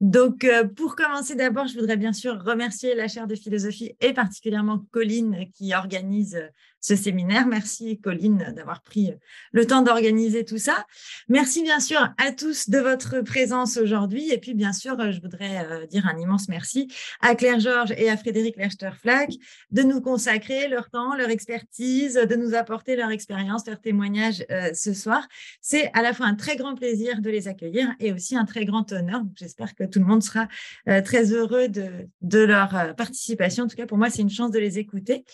Donc, 0.00 0.44
euh, 0.44 0.64
pour 0.64 0.96
commencer 0.96 1.34
d'abord, 1.34 1.66
je 1.66 1.78
voudrais 1.78 1.98
bien 1.98 2.14
sûr 2.14 2.42
remercier 2.42 2.94
la 2.94 3.06
chaire 3.06 3.26
de 3.26 3.34
philosophie 3.34 3.96
et 4.00 4.14
particulièrement 4.14 4.78
Colline 4.92 5.50
qui 5.52 5.74
organise 5.74 6.36
euh, 6.36 6.48
ce 6.80 6.96
séminaire. 6.96 7.46
Merci 7.46 8.00
Colline 8.00 8.52
d'avoir 8.56 8.82
pris 8.82 9.10
euh, 9.10 9.14
le 9.52 9.66
temps 9.66 9.82
d'organiser 9.82 10.44
tout 10.44 10.58
ça. 10.58 10.86
Merci 11.28 11.62
bien 11.62 11.80
sûr 11.80 12.00
à 12.18 12.32
tous 12.32 12.68
de 12.70 12.78
votre 12.78 13.20
présence 13.20 13.76
aujourd'hui. 13.76 14.30
Et 14.30 14.38
puis, 14.38 14.54
bien 14.54 14.72
sûr, 14.72 14.96
je 15.12 15.20
voudrais 15.20 15.86
dire 15.88 16.06
un 16.06 16.18
immense 16.18 16.48
merci 16.48 16.88
à 17.20 17.34
Claire 17.34 17.60
Georges 17.60 17.92
et 17.96 18.10
à 18.10 18.16
Frédéric 18.16 18.56
Lerchter-Flack 18.56 19.30
de 19.70 19.82
nous 19.82 20.00
consacrer 20.00 20.68
leur 20.68 20.90
temps, 20.90 21.14
leur 21.14 21.30
expertise, 21.30 22.14
de 22.14 22.34
nous 22.36 22.54
apporter 22.54 22.96
leur 22.96 23.10
expérience, 23.10 23.66
leur 23.66 23.80
témoignage 23.80 24.44
ce 24.74 24.94
soir. 24.94 25.26
C'est 25.60 25.90
à 25.94 26.02
la 26.02 26.12
fois 26.12 26.26
un 26.26 26.34
très 26.34 26.56
grand 26.56 26.74
plaisir 26.74 27.20
de 27.20 27.30
les 27.30 27.48
accueillir 27.48 27.88
et 27.98 28.12
aussi 28.12 28.36
un 28.36 28.44
très 28.44 28.64
grand 28.64 28.90
honneur. 28.92 29.22
J'espère 29.36 29.74
que 29.74 29.84
tout 29.84 29.98
le 29.98 30.04
monde 30.04 30.22
sera 30.22 30.48
euh, 30.88 31.02
très 31.02 31.32
heureux 31.32 31.68
de, 31.68 32.38
leur 32.38 32.76
euh, 32.76 32.92
participation. 32.92 33.64
En 33.64 33.68
tout 33.68 33.76
cas, 33.76 33.86
pour 33.86 33.98
moi, 33.98 34.10
c'est 34.10 34.22
une 34.22 34.30
chance 34.30 34.50
de 34.50 34.58
les 34.58 34.78
écouter. 34.78 35.24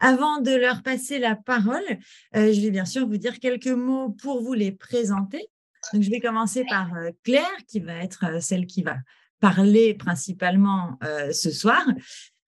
Avant 0.00 0.40
de 0.40 0.52
leur 0.52 0.82
passer 0.82 0.93
la 1.18 1.36
parole, 1.36 1.84
euh, 2.36 2.52
je 2.52 2.60
vais 2.60 2.70
bien 2.70 2.84
sûr 2.84 3.06
vous 3.06 3.16
dire 3.16 3.38
quelques 3.40 3.66
mots 3.66 4.10
pour 4.10 4.42
vous 4.42 4.54
les 4.54 4.72
présenter. 4.72 5.46
Donc, 5.92 6.02
je 6.02 6.10
vais 6.10 6.20
commencer 6.20 6.64
par 6.68 6.90
Claire, 7.24 7.56
qui 7.68 7.80
va 7.80 7.96
être 7.96 8.42
celle 8.42 8.66
qui 8.66 8.82
va 8.82 8.96
parler 9.38 9.92
principalement 9.92 10.98
ce 11.30 11.50
soir. 11.50 11.84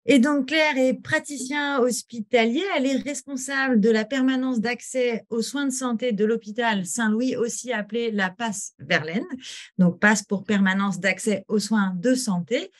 Et 0.06 0.18
donc, 0.18 0.48
Claire 0.48 0.78
est 0.78 0.94
praticien 0.94 1.78
hospitalier. 1.78 2.64
Elle 2.76 2.86
est 2.86 2.96
responsable 2.96 3.80
de 3.80 3.90
la 3.90 4.04
permanence 4.04 4.60
d'accès 4.60 5.24
aux 5.28 5.42
soins 5.42 5.66
de 5.66 5.72
santé 5.72 6.12
de 6.12 6.24
l'hôpital 6.24 6.86
Saint-Louis, 6.86 7.36
aussi 7.36 7.72
appelé 7.72 8.10
la 8.10 8.30
PASSE 8.30 8.72
Verlaine. 8.78 9.26
Donc, 9.78 10.00
PASSE 10.00 10.22
pour 10.22 10.44
permanence 10.44 11.00
d'accès 11.00 11.44
aux 11.48 11.58
soins 11.58 11.94
de 11.96 12.14
santé. 12.14 12.72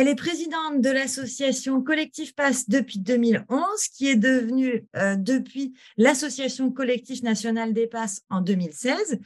Elle 0.00 0.06
est 0.06 0.14
présidente 0.14 0.80
de 0.80 0.90
l'association 0.90 1.82
Collectif 1.82 2.32
PASSE 2.36 2.68
depuis 2.68 3.00
2011, 3.00 3.88
qui 3.92 4.08
est 4.08 4.14
devenue 4.14 4.86
euh, 4.94 5.16
depuis 5.16 5.74
l'association 5.96 6.70
Collectif 6.70 7.24
national 7.24 7.72
des 7.72 7.88
PASSE 7.88 8.22
en 8.30 8.40
2016. 8.40 9.18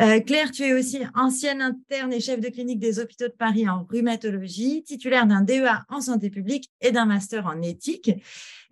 Euh, 0.00 0.20
Claire, 0.20 0.52
tu 0.52 0.62
es 0.62 0.74
aussi 0.74 1.00
ancienne 1.16 1.60
interne 1.60 2.12
et 2.12 2.20
chef 2.20 2.38
de 2.38 2.50
clinique 2.50 2.78
des 2.78 3.00
hôpitaux 3.00 3.26
de 3.26 3.32
Paris 3.32 3.68
en 3.68 3.82
rhumatologie, 3.82 4.84
titulaire 4.84 5.26
d'un 5.26 5.42
DEA 5.42 5.84
en 5.88 6.00
santé 6.00 6.30
publique 6.30 6.70
et 6.80 6.92
d'un 6.92 7.04
master 7.04 7.46
en 7.46 7.60
éthique. 7.60 8.12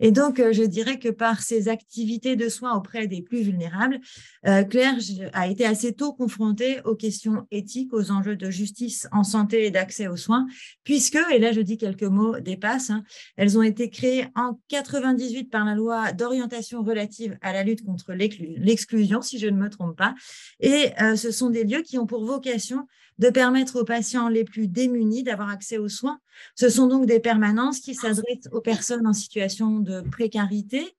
Et 0.01 0.11
donc, 0.11 0.39
euh, 0.39 0.51
je 0.51 0.63
dirais 0.63 0.97
que 0.99 1.09
par 1.09 1.41
ses 1.41 1.69
activités 1.69 2.35
de 2.35 2.49
soins 2.49 2.75
auprès 2.75 3.07
des 3.07 3.21
plus 3.21 3.43
vulnérables, 3.43 3.99
euh, 4.47 4.63
Claire 4.63 4.95
a 5.33 5.47
été 5.47 5.63
assez 5.63 5.93
tôt 5.93 6.11
confrontée 6.11 6.81
aux 6.85 6.95
questions 6.95 7.45
éthiques, 7.51 7.93
aux 7.93 8.09
enjeux 8.09 8.35
de 8.35 8.49
justice 8.49 9.07
en 9.11 9.23
santé 9.23 9.67
et 9.67 9.71
d'accès 9.71 10.07
aux 10.07 10.17
soins, 10.17 10.47
puisque, 10.83 11.19
et 11.31 11.37
là 11.37 11.51
je 11.51 11.61
dis 11.61 11.77
quelques 11.77 12.01
mots 12.03 12.39
des 12.39 12.57
passes, 12.57 12.89
hein, 12.89 13.03
elles 13.37 13.57
ont 13.59 13.61
été 13.61 13.89
créées 13.91 14.25
en 14.35 14.59
98 14.69 15.51
par 15.51 15.65
la 15.65 15.75
loi 15.75 16.11
d'orientation 16.13 16.81
relative 16.81 17.37
à 17.41 17.53
la 17.53 17.63
lutte 17.63 17.85
contre 17.85 18.13
l'exclusion, 18.13 19.21
si 19.21 19.37
je 19.37 19.47
ne 19.47 19.57
me 19.57 19.69
trompe 19.69 19.95
pas. 19.95 20.15
Et 20.59 20.89
euh, 20.99 21.15
ce 21.15 21.29
sont 21.31 21.51
des 21.51 21.63
lieux 21.63 21.83
qui 21.83 21.99
ont 21.99 22.07
pour 22.07 22.25
vocation 22.25 22.87
de 23.19 23.29
permettre 23.29 23.81
aux 23.81 23.85
patients 23.85 24.29
les 24.29 24.43
plus 24.43 24.67
démunis 24.67 25.23
d'avoir 25.23 25.49
accès 25.49 25.77
aux 25.77 25.89
soins. 25.89 26.19
Ce 26.55 26.69
sont 26.69 26.87
donc 26.87 27.05
des 27.05 27.19
permanences 27.19 27.79
qui 27.79 27.93
s'adressent 27.93 28.49
aux 28.51 28.61
personnes 28.61 29.05
en 29.05 29.13
situation 29.13 29.79
de 29.79 30.01
précarité, 30.01 30.95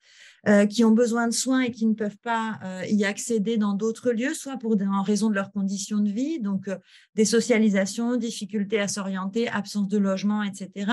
euh, 0.48 0.66
qui 0.66 0.82
ont 0.82 0.90
besoin 0.90 1.28
de 1.28 1.32
soins 1.32 1.60
et 1.60 1.70
qui 1.70 1.86
ne 1.86 1.94
peuvent 1.94 2.18
pas 2.18 2.58
euh, 2.64 2.84
y 2.88 3.04
accéder 3.04 3.58
dans 3.58 3.74
d'autres 3.74 4.10
lieux, 4.10 4.34
soit 4.34 4.56
pour 4.56 4.72
en 4.72 5.02
raison 5.02 5.30
de 5.30 5.36
leurs 5.36 5.52
conditions 5.52 5.98
de 5.98 6.10
vie, 6.10 6.40
donc 6.40 6.66
euh, 6.66 6.78
des 7.14 7.24
socialisations, 7.24 8.16
difficultés 8.16 8.80
à 8.80 8.88
s'orienter, 8.88 9.46
absence 9.46 9.86
de 9.86 9.98
logement, 9.98 10.42
etc., 10.42 10.90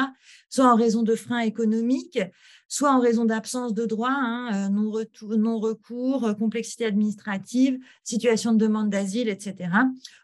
soit 0.50 0.72
en 0.72 0.76
raison 0.76 1.02
de 1.02 1.16
freins 1.16 1.40
économiques, 1.40 2.20
soit 2.68 2.94
en 2.94 3.00
raison 3.00 3.26
d'absence 3.26 3.74
de 3.74 3.88
droits, 3.88 4.12
hein, 4.12 4.70
non-recours, 4.70 6.36
complexité 6.38 6.86
administrative, 6.86 7.80
situation 8.04 8.54
de 8.54 8.60
demande 8.60 8.92
d'asile, 8.92 9.30
etc., 9.30 9.72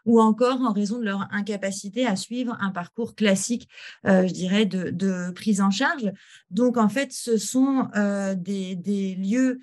ou 0.04 0.20
encore 0.20 0.60
en 0.60 0.72
raison 0.72 1.00
de 1.00 1.04
leur 1.04 1.26
incapacité 1.32 2.06
à 2.06 2.14
suivre 2.14 2.56
un 2.60 2.70
parcours 2.70 3.16
classique, 3.16 3.68
je 4.04 4.32
dirais, 4.32 4.66
de, 4.66 4.90
de, 4.90 5.32
prise 5.32 5.60
en 5.60 5.70
charge. 5.70 6.12
Donc, 6.52 6.76
en 6.76 6.88
fait, 6.88 7.10
ce 7.10 7.36
sont 7.36 7.88
des, 8.36 8.76
des 8.76 9.15
lieux 9.16 9.58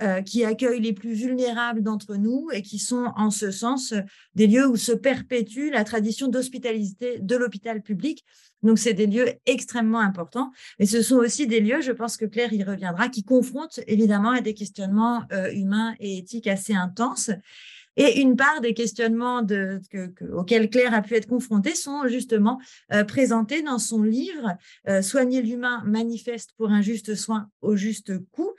euh, 0.00 0.22
qui 0.22 0.44
accueillent 0.44 0.80
les 0.80 0.92
plus 0.92 1.12
vulnérables 1.12 1.82
d'entre 1.82 2.14
nous 2.14 2.50
et 2.52 2.62
qui 2.62 2.78
sont 2.78 3.10
en 3.16 3.32
ce 3.32 3.50
sens 3.50 3.94
des 4.36 4.46
lieux 4.46 4.68
où 4.68 4.76
se 4.76 4.92
perpétue 4.92 5.70
la 5.72 5.82
tradition 5.82 6.28
d'hospitalité 6.28 7.18
de 7.18 7.34
l'hôpital 7.34 7.82
public. 7.82 8.24
Donc, 8.62 8.78
c'est 8.78 8.94
des 8.94 9.08
lieux 9.08 9.32
extrêmement 9.44 9.98
importants. 9.98 10.52
Et 10.78 10.86
ce 10.86 11.02
sont 11.02 11.16
aussi 11.16 11.48
des 11.48 11.58
lieux, 11.58 11.80
je 11.80 11.90
pense 11.90 12.16
que 12.16 12.26
Claire 12.26 12.52
y 12.52 12.62
reviendra, 12.62 13.08
qui 13.08 13.24
confrontent 13.24 13.80
évidemment 13.88 14.30
à 14.30 14.40
des 14.40 14.54
questionnements 14.54 15.24
euh, 15.32 15.50
humains 15.50 15.96
et 15.98 16.18
éthiques 16.18 16.46
assez 16.46 16.74
intenses. 16.74 17.30
Et 17.98 18.20
une 18.20 18.36
part 18.36 18.60
des 18.60 18.74
questionnements 18.74 19.42
auxquels 20.32 20.70
Claire 20.70 20.94
a 20.94 21.02
pu 21.02 21.14
être 21.14 21.26
confrontée 21.26 21.74
sont 21.74 22.06
justement 22.06 22.60
euh, 22.92 23.02
présentés 23.04 23.62
dans 23.62 23.80
son 23.80 24.04
livre 24.04 24.56
euh, 24.88 25.02
Soigner 25.02 25.42
l'humain 25.42 25.82
manifeste 25.84 26.52
pour 26.56 26.70
un 26.70 26.80
juste 26.80 27.16
soin 27.16 27.50
au 27.60 27.74
juste 27.74 28.16
coût. 28.30 28.52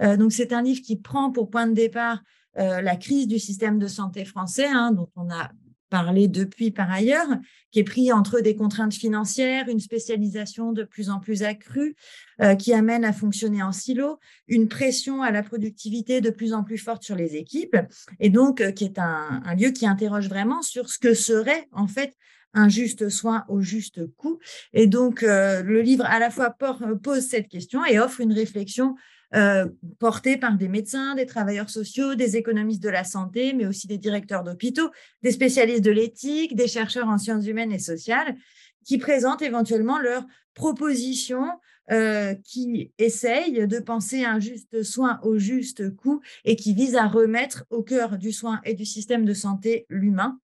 Euh, 0.00 0.16
donc 0.16 0.32
c'est 0.32 0.52
un 0.52 0.62
livre 0.62 0.80
qui 0.80 0.96
prend 0.96 1.32
pour 1.32 1.50
point 1.50 1.66
de 1.66 1.74
départ 1.74 2.22
la 2.56 2.94
crise 2.94 3.26
du 3.26 3.40
système 3.40 3.80
de 3.80 3.88
santé 3.88 4.24
français, 4.24 4.68
hein, 4.68 4.92
dont 4.92 5.10
on 5.16 5.28
a 5.28 5.50
parlé 5.94 6.26
depuis 6.26 6.72
par 6.72 6.90
ailleurs, 6.90 7.28
qui 7.70 7.78
est 7.78 7.84
pris 7.84 8.10
entre 8.10 8.40
des 8.40 8.56
contraintes 8.56 8.94
financières, 8.94 9.68
une 9.68 9.78
spécialisation 9.78 10.72
de 10.72 10.82
plus 10.82 11.08
en 11.08 11.20
plus 11.20 11.44
accrue, 11.44 11.94
euh, 12.42 12.56
qui 12.56 12.72
amène 12.72 13.04
à 13.04 13.12
fonctionner 13.12 13.62
en 13.62 13.70
silo, 13.70 14.18
une 14.48 14.66
pression 14.66 15.22
à 15.22 15.30
la 15.30 15.44
productivité 15.44 16.20
de 16.20 16.30
plus 16.30 16.52
en 16.52 16.64
plus 16.64 16.78
forte 16.78 17.04
sur 17.04 17.14
les 17.14 17.36
équipes, 17.36 17.76
et 18.18 18.28
donc 18.28 18.60
euh, 18.60 18.72
qui 18.72 18.82
est 18.82 18.98
un, 18.98 19.40
lieu 19.56 19.70
qui 19.70 19.86
interroge 19.86 20.28
vraiment 20.28 20.62
sur 20.62 20.88
ce 20.88 20.98
que 20.98 21.14
serait 21.14 21.68
en 21.70 21.86
fait 21.86 22.16
un 22.54 22.68
juste 22.68 23.08
soin 23.08 23.44
au 23.48 23.60
juste 23.60 24.04
coût. 24.16 24.40
Et 24.72 24.88
donc, 24.88 25.22
euh, 25.22 25.62
le 25.62 25.80
livre 25.80 26.06
à 26.06 26.18
la 26.18 26.30
fois 26.30 26.56
pose 27.04 27.22
cette 27.22 27.46
question 27.46 27.84
et 27.84 28.00
offre 28.00 28.20
une 28.20 28.32
réflexion 28.32 28.96
euh, 29.34 29.66
portés 29.98 30.36
par 30.36 30.56
des 30.56 30.68
médecins, 30.68 31.14
des 31.14 31.26
travailleurs 31.26 31.70
sociaux, 31.70 32.14
des 32.14 32.36
économistes 32.36 32.82
de 32.82 32.88
la 32.88 33.04
santé, 33.04 33.52
mais 33.52 33.66
aussi 33.66 33.86
des 33.86 33.98
directeurs 33.98 34.44
d'hôpitaux, 34.44 34.90
des 35.22 35.32
spécialistes 35.32 35.84
de 35.84 35.90
l'éthique, 35.90 36.54
des 36.54 36.68
chercheurs 36.68 37.08
en 37.08 37.18
sciences 37.18 37.46
humaines 37.46 37.72
et 37.72 37.78
sociales, 37.78 38.36
qui 38.84 38.98
présentent 38.98 39.42
éventuellement 39.42 39.98
leurs 39.98 40.26
propositions 40.54 41.48
euh, 41.90 42.34
qui 42.44 42.92
essayent 42.96 43.66
de 43.66 43.78
penser 43.78 44.24
un 44.24 44.40
juste 44.40 44.82
soin 44.82 45.20
au 45.22 45.36
juste 45.36 45.94
coût 45.96 46.20
et 46.44 46.56
qui 46.56 46.72
visent 46.72 46.96
à 46.96 47.06
remettre 47.06 47.66
au 47.68 47.82
cœur 47.82 48.16
du 48.16 48.32
soin 48.32 48.60
et 48.64 48.72
du 48.72 48.86
système 48.86 49.26
de 49.26 49.34
santé 49.34 49.84
l'humain. 49.90 50.38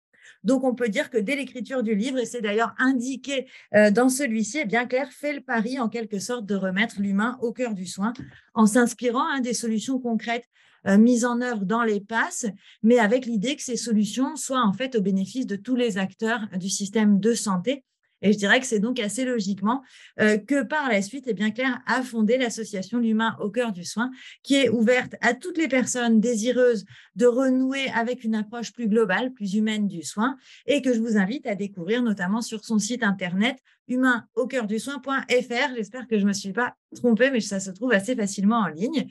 Donc, 0.48 0.64
on 0.64 0.74
peut 0.74 0.88
dire 0.88 1.10
que 1.10 1.18
dès 1.18 1.36
l'écriture 1.36 1.82
du 1.82 1.94
livre, 1.94 2.16
et 2.16 2.24
c'est 2.24 2.40
d'ailleurs 2.40 2.74
indiqué 2.78 3.46
euh, 3.74 3.90
dans 3.90 4.08
celui-ci, 4.08 4.60
eh 4.62 4.64
bien 4.64 4.86
Claire 4.86 5.12
fait 5.12 5.34
le 5.34 5.42
pari 5.42 5.78
en 5.78 5.90
quelque 5.90 6.18
sorte 6.18 6.46
de 6.46 6.54
remettre 6.54 7.02
l'humain 7.02 7.36
au 7.42 7.52
cœur 7.52 7.74
du 7.74 7.84
soin 7.84 8.14
en 8.54 8.64
s'inspirant 8.64 9.28
hein, 9.28 9.40
des 9.40 9.52
solutions 9.52 9.98
concrètes 9.98 10.48
euh, 10.86 10.96
mises 10.96 11.26
en 11.26 11.42
œuvre 11.42 11.66
dans 11.66 11.82
les 11.82 12.00
passes, 12.00 12.46
mais 12.82 12.98
avec 12.98 13.26
l'idée 13.26 13.56
que 13.56 13.62
ces 13.62 13.76
solutions 13.76 14.36
soient 14.36 14.64
en 14.64 14.72
fait 14.72 14.96
au 14.96 15.02
bénéfice 15.02 15.44
de 15.44 15.56
tous 15.56 15.76
les 15.76 15.98
acteurs 15.98 16.48
du 16.56 16.70
système 16.70 17.20
de 17.20 17.34
santé 17.34 17.84
et 18.22 18.32
je 18.32 18.38
dirais 18.38 18.60
que 18.60 18.66
c'est 18.66 18.80
donc 18.80 18.98
assez 19.00 19.24
logiquement 19.24 19.82
euh, 20.20 20.38
que 20.38 20.62
par 20.62 20.88
la 20.88 21.02
suite, 21.02 21.24
eh 21.26 21.52
Claire 21.52 21.80
a 21.86 22.02
fondé 22.02 22.36
l'association 22.36 22.98
L'humain 22.98 23.36
au 23.40 23.50
cœur 23.50 23.72
du 23.72 23.84
soin, 23.84 24.10
qui 24.42 24.56
est 24.56 24.68
ouverte 24.68 25.14
à 25.20 25.34
toutes 25.34 25.58
les 25.58 25.68
personnes 25.68 26.20
désireuses 26.20 26.84
de 27.14 27.26
renouer 27.26 27.88
avec 27.94 28.24
une 28.24 28.34
approche 28.34 28.72
plus 28.72 28.88
globale, 28.88 29.32
plus 29.32 29.54
humaine 29.54 29.86
du 29.86 30.02
soin, 30.02 30.36
et 30.66 30.82
que 30.82 30.92
je 30.92 31.00
vous 31.00 31.16
invite 31.16 31.46
à 31.46 31.54
découvrir 31.54 32.02
notamment 32.02 32.42
sur 32.42 32.64
son 32.64 32.78
site 32.78 33.02
internet 33.02 33.58
humain 33.88 34.26
cœur 34.48 34.66
du 34.66 34.78
soin.fr. 34.78 35.74
J'espère 35.76 36.06
que 36.06 36.18
je 36.18 36.22
ne 36.22 36.28
me 36.28 36.32
suis 36.32 36.52
pas 36.52 36.74
trompée, 36.94 37.30
mais 37.30 37.40
ça 37.40 37.60
se 37.60 37.70
trouve 37.70 37.92
assez 37.92 38.16
facilement 38.16 38.58
en 38.58 38.68
ligne. 38.68 39.06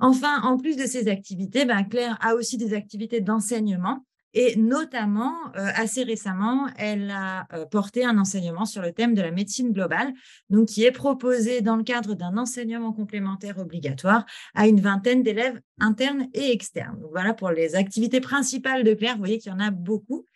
Enfin, 0.00 0.40
en 0.42 0.56
plus 0.56 0.76
de 0.76 0.86
ces 0.86 1.08
activités, 1.08 1.64
ben, 1.64 1.82
Claire 1.84 2.16
a 2.20 2.34
aussi 2.34 2.56
des 2.56 2.72
activités 2.74 3.20
d'enseignement 3.20 4.04
et 4.34 4.56
notamment, 4.56 5.34
euh, 5.56 5.70
assez 5.74 6.02
récemment, 6.02 6.68
elle 6.76 7.10
a 7.10 7.46
euh, 7.54 7.64
porté 7.64 8.04
un 8.04 8.18
enseignement 8.18 8.66
sur 8.66 8.82
le 8.82 8.92
thème 8.92 9.14
de 9.14 9.22
la 9.22 9.30
médecine 9.30 9.72
globale, 9.72 10.12
donc 10.50 10.68
qui 10.68 10.84
est 10.84 10.92
proposé 10.92 11.62
dans 11.62 11.76
le 11.76 11.82
cadre 11.82 12.14
d'un 12.14 12.36
enseignement 12.36 12.92
complémentaire 12.92 13.58
obligatoire 13.58 14.26
à 14.54 14.66
une 14.66 14.80
vingtaine 14.80 15.22
d'élèves 15.22 15.60
internes 15.80 16.28
et 16.34 16.52
externes. 16.52 17.02
Voilà 17.10 17.32
pour 17.32 17.50
les 17.50 17.74
activités 17.74 18.20
principales 18.20 18.84
de 18.84 18.92
Claire. 18.92 19.14
Vous 19.14 19.20
voyez 19.20 19.38
qu'il 19.38 19.50
y 19.50 19.54
en 19.54 19.60
a 19.60 19.70
beaucoup. 19.70 20.26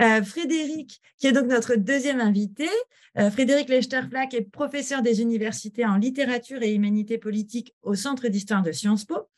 Euh, 0.00 0.22
Frédéric, 0.22 1.00
qui 1.18 1.26
est 1.26 1.32
donc 1.32 1.46
notre 1.46 1.76
deuxième 1.76 2.20
invité. 2.20 2.68
Frédéric 3.30 3.68
Lechter-Flack 3.68 4.34
est 4.34 4.50
professeur 4.50 5.00
des 5.00 5.22
universités 5.22 5.86
en 5.86 5.94
littérature 5.94 6.60
et 6.64 6.74
humanité 6.74 7.16
politique 7.16 7.72
au 7.82 7.94
Centre 7.94 8.26
d'histoire 8.26 8.64
de 8.64 8.72
Sciences 8.72 9.04
Po. 9.04 9.28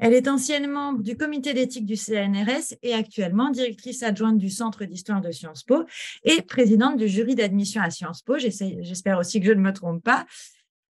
Elle 0.00 0.14
est 0.14 0.28
ancienne 0.28 0.66
membre 0.66 1.02
du 1.02 1.14
comité 1.14 1.52
d'éthique 1.52 1.84
du 1.84 1.94
CNRS 1.94 2.74
et 2.82 2.94
actuellement 2.94 3.50
directrice 3.50 4.02
adjointe 4.02 4.38
du 4.38 4.48
Centre 4.48 4.86
d'histoire 4.86 5.20
de 5.20 5.30
Sciences 5.30 5.62
Po 5.62 5.84
et 6.24 6.40
présidente 6.40 6.96
du 6.96 7.06
jury 7.06 7.34
d'admission 7.34 7.82
à 7.82 7.90
Sciences 7.90 8.22
Po. 8.22 8.38
J'espère 8.38 9.18
aussi 9.18 9.40
que 9.40 9.46
je 9.46 9.52
ne 9.52 9.60
me 9.60 9.74
trompe 9.74 10.02
pas. 10.02 10.24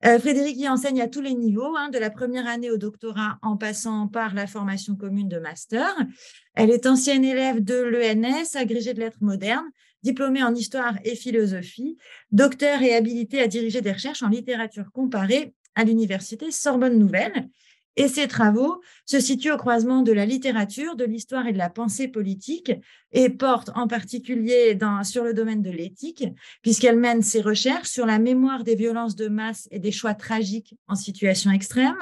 Euh, 0.06 0.20
Frédéric 0.20 0.56
y 0.58 0.68
enseigne 0.68 1.02
à 1.02 1.08
tous 1.08 1.20
les 1.20 1.34
niveaux, 1.34 1.76
hein, 1.76 1.88
de 1.90 1.98
la 1.98 2.08
première 2.08 2.46
année 2.46 2.70
au 2.70 2.76
doctorat 2.78 3.38
en 3.42 3.56
passant 3.56 4.06
par 4.06 4.32
la 4.32 4.46
formation 4.46 4.94
commune 4.94 5.28
de 5.28 5.40
master. 5.40 5.92
Elle 6.54 6.70
est 6.70 6.86
ancienne 6.86 7.24
élève 7.24 7.62
de 7.62 7.74
l'ENS, 7.74 8.54
agrégée 8.54 8.94
de 8.94 9.00
lettres 9.00 9.18
modernes, 9.22 9.68
diplômée 10.04 10.44
en 10.44 10.54
histoire 10.54 10.94
et 11.04 11.16
philosophie, 11.16 11.98
docteur 12.30 12.80
et 12.80 12.94
habilitée 12.94 13.42
à 13.42 13.48
diriger 13.48 13.80
des 13.82 13.92
recherches 13.92 14.22
en 14.22 14.28
littérature 14.28 14.92
comparée 14.92 15.52
à 15.74 15.82
l'université 15.82 16.52
Sorbonne 16.52 16.96
Nouvelle. 16.96 17.50
Et 17.96 18.08
ses 18.08 18.28
travaux 18.28 18.80
se 19.04 19.20
situent 19.20 19.52
au 19.52 19.56
croisement 19.56 20.02
de 20.02 20.12
la 20.12 20.24
littérature, 20.24 20.94
de 20.94 21.04
l'histoire 21.04 21.46
et 21.46 21.52
de 21.52 21.58
la 21.58 21.70
pensée 21.70 22.08
politique 22.08 22.72
et 23.12 23.28
portent 23.28 23.70
en 23.74 23.88
particulier 23.88 24.78
sur 25.02 25.24
le 25.24 25.34
domaine 25.34 25.62
de 25.62 25.70
l'éthique, 25.70 26.24
puisqu'elle 26.62 26.98
mène 26.98 27.22
ses 27.22 27.40
recherches 27.40 27.88
sur 27.88 28.06
la 28.06 28.18
mémoire 28.18 28.62
des 28.62 28.76
violences 28.76 29.16
de 29.16 29.28
masse 29.28 29.66
et 29.72 29.80
des 29.80 29.92
choix 29.92 30.14
tragiques 30.14 30.76
en 30.86 30.94
situation 30.94 31.50
extrême, 31.50 31.98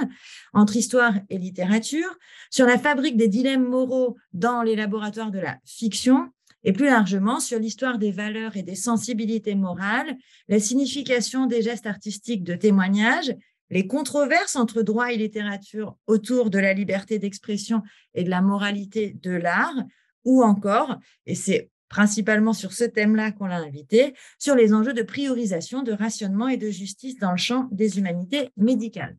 entre 0.52 0.76
histoire 0.76 1.14
et 1.30 1.38
littérature, 1.38 2.18
sur 2.50 2.66
la 2.66 2.78
fabrique 2.78 3.16
des 3.16 3.28
dilemmes 3.28 3.66
moraux 3.66 4.16
dans 4.34 4.62
les 4.62 4.76
laboratoires 4.76 5.30
de 5.30 5.38
la 5.38 5.56
fiction 5.64 6.30
et 6.64 6.72
plus 6.72 6.86
largement 6.86 7.40
sur 7.40 7.58
l'histoire 7.58 7.98
des 7.98 8.10
valeurs 8.10 8.56
et 8.56 8.62
des 8.62 8.74
sensibilités 8.74 9.54
morales, 9.54 10.16
la 10.48 10.58
signification 10.58 11.46
des 11.46 11.62
gestes 11.62 11.86
artistiques 11.86 12.42
de 12.42 12.54
témoignage, 12.54 13.32
les 13.70 13.86
controverses 13.86 14.56
entre 14.56 14.82
droit 14.82 15.12
et 15.12 15.16
littérature 15.16 15.96
autour 16.06 16.50
de 16.50 16.58
la 16.58 16.72
liberté 16.72 17.18
d'expression 17.18 17.82
et 18.14 18.24
de 18.24 18.30
la 18.30 18.40
moralité 18.40 19.16
de 19.22 19.30
l'art, 19.30 19.76
ou 20.24 20.42
encore, 20.42 20.98
et 21.26 21.34
c'est 21.34 21.70
principalement 21.88 22.52
sur 22.52 22.72
ce 22.72 22.84
thème-là 22.84 23.32
qu'on 23.32 23.46
l'a 23.46 23.56
invité, 23.56 24.14
sur 24.38 24.54
les 24.54 24.74
enjeux 24.74 24.92
de 24.92 25.02
priorisation, 25.02 25.82
de 25.82 25.92
rationnement 25.92 26.48
et 26.48 26.56
de 26.56 26.70
justice 26.70 27.18
dans 27.18 27.30
le 27.30 27.38
champ 27.38 27.68
des 27.72 27.98
humanités 27.98 28.50
médicales. 28.56 29.16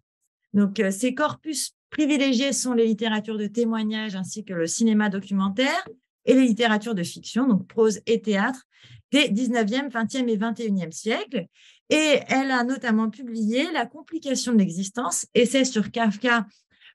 Donc, 0.54 0.80
euh, 0.80 0.92
ces 0.92 1.14
corpus 1.14 1.76
privilégiés 1.90 2.54
sont 2.54 2.74
les 2.74 2.86
littératures 2.86 3.38
de 3.38 3.48
témoignage 3.48 4.16
ainsi 4.16 4.46
que 4.46 4.54
le 4.54 4.68
cinéma 4.68 5.10
documentaire, 5.10 5.88
et 6.26 6.34
les 6.34 6.46
littératures 6.46 6.94
de 6.94 7.04
fiction, 7.04 7.48
donc 7.48 7.68
prose 7.68 8.02
et 8.06 8.22
théâtre, 8.22 8.68
des 9.12 9.30
19e, 9.30 9.90
20e 9.90 10.28
et 10.28 10.38
21e 10.38 10.92
siècles. 10.92 11.46
Et 11.90 12.20
elle 12.28 12.52
a 12.52 12.64
notamment 12.64 13.10
publié 13.10 13.72
La 13.72 13.86
complication 13.86 14.54
de 14.54 14.60
l'existence, 14.60 15.26
essai 15.34 15.66
sur 15.66 15.92
Kafka, 15.92 16.46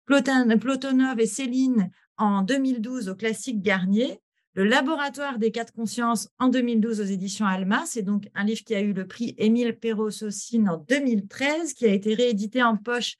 Plotonov 0.06 1.18
et 1.18 1.26
Céline 1.26 1.90
en 2.16 2.42
2012 2.42 3.08
au 3.08 3.14
classique 3.14 3.60
Garnier, 3.60 4.20
Le 4.54 4.64
laboratoire 4.64 5.38
des 5.38 5.50
quatre 5.50 5.72
consciences 5.72 6.28
en 6.38 6.48
2012 6.48 7.00
aux 7.00 7.04
éditions 7.04 7.46
Alma. 7.46 7.82
C'est 7.86 8.02
donc 8.02 8.28
un 8.34 8.44
livre 8.44 8.62
qui 8.64 8.74
a 8.74 8.80
eu 8.80 8.92
le 8.92 9.06
prix 9.06 9.34
Émile 9.36 9.76
Perrault-Saucine 9.76 10.68
en 10.68 10.76
2013, 10.76 11.74
qui 11.74 11.86
a 11.86 11.92
été 11.92 12.14
réédité 12.14 12.62
en 12.62 12.76
poche 12.76 13.16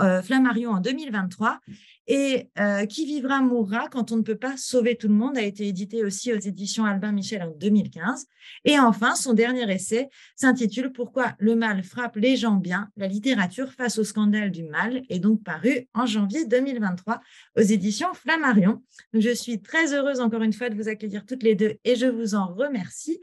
euh, 0.00 0.22
Flammarion 0.22 0.70
en 0.72 0.80
2023 0.80 1.60
et 2.08 2.50
euh, 2.58 2.86
Qui 2.86 3.04
vivra 3.04 3.40
mourra 3.40 3.88
quand 3.88 4.12
on 4.12 4.16
ne 4.16 4.22
peut 4.22 4.36
pas 4.36 4.56
sauver 4.56 4.96
tout 4.96 5.08
le 5.08 5.14
monde 5.14 5.36
a 5.36 5.42
été 5.42 5.66
édité 5.66 6.04
aussi 6.04 6.32
aux 6.32 6.38
éditions 6.38 6.84
Albin 6.84 7.12
Michel 7.12 7.42
en 7.42 7.50
2015. 7.50 8.26
Et 8.64 8.78
enfin, 8.78 9.16
son 9.16 9.32
dernier 9.32 9.68
essai 9.72 10.08
s'intitule 10.36 10.92
Pourquoi 10.92 11.34
le 11.38 11.56
mal 11.56 11.82
frappe 11.82 12.16
les 12.16 12.36
gens 12.36 12.54
bien, 12.54 12.90
la 12.96 13.08
littérature 13.08 13.72
face 13.72 13.98
au 13.98 14.04
scandale 14.04 14.52
du 14.52 14.62
mal, 14.62 15.02
est 15.08 15.18
donc 15.18 15.42
paru 15.42 15.88
en 15.94 16.06
janvier 16.06 16.46
2023 16.46 17.20
aux 17.56 17.62
éditions 17.62 18.14
Flammarion. 18.14 18.82
je 19.12 19.34
suis 19.34 19.60
très 19.60 19.92
heureuse 19.92 20.20
encore 20.20 20.42
une 20.42 20.52
fois 20.52 20.70
de 20.70 20.76
vous 20.76 20.88
accueillir 20.88 21.26
toutes 21.26 21.42
les 21.42 21.56
deux 21.56 21.74
et 21.84 21.96
je 21.96 22.06
vous 22.06 22.36
en 22.36 22.46
remercie. 22.46 23.20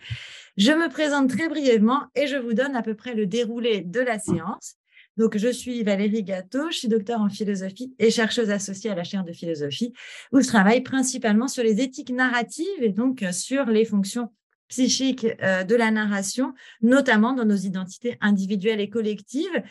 Je 0.57 0.71
me 0.71 0.89
présente 0.89 1.29
très 1.29 1.47
brièvement 1.47 2.07
et 2.15 2.27
je 2.27 2.35
vous 2.35 2.53
donne 2.53 2.75
à 2.75 2.81
peu 2.81 2.95
près 2.95 3.15
le 3.15 3.27
déroulé 3.27 3.81
de 3.81 4.01
la 4.01 4.19
séance. 4.19 4.75
Donc, 5.17 5.37
je 5.37 5.47
suis 5.47 5.83
Valérie 5.83 6.23
Gâteau, 6.23 6.71
je 6.71 6.77
suis 6.77 6.87
docteur 6.87 7.21
en 7.21 7.29
philosophie 7.29 7.93
et 7.99 8.09
chercheuse 8.09 8.49
associée 8.49 8.89
à 8.89 8.95
la 8.95 9.03
chaire 9.03 9.23
de 9.23 9.31
philosophie, 9.31 9.93
où 10.31 10.41
je 10.41 10.47
travaille 10.47 10.81
principalement 10.81 11.47
sur 11.47 11.63
les 11.63 11.81
éthiques 11.81 12.11
narratives 12.11 12.81
et 12.81 12.89
donc 12.89 13.21
euh, 13.21 13.31
sur 13.31 13.65
les 13.65 13.85
fonctions 13.85 14.31
psychiques 14.67 15.27
euh, 15.43 15.63
de 15.63 15.75
la 15.75 15.91
narration, 15.91 16.53
notamment 16.81 17.33
dans 17.33 17.45
nos 17.45 17.55
identités 17.55 18.17
individuelles 18.21 18.79
et 18.79 18.89
collectives, 18.89 19.61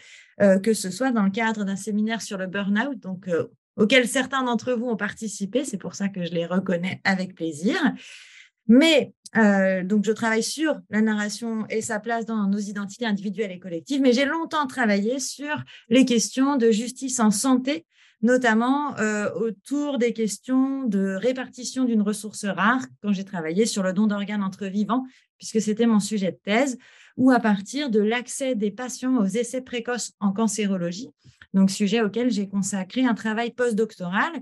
euh, 0.40 0.60
que 0.60 0.74
ce 0.74 0.90
soit 0.90 1.10
dans 1.10 1.24
le 1.24 1.30
cadre 1.30 1.64
d'un 1.64 1.76
séminaire 1.76 2.22
sur 2.22 2.38
le 2.38 2.46
burn-out, 2.46 3.04
auquel 3.76 4.06
certains 4.06 4.44
d'entre 4.44 4.74
vous 4.74 4.86
ont 4.86 4.96
participé, 4.96 5.64
c'est 5.64 5.78
pour 5.78 5.94
ça 5.96 6.08
que 6.08 6.24
je 6.24 6.30
les 6.30 6.46
reconnais 6.46 7.00
avec 7.04 7.34
plaisir. 7.34 7.76
Mais 8.66 9.12
euh, 9.36 9.82
donc, 9.82 10.04
je 10.04 10.12
travaille 10.12 10.42
sur 10.42 10.78
la 10.90 11.00
narration 11.00 11.66
et 11.68 11.80
sa 11.80 12.00
place 12.00 12.26
dans 12.26 12.46
nos 12.48 12.58
identités 12.58 13.06
individuelles 13.06 13.52
et 13.52 13.58
collectives, 13.58 14.00
mais 14.00 14.12
j'ai 14.12 14.26
longtemps 14.26 14.66
travaillé 14.66 15.18
sur 15.18 15.62
les 15.88 16.04
questions 16.04 16.56
de 16.56 16.70
justice 16.70 17.18
en 17.18 17.30
santé, 17.30 17.86
notamment 18.20 18.96
euh, 18.98 19.32
autour 19.34 19.98
des 19.98 20.12
questions 20.12 20.84
de 20.84 21.14
répartition 21.14 21.84
d'une 21.84 22.02
ressource 22.02 22.44
rare, 22.44 22.84
quand 23.02 23.12
j'ai 23.12 23.24
travaillé 23.24 23.64
sur 23.64 23.82
le 23.82 23.92
don 23.92 24.06
d'organes 24.06 24.42
entre 24.42 24.66
vivants, 24.66 25.04
puisque 25.38 25.62
c'était 25.62 25.86
mon 25.86 26.00
sujet 26.00 26.32
de 26.32 26.38
thèse, 26.44 26.76
ou 27.16 27.30
à 27.30 27.40
partir 27.40 27.90
de 27.90 28.00
l'accès 28.00 28.54
des 28.54 28.70
patients 28.70 29.16
aux 29.16 29.26
essais 29.26 29.62
précoces 29.62 30.12
en 30.20 30.32
cancérologie, 30.32 31.08
donc 31.54 31.70
sujet 31.70 32.02
auquel 32.02 32.30
j'ai 32.30 32.48
consacré 32.48 33.04
un 33.04 33.14
travail 33.14 33.50
postdoctoral 33.52 34.32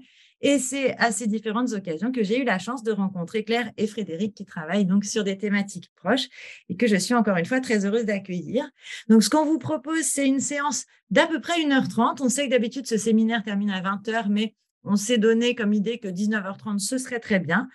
et 0.41 0.59
c'est 0.59 0.97
à 0.97 1.13
ces 1.13 1.27
différentes 1.27 1.73
occasions 1.73 2.13
que 2.13 2.23
j'ai 2.23 2.41
eu 2.41 2.45
la 2.45 2.59
chance 2.59 2.83
de 2.83 2.93
rencontrer 2.93 3.45
Claire 3.45 3.71
et 3.77 3.87
Frédéric 3.87 4.35
qui 4.35 4.45
travaillent 4.45 4.87
donc 4.87 5.05
sur 5.05 5.23
des 5.23 5.37
thématiques 5.37 5.91
proches 5.97 6.29
et 6.69 6.77
que 6.77 6.87
je 6.87 6.97
suis 6.97 7.15
encore 7.15 7.37
une 7.37 7.45
fois 7.45 7.61
très 7.61 7.85
heureuse 7.85 8.07
d'accueillir. 8.07 8.69
Donc, 9.09 9.23
ce 9.23 9.29
qu'on 9.29 9.45
vous 9.45 9.59
propose, 9.59 10.03
c'est 10.03 10.27
une 10.27 10.41
séance 10.41 10.87
d'à 11.11 11.27
peu 11.27 11.41
près 11.41 11.61
1h30. 11.61 12.23
On 12.23 12.29
sait 12.29 12.47
que 12.47 12.51
d'habitude, 12.51 12.87
ce 12.87 12.97
séminaire 12.97 13.43
termine 13.43 13.71
à 13.71 13.83
20h, 13.83 14.29
mais 14.31 14.55
on 14.85 14.97
s'est 14.97 15.19
donné 15.19 15.55
comme 15.55 15.75
idée 15.75 15.99
que 15.99 16.09
19h30, 16.09 16.79
ce 16.79 16.97
serait 16.97 17.21
très 17.21 17.39
bien. 17.39 17.69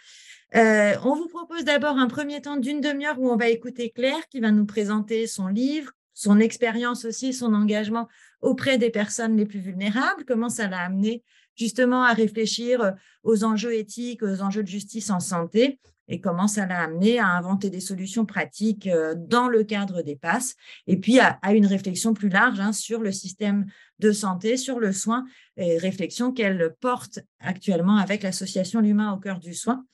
Euh, 0.56 0.96
on 1.04 1.16
vous 1.16 1.28
propose 1.28 1.66
d'abord 1.66 1.98
un 1.98 2.08
premier 2.08 2.42
temps 2.42 2.58
d'une 2.58 2.82
demi-heure 2.82 3.20
où 3.20 3.30
on 3.30 3.36
va 3.36 3.50
écouter 3.50 3.92
Claire 3.92 4.28
qui 4.30 4.40
va 4.40 4.52
nous 4.52 4.66
présenter 4.66 5.28
son 5.28 5.48
livre, 5.48 5.92
son 6.14 6.40
expérience 6.40 7.06
aussi, 7.06 7.34
son 7.34 7.54
engagement 7.54 8.08
auprès 8.42 8.78
des 8.78 8.90
personnes 8.90 9.36
les 9.36 9.46
plus 9.46 9.60
vulnérables, 9.60 10.24
comment 10.26 10.50
ça 10.50 10.68
l'a 10.68 10.80
amené 10.80 11.24
justement 11.56 12.04
à 12.04 12.14
réfléchir 12.14 12.82
euh, 12.82 12.92
aux 13.24 13.44
enjeux 13.44 13.74
éthiques, 13.74 14.24
aux 14.24 14.42
enjeux 14.42 14.64
de 14.64 14.68
justice 14.68 15.10
en 15.10 15.20
santé 15.20 15.80
et 16.08 16.22
comment 16.22 16.48
ça 16.48 16.66
l'a 16.66 16.82
amené 16.82 17.20
à 17.20 17.28
inventer 17.28 17.70
des 17.70 17.80
solutions 17.80 18.26
pratiques 18.26 18.88
euh, 18.88 19.16
dans 19.18 19.48
le 19.48 19.64
cadre 19.64 20.02
des 20.02 20.16
passes, 20.16 20.56
et 20.88 20.98
puis 20.98 21.20
à, 21.20 21.40
une 21.54 21.66
réflexion 21.66 22.14
plus 22.14 22.30
large 22.30 22.60
hein, 22.60 22.74
sur 22.74 23.02
le 23.02 23.12
système 23.12 23.66
de 24.00 24.12
santé, 24.12 24.58
sur 24.58 24.80
le 24.80 24.92
soin, 24.92 25.26
et 25.58 25.78
réflexion 25.78 26.32
qu'elle 26.32 26.76
porte 26.80 27.20
actuellement 27.40 27.98
avec 27.98 28.24
l'association 28.24 28.82
L'humain 28.82 29.14
au 29.14 29.18
cœur 29.18 29.40
du 29.40 29.54
soin. 29.54 29.86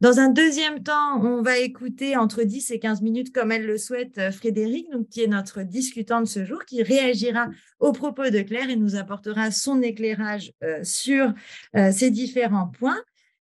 Dans 0.00 0.18
un 0.18 0.28
deuxième 0.28 0.82
temps, 0.82 1.20
on 1.22 1.42
va 1.42 1.58
écouter 1.58 2.16
entre 2.16 2.42
10 2.42 2.70
et 2.70 2.78
15 2.78 3.02
minutes, 3.02 3.32
comme 3.32 3.52
elle 3.52 3.66
le 3.66 3.78
souhaite, 3.78 4.18
euh, 4.18 4.30
Frédéric, 4.30 4.86
qui 5.10 5.22
est 5.22 5.28
notre 5.28 5.62
discutant 5.62 6.20
de 6.20 6.26
ce 6.26 6.44
jour, 6.44 6.64
qui 6.64 6.82
réagira 6.82 7.48
aux 7.78 7.92
propos 7.92 8.30
de 8.30 8.40
Claire 8.40 8.70
et 8.70 8.76
nous 8.76 8.96
apportera 8.96 9.50
son 9.50 9.82
éclairage 9.82 10.52
euh, 10.62 10.82
sur 10.82 11.32
euh, 11.76 11.92
ces 11.92 12.10
différents 12.10 12.68
points. 12.68 13.00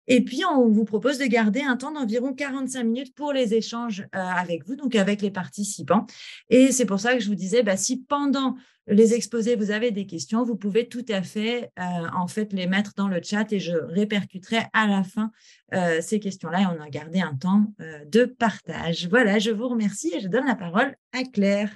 Et 0.07 0.23
puis, 0.23 0.43
on 0.45 0.67
vous 0.67 0.85
propose 0.85 1.17
de 1.17 1.25
garder 1.25 1.61
un 1.61 1.77
temps 1.77 1.91
d'environ 1.91 2.33
45 2.33 2.83
minutes 2.83 3.15
pour 3.15 3.33
les 3.33 3.53
échanges 3.53 4.07
avec 4.11 4.65
vous, 4.65 4.75
donc 4.75 4.95
avec 4.95 5.21
les 5.21 5.31
participants. 5.31 6.05
Et 6.49 6.71
c'est 6.71 6.85
pour 6.85 6.99
ça 6.99 7.13
que 7.13 7.19
je 7.19 7.27
vous 7.27 7.35
disais, 7.35 7.63
bah, 7.63 7.77
si 7.77 8.01
pendant 8.03 8.55
les 8.87 9.13
exposés, 9.13 9.55
vous 9.55 9.71
avez 9.71 9.91
des 9.91 10.05
questions, 10.05 10.43
vous 10.43 10.55
pouvez 10.55 10.87
tout 10.87 11.05
à 11.09 11.21
fait 11.21 11.71
euh, 11.79 11.83
en 12.15 12.27
fait 12.27 12.51
les 12.53 12.67
mettre 12.67 12.93
dans 12.95 13.07
le 13.07 13.21
chat 13.21 13.51
et 13.53 13.59
je 13.59 13.73
répercuterai 13.73 14.63
à 14.73 14.87
la 14.87 15.03
fin 15.03 15.31
euh, 15.73 16.01
ces 16.01 16.19
questions-là 16.19 16.61
et 16.61 16.65
on 16.65 16.81
a 16.81 16.89
gardé 16.89 17.21
un 17.21 17.35
temps 17.35 17.65
euh, 17.79 18.03
de 18.05 18.25
partage. 18.25 19.07
Voilà, 19.07 19.39
je 19.39 19.51
vous 19.51 19.67
remercie 19.67 20.13
et 20.15 20.19
je 20.19 20.27
donne 20.27 20.45
la 20.45 20.55
parole 20.55 20.95
à 21.13 21.23
Claire. 21.23 21.69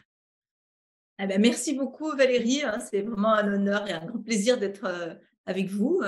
Eh 1.20 1.28
ben, 1.28 1.40
merci 1.40 1.74
beaucoup 1.74 2.12
Valérie, 2.12 2.64
hein. 2.64 2.80
c'est 2.80 3.02
vraiment 3.02 3.34
un 3.34 3.54
honneur 3.54 3.88
et 3.88 3.94
un 3.94 4.06
grand 4.06 4.20
plaisir 4.20 4.58
d'être 4.58 5.18
avec 5.46 5.70
vous 5.70 6.02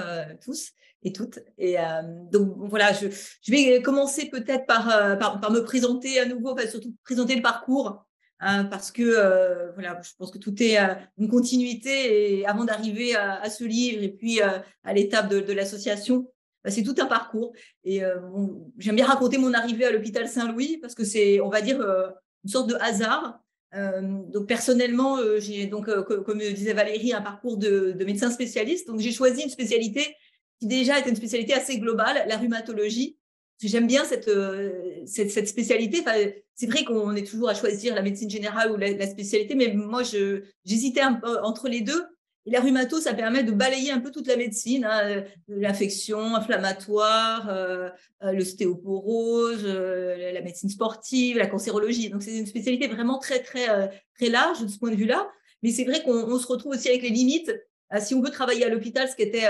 tous 0.44 0.72
et 1.04 1.14
toutes. 1.14 1.40
Et 1.58 1.78
donc 2.32 2.56
voilà, 2.58 2.92
je, 2.94 3.08
vais 3.52 3.82
commencer 3.82 4.30
peut-être 4.30 4.66
par, 4.66 5.18
par, 5.20 5.52
me 5.52 5.60
présenter 5.60 6.20
à 6.20 6.26
nouveau, 6.26 6.52
enfin, 6.52 6.68
surtout 6.68 6.94
présenter 7.04 7.36
le 7.36 7.42
parcours 7.42 8.08
Hein, 8.40 8.66
parce 8.66 8.92
que 8.92 9.02
euh, 9.02 9.72
voilà, 9.74 10.00
je 10.04 10.12
pense 10.18 10.30
que 10.30 10.38
tout 10.38 10.62
est 10.62 10.80
euh, 10.80 10.94
une 11.18 11.28
continuité 11.28 12.40
et 12.40 12.46
avant 12.46 12.66
d'arriver 12.66 13.16
à, 13.16 13.50
ce 13.50 13.64
livre 13.64 14.04
et 14.04 14.10
puis 14.10 14.42
euh, 14.42 14.60
à 14.84 14.94
l'étape 14.94 15.30
de, 15.30 15.54
l'association, 15.54 16.32
bah, 16.64 16.70
c'est 16.70 16.84
tout 16.84 16.94
un 17.00 17.08
parcours. 17.08 17.54
Et 17.84 18.02
j'aime 18.78 18.96
bien 18.96 19.08
raconter 19.08 19.38
mon 19.38 19.54
arrivée 19.54 19.86
à 19.86 19.92
l'hôpital 19.92 20.28
Saint-Louis 20.28 20.78
parce 20.78 20.94
que 20.94 21.04
c'est, 21.04 21.40
on 21.42 21.50
va 21.50 21.62
dire, 21.62 21.82
une 22.44 22.50
sorte 22.50 22.70
de 22.70 22.76
hasard. 22.76 23.40
Donc 23.74 24.48
personnellement, 24.48 25.18
j'ai 25.40 25.68
donc, 25.68 25.90
comme 26.06 26.40
disait 26.40 26.74
Valérie, 26.74 27.14
un 27.14 27.22
parcours 27.22 27.58
de, 27.58 27.92
de 27.92 28.06
médecin 28.06 28.32
spécialiste. 28.32 28.88
Donc 28.88 29.00
j'ai 29.00 29.12
choisi 29.12 29.44
une 29.44 29.50
spécialité 29.50 30.16
qui 30.60 30.68
déjà 30.68 31.00
était 31.00 31.10
une 31.10 31.16
spécialité 31.16 31.54
assez 31.54 31.78
globale, 31.78 32.24
la 32.28 32.38
rhumatologie. 32.38 33.18
J'aime 33.62 33.88
bien 33.88 34.06
cette, 34.06 34.30
cette, 35.06 35.48
spécialité. 35.48 36.00
Enfin, 36.02 36.16
c'est 36.54 36.68
vrai 36.68 36.84
qu'on 36.84 37.16
est 37.16 37.26
toujours 37.26 37.50
à 37.50 37.56
choisir 37.56 37.96
la 37.96 38.02
médecine 38.02 38.30
générale 38.30 38.72
ou 38.72 38.78
la, 38.78 39.08
spécialité, 39.08 39.56
mais 39.56 39.74
moi, 39.74 40.02
j'hésitais 40.66 41.02
un 41.02 41.14
peu 41.14 41.40
entre 41.42 41.68
les 41.68 41.82
deux. 41.82 42.04
Et 42.48 42.52
la 42.52 42.62
rhumato, 42.62 43.00
ça 43.00 43.14
permet 43.14 43.44
de 43.44 43.52
balayer 43.52 43.92
un 43.92 44.00
peu 44.00 44.10
toute 44.10 44.26
la 44.28 44.38
médecine, 44.38 44.86
hein, 44.86 45.24
l'infection 45.48 46.36
inflammatoire, 46.36 47.50
euh, 47.50 47.90
l'ostéoporose, 48.22 49.66
la 49.66 50.42
médecine 50.42 50.70
sportive, 50.70 51.38
la 51.38 51.48
cancérologie. 51.48 52.10
Donc, 52.10 52.24
c'est 52.24 52.38
une 52.38 52.48
spécialité 52.48 52.88
vraiment 52.88 53.20
très, 53.20 53.44
très, 53.44 53.68
très 54.16 54.30
large 54.30 54.62
de 54.62 54.68
ce 54.68 54.80
point 54.80 54.92
de 54.92 54.96
vue-là. 54.96 55.30
Mais 55.62 55.72
c'est 55.72 55.84
vrai 55.84 56.02
qu'on 56.04 56.40
se 56.40 56.48
retrouve 56.48 56.72
aussi 56.72 56.88
avec 56.88 57.02
les 57.02 57.10
limites. 57.10 57.54
si 58.00 58.16
on 58.16 58.22
veut 58.22 58.32
travailler 58.32 58.66
à 58.66 58.70
l'hôpital, 58.70 59.10
ce 59.10 59.16
qui 59.16 59.24
était 59.24 59.48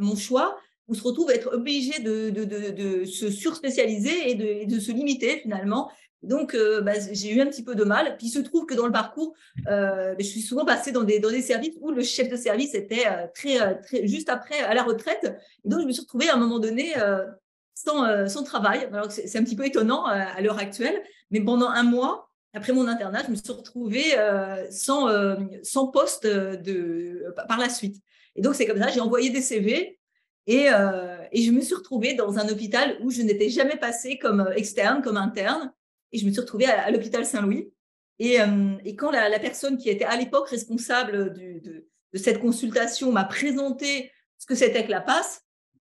mon 0.00 0.16
choix, 0.16 0.58
on 0.90 0.94
se 0.94 1.02
retrouve 1.04 1.30
à 1.30 1.34
être 1.34 1.54
obligé 1.54 2.00
de, 2.00 2.30
de, 2.30 3.04
se 3.04 3.30
surspécialiser 3.30 4.30
et 4.30 4.66
de, 4.66 4.80
se 4.80 4.90
limiter 4.90 5.38
finalement. 5.38 5.90
Donc, 6.22 6.54
euh, 6.54 6.82
bah, 6.82 6.92
j'ai 7.12 7.32
eu 7.32 7.40
un 7.40 7.46
petit 7.46 7.62
peu 7.62 7.74
de 7.74 7.84
mal. 7.84 8.16
Puis, 8.18 8.26
il 8.26 8.30
se 8.30 8.40
trouve 8.40 8.66
que 8.66 8.74
dans 8.74 8.86
le 8.86 8.92
parcours, 8.92 9.34
euh, 9.68 10.14
je 10.18 10.24
suis 10.24 10.42
souvent 10.42 10.64
passée 10.64 10.92
dans 10.92 11.02
des, 11.02 11.18
dans 11.18 11.30
des 11.30 11.40
services 11.40 11.76
où 11.80 11.90
le 11.90 12.02
chef 12.02 12.28
de 12.28 12.36
service 12.36 12.74
était 12.74 13.06
euh, 13.06 13.26
très, 13.34 13.80
très, 13.80 14.06
juste 14.06 14.28
après 14.28 14.60
à 14.60 14.74
la 14.74 14.82
retraite. 14.82 15.34
Et 15.64 15.68
donc, 15.68 15.80
je 15.80 15.86
me 15.86 15.92
suis 15.92 16.02
retrouvée 16.02 16.28
à 16.28 16.34
un 16.34 16.38
moment 16.38 16.58
donné 16.58 16.94
sans, 17.74 18.28
sans 18.28 18.42
travail. 18.42 18.88
Alors, 18.92 19.10
c'est 19.10 19.38
un 19.38 19.44
petit 19.44 19.56
peu 19.56 19.66
étonnant 19.66 20.04
à 20.04 20.40
l'heure 20.42 20.58
actuelle, 20.58 21.02
mais 21.30 21.40
pendant 21.40 21.68
un 21.68 21.82
mois, 21.82 22.28
après 22.52 22.72
mon 22.72 22.86
internat, 22.88 23.22
je 23.24 23.30
me 23.30 23.36
suis 23.36 23.52
retrouvée 23.52 24.14
sans, 24.70 25.08
sans 25.62 25.86
poste 25.86 26.26
de, 26.26 27.24
par 27.48 27.58
la 27.58 27.70
suite. 27.70 27.96
Et 28.36 28.42
donc, 28.42 28.54
c'est 28.54 28.66
comme 28.66 28.78
ça, 28.78 28.88
j'ai 28.88 29.00
envoyé 29.00 29.30
des 29.30 29.40
CV 29.40 29.98
et, 30.46 30.66
je 30.66 31.50
me 31.50 31.60
suis 31.62 31.74
retrouvée 31.74 32.12
dans 32.14 32.38
un 32.38 32.48
hôpital 32.48 32.98
où 33.02 33.10
je 33.10 33.22
n'étais 33.22 33.48
jamais 33.48 33.76
passée 33.76 34.18
comme 34.18 34.50
externe, 34.54 35.00
comme 35.00 35.16
interne. 35.16 35.72
Et 36.12 36.18
je 36.18 36.26
me 36.26 36.30
suis 36.30 36.40
retrouvée 36.40 36.66
à, 36.66 36.90
l'hôpital 36.90 37.24
Saint-Louis. 37.24 37.72
Et, 38.18 38.40
euh, 38.40 38.76
quand 38.98 39.10
la, 39.10 39.38
personne 39.38 39.78
qui 39.78 39.88
était 39.88 40.04
à 40.04 40.16
l'époque 40.16 40.48
responsable 40.48 41.32
de, 41.32 41.86
cette 42.14 42.40
consultation 42.40 43.12
m'a 43.12 43.24
présenté 43.24 44.10
ce 44.38 44.46
que 44.46 44.54
c'était 44.54 44.84
que 44.84 44.90
la 44.90 45.00
passe, 45.00 45.42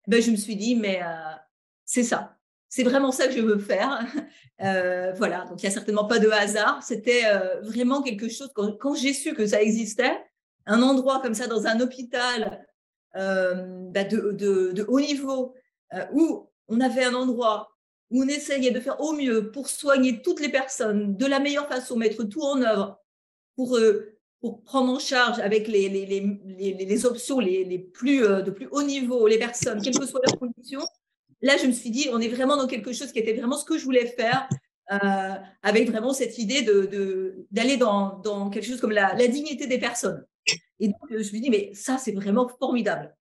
ben, 0.07 0.21
je 0.21 0.31
me 0.31 0.35
suis 0.35 0.55
dit, 0.55 0.75
mais 0.75 1.01
euh, 1.01 1.35
c'est 1.85 2.03
ça. 2.03 2.37
C'est 2.69 2.83
vraiment 2.83 3.11
ça 3.11 3.27
que 3.27 3.33
je 3.33 3.41
veux 3.41 3.59
faire. 3.59 4.05
Euh, 4.63 5.11
voilà, 5.13 5.45
donc 5.45 5.63
il 5.63 5.65
n'y 5.65 5.69
a 5.69 5.73
certainement 5.73 6.05
pas 6.05 6.19
de 6.19 6.29
hasard. 6.29 6.83
C'était 6.83 7.23
vraiment 7.63 8.03
quelque 8.03 8.29
chose, 8.29 8.51
quand, 8.53 8.93
j'ai 8.93 9.11
su 9.11 9.33
que 9.33 9.47
ça 9.47 9.59
existait, 9.59 10.23
un 10.67 10.83
endroit 10.83 11.19
comme 11.19 11.33
ça 11.33 11.47
dans 11.47 11.65
un 11.65 11.79
hôpital 11.79 12.63
ben, 13.15 14.07
de, 14.07 14.85
haut 14.87 14.99
niveau, 14.99 15.55
où 16.13 16.47
on 16.67 16.79
avait 16.79 17.03
un 17.03 17.15
endroit 17.15 17.70
où 18.11 18.23
on 18.23 18.27
essayait 18.27 18.71
de 18.71 18.79
faire 18.79 18.99
au 18.99 19.13
mieux 19.13 19.51
pour 19.51 19.69
soigner 19.69 20.21
toutes 20.21 20.41
les 20.41 20.49
personnes 20.49 21.15
de 21.15 21.25
la 21.25 21.39
meilleure 21.39 21.67
façon, 21.67 21.95
mettre 21.95 22.23
tout 22.25 22.41
en 22.41 22.61
œuvre 22.61 22.99
pour, 23.55 23.77
euh, 23.77 24.17
pour 24.41 24.63
prendre 24.63 24.91
en 24.91 24.99
charge 24.99 25.39
avec 25.39 25.67
les, 25.67 25.87
les, 25.87 26.05
les, 26.05 26.73
les 26.73 27.05
options 27.05 27.39
les, 27.39 27.79
plus, 27.79 28.25
euh, 28.25 28.41
de 28.41 28.51
plus 28.51 28.67
haut 28.71 28.83
niveau, 28.83 29.27
les 29.27 29.39
personnes, 29.39 29.81
quelles 29.81 29.97
que 29.97 30.05
soient 30.05 30.21
leurs 30.27 30.37
conditions. 30.37 30.85
Là, 31.41 31.57
je 31.57 31.65
me 31.65 31.71
suis 31.71 31.89
dit, 31.89 32.09
on 32.11 32.19
est 32.19 32.27
vraiment 32.27 32.57
dans 32.57 32.67
quelque 32.67 32.91
chose 32.91 33.11
qui 33.11 33.19
était 33.19 33.33
vraiment 33.33 33.57
ce 33.57 33.65
que 33.65 33.77
je 33.77 33.85
voulais 33.85 34.05
faire, 34.05 34.47
euh, 34.91 35.35
avec 35.63 35.89
vraiment 35.89 36.13
cette 36.13 36.37
idée 36.37 36.63
de, 36.63 37.47
d'aller 37.49 37.77
dans, 37.77 38.19
dans, 38.19 38.49
quelque 38.49 38.65
chose 38.65 38.81
comme 38.81 38.91
la, 38.91 39.15
la 39.15 39.27
dignité 39.27 39.67
des 39.67 39.79
personnes. 39.79 40.25
Et 40.79 40.87
donc, 40.87 40.95
je 41.09 41.15
me 41.15 41.39
dit, 41.39 41.49
mais 41.49 41.71
ça, 41.73 41.97
c'est 41.97 42.11
vraiment 42.11 42.49
formidable. 42.59 43.15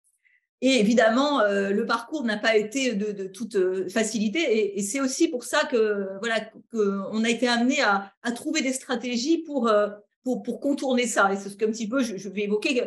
Et 0.62 0.79
évidemment, 0.79 1.40
euh, 1.40 1.71
le 1.71 1.87
parcours 1.87 2.23
n'a 2.25 2.37
pas 2.37 2.57
été 2.57 2.95
de, 2.95 3.25
toute 3.25 3.57
euh, 3.57 3.88
facilité. 3.88 4.76
Et, 4.79 4.83
c'est 4.83 5.00
aussi 5.00 5.29
pour 5.29 5.45
ça 5.45 5.64
que 5.64 6.19
voilà 6.19 6.40
qu'on 6.71 7.25
a 7.25 7.29
été 7.31 7.49
amené 7.49 7.81
à, 7.81 8.12
trouver 8.33 8.61
des 8.61 8.73
stratégies 8.73 9.38
pour, 9.38 9.69
euh, 9.69 9.88
pour, 10.23 10.61
contourner 10.61 11.07
ça. 11.07 11.33
Et 11.33 11.37
c'est 11.37 11.49
ce 11.49 11.57
qu'un 11.57 11.71
petit 11.71 11.88
peu 11.88 12.02
je, 12.02 12.29
vais 12.29 12.43
évoquer 12.43 12.83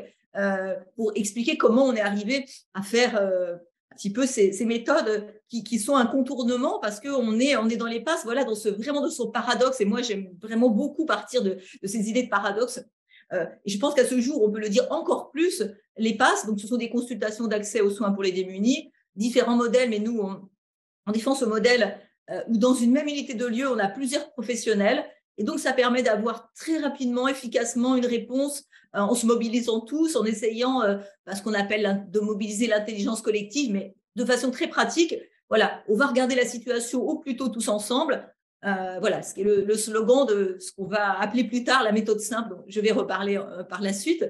pour 0.95 1.11
expliquer 1.15 1.57
comment 1.57 1.85
on 1.85 1.93
est 1.93 2.01
arrivé 2.01 2.45
à 2.73 2.81
faire 2.81 3.19
un 3.19 3.95
petit 3.95 4.11
peu 4.11 4.25
ces, 4.27 4.65
méthodes 4.65 5.33
qui, 5.49 5.79
sont 5.79 5.95
un 5.95 6.05
contournement 6.05 6.79
parce 6.79 6.99
qu'on 6.99 7.39
est, 7.39 7.55
on 7.55 7.69
est 7.69 7.77
dans 7.77 7.87
les 7.87 8.01
passes, 8.01 8.23
voilà, 8.23 8.43
dans 8.43 8.55
ce, 8.55 8.69
vraiment 8.69 9.01
de 9.01 9.09
son 9.09 9.31
paradoxe. 9.31 9.81
Et 9.81 9.85
moi, 9.85 10.03
j'aime 10.03 10.29
vraiment 10.41 10.69
beaucoup 10.69 11.05
partir 11.05 11.41
de, 11.41 11.57
ces 11.83 12.09
idées 12.09 12.23
de 12.23 12.29
paradoxe 12.29 12.83
et 13.33 13.69
je 13.69 13.79
pense 13.79 13.93
qu'à 13.93 14.05
ce 14.05 14.19
jour, 14.19 14.43
on 14.43 14.51
peut 14.51 14.59
le 14.59 14.69
dire 14.69 14.87
encore 14.91 15.31
plus, 15.31 15.63
les 15.97 16.15
passes, 16.15 16.45
donc 16.45 16.59
ce 16.59 16.67
sont 16.67 16.77
des 16.77 16.89
consultations 16.89 17.47
d'accès 17.47 17.81
aux 17.81 17.89
soins 17.89 18.11
pour 18.11 18.23
les 18.23 18.31
démunis, 18.31 18.91
différents 19.15 19.55
modèles, 19.55 19.89
mais 19.89 19.99
nous, 19.99 20.19
on, 20.19 21.11
défend 21.11 21.35
ce 21.35 21.45
modèle 21.45 21.97
euh, 22.29 22.41
où 22.47 22.57
dans 22.57 22.73
une 22.73 22.91
même 22.91 23.07
unité 23.07 23.33
de 23.33 23.45
lieu, 23.45 23.67
on 23.69 23.79
a 23.79 23.87
plusieurs 23.87 24.31
professionnels. 24.31 25.03
Et 25.37 25.43
donc, 25.43 25.59
ça 25.59 25.73
permet 25.73 26.03
d'avoir 26.03 26.51
très 26.53 26.77
rapidement, 26.77 27.27
efficacement 27.27 27.95
une 27.95 28.05
réponse 28.05 28.63
euh, 28.95 28.99
en 28.99 29.15
se 29.15 29.25
mobilisant 29.25 29.81
tous, 29.81 30.15
en 30.15 30.23
essayant 30.23 30.81
ce 31.31 31.41
qu'on 31.41 31.53
appelle 31.53 32.05
de 32.09 32.19
mobiliser 32.19 32.67
l'intelligence 32.67 33.21
collective, 33.21 33.71
mais 33.71 33.95
de 34.15 34.25
façon 34.25 34.51
très 34.51 34.67
pratique. 34.67 35.15
Voilà, 35.49 35.83
on 35.87 35.95
va 35.95 36.07
regarder 36.07 36.35
la 36.35 36.45
situation 36.45 37.01
au 37.01 37.19
plus 37.19 37.35
tôt 37.35 37.49
tous 37.49 37.67
ensemble. 37.67 38.33
Euh, 38.65 38.97
voilà, 38.99 39.21
ce 39.23 39.33
qui 39.33 39.41
est 39.41 39.43
le, 39.43 39.75
slogan 39.75 40.25
de 40.25 40.57
ce 40.59 40.71
qu'on 40.71 40.85
va 40.85 41.19
appeler 41.19 41.43
plus 41.43 41.63
tard 41.63 41.83
la 41.83 41.91
méthode 41.91 42.19
simple, 42.19 42.55
je 42.67 42.79
vais 42.79 42.91
reparler 42.91 43.37
euh, 43.37 43.63
par 43.63 43.81
la 43.81 43.91
suite. 43.91 44.25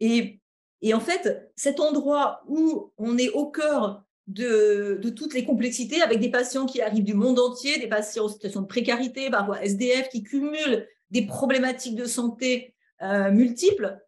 Et, 0.00 0.40
en 0.92 1.00
fait, 1.00 1.50
cet 1.56 1.80
endroit 1.80 2.42
où 2.46 2.92
on 2.98 3.16
est 3.16 3.30
au 3.30 3.50
cœur 3.50 4.04
de, 4.26 5.00
toutes 5.16 5.34
les 5.34 5.44
complexités, 5.44 6.02
avec 6.02 6.20
des 6.20 6.30
patients 6.30 6.66
qui 6.66 6.82
arrivent 6.82 7.04
du 7.04 7.14
monde 7.14 7.38
entier, 7.38 7.78
des 7.78 7.88
patients 7.88 8.26
en 8.26 8.28
situation 8.28 8.60
de 8.60 8.66
précarité, 8.66 9.30
parfois 9.30 9.62
SDF, 9.62 10.08
qui 10.10 10.22
cumulent 10.22 10.86
des 11.10 11.26
problématiques 11.26 11.96
de 11.96 12.04
santé 12.04 12.74
euh, 13.02 13.30
multiples, 13.30 13.98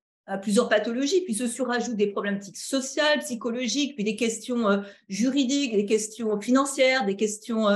plusieurs 0.43 0.69
pathologies, 0.69 1.21
puis 1.21 1.35
se 1.35 1.47
surajoutent 1.47 1.97
des 1.97 2.09
problématiques 2.09 2.57
sociales, 2.57 3.21
psychologiques, 3.21 3.95
puis 3.95 4.03
des 4.03 4.17
questions 4.17 4.83
juridiques, 5.09 5.73
des 5.73 5.87
questions 5.87 6.41
financières, 6.41 7.07
des 7.07 7.15
questions 7.15 7.69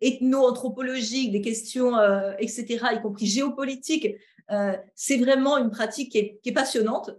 ethno-anthropologiques, 0.00 1.32
des 1.32 1.40
questions, 1.40 1.96
euh, 1.96 2.32
etc., 2.38 2.84
y 2.92 3.00
compris 3.00 3.26
géopolitiques. 3.26 4.16
Euh, 4.50 4.76
c'est 4.94 5.16
vraiment 5.16 5.58
une 5.58 5.70
pratique 5.70 6.12
qui 6.12 6.18
est, 6.44 6.52
passionnante. 6.52 7.10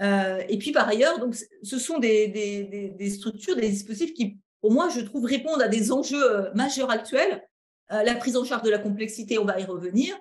Euh, 0.00 0.42
et 0.48 0.56
puis 0.58 0.72
par 0.72 0.88
ailleurs, 0.88 1.18
donc, 1.18 1.36
ce 1.62 1.78
sont 1.78 1.98
des, 1.98 2.28
des, 2.28 3.10
structures, 3.10 3.56
des 3.56 3.68
dispositifs 3.68 4.14
qui, 4.14 4.38
pour 4.60 4.72
moi, 4.72 4.88
je 4.88 5.00
trouve 5.00 5.24
répondent 5.24 5.60
à 5.60 5.68
des 5.68 5.92
enjeux 5.92 6.50
majeurs 6.54 6.90
actuels. 6.90 7.46
la 7.90 8.14
prise 8.14 8.36
en 8.36 8.44
charge 8.44 8.62
de 8.62 8.70
la 8.70 8.78
complexité, 8.78 9.38
on 9.38 9.44
va 9.44 9.60
y 9.60 9.64
revenir. 9.64 10.18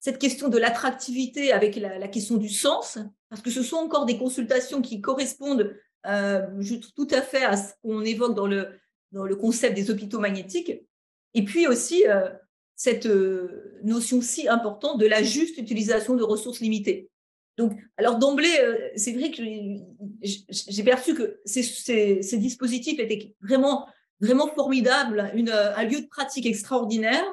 Cette 0.00 0.18
question 0.18 0.48
de 0.48 0.58
l'attractivité 0.58 1.52
avec 1.52 1.74
la, 1.74 2.06
question 2.06 2.36
du 2.36 2.48
sens, 2.48 2.98
parce 3.28 3.42
que 3.42 3.50
ce 3.50 3.64
sont 3.64 3.76
encore 3.76 4.06
des 4.06 4.18
consultations 4.18 4.80
qui 4.82 5.00
correspondent 5.00 5.74
tout 6.04 7.08
à 7.10 7.22
fait 7.22 7.44
à 7.44 7.56
ce 7.56 7.72
qu'on 7.82 8.02
évoque 8.02 8.36
dans 8.36 8.46
le, 8.46 8.68
dans 9.10 9.24
le 9.24 9.34
concept 9.34 9.74
des 9.74 9.90
hôpitaux 9.90 10.20
magnétiques. 10.20 10.87
Et 11.34 11.44
puis 11.44 11.66
aussi, 11.66 12.04
euh, 12.06 12.28
cette 12.74 13.06
euh, 13.06 13.80
notion 13.82 14.20
si 14.20 14.48
importante 14.48 14.98
de 14.98 15.06
la 15.06 15.22
juste 15.22 15.58
utilisation 15.58 16.14
de 16.14 16.22
ressources 16.22 16.60
limitées. 16.60 17.10
Donc, 17.56 17.72
alors 17.96 18.18
d'emblée, 18.18 18.56
euh, 18.60 18.76
c'est 18.96 19.12
vrai 19.12 19.30
que 19.30 19.42
j'ai 20.22 20.82
perçu 20.84 21.14
que 21.14 21.40
ces, 21.44 22.38
dispositifs 22.38 23.00
étaient 23.00 23.34
vraiment, 23.42 23.86
vraiment 24.20 24.48
formidables, 24.48 25.20
un 25.20 25.84
lieu 25.84 26.00
de 26.00 26.06
pratique 26.06 26.46
extraordinaire, 26.46 27.24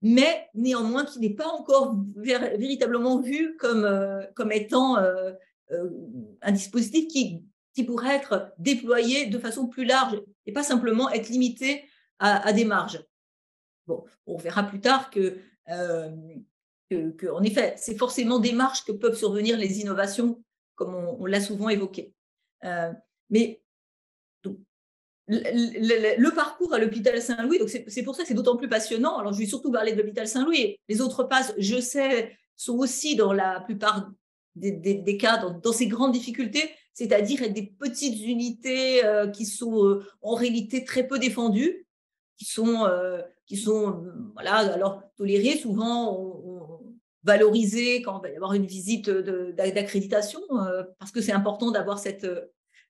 mais 0.00 0.48
néanmoins 0.54 1.04
qui 1.04 1.18
n'est 1.18 1.34
pas 1.34 1.48
encore 1.48 1.96
véritablement 2.16 3.20
vu 3.20 3.56
comme, 3.56 3.88
comme 4.36 4.52
étant 4.52 4.96
un 4.96 6.52
dispositif 6.52 7.08
qui, 7.08 7.42
qui 7.74 7.82
pourrait 7.84 8.14
être 8.14 8.52
déployé 8.58 9.26
de 9.26 9.38
façon 9.38 9.66
plus 9.66 9.84
large 9.84 10.20
et 10.46 10.52
pas 10.52 10.62
simplement 10.62 11.10
être 11.10 11.28
limité 11.28 11.87
à, 12.18 12.52
des 12.52 12.64
marges. 12.64 13.04
Bon, 13.86 14.04
on 14.26 14.36
verra 14.36 14.64
plus 14.64 14.80
tard 14.80 15.10
que, 15.10 15.38
euh, 15.70 16.10
que, 16.90 17.30
en 17.30 17.42
effet, 17.42 17.74
c'est 17.76 17.96
forcément 17.96 18.38
des 18.38 18.52
marges 18.52 18.84
que 18.84 18.92
peuvent 18.92 19.16
survenir 19.16 19.56
les 19.56 19.80
innovations, 19.80 20.42
comme 20.74 20.94
on, 20.94 21.26
l'a 21.26 21.40
souvent 21.40 21.68
évoqué. 21.68 22.14
Euh, 22.64 22.92
mais 23.30 23.62
le, 25.28 26.34
parcours 26.34 26.72
à 26.72 26.78
l'hôpital 26.78 27.20
Saint-Louis, 27.20 27.60
c'est 27.86 28.02
pour 28.02 28.14
ça 28.14 28.22
que 28.22 28.28
c'est 28.28 28.34
d'autant 28.34 28.56
plus 28.56 28.68
passionnant. 28.68 29.18
Alors, 29.18 29.32
je 29.32 29.38
vais 29.38 29.46
surtout 29.46 29.70
parler 29.70 29.92
de 29.92 29.98
l'hôpital 29.98 30.26
Saint-Louis. 30.26 30.78
Les 30.88 31.00
autres 31.00 31.24
passes, 31.24 31.54
je 31.58 31.80
sais, 31.80 32.36
sont 32.56 32.78
aussi 32.78 33.14
dans 33.14 33.32
la 33.32 33.60
plupart 33.60 34.10
des, 34.56 35.16
cas 35.18 35.36
dans, 35.36 35.72
ces 35.72 35.86
grandes 35.86 36.12
difficultés, 36.12 36.70
c'est-à-dire 36.94 37.52
des 37.52 37.66
petites 37.78 38.20
unités 38.26 39.04
euh, 39.04 39.28
qui 39.28 39.46
sont 39.46 40.02
en 40.22 40.34
réalité 40.34 40.84
très 40.84 41.06
peu 41.06 41.18
défendues 41.18 41.86
qui 42.38 42.44
sont, 42.44 42.86
euh, 42.86 43.20
qui 43.46 43.56
sont 43.56 44.04
voilà, 44.34 44.56
alors 44.72 45.02
tolérés. 45.16 45.58
Souvent, 45.58 46.80
valoriser 47.24 48.00
quand 48.00 48.20
il 48.20 48.22
va 48.22 48.30
y 48.30 48.36
avoir 48.36 48.54
une 48.54 48.64
visite 48.64 49.10
d'accréditation, 49.10 50.40
parce 50.98 51.10
que 51.10 51.20
c'est 51.20 51.32
important 51.32 51.70
d'avoir 51.70 51.98
cette, 51.98 52.26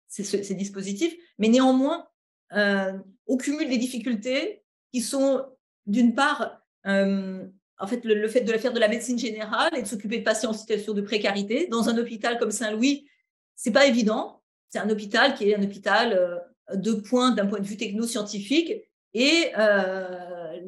ces, 0.07 0.55
dispositifs. 0.55 1.17
Mais 1.39 1.49
néanmoins, 1.49 2.07
on 2.53 3.37
cumule 3.39 3.69
des 3.69 3.79
difficultés 3.79 4.63
qui 4.93 5.01
sont, 5.01 5.45
d'une 5.87 6.15
part, 6.15 6.61
en 6.85 7.87
fait, 7.87 8.05
le, 8.05 8.29
fait 8.29 8.43
de 8.43 8.53
faire 8.59 8.73
de 8.73 8.81
la 8.81 8.89
médecine 8.89 9.19
générale 9.19 9.71
et 9.77 9.83
de 9.83 9.87
s'occuper 9.89 10.19
de 10.19 10.25
patients 10.25 10.51
en 10.51 10.55
situation 10.55 10.93
de 10.93 11.01
précarité 11.01 11.67
dans 11.67 11.89
un 11.89 11.97
hôpital 11.97 12.39
comme 12.39 12.51
Saint-Louis, 12.51 13.09
c'est 13.57 13.73
pas 13.73 13.87
évident. 13.87 14.43
C'est 14.69 14.79
un 14.79 14.91
hôpital 14.91 15.35
qui 15.35 15.49
est 15.49 15.57
un 15.57 15.63
hôpital 15.63 16.45
de 16.75 16.93
pointe 16.93 17.37
d'un 17.37 17.47
point 17.47 17.61
de 17.61 17.67
vue 17.67 17.77
techno-scientifique 17.77 18.88
et 19.15 19.53
euh, 19.59 20.59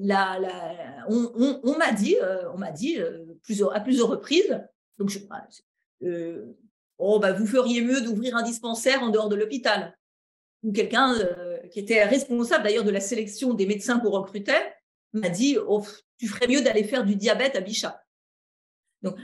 on, 1.09 1.77
m'a 1.77 1.93
dit, 1.93 2.17
euh, 2.99 3.25
plusieurs, 3.43 3.75
à 3.75 3.81
plusieurs 3.81 4.09
reprises, 4.09 4.61
euh, 6.03 6.47
oh, 6.99 7.19
bah, 7.19 7.33
vous 7.33 7.47
feriez 7.47 7.83
mieux 7.83 8.01
d'ouvrir 8.01 8.37
un 8.37 8.43
dispensaire 8.43 9.03
en 9.03 9.11
dehors 9.11 9.29
de 9.29 9.37
l'hôpital. 9.37 9.97
Ou 10.63 10.73
quelqu'un 10.73 11.15
qui 11.71 11.81
était 11.81 12.05
responsable 12.05 12.65
d'ailleurs 12.65 12.85
de 12.85 12.91
la 12.91 13.01
sélection 13.01 13.55
des 13.55 13.67
médecins 13.67 13.99
qu'on 13.99 14.11
recrutait 14.11 14.75
m'a 15.15 15.31
dit, 15.31 15.57
oh, 15.67 15.83
tu 16.19 16.29
ferais 16.29 16.49
mieux 16.49 16.61
d'aller 16.61 16.85
faire 16.85 17.05
du 17.05 17.17
diabète 17.17 17.57
à 17.57 17.61
Bichat. 17.61 18.03
Donc, 19.03 19.17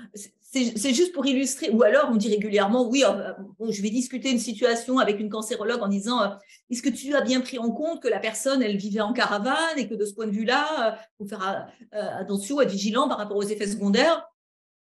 c'est 0.42 0.94
juste 0.94 1.12
pour 1.12 1.26
illustrer. 1.26 1.70
Ou 1.70 1.82
alors, 1.82 2.08
on 2.10 2.16
dit 2.16 2.30
régulièrement, 2.30 2.88
oui, 2.88 3.04
euh, 3.04 3.32
je 3.68 3.82
vais 3.82 3.90
discuter 3.90 4.30
une 4.30 4.38
situation 4.38 4.98
avec 4.98 5.20
une 5.20 5.28
cancérologue 5.28 5.82
en 5.82 5.88
disant, 5.88 6.22
euh, 6.22 6.28
est-ce 6.70 6.82
que 6.82 6.88
tu 6.88 7.14
as 7.14 7.20
bien 7.20 7.40
pris 7.40 7.58
en 7.58 7.70
compte 7.70 8.02
que 8.02 8.08
la 8.08 8.18
personne, 8.18 8.62
elle 8.62 8.76
vivait 8.76 9.00
en 9.00 9.12
caravane 9.12 9.78
et 9.78 9.86
que 9.88 9.94
de 9.94 10.04
ce 10.06 10.14
point 10.14 10.26
de 10.26 10.32
vue-là, 10.32 10.66
il 10.78 10.84
euh, 10.84 10.98
faut 11.18 11.26
faire 11.26 11.68
attention, 11.90 12.60
être 12.60 12.70
vigilant 12.70 13.08
par 13.08 13.18
rapport 13.18 13.36
aux 13.36 13.42
effets 13.42 13.66
secondaires? 13.66 14.26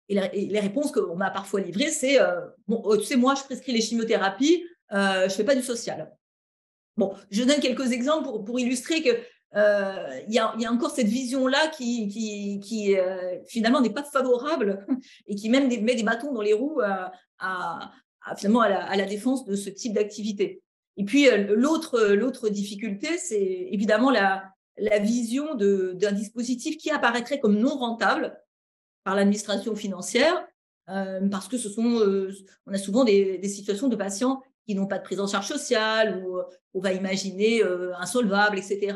Et, 0.09 0.47
les 0.47 0.61
réponses 0.61 0.93
qu'on 0.93 1.17
m'a 1.17 1.31
parfois 1.31 1.61
livrées, 1.61 1.91
c'est, 1.91 2.19
bon, 2.69 2.83
tu 2.99 3.05
sais, 3.05 3.17
moi, 3.17 3.35
je 3.35 3.45
prescris 3.45 3.73
les 3.73 3.81
chimiothérapies, 3.81 4.65
je 4.91 5.25
ne 5.25 5.29
fais 5.29 5.45
pas 5.45 5.55
du 5.55 5.63
social. 5.63 6.13
Bon, 6.99 7.15
je 7.31 7.45
donne 7.45 7.61
quelques 7.61 7.93
exemples 7.93 8.45
pour 8.45 8.61
illustrer 8.61 9.03
que 9.03 9.17
euh, 9.55 10.21
il 10.29 10.35
y, 10.35 10.39
a, 10.39 10.73
encore 10.73 10.93
cette 10.93 11.09
vision-là 11.09 11.69
qui, 11.69 12.97
euh, 12.97 13.39
finalement 13.47 13.81
n'est 13.81 13.93
pas 13.93 14.03
favorable 14.03 14.87
et 15.27 15.35
qui 15.35 15.51
même 15.51 15.69
met 15.69 15.95
des 15.95 16.03
bâtons 16.03 16.33
dans 16.33 16.41
les 16.41 16.55
roues 16.55 16.81
à, 16.81 17.93
finalement 18.37 18.61
à 18.63 18.97
la, 18.97 19.05
défense 19.05 19.45
de 19.45 19.55
ce 19.55 19.69
type 19.69 19.95
d'activité. 19.95 20.63
Et 20.97 21.05
puis 21.05 21.29
euh, 21.29 21.55
l'autre 21.55 22.49
difficulté, 22.49 23.19
c'est 23.19 23.69
évidemment 23.71 24.11
la, 24.11 24.45
la 24.79 24.99
vision 24.99 25.55
d'un 25.55 26.13
dispositif 26.13 26.79
qui 26.79 26.91
apparaîtrait 26.91 27.41
comme 27.41 27.59
non 27.59 27.77
rentable 27.77 28.39
par 29.05 29.17
l'administration 29.17 29.75
financière, 29.75 30.47
parce 30.87 31.49
que 31.49 31.59
ce 31.59 31.69
sont, 31.69 32.01
on 32.67 32.73
a 32.73 32.79
souvent 32.79 33.05
des, 33.05 33.39
des, 33.39 33.49
situations 33.49 33.89
de 33.89 33.97
patients 33.97 34.43
qui 34.67 34.75
n'ont 34.75 34.87
pas 34.87 34.99
de 34.99 35.03
prise 35.03 35.19
en 35.19 35.27
charge 35.27 35.49
sociale 35.49 36.23
ou 36.25 36.39
on 36.73 36.81
va 36.81 36.93
imaginer 36.93 37.63
insolvable, 37.99 38.59
etc. 38.59 38.95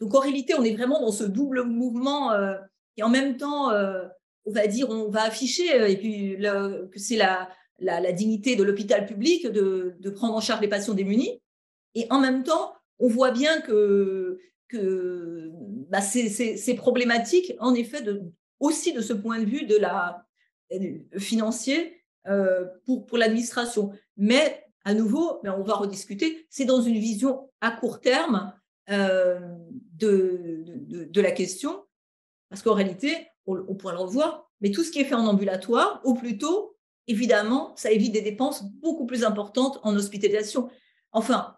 Donc 0.00 0.14
en 0.14 0.20
réalité, 0.20 0.54
on 0.54 0.64
est 0.64 0.74
vraiment 0.74 1.00
dans 1.00 1.12
ce 1.12 1.24
double 1.24 1.64
mouvement 1.64 2.32
euh, 2.32 2.54
et 2.96 3.02
en 3.02 3.08
même 3.08 3.36
temps, 3.36 3.70
euh, 3.70 4.06
on 4.44 4.52
va 4.52 4.66
dire, 4.66 4.88
on 4.90 5.08
va 5.08 5.22
afficher 5.22 5.80
euh, 5.80 5.88
et 5.88 5.96
puis 5.96 6.36
que 6.38 6.98
c'est 6.98 7.16
la, 7.16 7.48
la, 7.80 8.12
dignité 8.12 8.56
de 8.56 8.62
l'hôpital 8.62 9.06
public 9.06 9.46
de, 9.46 9.96
de, 9.98 10.10
prendre 10.10 10.34
en 10.34 10.40
charge 10.40 10.60
les 10.60 10.68
patients 10.68 10.94
démunis. 10.94 11.40
Et 11.94 12.06
en 12.10 12.20
même 12.20 12.44
temps, 12.44 12.74
on 12.98 13.08
voit 13.08 13.30
bien 13.30 13.60
que, 13.60 14.38
que 14.68 15.50
bah, 15.88 16.00
c'est 16.00 16.74
problématique, 16.76 17.54
en 17.58 17.74
effet, 17.74 18.02
de, 18.02 18.22
aussi 18.60 18.92
de 18.92 19.00
ce 19.00 19.12
point 19.12 19.40
de 19.40 19.46
vue 19.46 19.66
de 19.66 19.76
la 19.76 20.24
financier 21.16 22.02
pour, 22.84 23.06
pour 23.06 23.18
l'administration. 23.18 23.92
Mais 24.16 24.64
à 24.84 24.94
nouveau, 24.94 25.40
ben, 25.42 25.54
on 25.58 25.62
va 25.62 25.74
rediscuter, 25.74 26.46
c'est 26.50 26.64
dans 26.64 26.82
une 26.82 26.98
vision 26.98 27.50
à 27.60 27.70
court 27.70 28.00
terme 28.00 28.52
euh, 28.90 29.38
de, 29.94 30.64
de, 30.66 31.20
la 31.20 31.32
question, 31.32 31.84
parce 32.48 32.62
qu'en 32.62 32.74
réalité, 32.74 33.28
on, 33.46 33.74
pourrait 33.74 33.94
le 33.94 34.00
revoir, 34.00 34.50
mais 34.60 34.70
tout 34.70 34.84
ce 34.84 34.90
qui 34.90 35.00
est 35.00 35.04
fait 35.04 35.14
en 35.14 35.26
ambulatoire, 35.26 36.00
au 36.04 36.14
plus 36.14 36.38
tôt, 36.38 36.76
évidemment, 37.06 37.74
ça 37.76 37.90
évite 37.90 38.12
des 38.12 38.22
dépenses 38.22 38.64
beaucoup 38.64 39.06
plus 39.06 39.24
importantes 39.24 39.80
en 39.82 39.96
hospitalisation. 39.96 40.70
Enfin, 41.12 41.56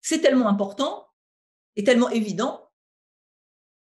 c'est 0.00 0.20
tellement 0.20 0.48
important 0.48 1.08
et 1.74 1.84
tellement 1.84 2.08
évident, 2.10 2.70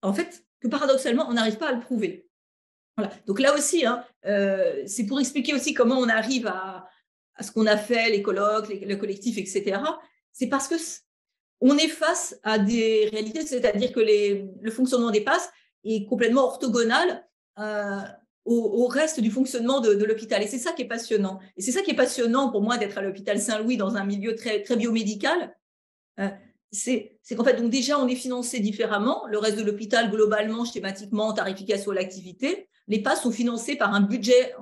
en 0.01 0.13
fait, 0.13 0.45
que 0.59 0.67
paradoxalement, 0.67 1.27
on 1.29 1.33
n'arrive 1.33 1.57
pas 1.57 1.69
à 1.69 1.73
le 1.73 1.79
prouver. 1.79 2.27
Voilà. 2.97 3.13
Donc 3.25 3.39
là 3.39 3.53
aussi, 3.53 3.85
hein, 3.85 4.05
euh, 4.25 4.83
c'est 4.85 5.05
pour 5.05 5.19
expliquer 5.19 5.53
aussi 5.53 5.73
comment 5.73 5.97
on 5.97 6.09
arrive 6.09 6.47
à, 6.47 6.89
à 7.35 7.43
ce 7.43 7.51
qu'on 7.51 7.67
a 7.67 7.77
fait, 7.77 8.09
les 8.09 8.21
colloques, 8.21 8.69
le 8.69 8.95
collectif, 8.95 9.37
etc. 9.37 9.79
C'est 10.31 10.47
parce 10.47 10.67
que 10.67 10.75
on 11.61 11.77
est 11.77 11.87
face 11.87 12.39
à 12.43 12.59
des 12.59 13.09
réalités, 13.11 13.45
c'est-à-dire 13.45 13.91
que 13.91 13.99
le 13.99 14.71
fonctionnement 14.71 15.11
des 15.11 15.21
passes 15.21 15.49
est 15.83 16.05
complètement 16.05 16.43
orthogonal 16.43 17.25
euh, 17.59 18.01
au, 18.45 18.85
reste 18.87 19.19
du 19.19 19.31
fonctionnement 19.31 19.79
de, 19.79 19.91
l'hôpital. 20.03 20.43
Et 20.43 20.47
c'est 20.47 20.59
ça 20.59 20.71
qui 20.71 20.83
est 20.83 20.87
passionnant. 20.87 21.39
Et 21.57 21.61
c'est 21.61 21.71
ça 21.71 21.81
qui 21.81 21.91
est 21.91 21.95
passionnant 21.95 22.51
pour 22.51 22.61
moi 22.61 22.77
d'être 22.77 22.97
à 22.97 23.01
l'hôpital 23.01 23.39
Saint-Louis 23.39 23.77
dans 23.77 23.95
un 23.95 24.05
milieu 24.05 24.35
très, 24.35 24.61
très 24.61 24.75
biomédical. 24.75 25.55
Euh, 26.19 26.29
c'est 26.71 27.17
qu'en 27.35 27.43
fait, 27.43 27.55
donc 27.55 27.71
déjà, 27.71 27.97
on 27.99 28.07
est 28.07 28.15
financé 28.15 28.59
différemment. 28.59 29.25
Le 29.27 29.39
reste 29.39 29.57
de 29.57 29.63
l'hôpital, 29.63 30.11
globalement, 30.11 30.65
schématiquement, 30.65 31.33
tarification 31.33 31.91
à 31.91 31.95
l'activité. 31.95 32.67
Les 32.87 33.01
passes 33.01 33.23
sont 33.23 33.31
financés 33.31 33.75
par 33.75 33.93
un 33.93 34.01
budget, 34.01 34.53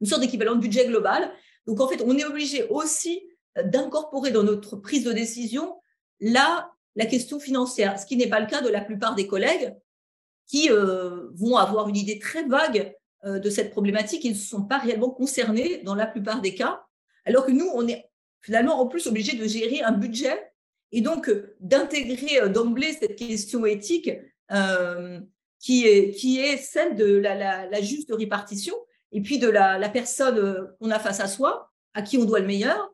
une 0.00 0.06
sorte 0.06 0.22
d'équivalent 0.22 0.54
de 0.54 0.60
budget 0.60 0.86
global. 0.86 1.30
Donc, 1.66 1.80
en 1.80 1.88
fait, 1.88 2.02
on 2.06 2.16
est 2.16 2.24
obligé 2.24 2.66
aussi 2.68 3.20
d'incorporer 3.64 4.30
dans 4.30 4.44
notre 4.44 4.76
prise 4.76 5.04
de 5.04 5.12
décision 5.12 5.74
là 6.20 6.70
la 6.96 7.06
question 7.06 7.38
financière, 7.38 7.98
ce 7.98 8.06
qui 8.06 8.16
n'est 8.16 8.28
pas 8.28 8.40
le 8.40 8.46
cas 8.46 8.62
de 8.62 8.68
la 8.68 8.80
plupart 8.80 9.14
des 9.14 9.26
collègues 9.26 9.74
qui 10.46 10.70
euh, 10.70 11.28
vont 11.34 11.56
avoir 11.56 11.88
une 11.88 11.96
idée 11.96 12.18
très 12.18 12.44
vague 12.44 12.92
euh, 13.24 13.38
de 13.38 13.50
cette 13.50 13.70
problématique. 13.70 14.24
Et 14.24 14.30
ne 14.30 14.34
sont 14.34 14.64
pas 14.64 14.78
réellement 14.78 15.10
concernés 15.10 15.78
dans 15.84 15.94
la 15.94 16.06
plupart 16.06 16.40
des 16.40 16.54
cas, 16.54 16.82
alors 17.24 17.46
que 17.46 17.52
nous, 17.52 17.70
on 17.74 17.86
est 17.86 18.10
finalement 18.42 18.80
en 18.80 18.86
plus 18.86 19.06
obligé 19.06 19.36
de 19.36 19.46
gérer 19.46 19.82
un 19.82 19.92
budget 19.92 20.52
et 20.92 21.02
donc 21.02 21.28
euh, 21.28 21.54
d'intégrer 21.60 22.48
d'emblée 22.48 22.92
cette 22.92 23.16
question 23.16 23.64
éthique 23.64 24.10
qui, 25.60 25.86
est, 25.86 26.56
celle 26.56 26.96
de 26.96 27.16
la, 27.16 27.80
juste 27.82 28.12
répartition 28.12 28.74
et 29.12 29.20
puis 29.20 29.38
de 29.38 29.48
la 29.48 29.88
personne 29.88 30.68
qu'on 30.80 30.90
a 30.90 30.98
face 30.98 31.20
à 31.20 31.28
soi, 31.28 31.70
à 31.94 32.02
qui 32.02 32.18
on 32.18 32.24
doit 32.24 32.40
le 32.40 32.46
meilleur, 32.46 32.92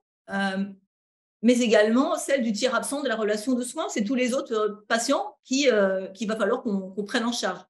mais 1.46 1.60
également 1.60 2.16
celle 2.16 2.42
du 2.42 2.50
tiers 2.50 2.74
absent 2.74 3.04
de 3.04 3.08
la 3.08 3.14
relation 3.14 3.52
de 3.54 3.62
soins, 3.62 3.86
c'est 3.88 4.02
tous 4.02 4.16
les 4.16 4.34
autres 4.34 4.52
euh, 4.52 4.84
patients 4.88 5.36
qui 5.44 5.70
euh, 5.70 6.08
qu'il 6.08 6.26
va 6.26 6.34
falloir 6.34 6.60
qu'on 6.60 7.04
prenne 7.04 7.24
en 7.24 7.30
charge. 7.30 7.60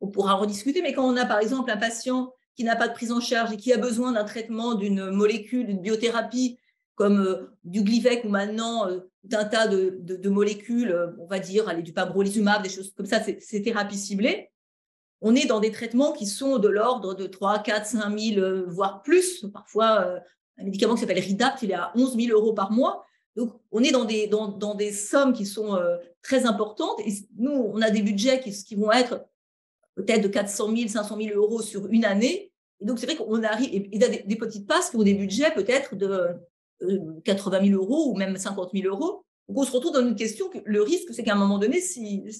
On 0.00 0.08
pourra 0.08 0.32
rediscuter, 0.32 0.80
mais 0.80 0.94
quand 0.94 1.06
on 1.06 1.14
a 1.18 1.26
par 1.26 1.40
exemple 1.40 1.70
un 1.70 1.76
patient 1.76 2.32
qui 2.54 2.64
n'a 2.64 2.74
pas 2.74 2.88
de 2.88 2.94
prise 2.94 3.12
en 3.12 3.20
charge 3.20 3.52
et 3.52 3.58
qui 3.58 3.70
a 3.70 3.76
besoin 3.76 4.12
d'un 4.12 4.24
traitement 4.24 4.74
d'une 4.74 5.10
molécule, 5.10 5.66
d'une 5.66 5.82
biothérapie, 5.82 6.58
comme 6.94 7.20
euh, 7.20 7.54
du 7.64 7.82
Glivec 7.82 8.24
ou 8.24 8.30
maintenant 8.30 8.88
d'un 9.24 9.44
tas 9.44 9.68
de, 9.68 9.98
de, 10.00 10.28
molécules, 10.30 10.96
on 11.18 11.26
va 11.26 11.38
dire, 11.38 11.68
allez, 11.68 11.82
du 11.82 11.92
pambrolizumab, 11.92 12.62
des 12.62 12.70
choses 12.70 12.94
comme 12.96 13.04
ça, 13.04 13.20
c'est 13.22 13.60
thérapie 13.60 13.98
ciblée. 13.98 14.50
On 15.20 15.34
est 15.34 15.44
dans 15.44 15.60
des 15.60 15.70
traitements 15.70 16.12
qui 16.12 16.26
sont 16.26 16.56
de 16.58 16.68
l'ordre 16.68 17.12
de 17.12 17.26
3, 17.26 17.58
4, 17.58 17.84
5 17.84 18.18
000, 18.18 18.64
voire 18.68 19.02
plus, 19.02 19.44
parfois 19.52 20.22
un 20.58 20.64
médicament 20.64 20.94
qui 20.94 21.00
s'appelle 21.00 21.18
Ridapt, 21.18 21.62
il 21.62 21.70
est 21.70 21.74
à 21.74 21.92
11 21.94 22.16
000 22.16 22.38
euros 22.38 22.52
par 22.52 22.72
mois. 22.72 23.04
Donc, 23.36 23.52
on 23.70 23.82
est 23.82 23.90
dans 23.90 24.04
des, 24.04 24.26
dans, 24.26 24.48
dans 24.48 24.74
des 24.74 24.92
sommes 24.92 25.32
qui 25.34 25.44
sont 25.44 25.76
euh, 25.76 25.96
très 26.22 26.46
importantes. 26.46 26.98
Et 27.04 27.12
nous, 27.36 27.52
on 27.52 27.80
a 27.82 27.90
des 27.90 28.02
budgets 28.02 28.40
qui, 28.40 28.50
qui 28.50 28.74
vont 28.74 28.90
être 28.90 29.26
peut-être 29.94 30.22
de 30.22 30.28
400 30.28 30.74
000, 30.74 30.88
500 30.88 31.16
000 31.20 31.36
euros 31.36 31.60
sur 31.60 31.86
une 31.88 32.04
année. 32.04 32.52
Et 32.80 32.84
donc, 32.84 32.98
c'est 32.98 33.06
vrai 33.06 33.16
qu'on 33.16 33.42
arrive, 33.42 33.74
et, 33.74 33.88
il 33.92 34.00
y 34.00 34.04
a 34.04 34.08
des, 34.08 34.36
petites 34.36 34.66
passes 34.66 34.90
qui 34.90 34.96
ont 34.96 35.02
des 35.02 35.14
budgets 35.14 35.52
peut-être 35.52 35.96
de 35.96 36.36
80 37.24 37.58
euh, 37.58 37.66
000 37.66 37.82
euros 37.82 38.10
ou 38.10 38.16
même 38.16 38.36
50 38.36 38.70
000 38.72 38.86
euros. 38.86 39.24
Donc, 39.48 39.58
on 39.58 39.64
se 39.64 39.72
retrouve 39.72 39.92
dans 39.92 40.06
une 40.06 40.16
question 40.16 40.48
que 40.48 40.58
le 40.64 40.82
risque, 40.82 41.12
c'est 41.12 41.22
qu'à 41.22 41.34
un 41.34 41.38
moment 41.38 41.58
donné, 41.58 41.80
s'il 41.80 42.32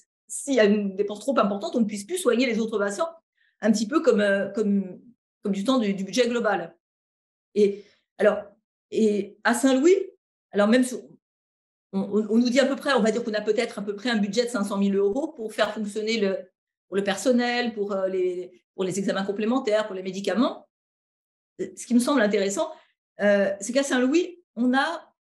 y 0.48 0.60
a 0.60 0.64
une 0.64 0.96
dépense 0.96 1.20
trop 1.20 1.38
importante, 1.38 1.76
on 1.76 1.80
ne 1.80 1.86
puisse 1.86 2.04
plus 2.04 2.18
soigner 2.18 2.46
les 2.46 2.58
autres 2.58 2.78
patients, 2.78 3.08
un 3.60 3.70
petit 3.70 3.86
peu 3.86 4.00
comme, 4.00 4.20
euh, 4.20 4.48
comme, 4.48 4.98
comme 5.42 5.52
du 5.52 5.64
temps 5.64 5.78
du, 5.78 5.92
du 5.92 6.04
budget 6.04 6.28
global. 6.28 6.74
Et 7.54 7.84
alors, 8.18 8.44
et 8.90 9.36
à 9.44 9.54
Saint-Louis, 9.54 9.96
alors 10.52 10.68
même 10.68 10.84
on, 11.92 12.38
nous 12.38 12.50
dit 12.50 12.60
à 12.60 12.66
peu 12.66 12.76
près, 12.76 12.92
on 12.94 13.00
va 13.00 13.10
dire 13.10 13.24
qu'on 13.24 13.34
a 13.34 13.40
peut-être 13.40 13.78
à 13.78 13.82
peu 13.82 13.94
près 13.94 14.10
un 14.10 14.18
budget 14.18 14.44
de 14.44 14.50
500 14.50 14.82
000 14.82 14.96
euros 14.96 15.28
pour 15.28 15.52
faire 15.52 15.72
fonctionner 15.72 16.18
le, 16.18 16.38
pour 16.88 16.96
le 16.96 17.04
personnel, 17.04 17.74
pour 17.74 17.92
euh, 17.92 18.08
les, 18.08 18.62
pour 18.74 18.84
les 18.84 18.98
examens 18.98 19.24
complémentaires, 19.24 19.86
pour 19.86 19.94
les 19.94 20.02
médicaments. 20.02 20.68
Ce 21.58 21.86
qui 21.86 21.94
me 21.94 22.00
semble 22.00 22.20
intéressant, 22.20 22.70
euh, 23.20 23.50
c'est 23.60 23.72
qu'à 23.72 23.82
Saint-Louis, 23.82 24.42
on 24.56 24.74
a 24.74 25.14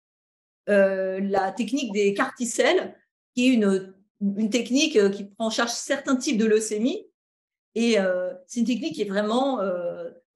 euh, 0.69 1.19
la 1.21 1.51
technique 1.51 1.93
des 1.93 2.13
carticelles, 2.13 2.97
qui 3.35 3.49
est 3.49 3.53
une 3.53 4.49
technique 4.49 5.11
qui 5.11 5.25
prend 5.25 5.47
en 5.47 5.49
charge 5.49 5.71
certains 5.71 6.15
types 6.15 6.37
de 6.37 6.45
leucémie 6.45 7.05
Et 7.75 7.97
c'est 8.47 8.59
une 8.59 8.65
technique 8.65 8.95
qui 8.95 9.01
est 9.01 9.09
vraiment 9.09 9.59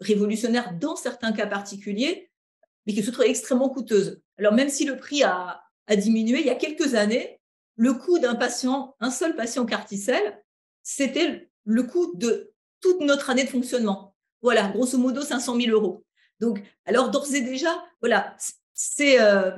révolutionnaire 0.02 0.74
dans 0.74 0.96
certains 0.96 1.32
cas 1.32 1.48
particuliers, 1.48 2.27
mais 2.88 2.94
qui 2.94 3.04
se 3.04 3.12
trouve 3.12 3.26
extrêmement 3.26 3.70
coûteuse. 3.70 4.22
Alors 4.40 4.54
même 4.54 4.70
si 4.70 4.86
le 4.86 4.98
prix 4.98 5.22
a, 5.24 5.62
diminué, 5.96 6.40
il 6.40 6.48
y 6.48 6.50
a 6.50 6.56
quelques 6.56 6.96
années, 6.96 7.40
le 7.76 7.94
coût 7.94 8.18
d'un 8.18 8.36
patient, 8.36 8.96
un 9.00 9.12
seul 9.12 9.36
patient 9.36 9.66
carticelle, 9.66 10.44
c'était 10.84 11.50
le 11.66 11.84
coût 11.84 12.14
de 12.16 12.54
toute 12.82 13.02
notre 13.02 13.30
année 13.30 13.44
de 13.44 13.50
fonctionnement. 13.50 14.16
Voilà, 14.42 14.70
grosso 14.70 14.98
modo 14.98 15.22
500 15.22 15.60
000 15.60 15.76
euros. 15.76 16.06
Donc, 16.40 16.62
alors 16.86 17.10
d'ores 17.10 17.34
et 17.34 17.42
déjà, 17.42 17.84
voilà, 18.02 18.36
c'est 18.74 19.20
euh, 19.20 19.52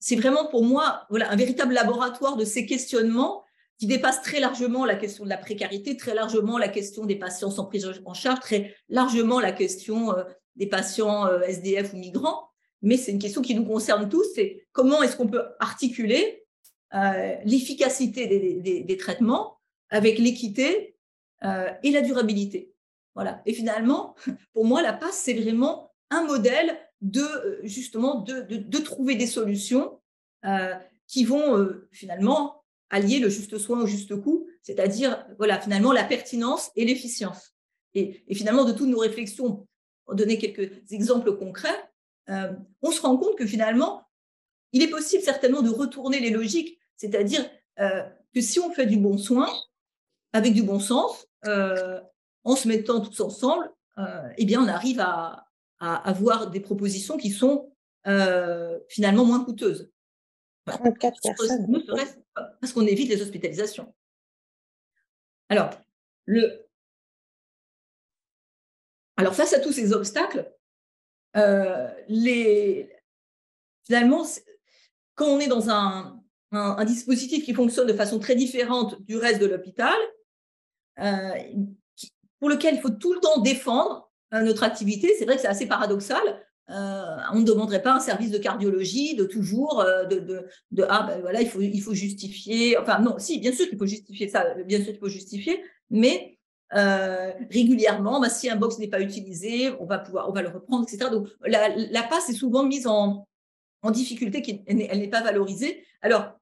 c'est 0.00 0.16
vraiment 0.16 0.46
pour 0.46 0.64
moi 0.64 1.06
un 1.10 1.36
véritable 1.36 1.72
laboratoire 1.72 2.36
de 2.36 2.44
ces 2.44 2.66
questionnements 2.66 3.44
qui 3.78 3.86
dépassent 3.86 4.22
très 4.22 4.40
largement 4.40 4.84
la 4.84 4.96
question 4.96 5.24
de 5.24 5.28
la 5.28 5.38
précarité, 5.38 5.96
très 5.96 6.14
largement 6.14 6.58
la 6.58 6.68
question 6.68 7.06
des 7.06 7.16
patients 7.16 7.50
sans 7.50 7.64
prise 7.64 7.88
en 8.04 8.14
charge, 8.14 8.40
très 8.40 8.74
largement 8.88 9.40
la 9.40 9.52
question 9.52 10.16
euh, 10.16 10.24
des 10.56 10.66
patients 10.66 11.26
euh, 11.26 11.40
SDF 11.40 11.94
ou 11.94 11.96
migrants. 11.96 12.50
Mais 12.84 12.96
c'est 12.96 13.12
une 13.12 13.18
question 13.18 13.42
qui 13.42 13.54
nous 13.54 13.64
concerne 13.64 14.08
tous, 14.08 14.24
c'est 14.34 14.66
comment 14.72 15.02
est-ce 15.02 15.16
qu'on 15.16 15.28
peut 15.28 15.44
articuler 15.58 16.42
l'efficacité 17.44 18.28
des, 18.28 18.96
traitements 18.96 19.58
avec 19.90 20.18
l'équité 20.18 20.96
et 21.42 21.90
la 21.90 22.00
durabilité. 22.02 22.72
Voilà. 23.14 23.42
Et 23.46 23.54
finalement, 23.54 24.14
pour 24.52 24.64
moi, 24.64 24.82
la 24.82 24.92
passe, 24.92 25.16
c'est 25.16 25.34
vraiment 25.34 25.92
un 26.10 26.24
modèle 26.24 26.76
de 27.00 27.22
euh, 27.22 27.60
justement 27.64 28.20
de, 28.20 28.78
trouver 28.78 29.14
des 29.14 29.26
solutions 29.26 30.00
euh, 30.44 30.74
qui 31.06 31.24
vont 31.24 31.58
euh, 31.58 31.88
finalement 31.92 32.64
allier 32.90 33.18
le 33.18 33.28
juste 33.28 33.58
soin 33.58 33.82
au 33.82 33.86
juste 33.86 34.14
coût, 34.20 34.46
c'est-à-dire 34.62 35.26
voilà 35.38 35.60
finalement 35.60 35.92
la 35.92 36.04
pertinence 36.04 36.70
et 36.76 36.84
l'efficience. 36.84 37.52
Et, 37.94 38.24
et, 38.26 38.34
finalement, 38.34 38.64
de 38.64 38.72
toutes 38.72 38.88
nos 38.88 38.98
réflexions, 38.98 39.66
pour 40.04 40.14
donner 40.14 40.38
quelques 40.38 40.92
exemples 40.92 41.36
concrets, 41.36 41.90
on 42.28 42.90
se 42.90 43.00
rend 43.00 43.16
compte 43.16 43.36
que 43.36 43.46
finalement, 43.46 44.06
il 44.72 44.82
est 44.82 44.90
possible 44.90 45.22
certainement 45.22 45.62
de 45.62 45.70
retourner 45.70 46.20
les 46.20 46.30
logiques, 46.30 46.78
c'est-à-dire 46.96 47.48
que 47.76 48.40
si 48.40 48.58
on 48.60 48.72
fait 48.72 48.86
du 48.86 48.96
bon 48.96 49.18
soin, 49.18 49.48
avec 50.32 50.54
du 50.54 50.62
bon 50.62 50.80
sens, 50.80 51.26
en 52.44 52.56
se 52.56 52.68
mettant 52.68 53.00
tous 53.00 53.20
ensemble, 53.20 53.70
euh, 53.98 54.28
eh 54.36 54.44
bien, 54.44 54.62
on 54.62 54.68
arrive 54.68 55.00
à, 55.00 55.40
avoir 55.80 56.50
des 56.50 56.60
propositions 56.60 57.18
qui 57.18 57.30
sont 57.30 57.70
euh, 58.06 58.78
finalement 58.88 59.26
moins 59.26 59.44
coûteuses. 59.44 59.92
34 60.66 61.20
personnes. 61.20 61.84
Parce 62.60 62.72
qu'on 62.72 62.86
évite 62.86 63.10
les 63.10 63.20
hospitalisations. 63.20 63.94
Alors, 65.50 65.70
le... 66.24 66.66
Alors, 69.18 69.34
face 69.34 69.52
à 69.52 69.60
tous 69.60 69.72
ces 69.72 69.92
obstacles, 69.92 70.50
euh, 71.36 71.88
finalement, 73.86 74.24
quand 75.14 75.26
on 75.26 75.40
est 75.40 75.48
dans 75.48 75.70
un, 75.70 76.20
dispositif 76.86 77.44
qui 77.44 77.52
fonctionne 77.52 77.88
de 77.88 77.92
façon 77.92 78.20
très 78.20 78.36
différente 78.36 79.02
du 79.02 79.16
reste 79.16 79.40
de 79.40 79.46
l'hôpital, 79.46 79.96
euh, 81.00 81.30
pour 82.38 82.48
lequel 82.48 82.76
il 82.76 82.80
faut 82.80 82.90
tout 82.90 83.12
le 83.12 83.18
temps 83.18 83.40
défendre 83.40 84.08
euh, 84.32 84.42
notre 84.42 84.62
activité. 84.62 85.12
C'est 85.18 85.24
vrai 85.24 85.34
que 85.34 85.42
c'est 85.42 85.48
assez 85.48 85.66
paradoxal. 85.66 86.22
On 86.68 87.40
ne 87.40 87.44
demanderait 87.44 87.82
pas 87.82 87.94
un 87.94 88.00
service 88.00 88.30
de 88.30 88.38
cardiologie 88.38 89.16
de 89.16 89.24
toujours 89.24 89.84
de, 90.08 90.48
ah 90.88 91.02
ben 91.02 91.20
voilà 91.20 91.42
il 91.42 91.48
faut 91.48 91.60
il 91.60 91.82
faut 91.82 91.92
justifier 91.92 92.78
enfin 92.78 93.00
non 93.00 93.16
si 93.18 93.38
bien 93.38 93.52
sûr 93.52 93.68
qu'il 93.68 93.76
faut 93.76 93.84
justifier 93.84 94.28
ça 94.28 94.46
bien 94.64 94.78
sûr 94.78 94.92
qu'il 94.92 94.98
faut 94.98 95.10
justifier 95.10 95.62
mais 95.90 96.33
régulièrement 96.70 98.20
bah, 98.20 98.28
si 98.28 98.50
un 98.50 98.56
box 98.56 98.78
n'est 98.78 98.88
pas 98.88 99.00
utilisé 99.00 99.72
on 99.78 99.86
va 99.86 99.98
pouvoir 99.98 100.28
on 100.28 100.32
va 100.32 100.42
le 100.42 100.48
reprendre 100.48 100.84
etc 100.84 101.10
donc 101.10 101.28
la, 101.46 102.02
passe 102.02 102.30
est 102.30 102.34
souvent 102.34 102.64
mise 102.64 102.86
en 102.86 103.28
en 103.82 103.90
difficulté 103.90 104.64
elle 104.66 104.98
n'est 104.98 105.08
pas 105.08 105.22
valorisée 105.22 105.84
alors 106.02 106.34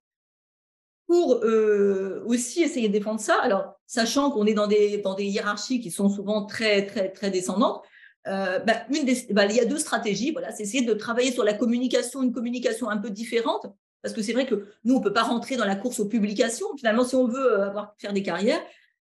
pour 1.12 1.44
euh, 1.44 2.22
aussi 2.24 2.62
essayer 2.62 2.88
de 2.88 2.92
défendre 2.94 3.20
ça. 3.20 3.38
Alors, 3.42 3.78
sachant 3.86 4.30
qu'on 4.30 4.46
est 4.46 4.54
dans 4.54 4.66
des, 4.66 4.96
dans 4.96 5.12
des 5.12 5.24
hiérarchies 5.24 5.78
qui 5.78 5.90
sont 5.90 6.08
souvent 6.08 6.46
très, 6.46 6.86
très, 6.86 7.10
très 7.10 7.30
descendantes, 7.30 7.82
euh, 8.28 8.60
bah, 8.60 8.86
bah, 9.30 9.44
il 9.44 9.56
y 9.56 9.60
a 9.60 9.66
deux 9.66 9.78
stratégies. 9.78 10.32
Voilà, 10.32 10.52
c'est 10.52 10.62
essayer 10.62 10.86
de 10.86 10.94
travailler 10.94 11.30
sur 11.30 11.44
la 11.44 11.52
communication, 11.52 12.22
une 12.22 12.32
communication 12.32 12.88
un 12.88 12.96
peu 12.96 13.10
différente, 13.10 13.66
parce 14.00 14.14
que 14.14 14.22
c'est 14.22 14.32
vrai 14.32 14.46
que 14.46 14.68
nous, 14.84 14.94
on 14.94 15.00
peut 15.00 15.12
pas 15.12 15.24
rentrer 15.24 15.56
dans 15.56 15.66
la 15.66 15.76
course 15.76 16.00
aux 16.00 16.08
publications. 16.08 16.66
Finalement, 16.78 17.04
si 17.04 17.14
on 17.14 17.26
veut 17.26 17.52
euh, 17.52 17.66
avoir, 17.66 17.94
faire 17.98 18.14
des 18.14 18.22
carrières, 18.22 18.62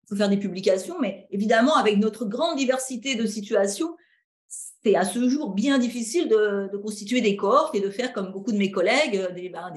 faut 0.08 0.16
faire 0.16 0.28
des 0.28 0.36
publications, 0.36 0.96
mais 1.00 1.26
évidemment, 1.30 1.76
avec 1.76 1.98
notre 1.98 2.24
grande 2.24 2.56
diversité 2.56 3.14
de 3.16 3.26
situations, 3.26 3.96
c'est 4.48 4.94
à 4.94 5.04
ce 5.04 5.28
jour 5.28 5.52
bien 5.52 5.78
difficile 5.78 6.28
de, 6.28 6.76
constituer 6.76 7.20
des 7.20 7.36
cohortes 7.36 7.74
et 7.74 7.80
de 7.80 7.90
faire 7.90 8.12
comme 8.12 8.30
beaucoup 8.30 8.52
de 8.52 8.58
mes 8.58 8.70
collègues, 8.70 9.34
des, 9.34 9.48
bah, 9.48 9.72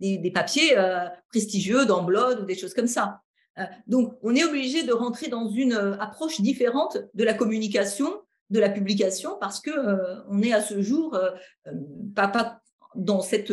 des, 0.00 0.30
papiers 0.32 0.78
euh, 0.78 1.06
prestigieux 1.30 1.84
dans 1.84 2.04
Blood 2.04 2.40
ou 2.40 2.44
des 2.44 2.56
choses 2.56 2.74
comme 2.74 2.86
ça. 2.86 3.20
Euh, 3.58 3.64
donc, 3.86 4.16
on 4.22 4.34
est 4.34 4.44
obligé 4.44 4.84
de 4.84 4.92
rentrer 4.92 5.28
dans 5.28 5.48
une 5.48 5.72
euh, 5.72 5.98
approche 5.98 6.40
différente 6.40 6.98
de 7.14 7.24
la 7.24 7.34
communication, 7.34 8.12
de 8.50 8.60
la 8.60 8.68
publication, 8.68 9.36
parce 9.40 9.60
que 9.60 9.72
on 10.28 10.40
est 10.40 10.52
à 10.52 10.60
ce 10.60 10.80
jour 10.80 11.18
pas 12.14 12.60
dans 12.94 13.20
cette 13.20 13.52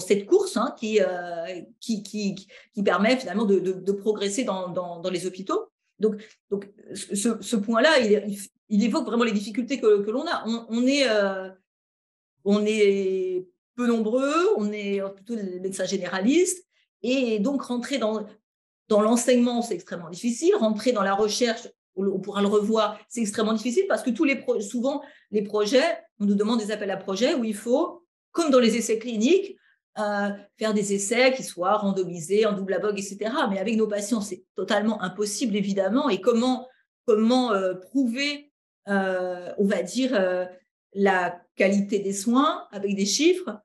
cette 0.00 0.26
course 0.26 0.56
hein, 0.56 0.74
qui, 0.78 1.00
qui, 1.80 2.02
qui, 2.02 2.34
qui, 2.74 2.82
permet 2.82 3.16
finalement 3.16 3.44
de, 3.44 3.92
progresser 3.92 4.44
dans, 4.44 4.68
dans, 4.68 5.10
les 5.10 5.26
hôpitaux. 5.26 5.68
Donc, 5.98 6.22
donc 6.50 6.68
ce, 6.94 7.56
point-là, 7.56 7.98
il, 8.00 8.36
il, 8.68 8.84
évoque 8.84 9.06
vraiment 9.06 9.24
les 9.24 9.32
difficultés 9.32 9.80
que, 9.80 10.02
que 10.02 10.10
l'on 10.10 10.26
a. 10.26 10.44
On, 10.46 10.86
est, 10.86 11.06
on 12.44 12.64
est 12.66 13.46
peu 13.74 13.86
nombreux, 13.86 14.34
on 14.56 14.72
est 14.72 15.00
plutôt 15.14 15.36
des 15.36 15.60
médecins 15.60 15.84
généralistes, 15.84 16.66
et 17.02 17.38
donc 17.38 17.62
rentrer 17.62 17.98
dans, 17.98 18.26
dans 18.88 19.00
l'enseignement, 19.00 19.62
c'est 19.62 19.74
extrêmement 19.74 20.10
difficile, 20.10 20.54
rentrer 20.56 20.92
dans 20.92 21.02
la 21.02 21.14
recherche, 21.14 21.68
on 21.96 22.18
pourra 22.20 22.42
le 22.42 22.48
revoir, 22.48 22.98
c'est 23.08 23.20
extrêmement 23.20 23.54
difficile 23.54 23.84
parce 23.88 24.02
que 24.02 24.10
tous 24.10 24.24
les 24.24 24.44
souvent, 24.60 25.02
les 25.30 25.42
projets, 25.42 25.98
on 26.20 26.26
nous 26.26 26.34
demande 26.34 26.60
des 26.60 26.70
appels 26.70 26.90
à 26.90 26.96
projets 26.96 27.34
où 27.34 27.44
il 27.44 27.54
faut, 27.54 28.04
comme 28.32 28.50
dans 28.50 28.60
les 28.60 28.76
essais 28.76 28.98
cliniques, 28.98 29.56
euh, 29.98 30.28
faire 30.58 30.74
des 30.74 30.92
essais 30.92 31.32
qui 31.32 31.42
soient 31.42 31.78
randomisés 31.78 32.44
en 32.44 32.52
double 32.52 32.74
abog, 32.74 32.98
etc. 32.98 33.32
Mais 33.48 33.58
avec 33.58 33.76
nos 33.76 33.86
patients, 33.86 34.20
c'est 34.20 34.44
totalement 34.54 35.00
impossible, 35.00 35.56
évidemment. 35.56 36.10
Et 36.10 36.20
comment, 36.20 36.68
comment 37.06 37.52
euh, 37.52 37.72
prouver, 37.72 38.52
euh, 38.88 39.50
on 39.56 39.64
va 39.64 39.82
dire, 39.82 40.12
la 40.92 41.40
qualité 41.54 41.98
des 42.00 42.12
soins 42.12 42.66
avec 42.72 42.94
des 42.94 43.06
chiffres 43.06 43.58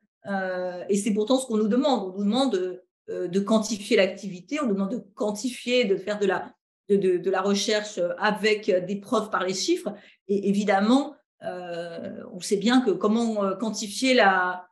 et 0.88 0.98
c'est 0.98 1.14
pourtant 1.14 1.40
ce 1.40 1.48
qu'on 1.48 1.58
nous 1.58 1.68
demande. 1.68 2.14
On 2.14 2.18
nous 2.20 2.24
demande 2.24 2.82
de, 3.08 3.40
quantifier 3.40 3.98
l'activité, 3.98 4.62
on 4.62 4.68
nous 4.68 4.76
demande 4.76 4.92
de 4.92 5.04
quantifier, 5.16 5.84
de 5.86 5.98
faire 5.98 6.20
de 6.20 6.28
la, 6.28 6.54
de, 6.90 7.18
de, 7.18 7.32
la 7.32 7.42
recherche 7.42 8.00
avec 8.20 8.70
des 8.86 8.96
preuves 8.98 9.32
par 9.32 9.46
les 9.46 9.56
chiffres. 9.56 9.94
Et 10.28 10.48
évidemment, 10.48 11.16
on 11.42 12.40
sait 12.40 12.58
bien 12.58 12.82
que 12.82 12.92
comment 12.92 13.56
quantifier 13.58 14.14
la, 14.14 14.68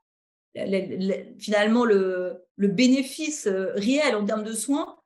finalement 1.37 1.85
le, 1.85 2.43
le, 2.55 2.67
bénéfice 2.67 3.47
réel 3.47 4.15
en 4.15 4.25
termes 4.25 4.43
de 4.43 4.53
soins 4.53 4.97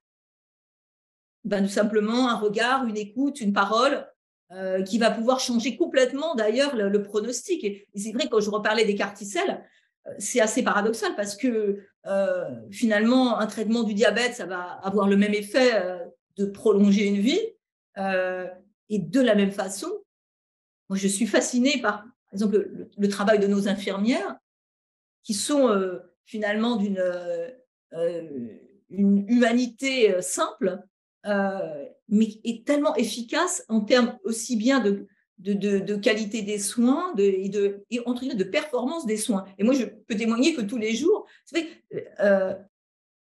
ben, 1.44 1.64
Tout 1.64 1.70
simplement 1.70 2.30
un 2.30 2.38
regard, 2.38 2.86
une 2.86 2.98
écoute, 2.98 3.42
une 3.42 3.54
parole 3.54 4.08
qui 4.86 5.00
va 5.00 5.10
pouvoir 5.10 5.40
changer 5.40 5.76
complètement 5.76 6.36
d'ailleurs 6.36 6.76
le, 6.76 7.04
pronostic. 7.04 7.64
Et, 7.64 7.88
c'est 7.96 8.12
vrai, 8.12 8.30
quand 8.30 8.40
je 8.40 8.52
reparlais 8.52 8.86
des 8.86 8.96
carticelles, 8.96 9.66
c'est 10.20 10.40
assez 10.42 10.64
paradoxal 10.64 11.16
parce 11.16 11.36
que 11.36 11.84
euh, 12.06 12.50
finalement, 12.72 13.40
un 13.40 13.48
traitement 13.48 13.84
du 13.84 13.94
diabète, 13.94 14.36
ça 14.36 14.46
va 14.46 14.64
avoir 14.84 15.08
le 15.08 15.16
même 15.16 15.34
effet 15.34 15.72
euh, 15.76 16.00
de 16.38 16.46
prolonger 16.46 17.08
une 17.08 17.20
vie. 17.20 17.42
Euh, 17.98 18.48
et 18.90 19.00
de 19.00 19.22
la 19.22 19.36
même 19.36 19.52
façon, 19.52 19.88
moi, 20.90 20.98
je 20.98 21.08
suis 21.08 21.26
fascinée 21.26 21.80
par, 21.82 22.00
par 22.00 22.34
exemple, 22.34 22.90
le, 22.98 23.08
travail 23.08 23.40
de 23.40 23.48
nos 23.48 23.68
infirmières 23.68 24.36
qui 25.24 25.34
sont 25.34 25.70
finalement 26.26 26.76
d'une 26.76 27.04
une 28.90 29.26
humanité 29.28 30.22
simple, 30.22 30.80
mais 31.26 32.28
est 32.44 32.66
tellement 32.66 32.96
efficace 32.96 33.64
en 33.68 33.82
termes 33.82 34.18
aussi 34.24 34.56
bien 34.56 34.80
de, 34.80 35.96
qualité 35.96 36.42
des 36.42 36.60
soins 36.60 37.14
et, 37.18 37.50
de, 37.50 37.84
de 37.90 38.44
performance 38.44 39.06
des 39.06 39.18
soins. 39.18 39.46
Et 39.58 39.64
moi, 39.64 39.74
je 39.74 39.86
peux 39.86 40.16
témoigner 40.16 40.54
que 40.54 40.62
tous 40.62 40.78
les 40.78 40.96
jours, 40.96 41.26
euh, 42.20 42.54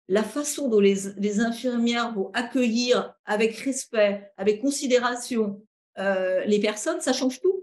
la 0.09 0.23
façon 0.23 0.69
dont 0.69 0.81
les, 0.81 1.41
infirmières 1.41 2.13
vont 2.13 2.31
accueillir 2.35 3.15
avec 3.25 3.57
respect, 3.57 4.31
avec 4.37 4.61
considération 4.61 5.63
euh, 5.99 6.45
les 6.45 6.61
personnes, 6.61 7.01
ça 7.01 7.13
change 7.13 7.41
tout. 7.41 7.62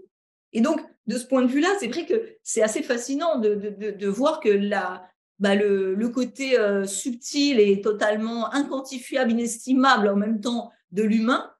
Et 0.52 0.60
donc, 0.60 0.80
de 1.06 1.16
ce 1.16 1.26
point 1.26 1.42
de 1.42 1.48
vue-là, 1.48 1.68
c'est 1.78 1.88
vrai 1.88 2.06
que 2.06 2.36
c'est 2.42 2.62
assez 2.62 2.82
fascinant 2.82 3.38
de, 3.38 4.06
voir 4.06 4.40
que 4.40 4.48
la, 4.48 5.08
bah 5.38 5.54
le, 5.54 5.94
le, 5.94 6.08
côté 6.08 6.58
euh, 6.58 6.84
subtil 6.86 7.60
et 7.60 7.80
totalement 7.80 8.52
inquantifiable, 8.52 9.32
inestimable 9.32 10.08
en 10.08 10.16
même 10.16 10.40
temps 10.40 10.70
de 10.92 11.02
l'humain, 11.02 11.52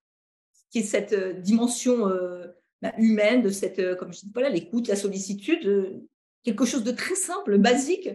qui 0.71 0.81
est 0.81 0.83
cette 0.83 1.41
dimension 1.41 2.09
bah, 2.83 2.93
humaine, 2.99 3.43
de 3.43 3.51
cette, 3.51 3.97
comme 3.97 4.13
je 4.13 4.21
dis, 4.21 4.31
voilà, 4.33 4.49
l'écoute, 4.49 4.89
la 4.89 4.97
sollicitude, 4.97 6.03
quelque 6.43 6.65
chose 6.65 6.85
de 6.85 6.93
très 6.93 7.15
simple, 7.15 7.59
basique, 7.59 8.11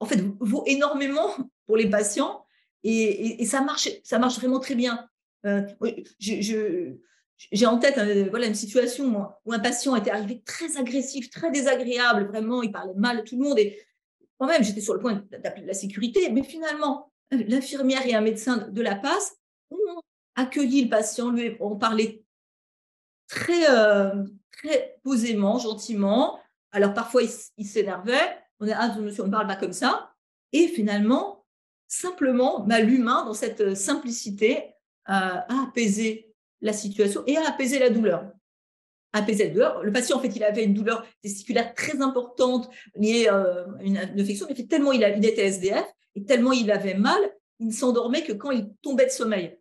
en 0.00 0.06
fait, 0.06 0.22
vaut 0.40 0.64
énormément 0.66 1.30
pour 1.66 1.76
les 1.76 1.88
patients 1.88 2.44
et, 2.84 3.44
ça, 3.44 3.60
marche, 3.60 3.88
ça 4.04 4.18
marche 4.18 4.38
vraiment 4.38 4.60
très 4.60 4.74
bien. 4.74 5.08
J'ai 7.52 7.66
en 7.66 7.78
tête 7.78 7.98
voilà, 8.30 8.46
une 8.46 8.54
situation 8.54 9.28
où 9.44 9.52
un 9.52 9.58
patient 9.58 9.94
était 9.96 10.10
arrivé 10.10 10.42
très 10.44 10.76
agressif, 10.76 11.30
très 11.30 11.50
désagréable, 11.50 12.26
vraiment, 12.26 12.62
il 12.62 12.72
parlait 12.72 12.94
mal 12.96 13.18
à 13.18 13.22
tout 13.22 13.36
le 13.36 13.44
monde 13.44 13.58
et 13.58 13.78
moi-même, 14.40 14.62
j'étais 14.62 14.80
sur 14.80 14.94
le 14.94 15.00
point 15.00 15.24
d'appeler 15.42 15.66
la 15.66 15.74
sécurité, 15.74 16.30
mais 16.30 16.42
finalement, 16.42 17.12
l'infirmière 17.30 18.06
et 18.06 18.14
un 18.14 18.20
médecin 18.20 18.68
de 18.68 18.82
la 18.82 18.94
passe 18.94 19.36
ont 19.70 20.00
accueilli 20.36 20.84
le 20.84 20.90
patient, 20.90 21.30
lui 21.30 21.56
ont 21.60 21.76
parlé 21.76 22.24
très, 23.26 23.68
euh, 23.70 24.24
très 24.52 24.98
posément, 25.02 25.58
gentiment. 25.58 26.38
Alors 26.70 26.94
parfois, 26.94 27.22
il, 27.56 27.66
s'énervait. 27.66 28.38
On 28.60 28.66
est 28.66 28.72
ah, 28.72 28.96
monsieur, 28.98 29.24
on 29.24 29.26
ne 29.26 29.32
parle 29.32 29.48
pas 29.48 29.56
comme 29.56 29.72
ça. 29.72 30.14
Et 30.52 30.68
finalement, 30.68 31.44
simplement, 31.88 32.66
l'humain, 32.80 33.24
dans 33.24 33.34
cette 33.34 33.74
simplicité, 33.74 34.74
euh, 35.08 35.12
a 35.12 35.64
apaisé 35.66 36.27
la 36.60 36.72
situation 36.72 37.22
et 37.26 37.36
a 37.36 37.48
apaisé 37.48 37.78
la 37.78 37.90
douleur. 37.90 38.24
Apaiser 39.12 39.44
la 39.44 39.50
douleur. 39.50 39.82
Le 39.82 39.92
patient, 39.92 40.18
en 40.18 40.20
fait, 40.20 40.34
il 40.36 40.44
avait 40.44 40.64
une 40.64 40.74
douleur 40.74 41.06
testiculaire 41.22 41.74
très 41.74 42.00
importante 42.02 42.68
liée 42.94 43.26
euh, 43.30 43.64
à 43.78 43.82
une 43.82 43.98
infection, 43.98 44.46
mais 44.48 44.66
tellement 44.66 44.92
il, 44.92 45.02
était 45.02 45.46
SDF 45.46 45.86
et 46.14 46.24
tellement 46.24 46.52
il 46.52 46.70
avait 46.70 46.94
mal, 46.94 47.18
il 47.58 47.68
ne 47.68 47.72
s'endormait 47.72 48.22
que 48.22 48.32
quand 48.32 48.50
il 48.50 48.70
tombait 48.82 49.06
de 49.06 49.10
sommeil. 49.10 49.58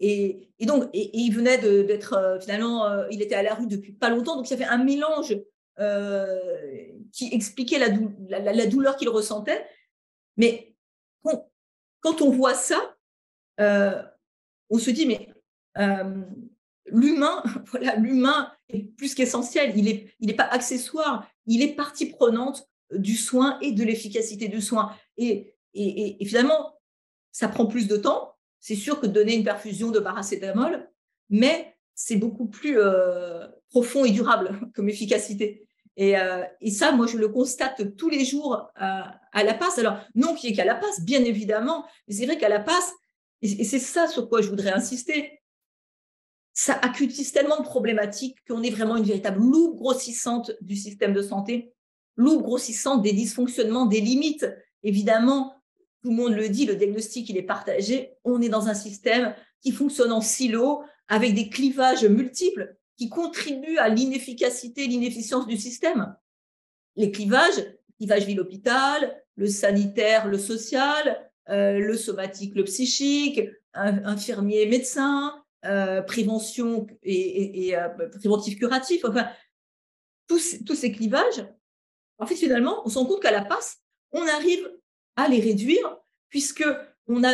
Et, 0.00 0.50
donc, 0.60 0.90
il 0.92 1.30
venait 1.30 1.58
d'être 1.58 2.14
euh, 2.14 2.40
finalement, 2.40 2.86
euh, 2.86 3.06
il 3.10 3.22
était 3.22 3.34
à 3.34 3.42
la 3.42 3.54
rue 3.54 3.66
depuis 3.66 3.92
pas 3.92 4.10
longtemps, 4.10 4.36
donc 4.36 4.48
il 4.48 4.58
y 4.58 4.62
avait 4.62 4.70
un 4.70 4.82
mélange 4.82 5.36
qui 7.12 7.28
expliquait 7.34 7.78
la, 7.78 8.66
douleur 8.66 8.96
qu'il 8.96 9.10
ressentait. 9.10 9.66
Mais 10.38 10.74
quand, 12.00 12.22
on 12.22 12.30
voit 12.30 12.54
ça, 12.54 12.96
on 13.58 14.78
se 14.78 14.90
dit, 14.90 15.04
mais 15.04 15.28
l'humain, 16.86 17.42
voilà, 17.66 17.96
l'humain 17.96 18.52
est 18.68 18.82
plus 18.96 19.14
qu'essentiel. 19.14 19.72
Il 19.76 19.84
n'est 19.84 20.10
il 20.20 20.36
pas 20.36 20.44
accessoire, 20.44 21.28
il 21.46 21.62
est 21.62 21.74
partie 21.74 22.06
prenante 22.06 22.68
du 22.92 23.16
soin 23.16 23.58
et 23.60 23.72
de 23.72 23.84
l'efficacité 23.84 24.48
du 24.48 24.60
soin. 24.60 24.92
Et, 25.16 25.54
et, 25.74 26.24
finalement, 26.24 26.74
ça 27.32 27.48
prend 27.48 27.66
plus 27.66 27.86
de 27.86 27.96
temps, 27.96 28.34
c'est 28.60 28.76
sûr 28.76 29.00
que 29.00 29.06
donner 29.06 29.34
une 29.34 29.44
perfusion 29.44 29.90
de 29.90 30.00
paracétamol, 30.00 30.88
mais 31.28 31.76
c'est 31.94 32.16
beaucoup 32.16 32.46
plus 32.46 32.78
euh, 32.78 33.46
profond 33.70 34.04
et 34.04 34.10
durable 34.10 34.58
comme 34.74 34.88
efficacité. 34.88 35.68
Euh, 35.98 36.44
et, 36.60 36.70
ça, 36.70 36.92
moi, 36.92 37.06
je 37.06 37.16
le 37.16 37.28
constate 37.28 37.96
tous 37.96 38.10
les 38.10 38.24
jours 38.24 38.70
à, 38.74 39.20
la 39.34 39.54
passe. 39.54 39.78
Alors, 39.78 39.98
non 40.14 40.34
qu'il 40.34 40.48
n'y 40.48 40.54
ait 40.54 40.56
qu'à 40.56 40.64
la 40.64 40.74
passe, 40.74 41.00
bien 41.00 41.24
évidemment, 41.24 41.86
mais 42.06 42.14
c'est 42.14 42.26
vrai 42.26 42.38
qu'à 42.38 42.48
la 42.48 42.60
passe, 42.60 42.92
et, 43.42 43.64
c'est 43.64 43.78
ça 43.78 44.06
sur 44.06 44.28
quoi 44.28 44.42
je 44.42 44.48
voudrais 44.48 44.72
insister, 44.72 45.40
ça 46.58 46.72
accutise 46.72 47.32
tellement 47.32 47.58
de 47.58 47.64
problématiques 47.64 48.38
qu'on 48.48 48.62
est 48.62 48.70
vraiment 48.70 48.96
une 48.96 49.04
véritable 49.04 49.38
loupe 49.38 49.76
grossissante 49.76 50.52
du 50.62 50.74
système 50.74 51.12
de 51.12 51.20
santé, 51.20 51.74
loupe 52.16 52.42
grossissante 52.42 53.02
des 53.02 53.12
dysfonctionnements, 53.12 53.84
des 53.84 54.00
limites. 54.00 54.46
Évidemment, 54.82 55.54
tout 56.02 56.08
le 56.08 56.16
monde 56.16 56.32
le 56.32 56.48
dit, 56.48 56.64
le 56.64 56.74
diagnostic, 56.74 57.28
il 57.28 57.36
est 57.36 57.42
partagé. 57.42 58.14
On 58.24 58.40
est 58.40 58.48
dans 58.48 58.68
un 58.68 58.74
système 58.74 59.34
qui 59.60 59.70
fonctionne 59.70 60.12
en 60.12 60.22
silo, 60.22 60.82
avec 61.08 61.34
des 61.34 61.50
clivages 61.50 62.06
multiples 62.06 62.74
qui 62.96 63.10
contribuent 63.10 63.76
à 63.76 63.90
l'inefficacité, 63.90 64.86
l'inefficience 64.86 65.46
du 65.46 65.58
système. 65.58 66.16
Les 66.96 67.10
clivages, 67.10 67.66
clivage 67.98 68.24
ville-hôpital, 68.24 69.22
le 69.36 69.46
sanitaire, 69.46 70.26
le 70.26 70.38
social, 70.38 71.30
euh, 71.50 71.78
le 71.78 71.96
somatique, 71.98 72.54
le 72.54 72.64
psychique, 72.64 73.42
infirmier, 73.74 74.64
médecin, 74.64 75.34
euh, 75.66 76.02
prévention 76.02 76.86
et, 77.02 77.76
euh, 77.76 77.88
préventif 78.18 78.58
curatif, 78.58 79.04
enfin, 79.04 79.28
tous, 80.28 80.64
tous 80.64 80.74
ces 80.74 80.92
clivages, 80.92 81.46
en 82.18 82.26
fait, 82.26 82.36
finalement, 82.36 82.82
on 82.84 82.88
se 82.88 82.98
rend 82.98 83.06
compte 83.06 83.22
qu'à 83.22 83.30
la 83.30 83.44
passe, 83.44 83.78
on 84.12 84.26
arrive 84.26 84.70
à 85.16 85.28
les 85.28 85.40
réduire, 85.40 85.98
puisque 86.28 86.64
on 87.06 87.24
a 87.24 87.32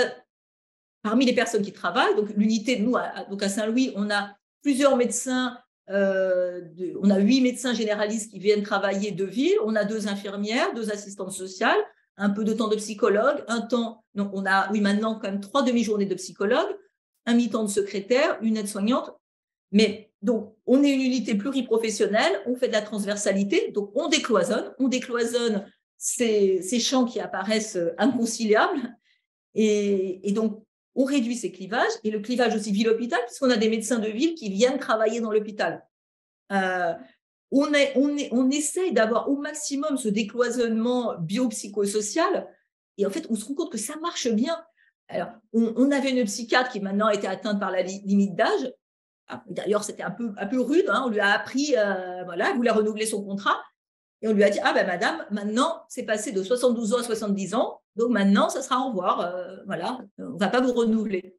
parmi 1.02 1.24
les 1.26 1.34
personnes 1.34 1.62
qui 1.62 1.72
travaillent, 1.72 2.14
donc 2.14 2.30
l'unité 2.36 2.78
nous, 2.78 2.96
à, 2.96 3.24
donc 3.28 3.42
à 3.42 3.48
Saint-Louis, 3.48 3.92
on 3.96 4.10
a 4.10 4.36
plusieurs 4.62 4.96
médecins, 4.96 5.58
euh, 5.90 6.60
on 7.02 7.10
a 7.10 7.18
huit 7.18 7.40
médecins 7.40 7.74
généralistes 7.74 8.30
qui 8.30 8.38
viennent 8.38 8.62
travailler 8.62 9.10
de 9.10 9.24
ville, 9.24 9.56
on 9.64 9.74
a 9.74 9.84
deux 9.84 10.08
infirmières, 10.08 10.72
deux 10.74 10.90
assistantes 10.90 11.32
sociales, 11.32 11.80
un 12.16 12.30
peu 12.30 12.44
de 12.44 12.52
temps 12.52 12.68
de 12.68 12.76
psychologue, 12.76 13.44
un 13.48 13.62
temps, 13.62 14.04
donc 14.14 14.30
on 14.32 14.46
a, 14.46 14.70
oui, 14.70 14.80
maintenant 14.80 15.14
quand 15.14 15.30
même 15.30 15.40
trois 15.40 15.62
demi-journées 15.62 16.06
de 16.06 16.14
psychologue, 16.14 16.76
un 17.26 17.34
mi-temps 17.34 17.64
de 17.64 17.68
secrétaire, 17.68 18.38
une 18.42 18.56
aide-soignante. 18.56 19.12
Mais 19.70 20.10
donc, 20.22 20.54
on 20.66 20.82
est 20.84 20.90
une 20.90 21.00
unité 21.00 21.34
pluriprofessionnelle, 21.34 22.40
on 22.46 22.54
fait 22.54 22.68
de 22.68 22.72
la 22.72 22.82
transversalité, 22.82 23.70
donc 23.72 23.90
on 23.94 24.08
décloisonne, 24.08 24.72
on 24.78 24.88
décloisonne 24.88 25.66
ces, 25.96 26.80
champs 26.80 27.04
qui 27.04 27.20
apparaissent 27.20 27.76
euh, 27.76 27.94
inconciliables. 27.98 28.96
Et, 29.54 30.32
donc, 30.32 30.64
on 30.94 31.04
réduit 31.04 31.36
ces 31.36 31.52
clivages 31.52 31.92
et 32.04 32.10
le 32.10 32.20
clivage 32.20 32.54
aussi 32.54 32.72
ville-hôpital, 32.72 33.20
puisqu'on 33.26 33.50
a 33.50 33.56
des 33.56 33.68
médecins 33.68 33.98
de 33.98 34.08
ville 34.08 34.34
qui 34.34 34.50
viennent 34.50 34.78
travailler 34.78 35.20
dans 35.20 35.30
l'hôpital. 35.30 35.86
Euh, 36.52 36.92
on, 37.50 37.72
est, 37.72 37.92
on, 37.96 38.50
essaye 38.50 38.92
d'avoir 38.92 39.28
au 39.30 39.36
maximum 39.36 39.96
ce 39.96 40.08
décloisonnement 40.08 41.16
biopsychosocial. 41.18 42.48
Et 42.98 43.06
en 43.06 43.10
fait, 43.10 43.26
on 43.30 43.34
se 43.34 43.44
rend 43.44 43.54
compte 43.54 43.72
que 43.72 43.78
ça 43.78 43.96
marche 43.96 44.28
bien. 44.28 44.62
Alors, 45.12 45.28
on, 45.52 45.90
avait 45.90 46.10
une 46.10 46.24
psychiatre 46.24 46.70
qui 46.70 46.80
maintenant 46.80 47.10
été 47.10 47.26
atteinte 47.26 47.60
par 47.60 47.70
la 47.70 47.82
limite 47.82 48.34
d'âge. 48.34 48.72
Ah, 49.28 49.44
d'ailleurs, 49.48 49.84
c'était 49.84 50.02
un 50.02 50.10
peu, 50.10 50.60
rude. 50.60 50.86
Hein. 50.88 51.04
On 51.06 51.10
lui 51.10 51.20
a 51.20 51.32
appris, 51.32 51.74
euh, 51.76 52.24
voilà, 52.24 52.50
elle 52.50 52.56
voulait 52.56 52.70
renouveler 52.70 53.06
son 53.06 53.22
contrat. 53.22 53.60
Et 54.22 54.28
on 54.28 54.32
lui 54.32 54.44
a 54.44 54.50
dit, 54.50 54.60
ah 54.62 54.72
ben 54.72 54.86
madame, 54.86 55.26
maintenant, 55.30 55.82
c'est 55.88 56.04
passé 56.04 56.32
de 56.32 56.42
72 56.42 56.94
ans 56.94 56.98
à 56.98 57.02
70 57.02 57.54
ans, 57.54 57.80
donc 57.96 58.10
maintenant, 58.10 58.48
ça 58.48 58.62
sera 58.62 58.80
au 58.80 58.88
revoir. 58.88 59.20
Euh, 59.20 59.56
voilà, 59.66 59.98
on 60.18 60.30
ne 60.30 60.38
va 60.38 60.48
pas 60.48 60.60
vous 60.60 60.72
renouveler. 60.72 61.36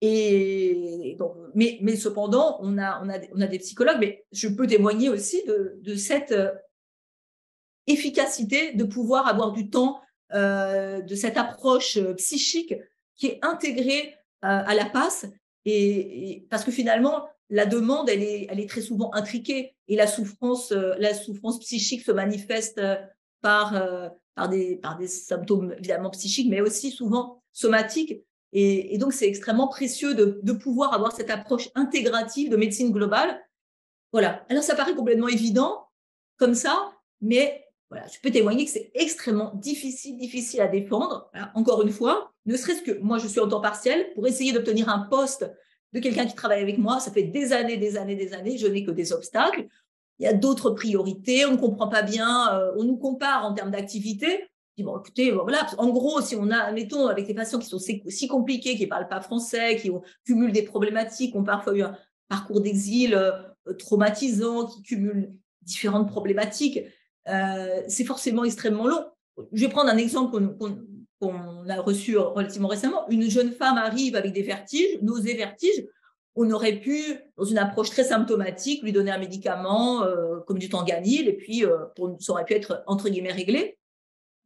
Et 0.00 1.16
mais, 1.54 1.96
cependant, 1.96 2.58
on 2.60 2.78
a, 2.78 3.46
des 3.46 3.58
psychologues, 3.58 3.98
mais 4.00 4.24
je 4.32 4.48
peux 4.48 4.66
témoigner 4.66 5.08
aussi 5.08 5.44
de, 5.44 5.94
cette 5.94 6.32
euh, 6.32 6.50
efficacité 7.86 8.72
de 8.72 8.84
pouvoir 8.84 9.28
avoir 9.28 9.52
du 9.52 9.70
temps, 9.70 10.00
de 10.32 11.14
cette 11.14 11.36
approche 11.36 11.98
psychique 12.16 12.74
qui 13.16 13.26
est 13.26 13.38
intégrée 13.42 14.14
à 14.40 14.74
la 14.74 14.86
passe. 14.86 15.26
et, 15.64 16.46
parce 16.50 16.64
que 16.64 16.70
finalement, 16.70 17.28
la 17.52 17.66
demande, 17.66 18.08
elle 18.08 18.22
est, 18.22 18.46
elle 18.48 18.60
est 18.60 18.68
très 18.68 18.80
souvent 18.80 19.12
intriquée 19.12 19.74
et 19.86 19.94
la 19.94 20.06
souffrance, 20.06 20.72
euh, 20.72 20.94
la 20.98 21.12
souffrance 21.12 21.58
psychique 21.58 22.02
se 22.02 22.10
manifeste 22.10 22.78
euh, 22.78 22.96
par, 23.42 23.76
euh, 23.76 24.08
par, 24.34 24.48
des, 24.48 24.76
par 24.76 24.96
des 24.96 25.06
symptômes 25.06 25.74
évidemment 25.76 26.08
psychiques, 26.08 26.48
mais 26.48 26.62
aussi 26.62 26.90
souvent 26.90 27.42
somatiques. 27.52 28.24
Et, 28.54 28.96
donc, 28.98 29.12
c'est 29.12 29.28
extrêmement 29.28 29.68
précieux 29.68 30.14
de, 30.14 30.40
de, 30.42 30.52
pouvoir 30.52 30.94
avoir 30.94 31.12
cette 31.12 31.30
approche 31.30 31.68
intégrative 31.74 32.50
de 32.50 32.56
médecine 32.56 32.90
globale. 32.90 33.38
Voilà. 34.12 34.44
Alors, 34.48 34.62
ça 34.62 34.74
paraît 34.74 34.94
complètement 34.94 35.28
évident 35.28 35.88
comme 36.38 36.54
ça, 36.54 36.92
mais 37.20 37.61
je 38.12 38.20
peux 38.20 38.30
témoigner 38.30 38.64
que 38.64 38.70
c'est 38.70 38.90
extrêmement 38.94 39.52
difficile, 39.54 40.16
difficile 40.16 40.60
à 40.60 40.68
défendre. 40.68 41.30
encore 41.54 41.82
une 41.82 41.90
fois, 41.90 42.32
ne 42.46 42.56
serait-ce 42.56 42.82
que 42.82 42.98
moi, 43.00 43.18
je 43.18 43.28
suis 43.28 43.40
en 43.40 43.48
temps 43.48 43.60
partiel 43.60 44.12
pour 44.14 44.26
essayer 44.26 44.52
d'obtenir 44.52 44.88
un 44.88 45.00
poste 45.00 45.50
de 45.92 46.00
quelqu'un 46.00 46.26
qui 46.26 46.34
travaille 46.34 46.62
avec 46.62 46.78
moi. 46.78 47.00
Ça 47.00 47.10
fait 47.10 47.22
des 47.22 47.52
années, 47.52 47.76
des 47.76 47.96
années, 47.96 48.16
des 48.16 48.32
années. 48.32 48.58
Je 48.58 48.66
n'ai 48.66 48.84
que 48.84 48.90
des 48.90 49.12
obstacles. 49.12 49.66
Il 50.18 50.24
y 50.24 50.28
a 50.28 50.32
d'autres 50.32 50.70
priorités. 50.70 51.44
On 51.46 51.52
ne 51.52 51.56
comprend 51.56 51.88
pas 51.88 52.02
bien. 52.02 52.54
Euh, 52.54 52.72
on 52.76 52.84
nous 52.84 52.96
compare 52.96 53.44
en 53.44 53.54
termes 53.54 53.70
d'activité. 53.70 54.48
Dis 54.76 54.84
bon, 54.84 54.98
écoutez, 54.98 55.30
voilà. 55.30 55.66
En 55.78 55.90
gros, 55.90 56.20
si 56.20 56.34
on 56.34 56.50
a, 56.50 56.72
mettons, 56.72 57.06
avec 57.06 57.26
des 57.26 57.34
patients 57.34 57.58
qui 57.58 57.68
sont 57.68 57.78
si 57.78 58.26
compliqués, 58.26 58.76
qui 58.76 58.84
ne 58.84 58.88
parlent 58.88 59.08
pas 59.08 59.20
français, 59.20 59.76
qui 59.76 59.90
cumulent 60.24 60.52
des 60.52 60.62
problématiques, 60.62 61.36
ont 61.36 61.44
parfois 61.44 61.76
eu 61.76 61.82
un 61.82 61.96
parcours 62.28 62.60
d'exil 62.60 63.14
euh, 63.14 63.32
traumatisant, 63.78 64.66
qui 64.66 64.82
cumulent 64.82 65.34
différentes 65.60 66.08
problématiques, 66.08 66.80
euh, 67.28 67.82
c'est 67.88 68.04
forcément 68.04 68.44
extrêmement 68.44 68.86
long. 68.86 69.04
Je 69.52 69.64
vais 69.64 69.70
prendre 69.70 69.90
un 69.90 69.96
exemple 69.96 70.38
qu'on 71.20 71.68
a 71.68 71.80
reçu 71.80 72.16
relativement 72.18 72.68
récemment, 72.68 73.08
une 73.08 73.30
jeune 73.30 73.52
femme 73.52 73.78
arrive 73.78 74.16
avec 74.16 74.32
des 74.32 74.42
vertiges, 74.42 75.00
nausées, 75.02 75.34
vertiges. 75.34 75.86
On 76.34 76.50
aurait 76.50 76.80
pu, 76.80 77.18
dans 77.36 77.44
une 77.44 77.58
approche 77.58 77.90
très 77.90 78.04
symptomatique, 78.04 78.82
lui 78.82 78.92
donner 78.92 79.10
un 79.10 79.18
médicament 79.18 80.02
euh, 80.04 80.40
comme 80.46 80.58
du 80.58 80.68
tanganil, 80.68 81.28
et 81.28 81.36
puis 81.36 81.64
euh, 81.64 81.76
ça 82.20 82.32
aurait 82.32 82.44
pu 82.44 82.54
être 82.54 82.82
entre 82.86 83.08
guillemets 83.08 83.32
réglé. 83.32 83.78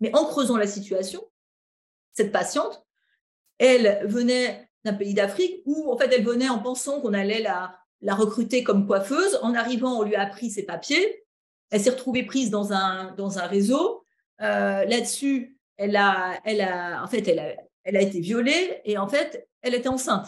Mais 0.01 0.15
en 0.15 0.25
creusant 0.25 0.57
la 0.57 0.67
situation, 0.67 1.23
cette 2.13 2.33
patiente, 2.33 2.85
elle 3.59 4.07
venait 4.07 4.69
d'un 4.85 4.93
pays 4.93 5.15
d'Afrique 5.15 5.63
où 5.65 5.91
en 5.91 5.97
fait 5.97 6.13
elle 6.13 6.25
venait 6.25 6.49
en 6.49 6.59
pensant 6.59 7.01
qu'on 7.01 7.15
allait 7.15 7.41
la, 7.41 7.77
la 8.03 8.15
recruter 8.15 8.63
comme 8.63 8.87
coiffeuse. 8.87 9.39
En 9.43 9.55
arrivant, 9.55 10.01
on 10.01 10.03
lui 10.03 10.17
a 10.17 10.23
appris 10.23 10.51
ses 10.51 10.65
papiers. 10.65 11.26
Elle 11.71 11.81
s'est 11.81 11.91
retrouvée 11.91 12.25
prise 12.25 12.51
dans 12.51 12.73
un, 12.73 13.13
dans 13.13 13.39
un 13.39 13.47
réseau. 13.47 14.05
Euh, 14.41 14.85
là-dessus, 14.85 15.59
elle 15.77 15.97
a, 15.97 16.41
elle 16.45 16.61
a, 16.61 17.03
en 17.03 17.07
fait, 17.09 17.27
elle 17.29 17.39
a, 17.39 17.55
elle 17.85 17.97
a 17.97 18.01
été 18.01 18.21
violée 18.21 18.81
et 18.85 18.99
en 18.99 19.09
fait, 19.09 19.49
elle 19.63 19.75
était 19.75 19.89
enceinte. 19.89 20.27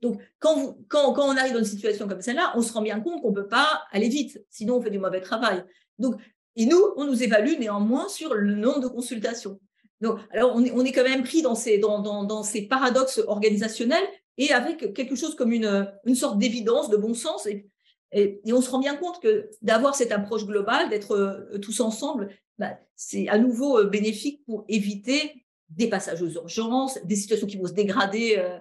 Donc, 0.00 0.20
quand, 0.38 0.76
quand, 0.88 1.12
quand, 1.12 1.26
on 1.26 1.36
arrive 1.36 1.54
dans 1.54 1.58
une 1.58 1.64
situation 1.64 2.06
comme 2.06 2.20
celle-là, 2.20 2.52
on 2.54 2.62
se 2.62 2.72
rend 2.72 2.82
bien 2.82 3.00
compte 3.00 3.20
qu'on 3.20 3.30
ne 3.30 3.34
peut 3.34 3.48
pas 3.48 3.82
aller 3.90 4.08
vite, 4.08 4.40
sinon 4.48 4.76
on 4.76 4.82
fait 4.82 4.90
du 4.90 5.00
mauvais 5.00 5.20
travail. 5.20 5.64
Donc, 5.98 6.20
et 6.54 6.66
nous, 6.66 6.80
on 6.96 7.04
nous 7.04 7.22
évalue 7.22 7.58
néanmoins 7.58 8.08
sur 8.08 8.34
le 8.34 8.54
nombre 8.54 8.80
de 8.80 8.88
consultations. 8.88 9.58
Donc, 10.00 10.20
alors, 10.30 10.52
on 10.54 10.64
est, 10.64 10.70
on 10.70 10.84
est 10.84 10.92
quand 10.92 11.02
même 11.02 11.24
pris 11.24 11.42
dans 11.42 11.56
ces, 11.56 11.78
dans, 11.78 11.98
dans, 12.00 12.22
dans 12.22 12.44
ces 12.44 12.68
paradoxes 12.68 13.20
organisationnels 13.26 14.04
et 14.36 14.52
avec 14.52 14.94
quelque 14.94 15.16
chose 15.16 15.34
comme 15.34 15.52
une, 15.52 15.92
une 16.04 16.14
sorte 16.14 16.38
d'évidence, 16.38 16.90
de 16.90 16.96
bon 16.96 17.14
sens. 17.14 17.46
Et, 17.46 17.68
et, 18.12 18.40
on 18.52 18.60
se 18.60 18.70
rend 18.70 18.78
bien 18.78 18.96
compte 18.96 19.20
que 19.20 19.50
d'avoir 19.62 19.94
cette 19.94 20.12
approche 20.12 20.46
globale, 20.46 20.88
d'être 20.88 21.12
euh, 21.12 21.58
tous 21.58 21.80
ensemble, 21.80 22.30
bah, 22.58 22.78
c'est 22.96 23.28
à 23.28 23.38
nouveau 23.38 23.78
euh, 23.78 23.84
bénéfique 23.84 24.44
pour 24.46 24.64
éviter 24.68 25.44
des 25.68 25.88
passages 25.88 26.22
aux 26.22 26.30
urgences, 26.30 26.98
des 27.04 27.16
situations 27.16 27.46
qui 27.46 27.58
vont 27.58 27.66
se 27.66 27.74
dégrader 27.74 28.36
euh, 28.38 28.58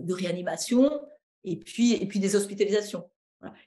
de 0.00 0.12
réanimation 0.12 1.00
et 1.44 1.56
puis, 1.56 1.92
et 1.92 2.06
puis 2.06 2.18
des 2.18 2.34
hospitalisations. 2.34 3.08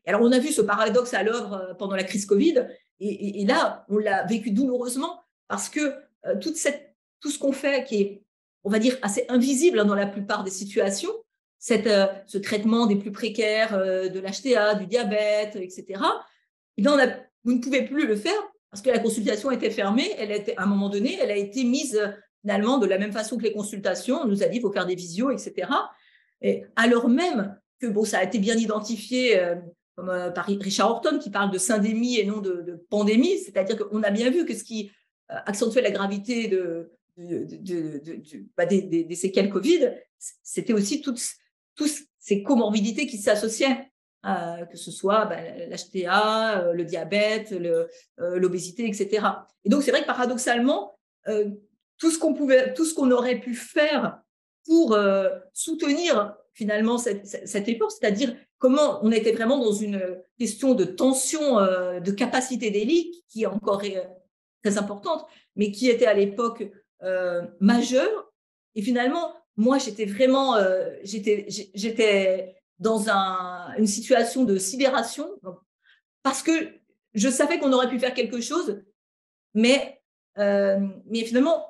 Alors, 0.06 0.22
on 0.22 0.32
a 0.32 0.40
vu 0.40 0.50
ce 0.50 0.62
paradoxe 0.62 1.14
à 1.14 1.24
l'œuvre 1.24 1.76
pendant 1.80 1.96
la 1.96 2.04
crise 2.04 2.28
Covid. 2.28 2.68
Et, 3.00 3.42
et 3.42 3.46
là, 3.46 3.86
on 3.90 3.98
l'a 3.98 4.24
vécu 4.26 4.52
douloureusement 4.52 5.22
parce 5.48 5.68
que 5.68 5.96
toute 6.40 6.58
cette, 6.58 6.96
tout 7.20 7.32
ce 7.32 7.40
qu'on 7.40 7.52
fait, 7.52 7.84
qui 7.84 8.02
est, 8.02 8.24
on 8.64 8.70
va 8.70 8.78
dire, 8.78 8.98
assez 9.02 9.26
invisible 9.30 9.80
hein, 9.80 9.86
dans 9.86 9.96
la 9.96 10.06
plupart 10.06 10.44
des 10.44 10.52
situations, 10.52 11.12
euh, 11.72 12.08
ce 12.26 12.38
traitement 12.38 12.86
des 12.86 12.96
plus 12.96 13.12
précaires, 13.12 13.74
euh, 13.74 14.10
de 14.10 14.20
l'HTA, 14.20 14.76
du 14.76 14.86
diabète, 14.86 15.56
etc., 15.56 16.02
eh 16.78 16.84
vous 17.46 17.54
ne 17.54 17.60
pouvez 17.60 17.84
plus 17.84 18.08
le 18.08 18.16
faire 18.16 18.42
parce 18.72 18.82
que 18.82 18.90
la 18.90 19.00
consultation 19.00 19.52
était 19.52 19.70
fermée. 19.70 20.10
Elle 20.18 20.32
était, 20.32 20.56
à 20.58 20.64
un 20.64 20.66
moment 20.66 20.90
donné, 20.90 21.18
elle 21.22 21.30
a 21.30 21.36
été 21.36 21.64
mise 21.64 21.96
euh, 21.96 22.08
finalement 22.42 22.78
de 22.78 22.88
la 22.88 22.98
même 22.98 23.12
façon 23.12 23.38
que 23.38 23.44
les 23.44 23.54
consultations. 23.54 24.22
On 24.24 24.28
nous 24.28 24.44
a 24.44 24.48
dit 24.48 24.54
qu'il 24.54 24.62
faut 24.62 24.72
faire 24.72 24.86
des 24.86 24.96
visios, 24.96 25.32
etc. 25.32 25.70
Et 26.42 26.66
alors 26.76 27.08
même 27.08 27.58
que 27.80 27.88
bon, 27.88 28.04
ça 28.04 28.20
a 28.20 28.24
été 28.24 28.40
bien 28.40 28.56
identifié 28.56 29.40
comme, 29.96 30.08
par 30.36 30.46
Richard 30.46 30.90
Horton 30.90 31.20
qui 31.20 31.30
parle 31.30 31.52
de 31.52 31.58
syndémie 31.58 32.18
et 32.18 32.26
non 32.26 32.40
de, 32.40 32.86
pandémie, 32.90 33.38
c'est-à-dire 33.38 33.78
qu'on 33.78 34.04
a 34.04 34.12
bien 34.12 34.30
vu 34.30 34.46
que 34.46 34.54
ce 34.54 34.66
qui 34.66 34.92
accentuait 35.30 35.82
la 35.82 35.92
gravité 35.92 36.50
de, 36.50 36.92
de, 37.16 37.48
bah, 38.58 38.66
des, 38.66 38.82
des, 38.82 39.16
séquelles 39.16 39.50
Covid, 39.50 39.94
c'était 40.18 40.74
aussi 40.74 41.02
toutes 41.02 41.22
tous 41.76 42.04
ces 42.20 42.44
comorbidités 42.44 43.08
qui 43.08 43.18
s'associaient, 43.18 43.92
euh, 44.26 44.66
que 44.66 44.78
ce 44.78 44.90
soit 44.90 45.26
bah, 45.26 45.36
l'HTA, 45.42 46.62
euh, 46.62 46.74
le 46.74 46.86
diabète, 46.86 47.52
euh, 47.52 47.88
l'obésité, 48.18 48.88
etc. 48.88 49.28
Et 49.66 49.70
donc, 49.70 49.84
c'est 49.84 49.92
vrai 49.92 50.02
que 50.02 50.08
paradoxalement, 50.08 50.98
tout 51.98 52.10
ce 52.10 52.18
qu'on 52.18 52.34
pouvait, 52.34 52.74
tout 52.74 52.86
ce 52.86 52.94
qu'on 52.94 53.12
aurait 53.12 53.40
pu 53.40 53.54
faire 53.54 54.22
pour 54.66 54.98
soutenir 55.54 56.36
finalement 56.54 56.98
cette, 56.98 57.26
cette 57.26 57.68
effort, 57.70 57.92
c'est-à-dire 57.92 58.36
comment 58.58 59.00
on 59.04 59.12
était 59.12 59.32
vraiment 59.32 59.58
dans 59.58 59.72
une 59.72 60.22
question 60.38 60.74
de 60.74 60.84
tension 60.84 61.62
de 61.62 62.12
capacité 62.12 62.72
d'élite 62.72 63.24
qui 63.30 63.44
est 63.44 63.46
encore 63.46 63.82
très 64.64 64.78
importante, 64.78 65.26
mais 65.56 65.72
qui 65.72 65.90
était 65.90 66.08
à 66.08 66.14
l'époque 66.14 66.70
majeure. 67.62 68.34
Et 68.76 68.82
finalement, 68.82 69.34
moi, 69.56 69.78
j'étais 69.78 70.06
vraiment, 70.06 70.56
euh, 70.56 70.90
j'étais, 71.04 71.46
j'étais 71.74 72.56
dans 72.80 73.10
un, 73.10 73.76
une 73.78 73.88
situation 73.88 74.44
de 74.44 74.58
sidération 74.58 75.30
parce 76.24 76.42
que 76.42 76.52
je 77.14 77.30
savais 77.30 77.60
qu'on 77.60 77.72
aurait 77.74 77.90
pu 77.90 78.00
faire 78.00 78.14
quelque 78.14 78.42
chose, 78.42 78.82
mais, 79.54 80.02
euh, 80.40 80.80
mais 81.06 81.24
finalement, 81.24 81.70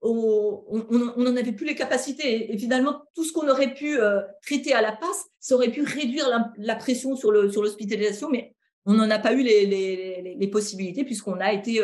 on 0.00 0.86
n'en 0.90 1.36
avait 1.36 1.52
plus 1.52 1.66
les 1.66 1.74
capacités. 1.74 2.52
Et, 2.52 2.56
finalement, 2.56 3.02
tout 3.14 3.24
ce 3.24 3.32
qu'on 3.32 3.48
aurait 3.48 3.74
pu 3.74 4.00
euh, 4.00 4.22
traiter 4.42 4.72
à 4.72 4.80
la 4.80 4.92
passe, 4.92 5.26
ça 5.40 5.56
aurait 5.56 5.72
pu 5.72 5.82
réduire 5.82 6.28
la, 6.56 6.76
pression 6.76 7.16
sur, 7.16 7.30
le, 7.30 7.50
sur 7.50 7.62
l'hospitalisation, 7.62 8.30
mais 8.30 8.54
on 8.86 8.94
n'en 8.94 9.10
a 9.10 9.18
pas 9.18 9.34
eu 9.34 9.42
les 9.42 10.48
possibilités 10.50 11.04
puisqu'on 11.04 11.40
a 11.40 11.52
été 11.52 11.82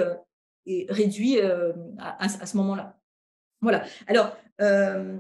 réduit 0.89 1.39
à, 1.41 1.75
à, 2.25 2.47
ce 2.47 2.57
moment-là. 2.57 2.97
Voilà. 3.61 3.85
Alors, 4.07 4.35
euh, 4.61 5.19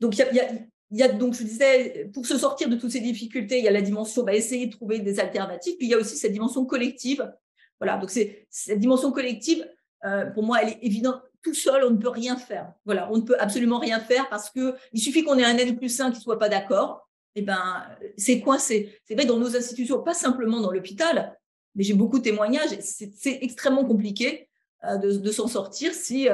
donc, 0.00 0.16
il 0.18 0.98
y 0.98 1.02
a, 1.02 1.08
donc, 1.08 1.34
je 1.34 1.42
disais, 1.42 2.10
pour 2.12 2.26
se 2.26 2.38
sortir 2.38 2.68
de 2.68 2.76
toutes 2.76 2.90
ces 2.90 3.00
difficultés, 3.00 3.58
il 3.58 3.64
y 3.64 3.68
a 3.68 3.72
la 3.72 3.82
dimension, 3.82 4.22
bah, 4.22 4.34
essayer 4.34 4.66
de 4.66 4.72
trouver 4.72 5.00
des 5.00 5.20
alternatives. 5.20 5.76
Puis 5.76 5.86
il 5.86 5.90
y 5.90 5.94
a 5.94 5.98
aussi 5.98 6.16
cette 6.16 6.32
dimension 6.32 6.64
collective. 6.64 7.32
Voilà, 7.80 7.98
donc 7.98 8.10
c'est 8.10 8.46
cette 8.50 8.78
dimension 8.78 9.10
collective, 9.12 9.66
euh, 10.04 10.26
pour 10.26 10.42
moi, 10.42 10.62
elle 10.62 10.70
est 10.70 10.78
évidente. 10.82 11.22
Tout 11.42 11.54
seul, 11.54 11.84
on 11.84 11.90
ne 11.90 11.98
peut 11.98 12.08
rien 12.08 12.36
faire. 12.36 12.72
Voilà, 12.84 13.10
on 13.12 13.18
ne 13.18 13.22
peut 13.22 13.36
absolument 13.38 13.78
rien 13.78 14.00
faire 14.00 14.28
parce 14.28 14.50
que 14.50 14.74
il 14.92 15.00
suffit 15.00 15.24
qu'on 15.24 15.38
ait 15.38 15.44
un 15.44 15.56
N 15.56 15.76
plus 15.76 16.00
1 16.00 16.12
qui 16.12 16.20
soit 16.20 16.38
pas 16.38 16.48
d'accord. 16.48 17.08
Eh 17.34 17.42
ben, 17.42 17.84
c'est 18.16 18.40
coincé. 18.40 18.98
C'est 19.04 19.14
vrai 19.14 19.26
dans 19.26 19.38
nos 19.38 19.56
institutions, 19.56 20.02
pas 20.02 20.14
simplement 20.14 20.60
dans 20.60 20.70
l'hôpital, 20.70 21.36
mais 21.74 21.82
j'ai 21.82 21.94
beaucoup 21.94 22.18
de 22.18 22.24
témoignages. 22.24 22.78
C'est 22.80 23.38
extrêmement 23.42 23.84
compliqué 23.84 24.48
euh, 24.88 24.98
de, 24.98 25.30
s'en 25.30 25.48
sortir 25.48 25.92
si, 25.92 26.28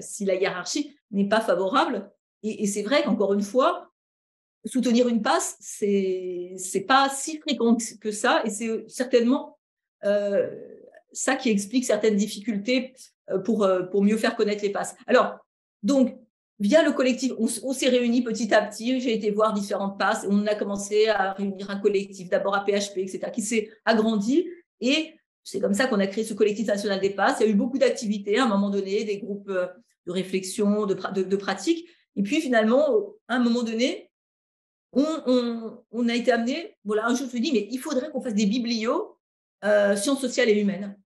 si 0.00 0.24
la 0.24 0.34
hiérarchie 0.34 0.96
n'est 1.10 1.28
pas 1.28 1.40
favorable. 1.40 2.10
Et, 2.42 2.66
c'est 2.66 2.82
vrai 2.82 3.02
qu'encore 3.02 3.34
une 3.34 3.42
fois, 3.42 3.90
soutenir 4.64 5.08
une 5.08 5.22
passe, 5.22 5.56
c'est 5.60 6.54
c'est 6.58 6.82
pas 6.82 7.08
si 7.08 7.38
fréquent 7.38 7.76
que 8.00 8.10
ça, 8.10 8.42
et 8.44 8.50
c'est 8.50 8.84
certainement 8.88 9.58
euh, 10.04 10.50
ça 11.12 11.36
qui 11.36 11.50
explique 11.50 11.84
certaines 11.84 12.16
difficultés 12.16 12.94
euh, 13.30 13.38
pour 13.38 13.64
euh, 13.64 13.82
pour 13.84 14.02
mieux 14.02 14.16
faire 14.16 14.36
connaître 14.36 14.62
les 14.62 14.70
passes. 14.70 14.94
Alors 15.06 15.38
donc 15.82 16.16
via 16.58 16.82
le 16.82 16.92
collectif, 16.92 17.32
on, 17.38 17.48
s'est 17.48 17.88
réunis 17.88 18.22
petit 18.22 18.52
à 18.54 18.62
petit. 18.62 18.98
J'ai 19.00 19.12
été 19.12 19.30
voir 19.30 19.52
différentes 19.52 19.98
passes. 19.98 20.26
On 20.28 20.46
a 20.46 20.54
commencé 20.54 21.08
à 21.08 21.32
réunir 21.34 21.70
un 21.70 21.78
collectif, 21.78 22.30
d'abord 22.30 22.54
à 22.54 22.64
PHP, 22.64 22.98
etc., 22.98 23.30
qui 23.32 23.42
s'est 23.42 23.68
agrandi. 23.84 24.48
Et 24.80 25.15
c'est 25.46 25.60
comme 25.60 25.74
ça 25.74 25.86
qu'on 25.86 26.00
a 26.00 26.08
créé 26.08 26.24
ce 26.24 26.34
collectif 26.34 26.66
national 26.66 27.00
des 27.00 27.10
passes. 27.10 27.36
Il 27.38 27.46
y 27.46 27.48
a 27.48 27.52
eu 27.52 27.54
beaucoup 27.54 27.78
d'activités 27.78 28.38
à 28.38 28.44
un 28.44 28.48
moment 28.48 28.68
donné, 28.68 29.04
des 29.04 29.18
groupes 29.18 29.48
de 29.48 30.12
réflexion, 30.12 30.86
de, 30.86 31.36
pratique. 31.36 31.88
Et 32.16 32.22
puis 32.24 32.40
finalement, 32.40 33.14
à 33.28 33.36
un 33.36 33.38
moment 33.38 33.62
donné, 33.62 34.10
on, 34.92 36.08
a 36.08 36.14
été 36.14 36.32
amené, 36.32 36.76
voilà, 36.84 37.06
un 37.06 37.10
jour 37.10 37.18
je 37.18 37.24
me 37.24 37.28
suis 37.28 37.40
dit, 37.40 37.52
mais 37.52 37.68
il 37.70 37.78
faudrait 37.78 38.10
qu'on 38.10 38.20
fasse 38.20 38.34
des 38.34 38.46
biblios 38.46 39.16
euh, 39.64 39.94
sciences 39.94 40.20
sociales 40.20 40.48
et 40.48 40.60
humaines. 40.60 40.98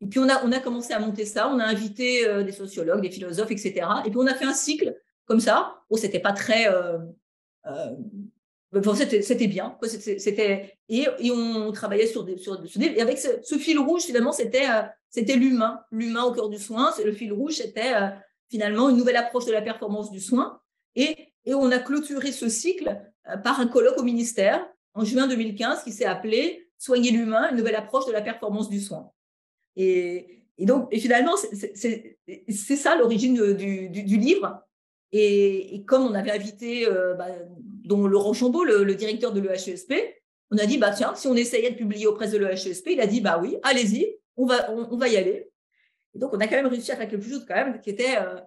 Et 0.00 0.06
puis 0.06 0.18
on 0.18 0.28
a, 0.28 0.60
commencé 0.60 0.92
à 0.92 0.98
monter 0.98 1.24
ça, 1.24 1.48
on 1.48 1.60
a 1.60 1.64
invité 1.64 2.26
euh, 2.26 2.42
des 2.42 2.52
sociologues, 2.52 3.02
des 3.02 3.10
philosophes, 3.10 3.52
etc. 3.52 3.86
Et 4.04 4.10
puis 4.10 4.18
on 4.18 4.26
a 4.26 4.34
fait 4.34 4.46
un 4.46 4.52
cycle 4.52 4.96
comme 5.26 5.40
ça. 5.40 5.80
Bon, 5.88 5.96
c'était 5.96 6.18
pas 6.18 6.32
très, 6.32 6.66
euh, 6.74 6.98
c'était 8.94 9.48
bien. 9.48 9.76
C'était 9.82 10.78
et, 10.88 11.06
on 11.30 11.72
travaillait 11.72 12.06
sur 12.06 12.24
des, 12.24 12.36
sur, 12.36 12.60
et 12.80 13.00
avec 13.00 13.18
ce, 13.18 13.58
fil 13.58 13.78
rouge 13.78 14.02
finalement, 14.02 14.32
c'était 14.32 14.66
c'était 15.08 15.36
l'humain, 15.36 15.80
l'humain 15.90 16.24
au 16.24 16.32
cœur 16.32 16.48
du 16.48 16.58
soin. 16.58 16.92
Le 17.04 17.12
fil 17.12 17.32
rouge, 17.32 17.54
c'était 17.54 17.92
finalement 18.50 18.90
une 18.90 18.96
nouvelle 18.96 19.16
approche 19.16 19.46
de 19.46 19.52
la 19.52 19.62
performance 19.62 20.10
du 20.10 20.20
soin. 20.20 20.60
Et, 20.96 21.16
on 21.46 21.72
a 21.72 21.78
clôturé 21.78 22.32
ce 22.32 22.48
cycle 22.48 23.00
euh, 23.28 23.36
par 23.38 23.60
un 23.60 23.66
colloque 23.66 23.98
au 23.98 24.02
ministère 24.02 24.64
en 24.94 25.04
juin 25.04 25.26
2015 25.26 25.82
qui 25.82 25.92
s'est 25.92 26.04
appelé 26.04 26.66
Soigner 26.78 27.10
l'humain, 27.10 27.50
une 27.50 27.58
nouvelle 27.58 27.76
approche 27.76 28.06
de 28.06 28.12
la 28.12 28.22
performance 28.22 28.70
du 28.70 28.80
soin. 28.80 29.10
Et, 29.76 30.44
donc, 30.60 30.94
finalement, 30.94 31.34
c'est 31.36 32.76
ça 32.76 32.96
l'origine 32.96 33.54
du, 33.54 34.16
livre. 34.16 34.62
Et, 35.12 35.84
comme 35.86 36.06
on 36.06 36.14
avait 36.14 36.30
invité 36.30 36.86
euh, 36.86 37.14
bah, 37.14 37.26
dont 37.84 38.06
Laurent 38.06 38.32
Chambaud, 38.32 38.64
le, 38.64 38.94
directeur 38.94 39.32
de 39.32 39.40
l'EHESP, 39.40 39.92
on 40.50 40.58
a 40.58 40.66
dit, 40.66 40.78
bah, 40.78 40.90
tiens, 40.90 41.14
si 41.14 41.28
on 41.28 41.36
essayait 41.36 41.70
de 41.70 41.76
publier 41.76 42.06
auprès 42.06 42.28
de 42.28 42.38
l'EHESP, 42.38 42.88
il 42.90 43.00
a 43.00 43.06
dit, 43.06 43.20
bah 43.20 43.38
oui, 43.40 43.56
allez-y, 43.62 44.16
on 44.36 44.46
va, 44.46 44.70
on, 44.72 44.96
va 44.96 45.08
y 45.08 45.16
aller. 45.16 45.50
Et 46.14 46.18
donc, 46.18 46.32
on 46.34 46.40
a 46.40 46.46
quand 46.46 46.56
même 46.56 46.66
réussi 46.66 46.90
à 46.92 46.96
faire 46.96 47.08
quelque 47.08 47.28
chose 47.28 47.44
quand 47.46 47.54
même 47.54 47.80
qui 47.80 47.90
était 47.90 48.16
euh, 48.16 48.40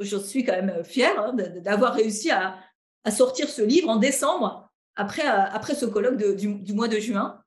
je 0.00 0.16
suis 0.16 0.44
quand 0.44 0.52
même 0.52 0.84
fière 0.84 1.18
hein, 1.18 1.34
d'avoir 1.34 1.94
réussi 1.94 2.30
à, 2.30 2.58
sortir 3.10 3.48
ce 3.48 3.62
livre 3.62 3.88
en 3.88 3.96
décembre 3.96 4.70
après, 4.94 5.26
euh, 5.26 5.44
après 5.50 5.74
ce 5.74 5.86
colloque 5.86 6.16
du, 6.36 6.74
mois 6.74 6.88
de 6.88 6.98
juin. 6.98 7.40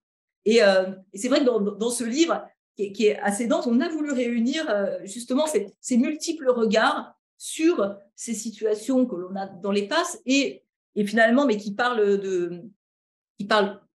Et, 0.45 0.63
euh, 0.63 0.85
c'est 1.13 1.29
vrai 1.29 1.39
que 1.39 1.45
dans, 1.45 1.89
ce 1.91 2.03
livre 2.03 2.43
qui 2.75 3.07
est, 3.07 3.19
assez 3.19 3.45
dense, 3.45 3.67
on 3.67 3.79
a 3.79 3.87
voulu 3.89 4.11
réunir 4.11 4.65
justement 5.03 5.45
ces, 5.47 5.97
multiples 5.97 6.49
regards 6.49 7.15
sur 7.41 7.97
ces 8.15 8.35
situations 8.35 9.07
que 9.07 9.15
l'on 9.15 9.35
a 9.35 9.47
dans 9.47 9.71
les 9.71 9.87
passes 9.87 10.21
et, 10.27 10.63
finalement, 11.07 11.47
mais 11.47 11.57
qui 11.57 11.73
parlent 11.73 12.29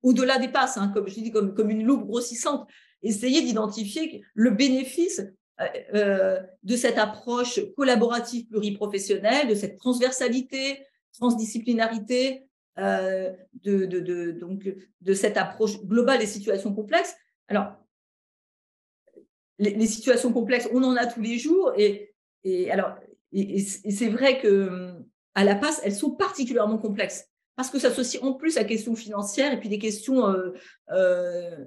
au-delà 0.00 0.38
des 0.38 0.46
passes, 0.46 0.76
hein, 0.76 0.92
comme 0.94 1.08
je 1.08 1.14
dis, 1.14 1.32
comme, 1.32 1.52
comme 1.52 1.68
une 1.68 1.84
loupe 1.84 2.06
grossissante, 2.06 2.68
essayer 3.02 3.42
d'identifier 3.42 4.22
le 4.34 4.50
bénéfice 4.50 5.22
euh, 5.60 5.66
euh, 5.92 6.40
de 6.62 6.76
cette 6.76 6.98
approche 6.98 7.58
collaborative 7.74 8.46
pluriprofessionnelle, 8.46 9.48
de 9.48 9.56
cette 9.56 9.76
transversalité, 9.76 10.86
transdisciplinarité 11.12 12.46
de, 12.76 13.36
de, 13.64 14.30
donc, 14.30 14.72
de 15.00 15.14
cette 15.14 15.36
approche 15.36 15.82
globale 15.82 16.20
des 16.20 16.26
situations 16.26 16.72
complexes. 16.72 17.16
Alors, 17.48 17.72
les, 19.58 19.86
situations 19.88 20.32
complexes, 20.32 20.68
on 20.72 20.84
en 20.84 20.94
a 20.94 21.06
tous 21.06 21.20
les 21.20 21.38
jours. 21.38 21.72
Et, 23.32 23.60
c'est 23.60 24.08
vrai 24.08 24.40
que 24.40 24.92
à 25.34 25.44
la 25.44 25.54
passe, 25.54 25.80
elles 25.84 25.94
sont 25.94 26.10
particulièrement 26.10 26.78
complexes 26.78 27.28
parce 27.56 27.70
que 27.70 27.78
ça 27.78 27.88
s'associe 27.90 28.22
en 28.22 28.34
plus 28.34 28.56
à 28.58 28.64
questions 28.64 28.94
financières 28.94 29.52
et 29.52 29.60
puis 29.60 29.68
des 29.68 29.78
questions 29.78 30.26
euh, 30.26 30.52
euh, 30.90 31.64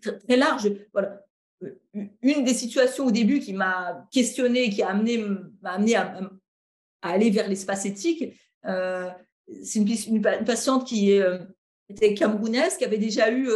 très, 0.00 0.36
larges. 0.36 0.70
Voilà. 0.92 1.22
Une 2.22 2.44
des 2.44 2.54
situations 2.54 3.06
au 3.06 3.10
début 3.10 3.40
qui 3.40 3.52
m'a 3.52 4.06
questionné, 4.10 4.68
qui 4.68 4.82
a 4.82 4.90
amené, 4.90 5.24
m'a 5.62 5.72
amené 5.72 5.96
à, 5.96 6.20
aller 7.02 7.30
vers 7.30 7.48
l'espace 7.48 7.86
éthique, 7.86 8.34
euh, 8.66 9.08
c'est 9.62 9.78
une, 9.78 10.20
patiente 10.20 10.86
qui 10.86 11.12
est, 11.12 11.24
était 11.88 12.14
camerounaise, 12.14 12.76
qui 12.76 12.84
avait 12.84 12.98
déjà 12.98 13.30
eu, 13.30 13.48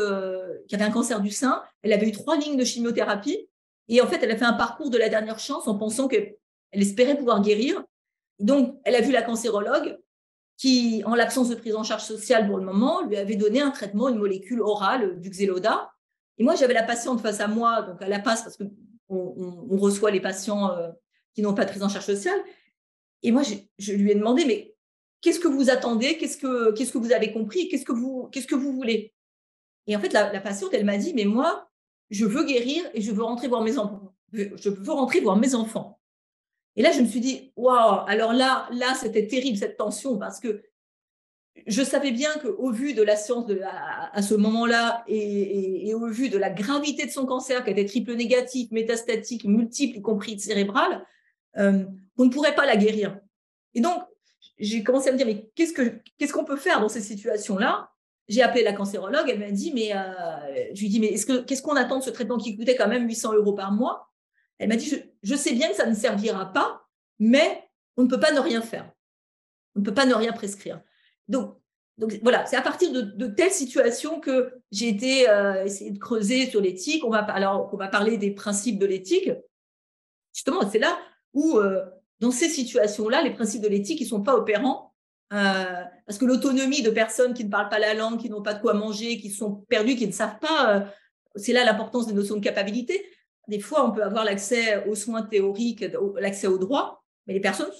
qui 0.68 0.76
avait 0.76 0.84
un 0.84 0.90
cancer 0.90 1.20
du 1.20 1.30
sein. 1.30 1.62
Elle 1.82 1.92
avait 1.92 2.08
eu 2.08 2.12
trois 2.12 2.36
lignes 2.36 2.56
de 2.56 2.64
chimiothérapie 2.64 3.48
et 3.88 4.00
en 4.00 4.06
fait, 4.06 4.22
elle 4.22 4.30
a 4.30 4.36
fait 4.36 4.44
un 4.44 4.52
parcours 4.52 4.88
de 4.88 4.96
la 4.96 5.08
dernière 5.08 5.40
chance 5.40 5.66
en 5.66 5.76
pensant 5.76 6.06
qu'elle 6.06 6.36
espérait 6.72 7.16
pouvoir 7.16 7.42
guérir. 7.42 7.82
Donc, 8.38 8.80
elle 8.84 8.94
a 8.94 9.00
vu 9.00 9.12
la 9.12 9.22
cancérologue 9.22 9.98
qui, 10.56 11.02
en 11.06 11.14
l'absence 11.14 11.48
de 11.48 11.54
prise 11.54 11.74
en 11.74 11.82
charge 11.82 12.04
sociale 12.04 12.46
pour 12.46 12.58
le 12.58 12.64
moment, 12.64 13.02
lui 13.02 13.16
avait 13.16 13.36
donné 13.36 13.60
un 13.60 13.70
traitement, 13.70 14.08
une 14.08 14.18
molécule 14.18 14.60
orale 14.60 15.18
du 15.20 15.30
Xeloda. 15.30 15.90
Et 16.38 16.44
moi, 16.44 16.54
j'avais 16.54 16.74
la 16.74 16.82
patiente 16.82 17.20
face 17.20 17.40
à 17.40 17.48
moi, 17.48 17.82
donc 17.82 18.00
à 18.02 18.08
la 18.08 18.18
passe, 18.18 18.42
parce 18.42 18.56
qu'on 18.56 18.70
on, 19.08 19.76
reçoit 19.78 20.10
les 20.10 20.20
patients 20.20 20.70
euh, 20.72 20.90
qui 21.34 21.42
n'ont 21.42 21.54
pas 21.54 21.64
de 21.64 21.70
prise 21.70 21.82
en 21.82 21.88
charge 21.88 22.06
sociale. 22.06 22.38
Et 23.22 23.32
moi, 23.32 23.42
je, 23.78 23.92
lui 23.92 24.10
ai 24.10 24.14
demandé, 24.14 24.44
mais 24.44 24.74
qu'est-ce 25.20 25.40
que 25.40 25.48
vous 25.48 25.70
attendez? 25.70 26.18
Qu'est-ce 26.18 26.38
que, 26.38 26.98
vous 26.98 27.12
avez 27.12 27.32
compris? 27.32 27.68
Qu'est-ce 27.68 27.84
que 27.84 27.92
vous, 27.92 28.72
voulez? 28.72 29.14
Et 29.86 29.96
en 29.96 30.00
fait, 30.00 30.12
la, 30.12 30.32
la 30.32 30.40
patiente, 30.40 30.74
elle 30.74 30.84
m'a 30.84 30.98
dit, 30.98 31.14
mais 31.14 31.24
moi, 31.24 31.70
je 32.10 32.26
veux 32.26 32.44
guérir 32.44 32.84
et 32.92 33.00
je 33.00 33.12
veux 33.12 33.22
rentrer 33.22 33.48
voir 33.48 33.62
mes 33.62 33.78
enfants. 33.78 34.14
Je 34.32 34.68
veux 34.68 34.92
rentrer 34.92 35.20
voir 35.20 35.36
mes 35.36 35.54
enfants. 35.54 35.99
Et 36.76 36.82
là, 36.82 36.92
je 36.92 37.00
me 37.00 37.06
suis 37.06 37.20
dit, 37.20 37.52
waouh, 37.56 38.04
alors 38.06 38.32
là, 38.32 38.68
là, 38.72 38.94
c'était 38.94 39.26
terrible 39.26 39.58
cette 39.58 39.76
tension 39.76 40.18
parce 40.18 40.40
que 40.40 40.62
je 41.66 41.82
savais 41.82 42.12
bien 42.12 42.30
qu'au 42.40 42.70
vu 42.70 42.94
de 42.94 43.02
la 43.02 43.16
science 43.16 43.50
à, 44.12 44.22
ce 44.22 44.34
moment-là 44.34 45.04
et, 45.08 45.92
au 45.94 46.06
vu 46.06 46.28
de 46.28 46.38
la 46.38 46.50
gravité 46.50 47.06
de 47.06 47.10
son 47.10 47.26
cancer, 47.26 47.64
qui 47.64 47.70
était 47.70 47.84
triple 47.84 48.14
négatif, 48.14 48.70
métastatique, 48.70 49.44
multiple, 49.44 49.98
y 49.98 50.02
compris 50.02 50.38
cérébral, 50.38 51.04
euh, 51.58 51.84
on 52.16 52.24
ne 52.24 52.30
pourrait 52.30 52.54
pas 52.54 52.66
la 52.66 52.76
guérir. 52.76 53.18
Et 53.74 53.80
donc, 53.80 54.02
j'ai 54.58 54.82
commencé 54.82 55.08
à 55.08 55.12
me 55.12 55.16
dire, 55.16 55.26
mais 55.26 55.50
qu'est-ce 55.54 56.32
qu'on 56.32 56.44
peut 56.44 56.56
faire 56.56 56.80
dans 56.80 56.88
ces 56.88 57.00
situations-là? 57.00 57.90
J'ai 58.28 58.42
appelé 58.42 58.62
la 58.62 58.72
cancérologue, 58.72 59.28
elle 59.28 59.40
m'a 59.40 59.50
dit, 59.50 59.72
mais 59.74 59.94
euh, 59.94 60.72
je 60.72 60.80
lui 60.80 60.88
dis, 60.88 61.00
mais 61.00 61.08
est-ce 61.08 61.26
que, 61.26 61.40
qu'est-ce 61.40 61.62
qu'on 61.62 61.76
attend 61.76 61.98
de 61.98 62.04
ce 62.04 62.10
traitement 62.10 62.38
qui 62.38 62.56
coûtait 62.56 62.76
quand 62.76 62.88
même 62.88 63.08
800 63.08 63.34
euros 63.34 63.54
par 63.54 63.72
mois? 63.72 64.09
Elle 64.60 64.68
m'a 64.68 64.76
dit, 64.76 64.94
je, 65.22 65.34
sais 65.34 65.54
bien 65.54 65.70
que 65.70 65.74
ça 65.74 65.86
ne 65.86 65.94
servira 65.94 66.52
pas, 66.52 66.86
mais 67.18 67.66
on 67.96 68.02
ne 68.02 68.08
peut 68.08 68.20
pas 68.20 68.30
ne 68.30 68.40
rien 68.40 68.60
faire. 68.60 68.92
On 69.74 69.80
ne 69.80 69.84
peut 69.84 69.94
pas 69.94 70.04
ne 70.04 70.12
rien 70.12 70.32
prescrire. 70.32 70.82
Donc, 71.28 71.56
voilà, 72.22 72.44
c'est 72.44 72.56
à 72.56 72.62
partir 72.62 72.92
de, 72.92 73.26
telles 73.26 73.50
situations 73.50 74.20
que 74.20 74.52
j'ai 74.70 74.88
été 74.88 75.28
euh, 75.30 75.64
essayer 75.64 75.90
de 75.90 75.98
creuser 75.98 76.46
sur 76.46 76.60
l'éthique. 76.60 77.04
On 77.04 77.10
va, 77.10 77.20
alors, 77.20 77.70
on 77.72 77.76
va 77.78 77.88
parler 77.88 78.18
des 78.18 78.32
principes 78.32 78.78
de 78.78 78.84
l'éthique. 78.84 79.30
Justement, 80.34 80.68
c'est 80.70 80.78
là 80.78 80.98
où, 81.32 81.56
euh, 81.56 81.82
dans 82.20 82.30
ces 82.30 82.50
situations-là, 82.50 83.22
les 83.22 83.32
principes 83.32 83.62
de 83.62 83.68
l'éthique, 83.68 84.00
ils 84.00 84.04
ne 84.04 84.10
sont 84.10 84.22
pas 84.22 84.36
opérants 84.36 84.94
euh, 85.32 85.84
parce 86.06 86.18
que 86.18 86.26
l'autonomie 86.26 86.82
de 86.82 86.90
personnes 86.90 87.32
qui 87.32 87.44
ne 87.44 87.50
parlent 87.50 87.70
pas 87.70 87.78
la 87.78 87.94
langue, 87.94 88.20
qui 88.20 88.28
n'ont 88.28 88.42
pas 88.42 88.52
de 88.52 88.60
quoi 88.60 88.74
manger, 88.74 89.18
qui 89.18 89.30
sont 89.30 89.52
perdues, 89.70 89.96
qui 89.96 90.06
ne 90.06 90.12
savent 90.12 90.38
pas, 90.38 90.92
c'est 91.34 91.52
là 91.52 91.64
l'importance 91.64 92.06
des 92.06 92.12
notions 92.12 92.36
de 92.36 92.44
capacité. 92.44 93.02
Des 93.50 93.58
fois, 93.58 93.84
on 93.84 93.90
peut 93.90 94.04
avoir 94.04 94.24
l'accès 94.24 94.86
aux 94.86 94.94
soins 94.94 95.22
théoriques, 95.22 95.84
l'accès 96.20 96.46
au 96.46 96.56
droit, 96.56 97.02
mais 97.26 97.34
les 97.34 97.40
personnes, 97.40 97.70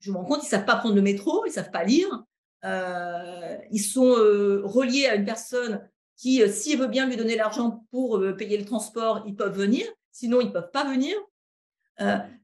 je 0.00 0.10
me 0.10 0.16
rends 0.16 0.24
compte, 0.24 0.38
ils 0.38 0.46
ne 0.46 0.50
savent 0.50 0.64
pas 0.64 0.76
prendre 0.76 0.94
le 0.94 1.02
métro, 1.02 1.44
ils 1.44 1.50
ne 1.50 1.54
savent 1.54 1.70
pas 1.70 1.84
lire. 1.84 2.24
Euh, 2.64 3.56
ils 3.70 3.82
sont 3.82 4.10
reliés 4.64 5.06
à 5.06 5.16
une 5.16 5.26
personne 5.26 5.86
qui, 6.16 6.42
s'il 6.50 6.78
veut 6.78 6.86
bien 6.86 7.06
lui 7.06 7.16
donner 7.16 7.36
l'argent 7.36 7.84
pour 7.90 8.20
payer 8.38 8.56
le 8.56 8.64
transport, 8.64 9.22
ils 9.26 9.36
peuvent 9.36 9.56
venir. 9.56 9.84
Sinon, 10.12 10.40
ils 10.40 10.46
ne 10.46 10.52
peuvent 10.52 10.70
pas 10.72 10.84
venir. 10.84 11.14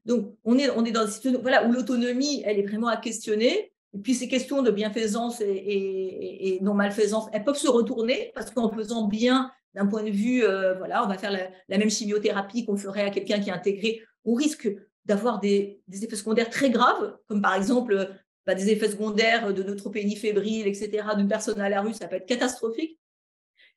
donc, 0.05 0.35
on 0.43 0.55
est, 0.59 0.69
on 0.69 0.85
est 0.85 0.91
dans 0.91 1.07
une 1.07 1.11
situation 1.11 1.41
voilà, 1.41 1.67
où 1.67 1.71
l'autonomie, 1.71 2.43
elle 2.45 2.59
est 2.59 2.67
vraiment 2.67 2.87
à 2.87 2.97
questionner. 2.97 3.73
Et 3.95 3.97
puis 3.97 4.13
ces 4.13 4.27
questions 4.27 4.61
de 4.61 4.69
bienfaisance 4.69 5.41
et, 5.41 6.59
non-malfaisance, 6.61 7.29
elles 7.31 7.45
peuvent 7.45 7.57
se 7.57 7.69
retourner 7.69 8.31
parce 8.35 8.51
qu'en 8.51 8.69
faisant 8.69 9.07
bien 9.07 9.51
d'un 9.75 9.85
point 9.85 10.03
de 10.03 10.09
vue, 10.09 10.43
euh, 10.43 10.73
voilà, 10.75 11.03
on 11.03 11.07
va 11.07 11.17
faire 11.17 11.31
la, 11.31 11.77
même 11.77 11.89
chimiothérapie 11.89 12.65
qu'on 12.65 12.77
ferait 12.77 13.03
à 13.03 13.09
quelqu'un 13.09 13.39
qui 13.39 13.49
est 13.49 13.53
intégré, 13.53 14.01
on 14.23 14.33
risque 14.33 14.69
d'avoir 15.03 15.39
des, 15.39 15.81
effets 15.91 16.15
secondaires 16.15 16.49
très 16.49 16.69
graves, 16.69 17.17
comme 17.27 17.41
par 17.41 17.53
exemple 17.55 18.09
bah, 18.45 18.55
des 18.55 18.71
effets 18.71 18.89
secondaires 18.89 19.53
de 19.53 19.61
neutropénie 19.61 20.15
fébrile, 20.15 20.65
etc., 20.65 21.07
d'une 21.17 21.27
personne 21.27 21.59
à 21.59 21.69
la 21.69 21.81
rue, 21.81 21.93
ça 21.93 22.07
peut 22.07 22.15
être 22.15 22.25
catastrophique. 22.25 22.97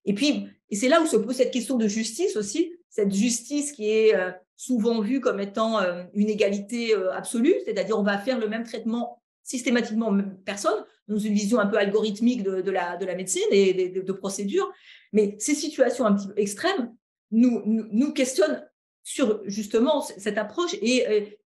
Et 0.05 0.15
puis, 0.15 0.47
et 0.71 0.77
c'est 0.77 0.89
là 0.89 1.03
où 1.03 1.07
se 1.07 1.17
pose 1.17 1.35
cette 1.35 1.53
question 1.53 1.77
de 1.77 1.89
justice 1.89 2.37
aussi, 2.37 2.73
cette 2.89 3.13
justice 3.13 3.73
qui 3.73 3.91
est 3.91 4.15
euh, 4.15 4.31
souvent 4.57 5.01
vue 5.01 5.21
comme 5.21 5.41
étant 5.41 5.81
euh, 5.81 6.05
une 6.15 6.31
égalité 6.31 6.95
absolue, 7.13 7.55
c'est-à-dire 7.65 7.99
on 7.99 8.05
va 8.05 8.19
faire 8.19 8.39
le 8.39 8.49
même 8.49 8.65
traitement 8.65 9.21
systématiquement 9.49 10.15
personne, 10.45 10.85
dans 11.09 11.17
une 11.17 11.33
vision 11.33 11.59
un 11.59 11.67
peu 11.67 11.79
algorithmique 11.79 12.43
de, 12.43 12.71
la, 12.71 12.99
de 12.99 13.07
la 13.07 13.15
médecine 13.15 13.49
et 13.51 13.89
de, 13.89 14.13
procédures. 14.13 14.71
Mais 15.15 15.37
ces 15.39 15.55
situations 15.55 16.05
un 16.05 16.15
petit 16.15 16.29
peu 16.29 16.35
extrêmes 16.37 16.95
nous, 17.31 17.63
nous, 17.65 18.13
questionnent 18.13 18.69
sur 19.03 19.43
justement 19.47 20.03
cette 20.03 20.37
approche 20.37 20.75
et, 20.83 21.39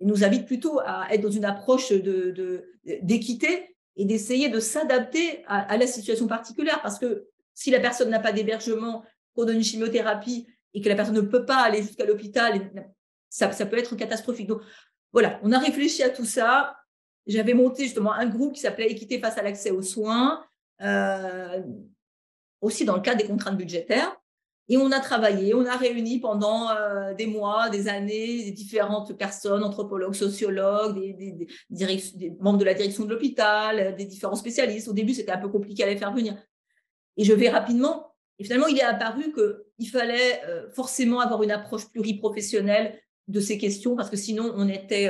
nous 0.00 0.22
invitent 0.22 0.46
plutôt 0.46 0.80
à 0.80 1.12
être 1.12 1.22
dans 1.22 1.30
une 1.30 1.44
approche 1.44 1.92
d'équité 3.02 3.76
et 3.96 4.04
d'essayer 4.04 4.48
de 4.48 4.60
s'adapter 4.60 5.44
à, 5.46 5.76
la 5.76 5.86
situation 5.86 6.26
particulière. 6.26 6.80
Parce 6.82 6.98
que 6.98 7.28
si 7.54 7.70
la 7.70 7.78
personne 7.78 8.10
n'a 8.10 8.20
pas 8.20 8.32
d'hébergement, 8.32 9.04
qu'on 9.34 9.44
donne 9.44 9.56
une 9.56 9.64
chimiothérapie 9.64 10.48
et 10.74 10.80
que 10.80 10.88
la 10.88 10.96
personne 10.96 11.14
ne 11.14 11.20
peut 11.20 11.44
pas 11.44 11.58
aller 11.58 11.82
jusqu'à 11.82 12.04
l'hôpital, 12.04 12.72
ça, 13.28 13.52
ça 13.52 13.64
peut 13.66 13.78
être 13.78 13.94
catastrophique. 13.94 14.48
Donc 14.48 14.60
voilà, 15.12 15.38
on 15.44 15.52
a 15.52 15.58
réfléchi 15.58 16.02
à 16.02 16.10
tout 16.10 16.24
ça 16.24 16.76
j'avais 17.28 17.54
monté 17.54 17.84
justement 17.84 18.12
un 18.12 18.26
groupe 18.26 18.54
qui 18.54 18.60
s'appelait 18.60 18.90
Équité 18.90 19.18
face 19.18 19.38
à 19.38 19.42
l'accès 19.42 19.70
aux 19.70 19.82
soins, 19.82 20.42
euh, 20.82 21.62
aussi 22.60 22.84
dans 22.84 22.96
le 22.96 23.02
cadre 23.02 23.18
des 23.20 23.26
contraintes 23.26 23.56
budgétaires. 23.56 24.16
Et 24.70 24.76
on 24.76 24.92
a 24.92 25.00
travaillé, 25.00 25.54
on 25.54 25.64
a 25.64 25.76
réuni 25.76 26.20
pendant 26.20 26.70
euh, 26.70 27.14
des 27.14 27.26
mois, 27.26 27.70
des 27.70 27.88
années, 27.88 28.50
différentes 28.50 29.16
personnes, 29.16 29.64
anthropologues, 29.64 30.14
sociologues, 30.14 30.98
membres 32.40 32.58
de 32.58 32.64
la 32.64 32.74
direction 32.74 33.04
de 33.04 33.10
l'hôpital, 33.10 33.96
des 33.96 34.04
différents 34.04 34.34
spécialistes. 34.34 34.88
Au 34.88 34.92
début, 34.92 35.14
c'était 35.14 35.32
un 35.32 35.38
peu 35.38 35.48
compliqué 35.48 35.84
à 35.84 35.86
les 35.86 35.96
faire 35.96 36.12
venir. 36.12 36.36
Et 37.16 37.24
je 37.24 37.32
vais 37.32 37.48
rapidement. 37.48 38.14
Et 38.38 38.44
finalement, 38.44 38.66
il 38.66 38.78
est 38.78 38.82
apparu 38.82 39.32
qu'il 39.32 39.88
fallait 39.88 40.42
euh, 40.46 40.70
forcément 40.70 41.20
avoir 41.20 41.42
une 41.42 41.50
approche 41.50 41.88
pluriprofessionnelle 41.90 43.00
de 43.26 43.40
ces 43.40 43.56
questions 43.56 43.96
parce 43.96 44.10
que 44.10 44.16
sinon, 44.16 44.52
on 44.54 44.68
était 44.68 45.08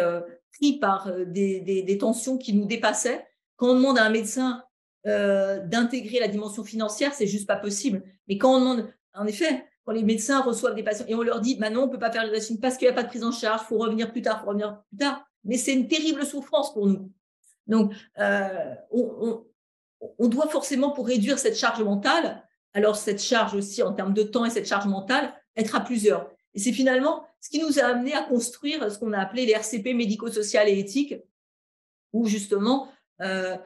par 0.81 1.09
euh, 1.09 1.25
des, 1.25 1.99
tensions 1.99 2.39
qui 2.39 2.53
nous 2.53 2.65
dépassaient. 2.65 3.27
Quand 3.57 3.71
on 3.71 3.75
demande 3.75 3.99
à 3.99 4.05
un 4.05 4.11
médecin 4.11 4.63
euh, 5.07 5.61
d'intégrer 5.61 6.21
la 6.21 6.29
dimension 6.29 6.65
financière, 6.65 7.15
c'est 7.15 7.27
juste 7.27 7.47
pas 7.47 7.57
possible. 7.57 8.03
Mais 8.29 8.39
quand 8.39 8.57
on 8.57 8.61
demande, 8.61 8.93
en 9.15 9.27
effet, 9.27 9.65
quand 9.85 9.93
les 9.93 10.03
médecins 10.03 10.43
reçoivent 10.43 10.75
des 10.75 10.83
patients 10.83 11.07
et 11.09 11.15
on 11.15 11.23
leur 11.23 11.41
dit, 11.41 11.57
maintenant, 11.59 11.85
on 11.85 11.89
peut 11.89 11.99
pas 11.99 12.11
faire 12.11 12.25
le 12.25 12.31
dressing 12.31 12.61
parce 12.61 12.77
qu'il 12.77 12.87
n'y 12.87 12.93
a 12.93 12.95
pas 12.95 13.05
de 13.05 13.09
prise 13.09 13.25
en 13.25 13.33
charge, 13.33 13.63
faut 13.63 13.79
revenir 13.79 14.13
plus 14.13 14.23
tard, 14.23 14.41
faut 14.41 14.49
revenir 14.49 14.83
plus 14.89 14.99
tard. 14.99 15.25
Mais 15.45 15.57
c'est 15.57 15.73
une 15.73 15.89
terrible 15.89 16.25
souffrance 16.27 16.73
pour 16.75 16.87
nous. 16.87 17.11
Donc, 17.67 17.93
euh, 18.19 18.75
on, 18.91 20.29
doit 20.29 20.49
forcément, 20.49 20.91
pour 20.91 21.07
réduire 21.07 21.39
cette 21.39 21.57
charge 21.57 21.83
mentale, 21.83 22.43
alors 22.75 22.97
cette 22.97 23.23
charge 23.23 23.55
aussi 23.55 23.83
en 23.83 23.93
termes 23.93 24.15
de 24.15 24.23
temps 24.23 24.45
et 24.45 24.51
cette 24.51 24.67
charge 24.67 24.87
mentale, 24.87 25.33
être 25.57 25.75
à 25.75 25.81
plusieurs. 25.81 26.31
Et 26.55 26.59
c'est 26.59 26.73
finalement 26.73 27.25
ce 27.41 27.51
qui 27.51 27.61
nous 27.61 27.79
a 27.79 27.85
amené 27.85 28.15
à 28.15 28.23
construire 28.23 28.91
ce 28.91 28.99
qu'on 28.99 29.13
a 29.13 29.19
appelé 29.19 29.47
les 29.47 29.53
RCP 29.53 29.95
médico-social 29.95 30.69
et 30.69 30.79
éthiques, 30.79 31.15
où 32.13 32.27
justement, 32.27 32.89
euh, 33.21 33.57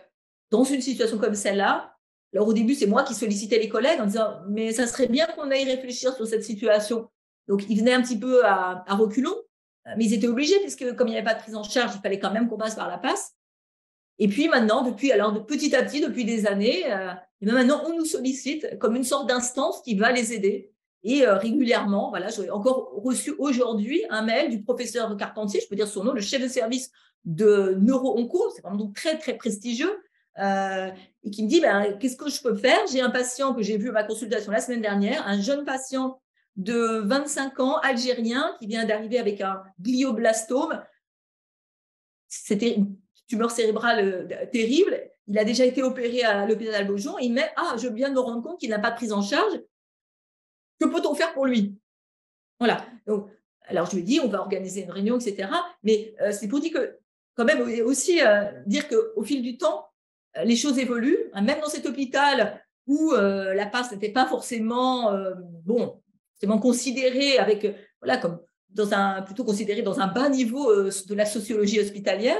dans 0.50 0.64
une 0.64 0.80
situation 0.80 1.18
comme 1.18 1.34
celle-là, 1.34 1.96
alors 2.34 2.48
au 2.48 2.52
début, 2.52 2.74
c'est 2.74 2.86
moi 2.86 3.02
qui 3.02 3.14
sollicitais 3.14 3.58
les 3.58 3.68
collègues 3.68 4.00
en 4.00 4.06
disant, 4.06 4.40
mais 4.48 4.72
ça 4.72 4.86
serait 4.86 5.06
bien 5.06 5.26
qu'on 5.26 5.50
aille 5.50 5.64
réfléchir 5.64 6.14
sur 6.14 6.26
cette 6.26 6.44
situation. 6.44 7.10
Donc, 7.46 7.64
ils 7.68 7.78
venaient 7.78 7.92
un 7.92 8.02
petit 8.02 8.18
peu 8.18 8.44
à, 8.44 8.84
reculons, 8.88 9.36
mais 9.96 10.04
ils 10.04 10.14
étaient 10.14 10.28
obligés, 10.28 10.58
puisque 10.60 10.94
comme 10.94 11.08
il 11.08 11.10
n'y 11.10 11.16
avait 11.18 11.26
pas 11.26 11.34
de 11.34 11.40
prise 11.40 11.54
en 11.54 11.62
charge, 11.62 11.92
il 11.94 12.00
fallait 12.00 12.18
quand 12.18 12.32
même 12.32 12.48
qu'on 12.48 12.56
passe 12.56 12.74
par 12.74 12.88
la 12.88 12.98
passe. 12.98 13.34
Et 14.18 14.28
puis 14.28 14.48
maintenant, 14.48 14.82
depuis, 14.82 15.12
alors 15.12 15.44
petit 15.46 15.74
à 15.74 15.82
petit, 15.82 16.00
depuis 16.00 16.24
des 16.24 16.46
années, 16.46 16.90
euh, 16.90 17.12
et 17.40 17.46
maintenant, 17.46 17.82
on 17.86 17.96
nous 17.96 18.04
sollicite 18.04 18.78
comme 18.78 18.94
une 18.94 19.04
sorte 19.04 19.28
d'instance 19.28 19.82
qui 19.82 19.94
va 19.96 20.12
les 20.12 20.32
aider 20.32 20.71
Et 21.05 21.26
régulièrement, 21.26 22.11
voilà, 22.11 22.28
j'ai 22.28 22.50
encore 22.50 22.92
reçu 22.94 23.34
aujourd'hui 23.38 24.05
un 24.11 24.22
mail 24.22 24.50
du 24.50 24.62
professeur 24.62 25.16
Carpentier, 25.16 25.61
je 25.61 25.68
peux 25.68 25.74
dire 25.74 25.88
son 25.88 26.05
nom, 26.05 26.12
le 26.12 26.20
chef 26.20 26.40
de 26.40 26.48
service 26.48 26.90
de 27.24 27.76
neuro-onco, 27.80 28.50
c'est 28.55 28.62
vraiment 28.62 28.76
donc 28.76 28.94
très, 28.94 29.18
très 29.18 29.36
prestigieux, 29.36 30.00
et 30.38 31.30
qui 31.30 31.42
me 31.42 31.48
dit 31.48 31.61
ben, 31.61 31.96
qu'est-ce 31.98 32.16
que 32.16 32.30
je 32.30 32.40
peux 32.40 32.55
faire? 32.55 32.78
J'ai 32.90 33.00
un 33.00 33.11
patient 33.11 33.53
que 33.53 33.62
j'ai 33.62 33.78
vu 33.78 33.88
à 33.88 33.92
ma 33.92 34.05
consultation 34.05 34.53
la 34.53 34.61
semaine 34.61 34.80
dernière, 34.80 35.26
un 35.26 35.40
jeune 35.40 35.64
patient 35.64 36.20
de 36.57 37.00
25 37.05 37.61
ans, 37.61 37.78
algérien, 37.78 38.57
qui 38.61 38.66
vient 38.66 38.84
d'arriver 38.84 39.18
avec 39.18 39.40
un 39.40 39.62
glioblastome. 39.80 40.82
C'était 42.28 42.74
une 42.74 42.96
tumeur 43.26 43.50
cérébrale 43.50 44.28
euh, 44.30 44.46
terrible. 44.53 45.00
Il 45.28 45.38
a 45.38 45.44
déjà 45.44 45.64
été 45.64 45.82
opéré 45.82 46.22
à 46.22 46.46
l'hôpital 46.46 46.86
Beaujon. 46.86 47.18
Il 47.18 47.32
met 47.32 47.50
Ah, 47.57 47.76
je 47.80 47.88
viens 47.88 48.09
de 48.09 48.14
me 48.14 48.20
rendre 48.20 48.42
compte 48.42 48.59
qu'il 48.59 48.70
n'a 48.70 48.78
pas 48.78 48.90
de 48.90 48.96
prise 48.96 49.12
en 49.12 49.22
charge. 49.22 49.61
Que 50.83 50.89
peut-on 50.89 51.14
faire 51.14 51.33
pour 51.33 51.47
lui? 51.47 51.76
Voilà. 52.59 52.85
Donc, 53.07 53.28
alors, 53.66 53.87
je 53.91 53.97
lui 53.97 54.03
dis 54.03 54.20
On 54.20 54.28
va 54.28 54.41
organiser 54.41 54.83
une 54.83 54.91
réunion, 54.91 55.18
etc. 55.18 55.49
Mais 55.83 56.14
euh, 56.20 56.33
c'est 56.33 56.49
pour 56.49 56.61
dire 56.61 56.72
que, 56.72 56.99
quand 57.35 57.45
même, 57.45 57.62
aussi 57.85 58.20
euh, 58.20 58.45
dire 58.66 58.89
qu'au 58.89 59.22
fil 59.22 59.43
du 59.43 59.57
temps, 59.57 59.87
les 60.45 60.57
choses 60.57 60.78
évoluent. 60.78 61.30
Même 61.35 61.61
dans 61.61 61.68
cet 61.68 61.87
hôpital 61.87 62.62
où 62.87 63.12
la 63.12 63.66
passe 63.66 63.93
n'était 63.93 64.11
pas 64.11 64.26
forcément 64.26 65.12
bon, 65.64 66.03
considéré 66.61 67.39
avec, 67.39 67.64
euh, 67.64 67.72
voilà, 68.01 68.18
comme 68.18 68.41
dans 68.70 68.93
un, 68.95 69.22
plutôt 69.22 69.45
considéré 69.45 69.83
dans 69.83 70.01
un 70.01 70.07
bas 70.07 70.28
niveau 70.28 70.70
euh, 70.70 70.91
de 71.07 71.14
la 71.14 71.26
sociologie 71.26 71.80
hospitalière. 71.80 72.39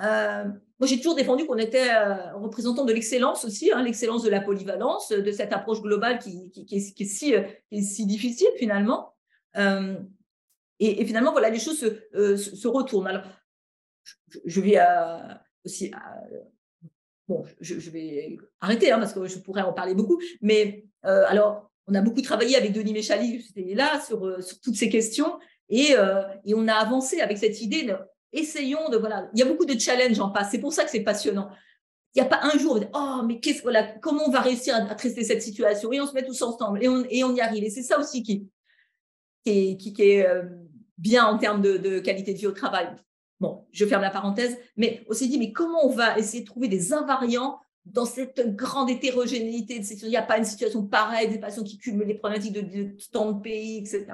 Euh, 0.00 0.44
moi, 0.78 0.88
j'ai 0.88 0.96
toujours 0.96 1.14
défendu 1.14 1.46
qu'on 1.46 1.56
était 1.56 1.94
représentant 2.34 2.84
de 2.84 2.92
l'excellence 2.92 3.44
aussi, 3.44 3.70
hein, 3.72 3.82
l'excellence 3.82 4.22
de 4.22 4.30
la 4.30 4.40
polyvalence, 4.40 5.10
de 5.10 5.30
cette 5.30 5.52
approche 5.52 5.80
globale 5.80 6.18
qui, 6.18 6.50
qui, 6.50 6.76
est, 6.76 7.80
si, 7.80 8.06
difficile 8.06 8.48
finalement. 8.58 9.14
Et, 10.80 11.04
finalement, 11.06 11.32
voilà, 11.32 11.50
les 11.50 11.60
choses 11.60 11.78
se, 11.78 12.66
retournent. 12.68 13.06
Alors, 13.06 13.22
je, 14.44 14.60
vais 14.60 14.78
aussi, 15.64 15.92
bon, 17.28 17.44
je, 17.60 17.90
vais 17.90 18.36
arrêter 18.60 18.90
hein, 18.90 18.98
parce 18.98 19.12
que 19.12 19.26
je 19.26 19.38
pourrais 19.38 19.62
en 19.62 19.72
parler 19.72 19.94
beaucoup, 19.94 20.20
mais 20.42 20.84
alors, 21.02 21.70
on 21.86 21.94
a 21.94 22.00
beaucoup 22.00 22.22
travaillé 22.22 22.56
avec 22.56 22.72
Denis 22.72 22.92
Méchali, 22.92 23.42
c'était 23.42 23.74
là, 23.74 24.00
sur, 24.00 24.24
euh, 24.26 24.38
toutes 24.62 24.76
ces 24.76 24.88
questions. 24.88 25.38
Et, 25.68 25.94
euh, 25.96 26.22
et, 26.44 26.54
on 26.54 26.68
a 26.68 26.74
avancé 26.74 27.20
avec 27.20 27.38
cette 27.38 27.60
idée 27.60 27.94
essayons 28.38 28.88
de, 28.88 28.96
voilà, 28.96 29.28
il 29.32 29.38
y 29.38 29.42
a 29.42 29.46
beaucoup 29.46 29.64
de 29.64 29.78
challenges 29.78 30.20
en 30.20 30.30
passe. 30.30 30.50
C'est 30.50 30.58
pour 30.58 30.72
ça 30.72 30.84
que 30.84 30.90
c'est 30.90 31.00
passionnant. 31.00 31.50
Il 32.14 32.22
n'y 32.22 32.26
a 32.26 32.28
pas 32.28 32.40
un 32.42 32.58
jour, 32.58 32.78
oh, 32.94 33.22
mais 33.26 33.40
qu'est-ce, 33.40 33.62
voilà, 33.62 33.82
comment 34.00 34.22
on 34.26 34.30
va 34.30 34.40
réussir 34.40 34.74
à, 34.74 34.82
traiter 34.94 35.24
cette 35.24 35.42
situation? 35.42 35.92
Et 35.92 36.00
on 36.00 36.06
se 36.06 36.12
met 36.14 36.24
tous 36.24 36.42
ensemble 36.42 36.82
et 36.82 36.88
on, 36.88 37.04
on 37.04 37.34
y 37.34 37.40
arrive. 37.40 37.64
Et 37.64 37.70
c'est 37.70 37.82
ça 37.82 37.98
aussi 37.98 38.22
qui, 38.22 38.48
qui, 39.44 39.76
qui, 39.76 39.94
est 40.02 40.26
euh, 40.26 40.44
bien 40.96 41.26
en 41.26 41.38
termes 41.38 41.60
de, 41.60 41.76
de, 41.76 41.98
qualité 41.98 42.32
de 42.32 42.38
vie 42.38 42.46
au 42.46 42.52
travail. 42.52 42.88
Bon, 43.40 43.66
je 43.72 43.84
ferme 43.84 44.02
la 44.02 44.10
parenthèse, 44.10 44.56
mais 44.76 45.04
on 45.08 45.12
s'est 45.12 45.26
dit, 45.26 45.38
mais 45.38 45.52
comment 45.52 45.84
on 45.84 45.90
va 45.90 46.16
essayer 46.18 46.42
de 46.42 46.46
trouver 46.46 46.68
des 46.68 46.92
invariants 46.92 47.58
dans 47.84 48.06
cette 48.06 48.56
grande 48.56 48.88
hétérogénéité, 48.88 49.76
il 49.76 50.08
n'y 50.08 50.16
a 50.16 50.22
pas 50.22 50.38
une 50.38 50.44
situation 50.44 50.86
pareille, 50.86 51.28
des 51.28 51.38
patients 51.38 51.64
qui 51.64 51.78
cumulent 51.78 52.06
les 52.06 52.14
problématiques 52.14 52.54
de, 52.54 52.96
tant 53.12 53.32
de 53.32 53.40
pays, 53.40 53.78
etc. 53.78 54.06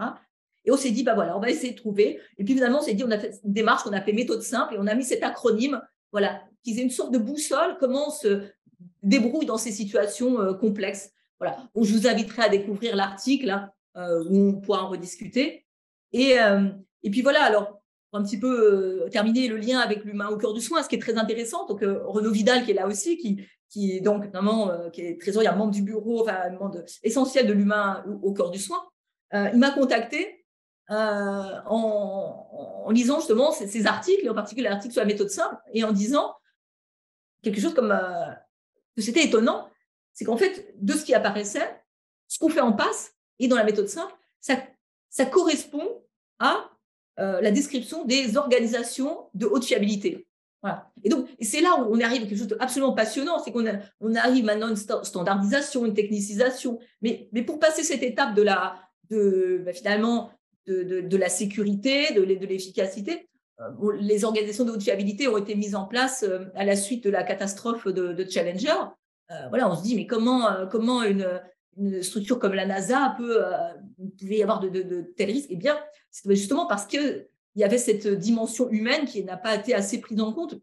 Et 0.65 0.71
on 0.71 0.77
s'est 0.77 0.91
dit, 0.91 1.03
bah 1.03 1.15
voilà, 1.15 1.37
on 1.37 1.41
va 1.41 1.51
essayer 1.51 1.73
de 1.73 1.79
trouver. 1.79 2.21
Et 2.39 2.45
puis 2.45 2.55
finalement, 2.55 2.79
on 2.79 2.83
s'est 2.83 2.95
dit, 2.95 3.05
on 3.05 3.11
a 3.11 3.19
fait 3.19 3.41
une 3.45 3.53
démarche 3.53 3.83
qu'on 3.83 3.93
a 3.93 4.01
fait 4.01 4.13
méthode 4.13 4.43
simple 4.43 4.75
et 4.75 4.79
on 4.79 4.87
a 4.87 4.95
mis 4.95 5.05
cet 5.05 5.23
acronyme, 5.23 5.81
voilà, 6.13 6.43
qui 6.63 6.79
est 6.79 6.83
une 6.83 6.91
sorte 6.91 7.13
de 7.13 7.19
boussole, 7.19 7.77
comment 7.79 8.09
on 8.09 8.11
se 8.11 8.43
débrouille 9.03 9.47
dans 9.47 9.59
ces 9.59 9.73
situations 9.73 10.41
euh, 10.41 10.55
complexes. 10.55 11.11
Voilà, 11.39 11.57
je 11.75 11.93
vous 11.93 12.07
inviterai 12.07 12.43
à 12.43 12.49
découvrir 12.49 12.97
l'article 12.97 13.51
hein, 13.51 13.71
euh, 13.97 14.25
où 14.29 14.49
on 14.49 14.61
pourra 14.61 14.85
en 14.85 14.89
rediscuter. 14.89 15.65
Et, 16.13 16.39
euh, 16.39 16.69
et 17.03 17.11
puis 17.11 17.23
voilà, 17.23 17.43
alors 17.43 17.81
pour 18.11 18.19
un 18.19 18.25
petit 18.25 18.39
peu 18.39 19.07
terminer 19.13 19.47
le 19.47 19.57
lien 19.57 19.79
avec 19.79 20.05
l'humain 20.05 20.29
au 20.29 20.37
cœur 20.37 20.53
du 20.53 20.61
soin, 20.61 20.83
ce 20.83 20.89
qui 20.89 20.97
est 20.97 21.01
très 21.01 21.17
intéressant. 21.17 21.65
Donc, 21.67 21.83
Renaud 21.83 22.33
Vidal, 22.33 22.65
qui 22.65 22.73
est 22.73 22.75
là 22.75 22.89
aussi, 22.89 23.17
qui, 23.17 23.47
qui 23.69 23.93
est 23.93 24.01
donc 24.01 24.25
notamment 24.25 24.91
qui 24.91 25.03
est 25.03 25.21
trésorier, 25.21 25.49
membre 25.57 25.71
du 25.71 25.83
bureau, 25.83 26.23
enfin 26.23 26.51
membre 26.51 26.83
essentiel 27.05 27.47
de 27.47 27.53
l'humain 27.53 28.05
au, 28.21 28.33
cœur 28.33 28.51
du 28.51 28.59
soin. 28.59 28.83
Il 29.33 29.61
m'a 29.61 29.71
contacté 29.71 30.40
euh, 30.91 31.61
en, 31.67 32.91
lisant 32.91 33.19
justement 33.19 33.53
ces, 33.53 33.87
articles, 33.87 34.25
et 34.25 34.29
en 34.29 34.35
particulier 34.35 34.69
l'article 34.69 34.93
sur 34.93 35.03
la 35.03 35.07
méthode 35.07 35.31
simple, 35.31 35.57
et 35.73 35.85
en 35.85 35.93
disant 35.93 36.35
quelque 37.43 37.61
chose 37.61 37.75
comme 37.75 37.97
que 38.97 39.03
c'était 39.03 39.25
étonnant, 39.25 39.69
c'est 40.13 40.25
qu'en 40.25 40.37
fait, 40.37 40.75
de 40.77 40.93
ce 40.93 41.05
qui 41.05 41.15
apparaissait, 41.15 41.81
ce 42.27 42.39
qu'on 42.39 42.49
fait 42.49 42.61
en 42.61 42.73
passe 42.73 43.15
et 43.39 43.49
dans 43.49 43.57
la 43.57 43.65
méthode 43.65 43.89
simple, 43.89 44.13
ça, 44.41 45.27
correspond 45.27 46.03
à 46.39 46.69
la 47.17 47.51
description 47.51 48.05
des 48.05 48.37
organisations 48.37 49.29
de 49.35 49.47
haute 49.47 49.65
fiabilité. 49.65 50.27
Et 51.03 51.09
donc, 51.09 51.29
c'est 51.41 51.61
là 51.61 51.77
où 51.77 51.95
on 51.95 52.01
arrive 52.01 52.23
à 52.23 52.27
quelque 52.27 52.39
chose 52.39 52.49
d'absolument 52.49 52.93
passionnant, 52.93 53.39
c'est 53.39 53.51
qu'on 53.51 53.65
on 54.01 54.15
arrive 54.15 54.45
maintenant 54.45 54.67
à 54.67 54.71
une 54.71 55.05
standardisation, 55.05 55.87
une 55.87 55.95
technicisation. 55.95 56.79
Mais, 57.01 57.31
pour 57.47 57.59
passer 57.59 57.83
cette 57.83 58.03
étape 58.03 58.35
de 58.35 58.43
la, 58.43 58.77
bah, 59.11 59.73
finalement, 59.73 60.31
de, 60.67 61.17
la 61.17 61.29
sécurité, 61.29 62.15
de, 62.15 62.25
de 62.25 62.47
l'efficacité, 62.47 63.29
euh, 63.61 63.97
les 64.01 64.25
organisations 64.25 64.65
de 64.65 64.73
haute 64.73 64.83
fiabilité 64.83 65.29
ont 65.29 65.37
été 65.37 65.55
mises 65.55 65.75
en 65.75 65.85
place 65.85 66.23
euh, 66.23 66.47
à 66.55 66.65
la 66.65 66.77
suite 66.77 67.05
de 67.05 67.11
la 67.11 67.23
catastrophe 67.23 67.87
de, 67.87 68.25
Challenger. 68.29 68.75
Euh, 69.31 69.49
voilà, 69.49 69.71
on 69.71 69.77
se 69.77 69.83
dit, 69.83 69.97
mais 69.97 70.07
comment, 70.07 70.67
comment 70.71 71.03
une, 71.03 71.41
structure 72.03 72.39
comme 72.39 72.53
la 72.53 72.67
NASA 72.67 73.15
peut, 73.17 73.43
pouvait 74.19 74.39
y 74.39 74.43
avoir 74.43 74.61
de, 74.61 75.13
tels 75.17 75.31
risques? 75.31 75.49
Eh 75.51 75.57
bien, 75.57 75.79
c'est 76.11 76.29
justement 76.35 76.67
parce 76.67 76.87
que 76.87 77.29
il 77.57 77.61
y 77.61 77.65
avait 77.65 77.79
cette 77.79 78.07
dimension 78.07 78.69
humaine 78.71 79.07
qui 79.07 79.25
n'a 79.25 79.37
pas 79.37 79.57
été 79.57 79.75
assez 79.75 80.01
prise 80.01 80.21
en 80.21 80.33
compte. 80.33 80.55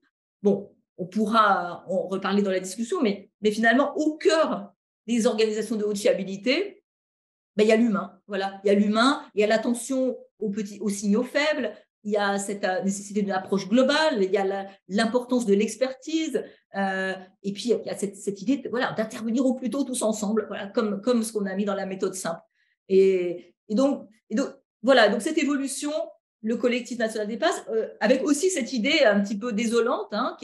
Bon, 0.41 0.71
on 0.97 1.05
pourra 1.05 1.83
en 1.87 2.07
reparler 2.07 2.41
dans 2.41 2.51
la 2.51 2.59
discussion, 2.59 3.01
mais, 3.01 3.29
mais 3.41 3.51
finalement, 3.51 3.95
au 3.97 4.17
cœur 4.17 4.73
des 5.05 5.27
organisations 5.27 5.75
de 5.75 5.83
haute 5.83 5.97
fiabilité, 5.97 6.76
ben, 7.58 7.64
il 7.64 7.70
y 7.70 7.74
a 7.74 7.76
l'humain. 7.76 8.20
Voilà, 8.28 8.62
il 8.64 8.68
y 8.68 8.70
a 8.70 8.76
l'humain, 8.76 9.24
il 9.36 9.41
y 9.41 9.43
a 9.43 9.47
l'attention 9.47 10.18
aux, 10.39 10.53
aux 10.80 10.89
signaux 10.89 11.24
faibles, 11.24 11.74
il 12.03 12.12
y 12.12 12.18
a 12.18 12.38
cette 12.38 12.64
euh, 12.64 12.82
nécessité 12.84 13.22
d'une 13.22 13.32
approche 13.32 13.68
globale, 13.68 14.24
il 14.24 14.32
y 14.32 14.38
a 14.38 14.68
l'importance 14.88 15.45
de 15.45 15.53
l'expertise, 15.53 16.43
euh, 16.76 17.14
et 17.43 17.51
puis 17.51 17.64
il 17.70 17.86
y 17.86 17.89
a 17.89 17.97
cette, 17.97 18.41
idée 18.41 18.64
voilà, 18.70 18.93
d'intervenir 18.93 19.45
au 19.45 19.55
plus 19.55 19.70
tôt 19.70 19.84
tous 19.84 20.03
ensemble, 20.03 20.45
voilà, 20.47 20.68
comme, 20.68 21.01
comme 21.01 21.24
ce 21.24 21.34
qu'on 21.34 21.45
a 21.45 21.55
mis 21.55 21.66
dans 21.66 21.76
la 21.76 21.86
méthode 21.86 22.14
simple. 22.14 22.39
Et, 22.88 23.55
et, 23.68 23.76
donc, 23.76 24.08
et 24.30 24.36
donc, 24.36 24.49
voilà, 24.84 25.10
donc 25.10 25.22
cette 25.22 25.38
évolution, 25.38 25.91
le 26.43 26.55
collectif 26.55 26.99
national 26.99 27.28
des 27.28 27.38
passes, 27.38 27.66
euh, 27.70 27.89
avec 27.99 28.24
aussi 28.24 28.49
cette 28.51 28.72
idée 28.72 28.99
un 29.03 29.20
petit 29.20 29.38
peu 29.38 29.51
désolante, 29.51 30.08
hein, 30.12 30.38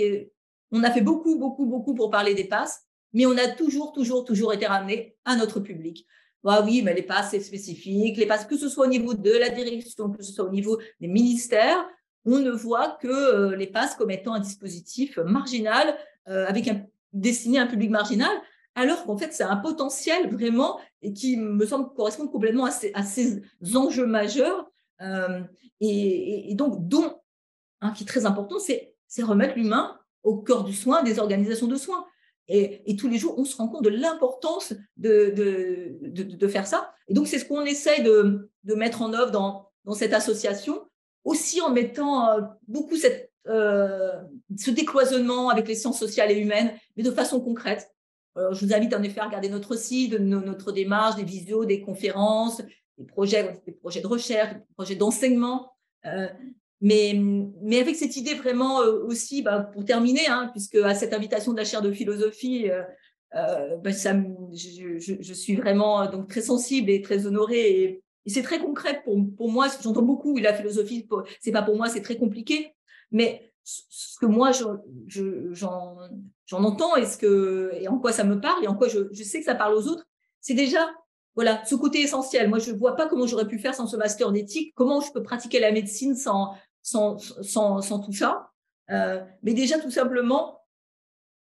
on 0.72 0.84
a 0.84 0.91
fait 0.91 1.01
beaucoup, 1.01 1.38
beaucoup, 1.38 1.68
beaucoup 1.68 1.93
pour 1.93 2.09
parler 2.09 2.34
des 2.34 2.45
passes, 2.45 2.82
mais 3.14 3.28
on 3.28 3.38
a 3.38 3.47
toujours, 3.47 3.93
toujours, 3.93 4.26
toujours 4.26 4.51
été 4.53 4.66
ramené 4.66 5.16
à 5.24 5.36
notre 5.36 5.59
public. 5.59 6.07
Oui, 6.43 6.81
mais 6.81 6.93
les 6.93 7.03
passes, 7.03 7.31
c'est 7.31 7.39
spécifique. 7.39 8.17
Les 8.17 8.25
passes, 8.25 8.45
que 8.45 8.57
ce 8.57 8.67
soit 8.67 8.85
au 8.85 8.89
niveau 8.89 9.13
de 9.13 9.31
la 9.31 9.49
direction, 9.49 10.09
que 10.11 10.21
ce 10.21 10.33
soit 10.33 10.45
au 10.45 10.51
niveau 10.51 10.77
des 10.99 11.07
ministères, 11.07 11.87
on 12.25 12.39
ne 12.39 12.51
voit 12.51 12.97
que 13.01 13.07
euh, 13.07 13.55
les 13.55 13.67
passes 13.67 13.95
comme 13.95 14.11
étant 14.11 14.33
un 14.33 14.39
dispositif 14.39 15.17
marginal, 15.17 15.97
euh, 16.27 16.45
avec 16.47 16.69
destiné 17.11 17.59
à 17.59 17.63
un 17.63 17.67
public 17.67 17.89
marginal, 17.89 18.31
alors 18.75 19.05
qu'en 19.05 19.17
fait, 19.17 19.33
c'est 19.33 19.43
un 19.43 19.57
potentiel 19.57 20.29
vraiment 20.29 20.79
et 21.01 21.13
qui 21.13 21.37
me 21.37 21.65
semble 21.65 21.93
correspondre 21.93 22.31
complètement 22.31 22.65
à 22.65 22.71
ces, 22.71 22.91
à 22.93 23.03
ces 23.03 23.41
enjeux 23.75 24.07
majeurs 24.07 24.69
euh, 25.01 25.41
et, 25.79 26.53
donc, 26.55 26.87
dont, 26.87 27.13
hein, 27.81 27.91
qui 27.91 28.03
est 28.03 28.07
très 28.07 28.25
important, 28.25 28.57
c'est 28.59 28.95
remettre 29.21 29.55
l'humain 29.55 29.99
au 30.23 30.37
cœur 30.37 30.63
du 30.63 30.73
soin 30.73 31.03
des 31.03 31.19
organisations 31.19 31.67
de 31.67 31.75
soins. 31.75 32.05
Et, 32.47 32.95
tous 32.97 33.07
les 33.07 33.17
jours, 33.17 33.35
on 33.37 33.45
se 33.45 33.55
rend 33.55 33.67
compte 33.69 33.83
de 33.83 33.89
l'importance 33.89 34.73
de, 34.97 35.33
de, 35.35 36.23
de, 36.23 36.47
faire 36.47 36.67
ça. 36.67 36.93
Et 37.07 37.13
donc, 37.13 37.27
c'est 37.27 37.39
ce 37.39 37.45
qu'on 37.45 37.63
essaye 37.63 38.03
de, 38.03 38.51
mettre 38.63 39.01
en 39.01 39.13
œuvre 39.13 39.31
dans, 39.31 39.69
dans 39.85 39.93
cette 39.93 40.13
association, 40.13 40.81
aussi 41.23 41.61
en 41.61 41.69
mettant 41.69 42.29
euh, 42.29 42.41
beaucoup 42.67 42.97
cette, 42.97 43.31
euh, 43.47 44.11
ce 44.57 44.71
décloisonnement 44.71 45.49
avec 45.49 45.67
les 45.67 45.75
sciences 45.75 45.99
sociales 45.99 46.31
et 46.31 46.37
humaines, 46.37 46.73
mais 46.97 47.03
de 47.03 47.11
façon 47.11 47.39
concrète. 47.39 47.89
je 48.35 48.65
vous 48.65 48.73
invite 48.73 48.93
en 48.93 49.03
effet 49.03 49.21
à 49.21 49.25
regarder 49.25 49.49
notre 49.49 49.75
site, 49.75 50.13
notre 50.19 50.71
démarche, 50.71 51.15
des 51.15 51.23
visios, 51.23 51.65
des 51.65 51.81
conférences, 51.81 52.61
des 52.97 53.05
projets, 53.05 53.61
des 53.65 53.71
projets 53.71 54.01
de 54.01 54.07
recherche, 54.07 54.53
des 54.53 54.73
projets 54.75 54.95
d'enseignement. 54.95 55.73
Euh, 56.05 56.27
mais, 56.82 57.19
mais 57.61 57.80
avec 57.80 57.95
cette 57.95 58.17
idée 58.17 58.36
vraiment 58.36 58.82
euh, 58.82 59.03
aussi, 59.05 59.41
bah, 59.41 59.59
pour 59.74 59.86
terminer, 59.86 60.28
hein, 60.28 60.49
puisque 60.51 60.76
à 60.76 60.95
cette 60.95 61.13
invitation 61.13 61.53
de 61.53 61.57
la 61.57 61.65
chaire 61.65 61.82
de 61.82 61.91
philosophie, 61.91 62.69
euh, 62.69 63.78
bah, 63.78 63.93
ça, 63.93 64.13
je, 64.53 64.97
je, 64.99 65.13
je, 65.19 65.34
suis 65.34 65.55
vraiment 65.55 66.09
donc 66.09 66.28
très 66.28 66.41
sensible 66.41 66.89
et 66.89 67.01
très 67.01 67.26
honorée. 67.26 67.82
Et, 67.82 68.03
c'est 68.26 68.43
très 68.43 68.59
concret 68.59 69.01
pour, 69.03 69.17
pour 69.36 69.51
moi. 69.51 69.67
J'entends 69.82 70.01
beaucoup 70.01 70.38
la 70.38 70.53
philosophie, 70.53 71.07
c'est 71.41 71.51
pas 71.51 71.61
pour 71.61 71.76
moi, 71.76 71.89
c'est 71.89 72.01
très 72.01 72.17
compliqué. 72.17 72.74
Mais 73.11 73.53
ce 73.63 74.19
que 74.19 74.26
moi 74.26 74.51
j'en 74.51 74.78
j'en 76.45 76.63
entends 76.63 76.95
et 76.95 77.05
ce 77.05 77.17
que 77.17 77.71
et 77.76 77.88
en 77.88 77.97
quoi 77.97 78.11
ça 78.11 78.24
me 78.24 78.39
parle 78.39 78.63
et 78.63 78.67
en 78.67 78.76
quoi 78.76 78.88
je, 78.88 79.07
je 79.11 79.24
sais 79.24 79.39
que 79.39 79.45
ça 79.45 79.55
parle 79.55 79.74
aux 79.74 79.88
autres, 79.88 80.05
c'est 80.41 80.53
déjà 80.53 80.86
voilà, 81.36 81.63
ce 81.65 81.75
côté 81.75 82.01
essentiel. 82.01 82.49
Moi, 82.49 82.59
je 82.59 82.71
ne 82.71 82.77
vois 82.77 82.95
pas 82.95 83.07
comment 83.07 83.25
j'aurais 83.25 83.47
pu 83.47 83.59
faire 83.59 83.73
sans 83.73 83.88
ce 83.88 83.97
master 83.97 84.31
d'éthique, 84.31 84.73
comment 84.75 85.01
je 85.01 85.11
peux 85.11 85.23
pratiquer 85.23 85.59
la 85.59 85.71
médecine 85.71 86.15
sans, 86.15 86.55
sans, 86.81 87.17
sans, 87.17 87.81
sans 87.81 87.99
tout 87.99 88.13
ça? 88.13 88.51
Euh, 88.91 89.23
mais 89.41 89.53
déjà, 89.53 89.79
tout 89.79 89.91
simplement, 89.91 90.61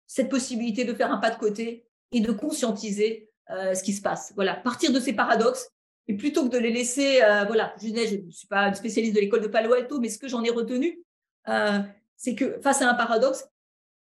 cette 0.07 0.29
possibilité 0.29 0.85
de 0.85 0.93
faire 0.93 1.11
un 1.11 1.17
pas 1.17 1.31
de 1.31 1.38
côté 1.38 1.85
et 2.11 2.21
de 2.21 2.31
conscientiser 2.31 3.29
euh, 3.49 3.73
ce 3.73 3.83
qui 3.83 3.93
se 3.93 4.01
passe. 4.01 4.33
Voilà, 4.35 4.55
partir 4.55 4.91
de 4.91 4.99
ces 4.99 5.13
paradoxes 5.13 5.69
et 6.07 6.15
plutôt 6.15 6.45
que 6.45 6.49
de 6.49 6.57
les 6.57 6.71
laisser, 6.71 7.21
euh, 7.21 7.43
voilà, 7.45 7.73
je 7.81 7.88
ne 7.88 8.31
suis 8.31 8.47
pas 8.47 8.67
une 8.67 8.75
spécialiste 8.75 9.15
de 9.15 9.19
l'école 9.19 9.41
de 9.41 9.47
Palo 9.47 9.73
Alto, 9.73 9.99
mais 9.99 10.09
ce 10.09 10.17
que 10.17 10.27
j'en 10.27 10.43
ai 10.43 10.49
retenu, 10.49 11.01
euh, 11.49 11.79
c'est 12.15 12.35
que 12.35 12.59
face 12.61 12.81
à 12.81 12.89
un 12.89 12.93
paradoxe, 12.93 13.45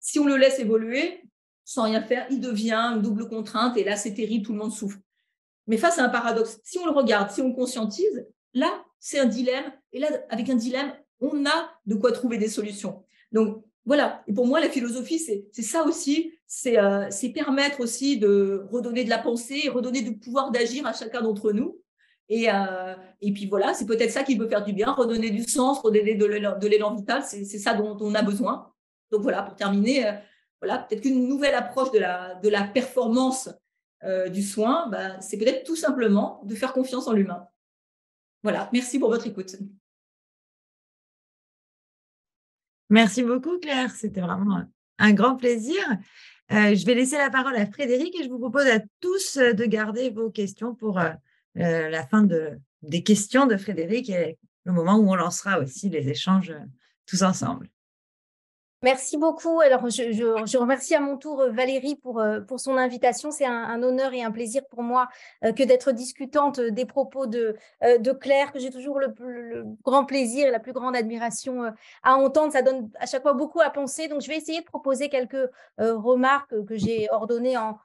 si 0.00 0.18
on 0.18 0.24
le 0.24 0.36
laisse 0.36 0.58
évoluer 0.58 1.22
sans 1.64 1.82
rien 1.82 2.00
faire, 2.00 2.26
il 2.30 2.40
devient 2.40 2.92
une 2.94 3.02
double 3.02 3.28
contrainte 3.28 3.76
et 3.76 3.82
là, 3.82 3.96
c'est 3.96 4.14
terrible, 4.14 4.46
tout 4.46 4.52
le 4.52 4.58
monde 4.58 4.72
souffre. 4.72 4.98
Mais 5.66 5.76
face 5.76 5.98
à 5.98 6.04
un 6.04 6.08
paradoxe, 6.08 6.60
si 6.64 6.78
on 6.78 6.86
le 6.86 6.92
regarde, 6.92 7.30
si 7.30 7.42
on 7.42 7.52
conscientise, 7.52 8.26
là, 8.54 8.84
c'est 9.00 9.18
un 9.18 9.26
dilemme. 9.26 9.72
Et 9.92 9.98
là, 9.98 10.08
avec 10.30 10.48
un 10.48 10.54
dilemme, 10.54 10.92
on 11.20 11.44
a 11.46 11.70
de 11.86 11.94
quoi 11.94 12.12
trouver 12.12 12.38
des 12.38 12.48
solutions. 12.48 13.04
Donc, 13.32 13.64
voilà. 13.84 14.22
Et 14.26 14.32
pour 14.32 14.46
moi, 14.46 14.60
la 14.60 14.68
philosophie, 14.68 15.18
c'est 15.18 15.62
ça 15.62 15.84
aussi. 15.84 16.32
Euh, 16.66 17.06
c'est 17.10 17.30
permettre 17.30 17.80
aussi 17.80 18.18
de 18.18 18.66
redonner 18.70 19.04
de 19.04 19.10
la 19.10 19.18
pensée 19.18 19.62
et 19.64 19.68
redonner 19.68 20.02
du 20.02 20.16
pouvoir 20.16 20.50
d'agir 20.50 20.86
à 20.86 20.92
chacun 20.92 21.22
d'entre 21.22 21.52
nous. 21.52 21.80
Et, 22.28 22.50
euh, 22.50 22.94
et 23.20 23.32
puis 23.32 23.46
voilà, 23.46 23.74
c'est 23.74 23.86
peut-être 23.86 24.10
ça 24.10 24.24
qui 24.24 24.36
peut 24.36 24.48
faire 24.48 24.64
du 24.64 24.72
bien, 24.72 24.92
redonner 24.92 25.30
du 25.30 25.44
sens, 25.44 25.78
redonner 25.80 26.14
de 26.14 26.66
l'élan 26.66 26.94
vital. 26.94 27.22
C'est 27.24 27.44
ça 27.44 27.74
dont 27.74 27.96
on 28.00 28.14
a 28.14 28.22
besoin. 28.22 28.72
Donc 29.12 29.22
voilà, 29.22 29.42
pour 29.42 29.54
terminer, 29.54 30.06
euh, 30.06 30.12
voilà, 30.60 30.78
peut-être 30.78 31.02
qu'une 31.02 31.28
nouvelle 31.28 31.54
approche 31.54 31.92
de 31.92 31.98
la, 31.98 32.34
de 32.34 32.48
la 32.48 32.64
performance 32.64 33.48
euh, 34.04 34.28
du 34.28 34.42
soin, 34.42 34.88
bah, 34.88 35.20
c'est 35.20 35.38
peut-être 35.38 35.64
tout 35.64 35.76
simplement 35.76 36.42
de 36.44 36.54
faire 36.54 36.72
confiance 36.72 37.06
en 37.08 37.12
l'humain. 37.12 37.48
Voilà, 38.42 38.68
merci 38.72 38.98
pour 38.98 39.08
votre 39.08 39.26
écoute. 39.26 39.56
Merci 42.90 43.22
beaucoup, 43.22 43.58
Claire. 43.58 43.90
C'était 43.90 44.20
vraiment 44.20 44.62
un 44.98 45.12
grand 45.12 45.36
plaisir. 45.36 45.82
Euh, 46.52 46.74
je 46.74 46.86
vais 46.86 46.94
laisser 46.94 47.16
la 47.16 47.30
parole 47.30 47.56
à 47.56 47.66
Frédéric 47.66 48.18
et 48.20 48.22
je 48.22 48.28
vous 48.28 48.38
propose 48.38 48.66
à 48.66 48.80
tous 49.00 49.38
de 49.38 49.64
garder 49.64 50.10
vos 50.10 50.30
questions 50.30 50.74
pour 50.74 51.00
euh, 51.00 51.10
la 51.54 52.06
fin 52.06 52.22
de, 52.22 52.60
des 52.82 53.02
questions 53.02 53.46
de 53.46 53.56
Frédéric 53.56 54.10
et 54.10 54.38
le 54.64 54.72
moment 54.72 54.96
où 54.96 55.10
on 55.10 55.16
lancera 55.16 55.58
aussi 55.58 55.88
les 55.88 56.08
échanges 56.08 56.54
tous 57.06 57.22
ensemble. 57.22 57.68
Merci 58.82 59.16
beaucoup. 59.16 59.60
Alors, 59.60 59.88
je, 59.88 60.58
remercie 60.58 60.94
à 60.94 61.00
mon 61.00 61.16
tour 61.16 61.40
euh, 61.40 61.50
Valérie 61.50 61.96
pour, 61.96 62.20
euh, 62.20 62.40
pour 62.40 62.60
son 62.60 62.76
invitation. 62.76 63.30
C'est 63.30 63.46
un, 63.46 63.82
honneur 63.82 64.12
et 64.12 64.22
un 64.22 64.30
plaisir 64.30 64.62
pour 64.68 64.82
moi 64.82 65.08
euh, 65.44 65.52
que 65.52 65.62
d'être 65.62 65.92
discutante 65.92 66.60
des 66.60 66.84
propos 66.84 67.26
de, 67.26 67.56
Claire, 68.20 68.52
que 68.52 68.58
j'ai 68.58 68.70
toujours 68.70 69.00
le, 69.00 69.14
grand 69.82 70.04
plaisir 70.04 70.46
et 70.48 70.50
la 70.50 70.60
plus 70.60 70.74
grande 70.74 70.94
admiration 70.94 71.72
à 72.02 72.16
entendre. 72.16 72.52
Ça 72.52 72.62
donne 72.62 72.90
à 73.00 73.06
chaque 73.06 73.22
fois 73.22 73.32
beaucoup 73.32 73.60
à 73.60 73.70
penser. 73.70 74.08
Donc, 74.08 74.20
je 74.20 74.28
vais 74.28 74.36
essayer 74.36 74.60
de 74.60 74.66
proposer 74.66 75.08
quelques 75.08 75.50
remarques 75.78 76.54
que 76.66 76.76
j'ai 76.76 77.08
ordonnées 77.10 77.56
en, 77.56 77.78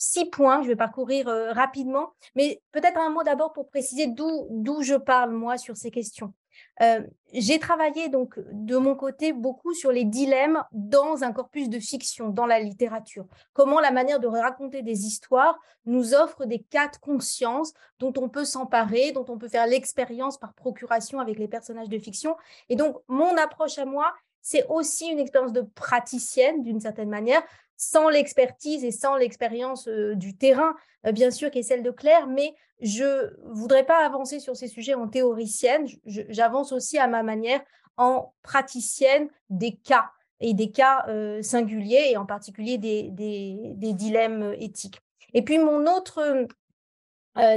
six 0.00 0.26
points, 0.26 0.62
je 0.62 0.68
vais 0.68 0.76
parcourir 0.76 1.26
rapidement, 1.26 2.12
mais 2.36 2.62
peut-être 2.70 2.98
un 2.98 3.10
mot 3.10 3.24
d'abord 3.24 3.52
pour 3.52 3.68
préciser 3.68 4.06
d'où 4.06 4.82
je 4.82 4.94
parle, 4.94 5.32
moi, 5.32 5.58
sur 5.58 5.76
ces 5.76 5.90
questions. 5.90 6.32
Euh, 6.80 7.02
j'ai 7.32 7.58
travaillé 7.58 8.08
donc 8.08 8.38
de 8.52 8.76
mon 8.76 8.94
côté 8.94 9.32
beaucoup 9.32 9.74
sur 9.74 9.92
les 9.92 10.04
dilemmes 10.04 10.62
dans 10.72 11.24
un 11.24 11.32
corpus 11.32 11.68
de 11.68 11.78
fiction, 11.78 12.28
dans 12.28 12.46
la 12.46 12.60
littérature. 12.60 13.26
Comment 13.52 13.80
la 13.80 13.90
manière 13.90 14.20
de 14.20 14.26
raconter 14.26 14.82
des 14.82 15.06
histoires 15.06 15.58
nous 15.84 16.14
offre 16.14 16.44
des 16.44 16.60
cas 16.60 16.88
de 16.88 16.96
conscience 16.96 17.72
dont 17.98 18.12
on 18.16 18.28
peut 18.28 18.44
s'emparer, 18.44 19.12
dont 19.12 19.26
on 19.28 19.38
peut 19.38 19.48
faire 19.48 19.66
l'expérience 19.66 20.38
par 20.38 20.54
procuration 20.54 21.20
avec 21.20 21.38
les 21.38 21.48
personnages 21.48 21.88
de 21.88 21.98
fiction. 21.98 22.36
Et 22.68 22.76
donc, 22.76 22.96
mon 23.08 23.36
approche 23.36 23.78
à 23.78 23.84
moi, 23.84 24.14
c'est 24.40 24.66
aussi 24.68 25.06
une 25.08 25.18
expérience 25.18 25.52
de 25.52 25.62
praticienne 25.62 26.62
d'une 26.62 26.80
certaine 26.80 27.10
manière, 27.10 27.42
sans 27.78 28.08
l'expertise 28.10 28.84
et 28.84 28.90
sans 28.90 29.16
l'expérience 29.16 29.86
euh, 29.88 30.14
du 30.16 30.36
terrain, 30.36 30.74
euh, 31.06 31.12
bien 31.12 31.30
sûr, 31.30 31.50
qui 31.50 31.60
est 31.60 31.62
celle 31.62 31.84
de 31.84 31.92
Claire, 31.92 32.26
mais 32.26 32.54
je 32.80 33.32
voudrais 33.44 33.86
pas 33.86 34.04
avancer 34.04 34.40
sur 34.40 34.56
ces 34.56 34.66
sujets 34.68 34.94
en 34.94 35.08
théoricienne, 35.08 35.86
j'avance 36.04 36.72
aussi 36.72 36.98
à 36.98 37.06
ma 37.06 37.22
manière 37.22 37.60
en 37.96 38.34
praticienne 38.42 39.28
des 39.48 39.76
cas 39.76 40.10
et 40.40 40.54
des 40.54 40.70
cas 40.70 41.04
euh, 41.08 41.40
singuliers 41.42 42.10
et 42.10 42.16
en 42.16 42.26
particulier 42.26 42.78
des, 42.78 43.10
des, 43.10 43.92
dilemmes 43.92 44.54
éthiques. 44.58 45.00
Et 45.34 45.42
puis 45.42 45.58
mon 45.58 45.86
autre, 45.86 46.46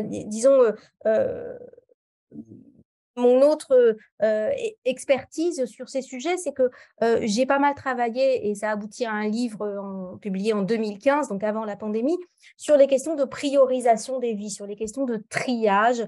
disons, 0.03 0.74
mon 3.16 3.41
autre 3.41 3.97
euh, 4.24 4.51
expertise 4.86 5.66
sur 5.66 5.89
ces 5.89 6.01
sujets, 6.01 6.38
c'est 6.38 6.53
que 6.53 6.70
j'ai 7.22 7.45
pas 7.45 7.59
mal 7.59 7.76
travaillé, 7.76 8.49
et 8.49 8.55
ça 8.55 8.72
aboutit 8.72 9.05
à 9.05 9.12
un 9.12 9.28
livre 9.28 10.18
publié 10.22 10.53
en 10.53 10.62
2015, 10.62 11.30
donc 11.30 11.43
avant 11.43 11.66
la 11.66 11.76
pandémie, 11.76 12.18
sur 12.57 12.78
les 12.78 12.88
questions 12.88 13.16
de 13.16 13.24
priorisation 13.24 14.20
des 14.20 14.34
vies, 14.34 14.51
sur 14.51 14.66
les 14.66 14.76
questions 14.76 15.05
de 15.05 15.24
triage, 15.30 16.05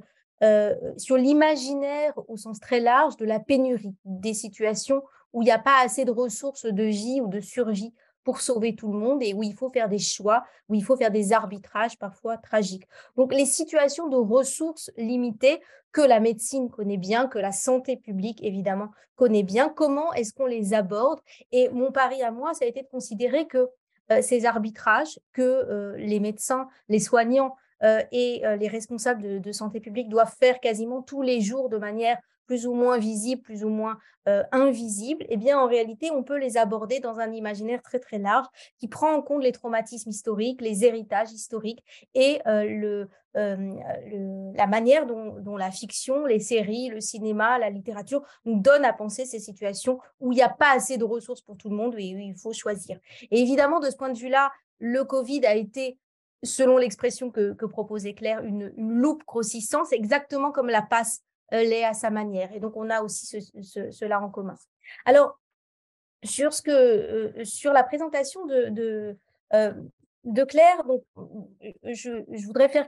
sur 0.98 1.18
l'imaginaire 1.18 2.14
au 2.28 2.38
sens 2.38 2.60
très 2.60 2.80
large 2.80 3.18
de 3.18 3.26
la 3.26 3.40
pénurie, 3.40 3.96
des 4.06 4.34
situations 4.34 5.02
où 5.34 5.42
il 5.42 5.46
n'y 5.46 5.52
a 5.52 5.60
pas 5.60 5.84
assez 5.84 6.06
de 6.06 6.12
ressources 6.12 6.66
de 6.66 6.84
vie 6.84 7.20
ou 7.22 7.28
de 7.28 7.40
survie 7.40 7.94
pour 8.24 8.42
sauver 8.42 8.76
tout 8.76 8.92
le 8.92 8.98
monde 8.98 9.22
et 9.22 9.34
où 9.34 9.44
il 9.44 9.54
faut 9.54 9.70
faire 9.70 9.90
des 9.90 10.00
choix, 10.00 10.44
où 10.70 10.76
il 10.76 10.84
faut 10.84 10.96
faire 10.96 11.12
des 11.12 11.34
arbitrages 11.34 11.98
parfois 11.98 12.38
tragiques. 12.38 12.88
Donc 13.18 13.34
les 13.34 13.46
situations 13.46 14.08
de 14.08 14.18
ressources 14.18 14.92
limitées 14.98 15.62
que 15.92 16.02
la 16.02 16.20
médecine 16.20 16.70
connaît 16.70 16.98
bien, 16.98 17.28
que 17.28 17.40
la 17.40 17.52
santé 17.52 17.98
publique 17.98 18.44
évidemment 18.44 18.90
connaît 19.16 19.44
bien, 19.44 19.70
comment 19.70 20.12
est-ce 20.14 20.34
qu'on 20.34 20.48
les 20.48 20.74
aborde? 20.74 21.20
Et 21.52 21.70
mon 21.70 21.92
pari 21.92 22.24
à 22.24 22.32
moi, 22.32 22.54
ça 22.54 22.66
a 22.66 22.68
été 22.68 22.82
de 22.82 22.88
considérer 22.88 23.46
que 23.46 23.70
euh, 24.12 24.22
ces 24.22 24.46
arbitrages 24.46 25.20
que 25.32 25.42
euh, 25.42 25.96
les 25.98 26.20
médecins, 26.20 26.68
les 26.90 27.00
soignants 27.00 27.56
euh, 27.84 28.02
et 28.12 28.44
les 28.60 28.68
responsables 28.68 29.22
de, 29.22 29.40
de, 29.40 29.52
santé 29.52 29.80
publique 29.80 30.10
doivent 30.10 30.34
faire 30.40 30.60
quasiment 30.60 31.02
tous 31.02 31.22
les 31.22 31.42
jours 31.42 31.70
de 31.70 31.78
manière 31.78 32.18
plus 32.46 32.68
ou 32.68 32.74
moins 32.74 32.98
visibles, 32.98 33.42
plus 33.42 33.64
ou 33.64 33.70
moins 33.70 33.98
euh, 34.28 34.44
invisibles, 34.52 35.26
eh 35.30 35.38
bien, 35.38 35.60
en 35.60 35.68
réalité, 35.68 36.12
on 36.12 36.24
peut 36.24 36.38
les 36.38 36.58
aborder 36.58 37.00
dans 37.00 37.20
un 37.20 37.32
imaginaire 37.32 37.82
très, 37.82 38.00
très 38.00 38.20
large 38.20 38.46
qui 38.80 38.88
prend 38.88 39.14
en 39.14 39.22
compte 39.22 39.44
les 39.44 39.52
traumatismes 39.52 40.10
historiques, 40.10 40.62
les 40.62 40.86
héritages 40.86 41.32
historiques 41.32 41.84
et 42.14 42.40
euh, 42.48 43.06
euh, 43.36 43.56
le, 43.58 44.54
la 44.56 44.68
manière 44.68 45.06
dont, 45.06 45.36
dont, 45.40 45.58
la 45.58 45.72
fiction, 45.72 46.26
les 46.26 46.40
séries, 46.40 46.90
le 46.90 47.02
cinéma, 47.02 47.58
la 47.58 47.70
littérature 47.70 48.22
nous 48.46 48.60
donnent 48.60 48.86
à 48.86 48.94
penser 48.94 49.26
ces 49.26 49.40
situations 49.40 50.00
où 50.20 50.32
il 50.32 50.36
n'y 50.36 50.42
a 50.42 50.50
pas 50.50 50.72
assez 50.74 50.98
de 50.98 51.04
ressources 51.04 51.42
pour 51.42 51.58
tout 51.58 51.70
le 51.70 51.76
monde 51.76 51.96
et 51.98 52.16
où 52.16 52.20
il 52.20 52.36
faut 52.36 52.54
choisir. 52.54 53.00
Et 53.32 53.42
évidemment, 53.42 53.80
de 53.80 53.90
ce 53.90 53.96
point 53.96 54.10
de 54.10 54.18
vue-là, 54.18 54.52
le 54.80 55.04
Covid 55.04 55.46
a 55.46 55.56
été 55.56 55.98
selon 56.44 56.78
l'expression 56.78 57.32
que, 57.32 57.54
que, 57.54 57.66
proposait 57.66 58.14
Claire, 58.14 58.44
une, 58.44 58.72
une 58.78 58.94
loupe 58.94 59.24
grossissante, 59.26 59.92
exactement 59.92 60.52
comme 60.52 60.70
la 60.70 60.82
passe 60.82 61.22
l'est 61.52 61.84
à 61.84 61.94
sa 61.94 62.10
manière. 62.10 62.52
Et 62.54 62.60
donc, 62.60 62.76
on 62.76 62.90
a 62.90 63.02
aussi 63.02 63.42
cela 63.92 64.22
en 64.22 64.30
commun. 64.30 64.56
Alors, 65.06 65.40
sur, 66.24 66.54
ce 66.54 66.62
que, 66.62 66.72
euh, 66.72 67.46
sur 67.46 67.74
la 67.74 67.84
présentation 67.84 68.46
de, 68.46 69.18
euh, 69.54 69.74
de 70.24 70.44
Claire, 70.44 70.84
donc, 70.86 71.04
je, 71.84 72.24
je, 72.32 72.46
voudrais 72.46 72.70
faire, 72.70 72.88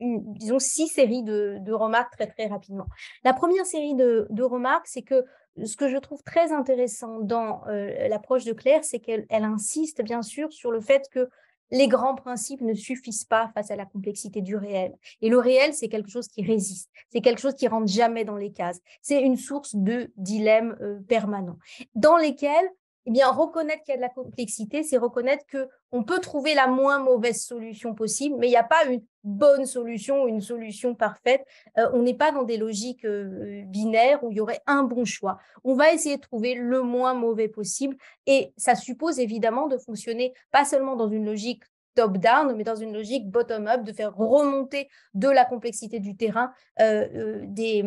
disons, 0.00 0.58
six 0.58 0.88
séries 0.88 1.22
de, 1.22 1.72
remarques 1.72 2.12
très, 2.12 2.26
très 2.26 2.46
rapidement. 2.46 2.86
La 3.24 3.32
première 3.32 3.66
série 3.66 3.94
de, 3.94 4.26
de 4.30 4.42
remarques, 4.42 4.86
c'est 4.86 5.02
que 5.02 5.24
ce 5.64 5.76
que 5.76 5.88
je 5.88 5.96
trouve 5.98 6.22
très 6.24 6.52
intéressant 6.52 7.20
dans 7.20 7.62
l'approche 7.66 8.44
de 8.44 8.52
Claire, 8.52 8.84
c'est 8.84 8.98
qu'elle 8.98 9.26
insiste 9.30 10.02
bien 10.02 10.22
sûr 10.22 10.52
sur 10.52 10.72
le 10.72 10.80
fait 10.80 11.08
que 11.10 11.30
les 11.74 11.88
grands 11.88 12.14
principes 12.14 12.60
ne 12.60 12.72
suffisent 12.72 13.24
pas 13.24 13.50
face 13.52 13.72
à 13.72 13.76
la 13.76 13.84
complexité 13.84 14.40
du 14.42 14.56
réel. 14.56 14.94
Et 15.20 15.28
le 15.28 15.38
réel, 15.38 15.74
c'est 15.74 15.88
quelque 15.88 16.08
chose 16.08 16.28
qui 16.28 16.44
résiste, 16.44 16.88
c'est 17.10 17.20
quelque 17.20 17.40
chose 17.40 17.54
qui 17.54 17.66
rentre 17.66 17.88
jamais 17.88 18.24
dans 18.24 18.36
les 18.36 18.52
cases. 18.52 18.80
C'est 19.02 19.20
une 19.20 19.36
source 19.36 19.74
de 19.74 20.12
dilemmes 20.16 20.76
euh, 20.80 21.00
permanents, 21.08 21.58
dans 21.96 22.16
lesquels 22.16 22.70
eh 23.06 23.10
bien, 23.10 23.28
reconnaître 23.28 23.82
qu'il 23.82 23.92
y 23.92 23.94
a 23.94 23.96
de 23.96 24.02
la 24.02 24.08
complexité, 24.08 24.82
c'est 24.82 24.96
reconnaître 24.96 25.44
que 25.46 25.68
on 25.92 26.04
peut 26.04 26.20
trouver 26.20 26.54
la 26.54 26.68
moins 26.68 27.00
mauvaise 27.00 27.42
solution 27.42 27.94
possible, 27.94 28.36
mais 28.38 28.46
il 28.46 28.50
n'y 28.50 28.56
a 28.56 28.62
pas 28.62 28.86
une 28.86 29.02
bonne 29.24 29.66
solution, 29.66 30.26
une 30.28 30.40
solution 30.40 30.94
parfaite. 30.94 31.44
Euh, 31.78 31.88
on 31.94 32.02
n'est 32.02 32.14
pas 32.14 32.30
dans 32.30 32.44
des 32.44 32.56
logiques 32.56 33.04
euh, 33.04 33.62
binaires 33.66 34.22
où 34.22 34.30
il 34.30 34.36
y 34.36 34.40
aurait 34.40 34.60
un 34.66 34.84
bon 34.84 35.04
choix. 35.04 35.38
On 35.64 35.74
va 35.74 35.92
essayer 35.92 36.16
de 36.16 36.22
trouver 36.22 36.54
le 36.54 36.82
moins 36.82 37.14
mauvais 37.14 37.48
possible, 37.48 37.96
et 38.26 38.52
ça 38.56 38.74
suppose 38.74 39.18
évidemment 39.18 39.66
de 39.66 39.78
fonctionner 39.78 40.34
pas 40.50 40.64
seulement 40.64 40.96
dans 40.96 41.08
une 41.08 41.24
logique 41.24 41.62
top-down, 41.94 42.54
mais 42.56 42.64
dans 42.64 42.76
une 42.76 42.92
logique 42.92 43.30
bottom-up, 43.30 43.84
de 43.84 43.92
faire 43.92 44.14
remonter 44.14 44.88
de 45.14 45.28
la 45.28 45.44
complexité 45.44 46.00
du 46.00 46.16
terrain 46.16 46.52
euh, 46.80 47.40
des 47.44 47.84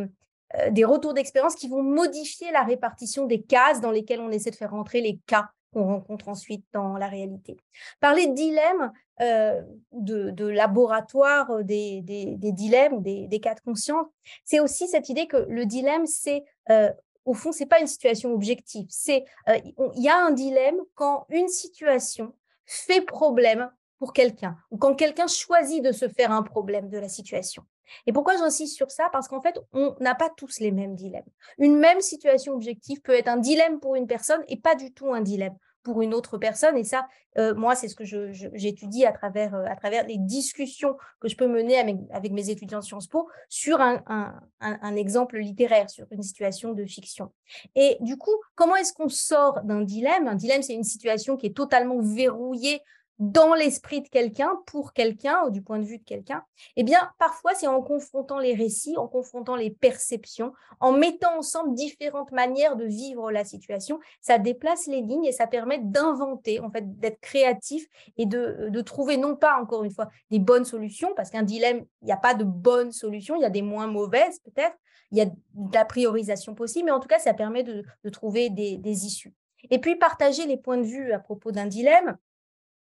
des 0.72 0.86
retours 0.86 1.14
d'expérience 1.14 1.56
qui 1.56 1.68
vont 1.68 1.84
modifier 1.84 2.54
la 2.54 2.64
répartition 2.64 3.26
des 3.26 3.42
cases 3.42 3.82
dans 3.82 3.92
lesquelles 3.92 4.22
on 4.22 4.32
essaie 4.32 4.50
de 4.50 4.56
faire 4.56 4.72
rentrer 4.72 5.02
les 5.02 5.20
cas 5.28 5.50
qu'on 5.74 5.86
rencontre 5.86 6.30
ensuite 6.30 6.66
dans 6.74 6.98
la 6.98 7.08
réalité. 7.08 7.58
Parler 8.00 8.28
de 8.28 8.34
dilemme, 8.34 8.92
euh, 9.22 9.62
de, 9.94 10.46
laboratoire 10.46 11.64
des, 11.64 12.02
dilemmes 12.04 12.94
ou 12.94 13.02
des, 13.02 13.40
cas 13.40 13.56
de 13.56 13.60
conscience, 13.62 14.06
c'est 14.44 14.60
aussi 14.60 14.88
cette 14.88 15.10
idée 15.10 15.28
que 15.28 15.46
le 15.50 15.66
dilemme, 15.66 16.06
c'est 16.06 16.44
euh, 16.70 16.92
au 17.26 17.34
fond, 17.34 17.52
c'est 17.52 17.66
pas 17.66 17.80
une 17.80 17.88
situation 17.88 18.32
objective. 18.34 18.86
C'est 18.90 19.26
euh, 19.50 19.58
il 19.96 20.04
y 20.04 20.10
a 20.10 20.18
un 20.18 20.32
dilemme 20.32 20.78
quand 20.96 21.26
une 21.30 21.50
situation 21.50 22.34
fait 22.66 23.02
problème 23.02 23.72
pour 24.00 24.14
quelqu'un 24.14 24.58
ou 24.72 24.78
quand 24.78 24.96
quelqu'un 24.96 25.28
choisit 25.28 25.84
de 25.84 25.92
se 25.92 26.08
faire 26.08 26.32
un 26.32 26.44
problème 26.44 26.90
de 26.90 27.00
la 27.00 27.10
situation. 27.10 27.64
Et 28.06 28.14
pourquoi 28.14 28.38
j'insiste 28.38 28.76
sur 28.76 28.92
ça? 28.92 29.10
Parce 29.12 29.28
qu'en 29.28 29.42
fait, 29.42 29.60
on 29.74 29.96
n'a 30.00 30.14
pas 30.14 30.30
tous 30.30 30.60
les 30.60 30.72
mêmes 30.72 30.96
dilemmes. 30.96 31.26
Une 31.58 31.78
même 31.78 32.02
situation 32.02 32.54
objective 32.54 33.02
peut 33.02 33.14
être 33.14 33.30
un 33.30 33.38
dilemme 33.38 33.80
pour 33.80 33.96
une 33.96 34.08
personne 34.08 34.44
et 34.48 34.58
pas 34.58 34.76
du 34.76 34.94
tout 34.94 35.14
un 35.14 35.22
dilemme 35.22 35.58
pour 35.88 36.02
une 36.02 36.14
autre 36.14 36.38
personne. 36.38 36.76
Et 36.76 36.84
ça, 36.84 37.08
euh, 37.38 37.56
moi, 37.56 37.76
c'est 37.76 37.88
ce 37.88 37.96
que 37.96 38.04
j'étudie 38.04 39.06
à, 39.06 39.14
travers, 39.14 39.56
euh, 39.56 39.64
à 39.66 39.78
travers 39.78 40.06
les 40.06 40.18
discussions 40.18 40.98
que 41.22 41.30
je 41.30 41.38
peux 41.38 41.48
mener 41.48 41.78
avec, 41.78 42.34
mes 42.34 42.50
étudiants 42.50 42.82
Sciences 42.82 43.08
Po 43.08 43.30
sur 43.48 43.80
un, 43.80 44.96
exemple 44.98 45.38
littéraire, 45.38 45.90
sur 45.90 46.06
une 46.12 46.24
situation 46.24 46.74
de 46.74 46.84
fiction. 46.84 47.32
Et 47.76 47.96
du 48.02 48.18
coup, 48.18 48.36
comment 48.56 48.76
est-ce 48.76 48.92
qu'on 48.92 49.08
sort 49.08 49.62
d'un 49.64 49.82
dilemme? 49.82 50.28
Un 50.28 50.36
dilemme, 50.36 50.62
c'est 50.62 50.74
une 50.74 50.84
situation 50.84 51.38
qui 51.38 51.46
est 51.46 51.56
totalement 51.56 52.02
verrouillée 52.02 52.82
dans 53.20 53.56
l'esprit 53.56 54.02
de 54.02 54.08
quelqu'un, 54.08 54.52
pour 54.68 54.94
quelqu'un, 54.94 55.44
ou 55.46 55.50
du 55.50 55.62
point 55.64 55.80
de 55.80 55.86
vue 55.86 55.98
de 55.98 56.04
quelqu'un, 56.04 56.44
eh 56.76 56.84
bien, 56.84 57.00
parfois, 57.18 57.56
c'est 57.56 57.68
en 57.68 57.82
confrontant 57.82 58.38
les 58.38 58.54
récits, 58.54 58.96
en 58.96 59.08
confrontant 59.08 59.56
les 59.56 59.72
perceptions, 59.72 60.54
en 60.80 60.92
mettant 60.92 61.38
ensemble 61.38 61.74
différentes 61.74 62.32
manières 62.32 62.76
de 62.76 62.86
vivre 62.86 63.32
la 63.32 63.44
situation, 63.44 64.00
ça 64.22 64.38
déplace 64.38 64.86
les 64.86 65.02
lignes 65.02 65.26
et 65.26 65.32
ça 65.32 65.48
permet 65.48 65.80
d'inventer, 65.80 66.60
en 66.60 66.70
fait, 66.70 67.00
d'être 67.00 67.20
créatif 67.20 67.88
et 68.18 68.26
de, 68.26 68.70
de, 68.70 68.82
trouver 68.82 69.18
non 69.18 69.36
pas, 69.36 69.60
encore 69.60 69.84
une 69.84 69.92
fois, 69.92 70.10
des 70.30 70.40
bonnes 70.40 70.66
solutions, 70.66 71.14
parce 71.16 71.32
qu'un 71.32 71.44
dilemme, 71.44 71.86
il 72.04 72.06
n'y 72.06 72.12
a 72.12 72.18
pas 72.18 72.36
de 72.36 72.44
bonnes 72.44 72.92
solutions, 72.92 73.36
il 73.36 73.42
y 73.42 73.46
a 73.46 73.50
des 73.50 73.64
moins 73.64 73.88
mauvaises 73.88 74.40
peut-être, 74.40 74.78
il 75.12 75.18
y 75.18 75.22
a 75.22 75.26
de 75.26 75.74
la 75.74 75.86
priorisation 75.86 76.54
possible, 76.54 76.86
mais 76.86 76.92
en 76.92 77.00
tout 77.00 77.08
cas, 77.08 77.20
ça 77.20 77.34
permet 77.34 77.64
de, 77.64 77.84
trouver 78.12 78.50
des 78.50 79.06
issues. 79.06 79.34
Et 79.70 79.80
puis, 79.80 79.96
partager 79.96 80.46
les 80.46 80.58
points 80.58 80.78
de 80.78 80.86
vue 80.86 81.12
à 81.12 81.20
propos 81.20 81.52
d'un 81.52 81.66
dilemme, 81.66 82.18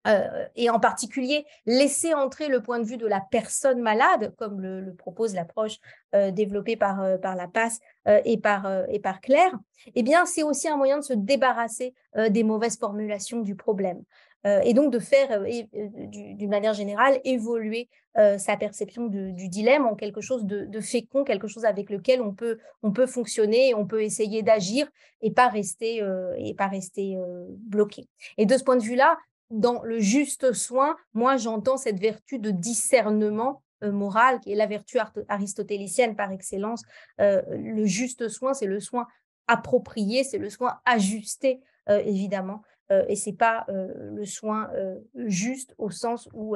euh, 0.07 0.45
et 0.55 0.69
en 0.69 0.79
particulier 0.79 1.45
laisser 1.65 2.13
entrer 2.13 2.47
le 2.47 2.61
point 2.61 2.79
de 2.79 2.85
vue 2.85 2.97
de 2.97 3.07
la 3.07 3.21
personne 3.21 3.81
malade, 3.81 4.33
comme 4.37 4.61
le, 4.61 4.93
propose 4.93 5.33
l'approche 5.33 5.77
euh, 6.13 6.31
développée 6.31 6.75
par, 6.75 7.01
euh, 7.01 7.17
par 7.17 7.35
la 7.35 7.47
passe 7.47 7.79
et, 8.23 8.37
par, 8.37 8.71
et 8.89 8.99
par 8.99 9.19
Claire, 9.19 9.57
eh 9.95 10.03
bien, 10.03 10.27
c'est 10.27 10.43
aussi 10.43 10.67
un 10.67 10.77
moyen 10.77 10.99
de 10.99 11.03
se 11.03 11.13
débarrasser 11.13 11.95
des 12.29 12.43
mauvaises 12.43 12.77
formulations 12.77 13.41
du 13.41 13.55
problème. 13.55 14.03
et 14.45 14.75
donc 14.75 14.93
de 14.93 14.99
faire, 14.99 15.41
d'une 15.41 16.49
manière 16.49 16.75
générale, 16.75 17.19
évoluer 17.23 17.89
sa 18.15 18.57
perception 18.57 19.07
du 19.07 19.49
dilemme 19.49 19.87
en 19.87 19.95
quelque 19.95 20.21
chose 20.21 20.45
de, 20.45 20.81
fécond, 20.81 21.23
quelque 21.23 21.47
chose 21.47 21.65
avec 21.65 21.89
lequel 21.89 22.21
on 22.21 22.31
peut, 22.31 22.59
on 22.83 22.91
peut 22.91 23.07
fonctionner, 23.07 23.73
on 23.73 23.87
peut 23.87 24.03
essayer 24.03 24.43
d'agir 24.43 24.87
et 25.21 25.31
pas 25.31 25.47
rester, 25.47 26.03
et 26.37 26.53
pas 26.53 26.67
rester 26.67 27.17
bloqué. 27.57 28.07
Et 28.37 28.45
de 28.45 28.55
ce 28.55 28.63
point 28.63 28.77
de 28.77 28.83
vue-là, 28.83 29.17
dans 29.49 29.83
le 29.83 29.99
juste 29.99 30.53
soin, 30.53 30.95
moi 31.13 31.37
j'entends 31.37 31.77
cette 31.77 31.99
vertu 31.99 32.39
de 32.39 32.51
discernement 32.51 33.61
euh, 33.83 33.91
moral 33.91 34.39
qui 34.39 34.51
est 34.51 34.55
la 34.55 34.67
vertu 34.67 34.97
aristotélicienne 35.27 36.15
par 36.15 36.31
excellence. 36.31 36.83
Euh, 37.19 37.41
le 37.49 37.85
juste 37.85 38.29
soin, 38.29 38.53
c'est 38.53 38.67
le 38.67 38.79
soin 38.79 39.07
approprié, 39.47 40.23
c'est 40.23 40.37
le 40.37 40.49
soin 40.49 40.79
ajusté 40.85 41.61
euh, 41.89 41.99
évidemment, 41.99 42.61
et 43.07 43.15
c'est 43.15 43.33
pas 43.33 43.65
le 43.67 44.25
soin 44.25 44.69
juste 45.15 45.73
au 45.79 45.89
sens 45.89 46.29
où 46.35 46.55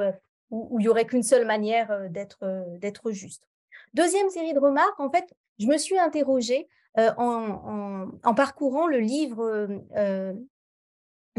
où 0.50 0.78
il 0.78 0.84
y 0.84 0.88
aurait 0.88 1.04
qu'une 1.04 1.24
seule 1.24 1.44
manière 1.44 2.08
d'être 2.08 2.38
d'être 2.78 3.10
juste. 3.10 3.48
Deuxième 3.94 4.30
série 4.30 4.54
de 4.54 4.60
remarques, 4.60 5.00
en 5.00 5.10
fait, 5.10 5.24
je 5.58 5.66
me 5.66 5.76
suis 5.76 5.98
interrogée 5.98 6.68
en, 6.96 8.12
en, 8.22 8.34
parcourant 8.34 8.86
le 8.86 8.98
livre 8.98 9.66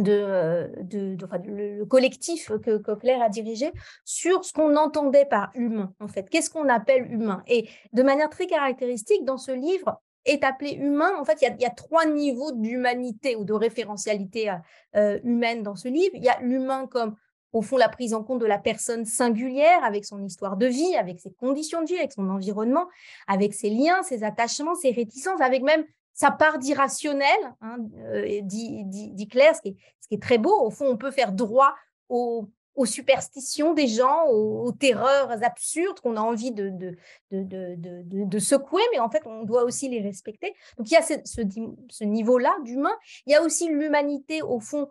de, 0.03 0.69
de, 0.83 1.17
le 1.45 1.85
collectif 1.85 2.51
que, 2.63 2.95
Claire 2.95 3.21
a 3.21 3.29
dirigé 3.29 3.71
sur 4.05 4.43
ce 4.45 4.53
qu'on 4.53 4.75
entendait 4.75 5.25
par 5.25 5.51
humain, 5.55 5.93
en 5.99 6.07
fait. 6.07 6.29
Qu'est-ce 6.29 6.49
qu'on 6.49 6.69
appelle 6.69 7.11
humain? 7.11 7.43
Et 7.47 7.69
de 7.93 8.03
manière 8.03 8.29
très 8.29 8.47
caractéristique, 8.47 9.25
dans 9.25 9.37
ce 9.37 9.51
livre, 9.51 10.01
est 10.25 10.43
appelé 10.43 10.73
humain, 10.73 11.11
en 11.19 11.25
fait, 11.25 11.37
il 11.41 11.61
y 11.61 11.65
a, 11.65 11.69
trois 11.69 12.05
niveaux 12.05 12.51
d'humanité 12.51 13.35
ou 13.35 13.43
de 13.43 13.53
référentialité 13.53 14.51
euh, 14.95 15.19
humaine 15.23 15.63
dans 15.63 15.75
ce 15.75 15.87
livre. 15.87 16.11
Il 16.13 16.23
y 16.23 16.29
a 16.29 16.39
l'humain 16.41 16.85
comme, 16.87 17.15
au 17.53 17.61
fond, 17.61 17.77
la 17.77 17.89
prise 17.89 18.13
en 18.13 18.23
compte 18.23 18.39
de 18.39 18.45
la 18.45 18.59
personne 18.59 19.05
singulière 19.05 19.83
avec 19.83 20.05
son 20.05 20.23
histoire 20.23 20.57
de 20.57 20.67
vie, 20.67 20.95
avec 20.95 21.19
ses 21.19 21.33
conditions 21.33 21.81
de 21.81 21.87
vie, 21.87 21.97
avec 21.97 22.11
son 22.11 22.29
environnement, 22.29 22.87
avec 23.27 23.53
ses 23.53 23.69
liens, 23.69 24.03
ses 24.03 24.23
attachements, 24.23 24.75
ses 24.75 24.91
réticences, 24.91 25.41
avec 25.41 25.63
même 25.63 25.83
sa 26.21 26.29
part 26.29 26.59
d'irrationnel, 26.59 27.39
hein, 27.61 27.77
euh, 28.13 28.41
dit, 28.43 29.27
Claire, 29.27 29.55
ce 29.55 29.61
qui, 29.61 29.75
est, 30.11 30.21
très 30.21 30.37
beau. 30.37 30.53
Au 30.53 30.69
fond, 30.69 30.85
on 30.85 30.95
peut 30.95 31.09
faire 31.09 31.31
droit 31.31 31.73
aux, 32.09 32.47
superstitions 32.85 33.73
des 33.73 33.87
gens, 33.87 34.27
aux, 34.27 34.71
terreurs 34.71 35.31
absurdes 35.43 35.99
qu'on 35.99 36.17
a 36.17 36.21
envie 36.21 36.51
de 36.51 36.95
de, 37.31 38.39
secouer, 38.39 38.83
mais 38.91 38.99
en 38.99 39.09
fait, 39.09 39.23
on 39.25 39.45
doit 39.45 39.63
aussi 39.63 39.89
les 39.89 39.99
respecter. 39.99 40.53
Donc, 40.77 40.91
il 40.91 40.93
y 40.93 40.97
a 40.97 41.01
ce, 41.01 41.15
ce 41.25 42.03
niveau-là 42.03 42.55
d'humain. 42.65 42.95
Il 43.25 43.33
y 43.33 43.35
a 43.35 43.41
aussi 43.41 43.67
l'humanité, 43.67 44.43
au 44.43 44.59
fond, 44.59 44.89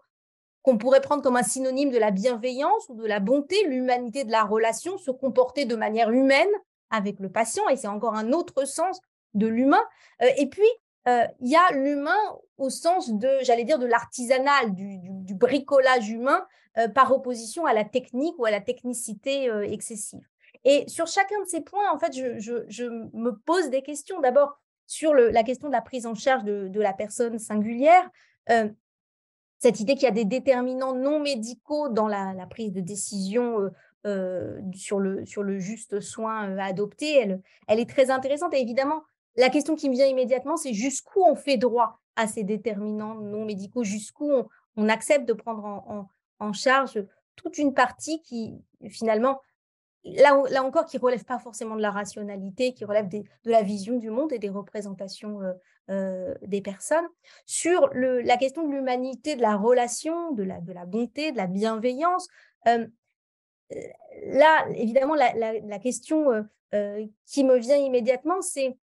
qu'on 0.62 0.78
pourrait 0.78 1.00
prendre 1.00 1.22
comme 1.22 1.36
un 1.36 1.44
synonyme 1.44 1.90
de 1.90 1.98
la 1.98 2.10
bienveillance 2.10 2.88
ou 2.88 2.96
de 2.96 3.06
la 3.06 3.20
bonté, 3.20 3.56
l'humanité 3.68 4.24
de 4.24 4.32
la 4.32 4.42
relation, 4.42 4.98
se 4.98 5.12
comporter 5.12 5.64
de 5.64 5.76
manière 5.76 6.10
humaine 6.10 6.50
avec 6.90 7.20
le 7.20 7.30
patient, 7.30 7.68
et 7.68 7.76
c'est 7.76 7.86
encore 7.86 8.16
un 8.16 8.32
autre 8.32 8.66
sens 8.66 9.00
de 9.34 9.46
l'humain. 9.46 9.84
Euh, 10.22 10.28
et 10.36 10.48
puis, 10.48 10.66
euh, 11.08 11.24
il 11.40 11.48
y 11.48 11.56
a 11.56 11.72
l'humain 11.72 12.18
au 12.58 12.68
sens 12.68 13.10
de, 13.10 13.28
j'allais 13.42 13.64
dire, 13.64 13.78
de 13.78 13.86
l'artisanal, 13.86 14.74
du, 14.74 15.34
bricolage 15.34 16.10
humain, 16.10 16.46
euh, 16.78 16.88
par 16.88 17.12
opposition 17.12 17.64
à 17.64 17.72
la 17.72 17.84
technique 17.84 18.38
ou 18.38 18.44
à 18.44 18.50
la 18.50 18.60
technicité 18.60 19.48
euh, 19.48 19.62
excessive. 19.62 20.20
Et 20.64 20.86
sur 20.88 21.06
chacun 21.06 21.40
de 21.40 21.46
ces 21.46 21.62
points, 21.62 21.90
en 21.92 21.98
fait, 21.98 22.12
je, 22.12 22.84
me 23.14 23.30
pose 23.30 23.70
des 23.70 23.82
questions. 23.82 24.20
D'abord, 24.20 24.60
sur 24.86 25.14
la 25.14 25.42
question 25.42 25.68
de 25.68 25.72
la 25.72 25.80
prise 25.80 26.06
en 26.06 26.14
charge 26.14 26.44
de, 26.44 26.80
la 26.80 26.92
personne 26.92 27.38
singulière, 27.38 28.10
cette 29.58 29.80
idée 29.80 29.94
qu'il 29.94 30.02
y 30.02 30.08
a 30.08 30.10
des 30.10 30.26
déterminants 30.26 30.94
non 30.94 31.20
médicaux 31.20 31.88
dans 31.88 32.08
la, 32.08 32.34
prise 32.50 32.72
de 32.72 32.80
décision 32.80 33.70
sur, 34.74 34.98
le, 34.98 35.24
sur 35.24 35.42
le 35.42 35.58
juste 35.58 36.00
soin 36.00 36.58
adopté, 36.58 37.16
elle, 37.16 37.40
elle 37.66 37.80
est 37.80 37.88
très 37.88 38.10
intéressante. 38.10 38.52
Et 38.52 38.60
évidemment, 38.60 39.02
la 39.36 39.50
question 39.50 39.76
qui 39.76 39.88
me 39.88 39.94
vient 39.94 40.06
immédiatement, 40.06 40.56
c'est 40.56 40.74
jusqu'où 40.74 41.22
on 41.22 41.34
fait 41.34 41.56
droit 41.56 42.00
à 42.16 42.26
ces 42.26 42.44
déterminants 42.44 43.14
non 43.14 43.44
médicaux, 43.44 43.84
jusqu'où 43.84 44.30
on, 44.76 44.88
accepte 44.88 45.26
de 45.26 45.32
prendre 45.32 46.08
en, 46.38 46.52
charge 46.52 47.04
toute 47.36 47.58
une 47.58 47.74
partie 47.74 48.22
qui, 48.22 48.54
finalement, 48.88 49.40
là, 50.04 50.34
encore, 50.62 50.86
qui 50.86 50.98
relève 50.98 51.24
pas 51.24 51.38
forcément 51.38 51.76
de 51.76 51.82
la 51.82 51.90
rationalité, 51.90 52.72
qui 52.72 52.84
relève 52.84 53.08
de 53.08 53.22
la 53.44 53.62
vision 53.62 53.96
du 53.96 54.10
monde 54.10 54.32
et 54.32 54.38
des 54.38 54.48
représentations 54.48 55.40
euh, 55.42 55.52
euh, 55.90 56.34
des 56.42 56.60
personnes. 56.60 57.06
Sur 57.46 57.88
la 57.94 58.36
question 58.36 58.66
de 58.66 58.72
l'humanité, 58.72 59.36
de 59.36 59.42
la 59.42 59.56
relation, 59.56 60.32
de 60.32 60.42
la, 60.42 60.60
bonté, 60.86 61.32
de 61.32 61.36
la 61.36 61.46
bienveillance, 61.46 62.28
euh, 62.68 62.86
là, 64.26 64.66
évidemment, 64.74 65.14
la 65.14 65.78
question 65.78 66.46
qui 67.26 67.44
me 67.44 67.56
vient 67.58 67.76
immédiatement, 67.76 68.40
c'est 68.40 68.76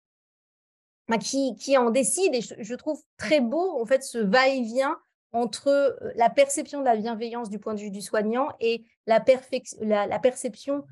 qui, 1.20 1.54
qui 1.56 1.76
en 1.76 1.90
décide. 1.90 2.34
Et 2.34 2.40
je, 2.40 2.74
trouve 2.74 3.00
très 3.16 3.40
beau, 3.40 3.80
en 3.80 3.86
fait, 3.86 4.02
ce 4.02 4.18
va-et-vient 4.18 4.96
entre 5.32 5.68
euh, 5.68 6.12
la 6.16 6.30
perception 6.30 6.80
de 6.80 6.84
la 6.84 6.96
bienveillance 6.96 7.50
du 7.50 7.58
point 7.58 7.74
de 7.74 7.80
vue 7.80 7.90
du 7.90 8.00
soignant 8.00 8.48
et 8.60 8.84
la, 9.06 9.20
perception 9.20 10.84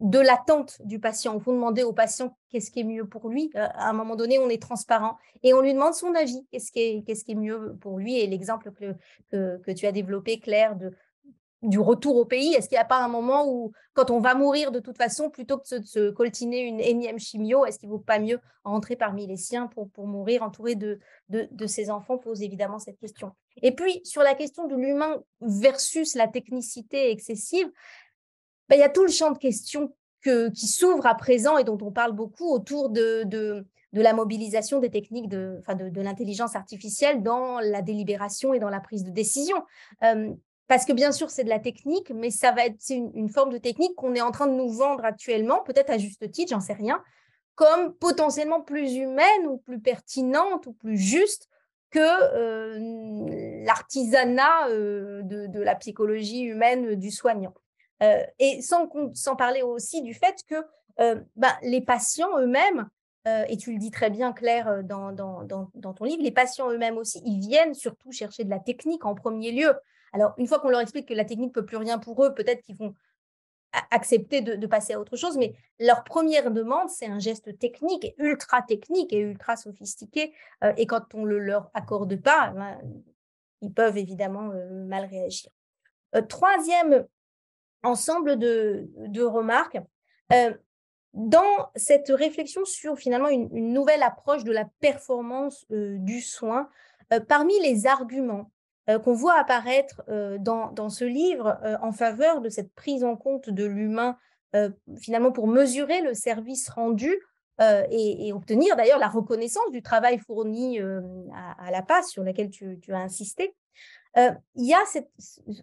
de 0.00 0.18
l'attente 0.18 0.76
du 0.84 0.98
patient. 0.98 1.36
On 1.36 1.40
faut 1.40 1.52
demander 1.52 1.82
au 1.82 1.92
patient 1.92 2.36
qu'est-ce 2.50 2.70
qui 2.70 2.80
est 2.80 2.84
mieux 2.84 3.06
pour 3.06 3.28
lui. 3.28 3.50
Euh, 3.54 3.66
à 3.74 3.90
un 3.90 3.92
moment 3.92 4.16
donné, 4.16 4.38
on 4.38 4.48
est 4.48 4.60
transparent 4.60 5.16
et 5.42 5.54
on 5.54 5.60
lui 5.60 5.72
demande 5.72 5.94
son 5.94 6.14
avis. 6.14 6.44
Qu'est-ce 6.50 6.72
qui 6.72 6.80
est, 6.80 7.04
qu'est-ce 7.06 7.24
qui 7.24 7.32
est 7.32 7.36
mieux 7.36 7.76
pour 7.80 7.98
lui? 7.98 8.18
Et 8.18 8.26
l'exemple 8.26 8.72
que, 8.72 8.94
que, 9.30 9.58
que, 9.58 9.70
tu 9.70 9.86
as 9.86 9.92
développé, 9.92 10.40
Claire, 10.40 10.76
de, 10.76 10.92
du 11.64 11.78
retour 11.78 12.16
au 12.16 12.24
pays? 12.24 12.54
Est-ce 12.54 12.68
qu'il 12.68 12.76
n'y 12.76 12.82
a 12.82 12.86
pas 12.86 13.02
un 13.02 13.08
moment 13.08 13.48
où, 13.48 13.72
quand 13.94 14.10
on 14.10 14.20
va 14.20 14.34
mourir 14.34 14.70
de 14.70 14.80
toute 14.80 14.96
façon, 14.96 15.30
plutôt 15.30 15.58
que 15.58 15.78
de 15.78 15.84
se, 15.84 16.10
coltiner 16.10 16.60
une 16.60 16.80
énième 16.80 17.18
chimio, 17.18 17.64
est-ce 17.64 17.78
qu'il 17.78 17.88
ne 17.88 17.94
vaut 17.94 18.00
pas 18.00 18.18
mieux 18.18 18.40
rentrer 18.64 18.96
parmi 18.96 19.26
les 19.26 19.36
siens 19.36 19.66
pour, 19.66 19.88
mourir 20.06 20.42
entouré 20.42 20.74
de, 20.74 20.98
ses 21.66 21.90
enfants? 21.90 22.18
Pose 22.18 22.42
évidemment 22.42 22.78
cette 22.78 22.98
question. 22.98 23.32
Et 23.62 23.72
puis, 23.72 24.00
sur 24.04 24.22
la 24.22 24.34
question 24.34 24.66
de 24.66 24.76
l'humain 24.76 25.22
versus 25.40 26.14
la 26.14 26.28
technicité 26.28 27.10
excessive, 27.10 27.70
ben, 28.68 28.76
il 28.76 28.80
y 28.80 28.84
a 28.84 28.88
tout 28.88 29.04
le 29.04 29.10
champ 29.10 29.30
de 29.30 29.38
questions 29.38 29.94
que, 30.22 30.50
qui 30.50 30.66
s'ouvre 30.66 31.06
à 31.06 31.14
présent 31.14 31.58
et 31.58 31.64
dont 31.64 31.78
on 31.80 31.92
parle 31.92 32.12
beaucoup 32.12 32.50
autour 32.50 32.90
de, 32.90 33.64
la 33.92 34.12
mobilisation 34.12 34.80
des 34.80 34.90
techniques 34.90 35.28
de, 35.28 35.62
l'intelligence 36.00 36.56
artificielle 36.56 37.22
dans 37.22 37.60
la 37.60 37.82
délibération 37.82 38.54
et 38.54 38.58
dans 38.58 38.70
la 38.70 38.80
prise 38.80 39.04
de 39.04 39.10
décision. 39.10 39.56
Parce 40.66 40.84
que 40.84 40.92
bien 40.92 41.12
sûr, 41.12 41.30
c'est 41.30 41.44
de 41.44 41.48
la 41.48 41.58
technique, 41.58 42.10
mais 42.10 42.30
ça 42.30 42.52
va 42.52 42.66
être 42.66 42.78
une, 42.90 43.10
une 43.14 43.28
forme 43.28 43.52
de 43.52 43.58
technique 43.58 43.94
qu'on 43.96 44.14
est 44.14 44.20
en 44.20 44.30
train 44.30 44.46
de 44.46 44.54
nous 44.54 44.70
vendre 44.70 45.04
actuellement, 45.04 45.62
peut-être 45.62 45.90
à 45.90 45.98
juste 45.98 46.30
titre, 46.30 46.50
j'en 46.50 46.60
sais 46.60 46.72
rien, 46.72 47.02
comme 47.54 47.94
potentiellement 47.94 48.62
plus 48.62 48.94
humaine 48.96 49.46
ou 49.46 49.58
plus 49.58 49.80
pertinente 49.80 50.66
ou 50.66 50.72
plus 50.72 50.96
juste 50.96 51.48
que 51.94 52.00
euh, 52.00 53.64
l'artisanat 53.64 54.68
euh, 54.68 55.22
de, 55.22 55.60
la 55.60 55.76
psychologie 55.76 56.42
humaine 56.42 56.96
du 56.96 57.12
soignant. 57.12 57.54
Euh, 58.02 58.20
et 58.40 58.60
sans, 58.62 58.88
sans, 59.14 59.36
parler 59.36 59.62
aussi 59.62 60.02
du 60.02 60.12
fait 60.12 60.40
que 60.48 60.56
bah, 61.36 61.56
les 61.62 61.80
patients 61.80 62.38
eux-mêmes, 62.38 62.88
et 63.48 63.56
tu 63.56 63.72
le 63.72 63.78
dis 63.78 63.90
très 63.90 64.10
bien 64.10 64.32
Claire 64.32 64.84
dans 64.84 65.14
ton 65.14 66.04
livre, 66.04 66.22
les 66.22 66.30
patients 66.30 66.70
eux-mêmes 66.70 66.98
aussi, 66.98 67.22
ils 67.24 67.40
viennent 67.40 67.74
surtout 67.74 68.12
chercher 68.12 68.44
de 68.44 68.50
la 68.50 68.58
technique 68.58 69.06
en 69.06 69.14
premier 69.14 69.50
lieu. 69.50 69.72
Alors, 70.14 70.32
une 70.38 70.46
fois 70.46 70.60
qu'on 70.60 70.68
leur 70.68 70.80
explique 70.80 71.08
que 71.08 71.14
la 71.14 71.24
technique 71.24 71.48
ne 71.48 71.60
peut 71.60 71.66
plus 71.66 71.76
rien 71.76 71.98
pour 71.98 72.24
eux, 72.24 72.32
peut-être 72.34 72.62
qu'ils 72.62 72.76
vont 72.76 72.94
accepter 73.90 74.40
de, 74.42 74.66
passer 74.68 74.92
à 74.92 75.00
autre 75.00 75.16
chose, 75.16 75.36
mais 75.36 75.54
leur 75.80 76.04
première 76.04 76.52
demande, 76.52 76.88
c'est 76.88 77.06
un 77.06 77.18
geste 77.18 77.58
technique, 77.58 78.14
ultra 78.18 78.62
technique 78.62 79.12
et 79.12 79.18
ultra 79.18 79.56
sophistiqué. 79.56 80.32
Euh, 80.62 80.72
et 80.76 80.86
quand 80.86 81.14
on 81.14 81.24
le 81.24 81.40
leur 81.40 81.68
accorde 81.74 82.14
pas, 82.22 82.50
ben, 82.50 82.78
ils 83.60 83.72
peuvent 83.72 83.98
évidemment 83.98 84.52
euh, 84.52 84.84
mal 84.84 85.06
réagir. 85.06 85.50
Euh, 86.14 86.22
troisième 86.22 87.08
ensemble 87.82 88.38
de, 88.38 89.22
remarques, 89.22 89.78
dans 91.12 91.70
cette 91.74 92.08
réflexion 92.08 92.64
sur 92.64 92.96
finalement 92.96 93.28
une, 93.28 93.72
nouvelle 93.72 94.04
approche 94.04 94.44
de 94.44 94.52
la 94.52 94.64
performance 94.78 95.66
du 95.68 96.20
soin, 96.20 96.70
parmi 97.28 97.60
les 97.60 97.86
arguments 97.86 98.50
euh, 98.90 98.98
qu'on 98.98 99.14
voit 99.14 99.38
apparaître 99.38 100.02
euh, 100.10 100.36
dans, 100.38 100.90
ce 100.90 101.06
livre 101.06 101.58
euh, 101.64 101.78
en 101.80 101.92
faveur 101.92 102.42
de 102.42 102.50
cette 102.50 102.70
prise 102.74 103.02
en 103.02 103.16
compte 103.16 103.48
de 103.48 103.64
l'humain, 103.64 104.18
finalement 105.00 105.32
pour 105.32 105.48
mesurer 105.48 106.00
le 106.00 106.14
service 106.14 106.68
rendu 106.68 107.12
et, 107.60 108.32
obtenir 108.32 108.76
d'ailleurs 108.76 109.00
la 109.00 109.08
reconnaissance 109.08 109.68
du 109.72 109.82
travail 109.82 110.20
fourni 110.20 110.78
à, 110.78 111.72
la 111.72 111.82
passe 111.82 112.10
sur 112.10 112.22
laquelle 112.22 112.50
tu, 112.50 112.78
as 112.90 112.98
insisté. 112.98 113.56
il 114.16 114.64
y 114.64 114.72
a 114.72 114.78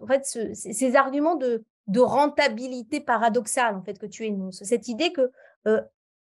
en 0.02 0.08
fait, 0.08 0.26
ces 0.26 0.96
arguments 0.98 1.36
de, 1.36 1.64
rentabilité 1.98 3.00
paradoxale 3.00 3.78
en 3.78 3.82
fait 3.82 3.98
que 3.98 4.08
tu 4.08 4.26
énonces, 4.26 4.62
cette 4.62 4.90
idée 4.90 5.14
que 5.14 5.32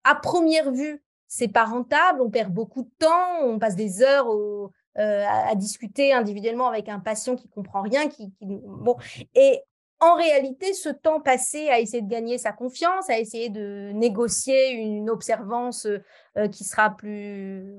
à 0.06 0.16
première 0.16 0.72
vue 0.72 1.04
c'est 1.28 1.50
pas 1.50 1.66
rentable, 1.66 2.22
on 2.22 2.30
perd 2.30 2.54
beaucoup 2.54 2.84
de 2.84 2.92
temps, 3.00 3.42
on 3.42 3.60
passe 3.60 3.76
des 3.76 4.02
heures 4.02 4.30
au, 4.30 4.72
euh, 4.98 5.26
à, 5.28 5.56
discuter 5.56 6.14
individuellement 6.14 6.68
avec 6.68 6.88
un 6.90 7.00
patient 7.00 7.36
qui 7.36 7.50
comprend 7.50 7.82
rien, 7.82 8.08
qui, 8.08 8.32
bon. 8.42 8.96
Et 9.34 9.60
en 10.00 10.16
réalité, 10.16 10.74
ce 10.74 10.90
temps 10.90 11.20
passé 11.20 11.70
à 11.70 11.80
essayer 11.80 12.02
de 12.02 12.10
gagner 12.10 12.38
sa 12.38 12.52
confiance, 12.52 13.10
à 13.10 13.20
essayer 13.20 13.50
de 13.50 13.92
négocier 13.94 14.72
une 14.72 15.10
observance 15.10 15.88
euh, 16.38 16.48
qui 16.48 16.64
sera 16.64 16.96
plus, 16.96 17.76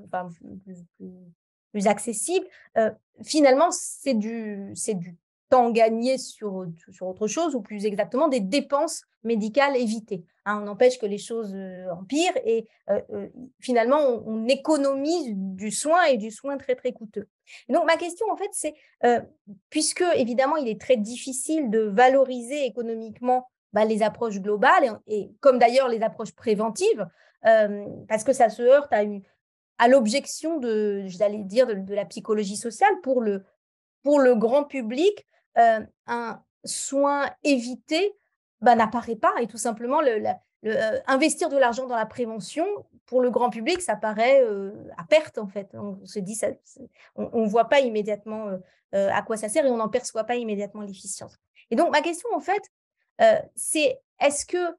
plus, 1.71 1.87
accessible, 1.87 2.45
euh, 2.77 2.91
finalement, 3.23 3.69
c'est 3.71 4.15
du, 4.15 4.73
du 4.73 5.15
temps 5.49 5.71
gagné 5.71 6.17
sur, 6.17 6.65
sur 6.91 7.07
autre 7.07 7.27
chose, 7.27 7.55
ou 7.55 7.61
plus 7.61 7.85
exactement 7.85 8.27
des 8.27 8.39
dépenses 8.39 9.03
médicales 9.27 9.75
évitées. 9.77 10.25
Hein. 10.45 10.63
on 10.63 10.67
empêche 10.67 10.97
que 10.97 11.05
les 11.05 11.17
choses 11.17 11.53
euh, 11.53 11.91
empirent 11.91 12.37
et 12.45 12.67
euh, 12.89 13.01
euh, 13.11 13.27
finalement, 13.59 13.99
on, 14.25 14.47
économise 14.47 15.33
du 15.35 15.71
soin 15.71 16.05
et 16.05 16.17
du 16.17 16.31
soin 16.31 16.57
très, 16.57 16.75
très 16.75 16.93
coûteux. 16.93 17.27
donc, 17.69 17.85
ma 17.85 17.97
question, 17.97 18.25
en 18.31 18.37
fait, 18.37 18.49
c'est, 18.53 18.73
puisque 19.69 20.03
évidemment, 20.15 20.55
il 20.55 20.67
est 20.67 20.79
très 20.81 20.97
difficile 20.97 21.69
de 21.69 21.79
valoriser 21.81 22.65
économiquement 22.65 23.47
bah, 23.73 23.85
les 23.85 24.01
approches 24.01 24.39
globales, 24.39 24.99
et, 25.05 25.29
comme 25.41 25.59
d'ailleurs 25.59 25.89
les 25.89 26.01
approches 26.01 26.33
préventives, 26.33 27.05
parce 27.43 28.23
que 28.23 28.33
ça 28.33 28.49
se 28.49 28.61
heurte 28.61 28.91
à, 28.91 29.87
l'objection 29.87 30.57
de, 30.57 31.03
j'allais 31.05 31.43
dire, 31.43 31.67
de, 31.67 31.93
la 31.93 32.05
psychologie 32.05 32.57
sociale 32.57 32.93
pour 33.03 33.21
le, 33.21 33.43
pour 34.03 34.19
le 34.19 34.35
grand 34.35 34.63
public. 34.63 35.27
Euh, 35.57 35.79
un 36.05 36.41
soin 36.65 37.29
évité 37.43 38.15
bah, 38.61 38.75
n'apparaît 38.75 39.15
pas. 39.15 39.33
Et 39.41 39.47
tout 39.47 39.57
simplement 39.57 40.01
le, 40.01 40.23
euh, 40.65 40.99
investir 41.07 41.49
de 41.49 41.57
l'argent 41.57 41.87
dans 41.87 41.95
la 41.95 42.05
prévention 42.05 42.65
pour 43.05 43.21
le 43.21 43.29
grand 43.29 43.49
public 43.49 43.81
ça 43.81 43.95
paraît 43.95 44.43
euh, 44.43 44.71
à 44.97 45.03
perte 45.03 45.37
en 45.37 45.47
fait. 45.47 45.69
On 45.73 46.05
se 46.05 46.19
dit 46.19 46.35
ça, 46.35 46.47
on 47.15 47.43
ne 47.43 47.47
voit 47.47 47.69
pas 47.69 47.79
immédiatement 47.79 48.49
à 48.93 49.21
quoi 49.21 49.37
ça 49.37 49.49
sert 49.49 49.65
et 49.65 49.69
on 49.69 49.77
n'en 49.77 49.89
perçoit 49.89 50.23
pas 50.23 50.35
immédiatement 50.35 50.81
l'efficience. 50.81 51.37
Et 51.71 51.75
donc 51.75 51.91
ma 51.91 52.01
question 52.01 52.29
en 52.33 52.39
fait 52.39 52.61
c'est 53.55 53.99
est-ce 54.19 54.45
que 54.45 54.75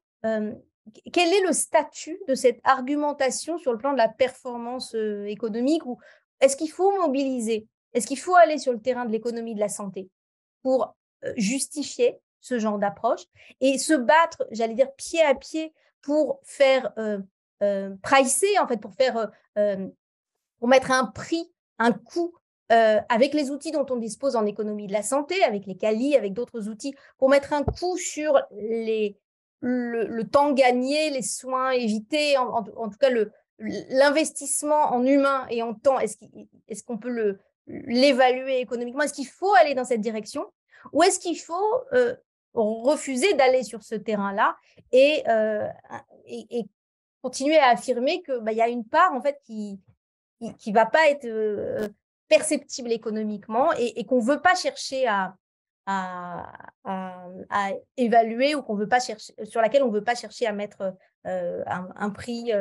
quel 1.13 1.33
est 1.33 1.45
le 1.45 1.53
statut 1.53 2.19
de 2.27 2.35
cette 2.35 2.59
argumentation 2.63 3.57
sur 3.57 3.71
le 3.71 3.77
plan 3.77 3.93
de 3.93 3.97
la 3.97 4.09
performance 4.09 4.95
économique 5.27 5.85
ou 5.85 5.99
est-ce 6.41 6.55
qu'il 6.55 6.71
faut 6.71 6.91
mobiliser 7.01 7.67
est-ce 7.93 8.07
qu'il 8.07 8.19
faut 8.19 8.35
aller 8.35 8.57
sur 8.57 8.71
le 8.71 8.79
terrain 8.79 9.05
de 9.05 9.11
l'économie 9.11 9.55
de 9.55 9.59
la 9.59 9.69
santé? 9.69 10.09
Pour 10.63 10.95
justifier 11.35 12.19
ce 12.39 12.59
genre 12.59 12.79
d'approche 12.79 13.23
et 13.61 13.77
se 13.77 13.93
battre, 13.93 14.45
j'allais 14.51 14.73
dire, 14.73 14.91
pied 14.95 15.21
à 15.21 15.35
pied 15.35 15.73
pour 16.01 16.39
faire 16.43 16.93
euh, 16.97 17.95
pricer, 18.01 18.57
en 18.59 18.67
fait, 18.67 18.77
pour 18.77 18.93
faire, 18.93 19.29
pour 20.59 20.67
mettre 20.69 20.91
un 20.91 21.05
prix, 21.05 21.51
un 21.77 21.91
coût 21.91 22.33
avec 22.69 23.33
les 23.33 23.51
outils 23.51 23.71
dont 23.71 23.85
on 23.89 23.97
dispose 23.97 24.37
en 24.37 24.45
économie 24.45 24.87
de 24.87 24.93
la 24.93 25.01
santé, 25.03 25.43
avec 25.43 25.65
les 25.65 25.75
CALI, 25.75 26.15
avec 26.15 26.33
d'autres 26.33 26.69
outils, 26.69 26.95
pour 27.17 27.29
mettre 27.29 27.51
un 27.51 27.63
coût 27.63 27.97
sur 27.97 28.39
les, 28.51 29.17
le, 29.61 30.23
temps 30.23 30.51
gagné, 30.51 31.09
les 31.09 31.21
soins 31.21 31.71
évités, 31.71 32.37
en, 32.37 32.63
tout 32.63 32.97
cas 32.99 33.09
l'investissement 33.59 34.93
en 34.93 35.05
humain 35.05 35.45
et 35.49 35.61
en 35.61 35.73
temps, 35.73 35.99
est-ce, 35.99 36.17
est-ce 36.67 36.83
qu'on 36.83 36.97
peut 36.97 37.09
le, 37.09 37.39
l'évaluer 37.69 38.59
économiquement? 38.59 39.03
Est-ce 39.03 39.13
qu'il 39.13 39.27
faut 39.27 39.53
aller 39.53 39.75
dans 39.75 39.85
cette 39.85 40.01
direction 40.01 40.45
ou 40.93 41.03
est-ce 41.03 41.19
qu'il 41.19 41.39
faut 41.39 41.83
euh, 41.93 42.15
refuser 42.53 43.33
d'aller 43.33 43.63
sur 43.63 43.83
ce 43.83 43.95
terrain-là 43.95 44.55
et, 44.91 45.23
euh, 45.27 45.67
et, 46.25 46.65
continuer 47.21 47.57
à 47.57 47.69
affirmer 47.69 48.21
qu'il 48.23 48.39
bah, 48.41 48.53
y 48.53 48.61
a 48.61 48.69
une 48.69 48.85
part 48.85 49.13
en 49.13 49.21
fait 49.21 49.39
qui 49.43 49.79
qui, 50.57 50.71
va 50.71 50.85
pas 50.85 51.09
être 51.09 51.25
euh, 51.25 51.89
perceptible 52.29 52.93
économiquement 52.93 53.73
et, 53.73 54.05
qu'on 54.05 54.21
veut 54.21 54.39
pas 54.39 54.55
chercher 54.55 55.05
à, 55.05 55.35
à, 55.85 56.49
à, 56.85 57.71
évaluer 57.97 58.55
ou 58.55 58.61
qu'on 58.61 58.75
veut 58.75 58.87
pas 58.87 59.01
chercher 59.01 59.33
sur 59.43 59.59
laquelle 59.59 59.83
on 59.83 59.89
veut 59.89 60.03
pas 60.03 60.15
chercher 60.15 60.45
à 60.45 60.53
mettre 60.53 60.95
un, 61.25 62.09
prix 62.11 62.53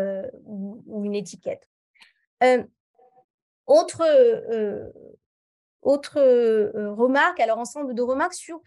ou, 0.45 1.05
une 1.05 1.15
étiquette. 1.15 1.69
Autre, 3.69 4.03
autre 5.83 6.19
remarque, 6.95 7.39
alors 7.39 7.59
ensemble 7.59 7.95
de 7.95 8.03
remarques 8.03 8.35
sur 8.35 8.61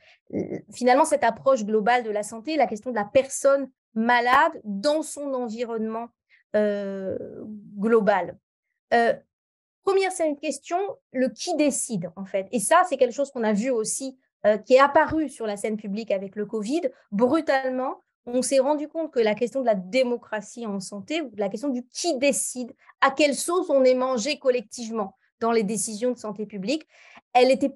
finalement 0.71 1.05
cette 1.05 1.23
approche 1.23 1.65
globale 1.65 2.03
de 2.03 2.11
la 2.11 2.23
santé, 2.23 2.55
la 2.55 2.67
question 2.67 2.91
de 2.91 2.95
la 2.95 3.05
personne 3.05 3.69
malade 3.95 4.53
dans 4.63 5.01
son 5.01 5.33
environnement 5.33 6.07
global. 6.53 8.37
première, 9.83 10.11
une 10.25 10.37
question, 10.37 10.77
le 11.11 11.29
qui 11.29 11.55
décide 11.55 12.11
en 12.15 12.25
fait. 12.25 12.47
Et 12.51 12.59
ça, 12.59 12.83
c'est 12.87 12.97
quelque 12.97 13.15
chose 13.15 13.31
qu'on 13.31 13.43
a 13.43 13.53
vu 13.53 13.71
aussi, 13.71 14.17
qui 14.65 14.75
est 14.75 14.79
apparu 14.79 15.29
sur 15.29 15.47
la 15.47 15.57
scène 15.57 15.77
publique 15.77 16.11
avec 16.11 16.35
le 16.35 16.45
Covid, 16.45 16.81
brutalement 17.11 18.01
on 18.25 18.41
s'est 18.41 18.59
rendu 18.59 18.87
compte 18.87 19.11
que 19.11 19.19
la 19.19 19.35
question 19.35 19.61
de 19.61 19.65
la 19.65 19.75
démocratie 19.75 20.65
en 20.65 20.79
santé, 20.79 21.21
ou 21.21 21.31
la 21.37 21.49
question 21.49 21.69
du 21.69 21.85
qui 21.87 22.17
décide, 22.17 22.73
à 23.01 23.11
quelle 23.11 23.35
sauce 23.35 23.69
on 23.69 23.83
est 23.83 23.95
mangé 23.95 24.37
collectivement 24.37 25.17
dans 25.39 25.51
les 25.51 25.63
décisions 25.63 26.11
de 26.11 26.17
santé 26.17 26.45
publique, 26.45 26.87
elle 27.33 27.47
n'était 27.47 27.75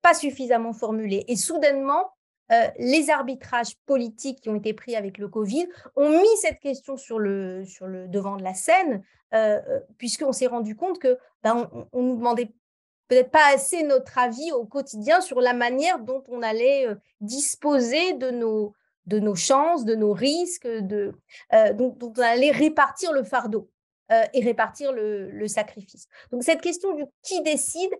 pas 0.00 0.14
suffisamment 0.14 0.72
formulée. 0.72 1.24
Et 1.28 1.36
soudainement, 1.36 2.10
euh, 2.50 2.68
les 2.78 3.10
arbitrages 3.10 3.76
politiques 3.86 4.40
qui 4.40 4.48
ont 4.48 4.54
été 4.54 4.72
pris 4.72 4.96
avec 4.96 5.18
le 5.18 5.28
Covid 5.28 5.66
ont 5.96 6.10
mis 6.10 6.36
cette 6.40 6.58
question 6.60 6.96
sur 6.96 7.18
le, 7.18 7.64
devant 8.08 8.36
de 8.36 8.42
la 8.42 8.54
scène, 8.54 9.02
euh, 9.34 9.60
euh, 9.68 9.80
puisqu'on 9.98 10.32
s'est 10.32 10.48
rendu 10.48 10.74
compte 10.74 10.98
que 10.98 11.18
ben, 11.42 11.70
on, 11.92 12.02
nous 12.02 12.16
demandait 12.16 12.52
peut-être 13.08 13.30
pas 13.30 13.54
assez 13.54 13.82
notre 13.82 14.18
avis 14.18 14.52
au 14.52 14.64
quotidien 14.64 15.20
sur 15.20 15.40
la 15.40 15.54
manière 15.54 15.98
dont 15.98 16.24
on 16.28 16.42
allait 16.42 16.86
disposer 17.20 18.14
de 18.14 18.30
nos, 18.30 18.74
de 19.06 19.18
nos 19.18 19.34
chances, 19.34 19.84
de 19.84 19.94
nos 19.94 20.12
risques, 20.12 20.66
de, 20.66 21.12
euh, 21.52 21.72
répartir 22.52 23.12
le 23.12 23.24
fardeau 23.24 23.68
euh, 24.12 24.22
et 24.32 24.42
répartir 24.44 24.92
le, 24.92 25.46
sacrifice. 25.48 26.06
Donc 26.30 26.42
cette 26.44 26.60
question 26.60 26.94
du 26.94 27.04
qui 27.22 27.42
décide, 27.42 27.90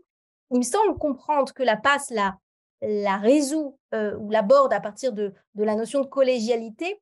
il 0.51 0.59
me 0.59 0.63
semble 0.63 0.97
comprendre 0.99 1.53
que 1.53 1.63
la 1.63 1.77
passe 1.77 2.11
la, 2.11 2.37
la 2.83 3.17
résout 3.17 3.79
euh, 3.95 4.17
ou 4.19 4.31
l'aborde 4.31 4.73
à 4.73 4.81
partir 4.81 5.13
de, 5.13 5.33
de, 5.55 5.65
la 5.65 5.75
notion 5.75 6.01
de 6.01 6.07
collégialité, 6.07 7.01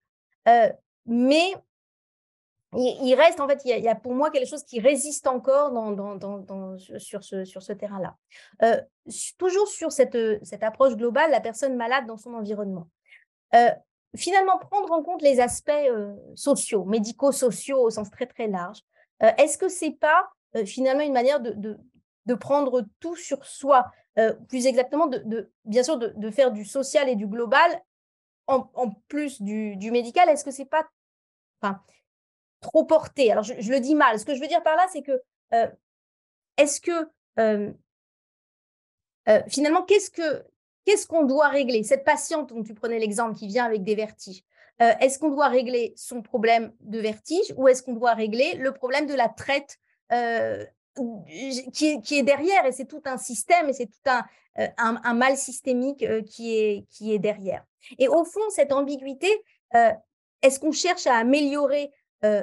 mais 1.06 1.54
il, 2.76 3.14
reste, 3.14 3.40
en 3.40 3.48
fait, 3.48 3.60
il 3.64 3.70
y, 3.70 3.88
a, 3.88 3.94
pour 3.94 4.14
moi 4.14 4.30
quelque 4.30 4.48
chose 4.48 4.64
qui 4.64 4.80
résiste 4.80 5.26
encore 5.26 5.72
dans, 5.72 5.92
dans, 5.92 6.16
dans, 6.16 6.78
sur 6.78 7.22
ce, 7.22 7.44
sur 7.44 7.62
ce 7.62 7.72
terrain-là. 7.72 8.16
Toujours 9.38 9.68
sur 9.68 9.92
cette, 9.92 10.16
cette 10.44 10.62
approche 10.62 10.96
globale, 10.96 11.30
la 11.30 11.40
personne 11.40 11.76
malade 11.76 12.06
dans 12.06 12.16
son 12.16 12.34
environnement. 12.34 12.88
Finalement, 14.16 14.58
prendre 14.58 14.92
en 14.92 15.02
compte 15.02 15.22
les 15.22 15.40
aspects 15.40 15.70
euh, 15.70 16.14
sociaux, 16.34 16.84
médico-sociaux 16.84 17.80
au 17.80 17.90
sens 17.90 18.10
très, 18.10 18.26
très 18.26 18.48
large, 18.48 18.80
est-ce 19.36 19.58
que 19.58 19.68
c'est 19.68 19.90
pas 19.90 20.30
finalement 20.64 21.02
une 21.02 21.12
manière 21.12 21.40
de, 21.40 22.34
prendre 22.36 22.86
tout 23.00 23.16
sur 23.16 23.44
soi, 23.44 23.84
plus 24.48 24.64
exactement, 24.64 25.08
de, 25.08 25.52
bien 25.66 25.82
sûr, 25.82 25.98
de, 25.98 26.30
faire 26.30 26.50
du 26.52 26.64
social 26.64 27.06
et 27.06 27.16
du 27.16 27.26
global 27.26 27.82
en, 28.46 28.90
plus 29.08 29.42
du, 29.42 29.90
médical 29.90 30.26
Est-ce 30.30 30.42
que 30.42 30.50
c'est 30.50 30.64
pas... 30.64 30.88
Trop 32.60 32.84
porté? 32.84 33.30
Alors, 33.30 33.44
je, 33.44 33.70
le 33.70 33.80
dis 33.80 33.94
mal. 33.94 34.18
Ce 34.18 34.24
que 34.24 34.34
je 34.34 34.40
veux 34.40 34.46
dire 34.46 34.62
par 34.62 34.76
là, 34.76 34.86
c'est 34.90 35.02
que 35.02 35.20
euh, 35.52 35.68
est-ce 36.56 36.80
que 36.80 37.08
euh, 37.38 37.72
euh, 39.28 39.42
finalement, 39.48 39.82
qu'est-ce 39.82 40.10
que 40.10 40.44
qu'est-ce 40.90 41.06
qu'on 41.06 41.24
doit 41.24 41.48
régler? 41.48 41.84
Cette 41.84 42.04
patiente 42.04 42.48
dont 42.48 42.62
tu 42.62 42.74
prenais 42.74 42.98
l'exemple 42.98 43.36
qui 43.36 43.46
vient 43.46 43.64
avec 43.64 43.84
des 43.84 43.94
vertiges, 43.94 44.42
est-ce 44.78 45.18
qu'on 45.18 45.28
doit 45.28 45.48
régler 45.48 45.92
son 45.94 46.22
problème 46.22 46.72
de 46.80 46.98
vertige 46.98 47.52
ou 47.58 47.68
est-ce 47.68 47.82
qu'on 47.82 47.92
doit 47.92 48.14
régler 48.14 48.54
le 48.54 48.72
problème 48.72 49.06
de 49.06 49.14
la 49.14 49.28
traite 49.28 49.78
qui 50.10 51.86
est, 51.86 52.00
qui, 52.00 52.18
est, 52.18 52.22
derrière? 52.22 52.64
Et 52.64 52.72
c'est 52.72 52.86
tout 52.86 53.02
un 53.04 53.18
système 53.18 53.68
et 53.68 53.74
c'est 53.74 53.86
tout 53.86 54.00
un, 54.06 54.24
un, 54.78 55.14
mal 55.14 55.36
systémique 55.36 56.02
qui, 56.24 56.56
est, 56.56 57.18
derrière. 57.18 57.62
Et 57.98 58.08
au 58.08 58.24
fond, 58.24 58.40
cette 58.48 58.72
ambiguïté, 58.72 59.28
est-ce 60.42 60.58
qu'on 60.58 60.72
cherche 60.72 61.06
à 61.06 61.16
améliorer 61.16 61.92
euh, 62.24 62.42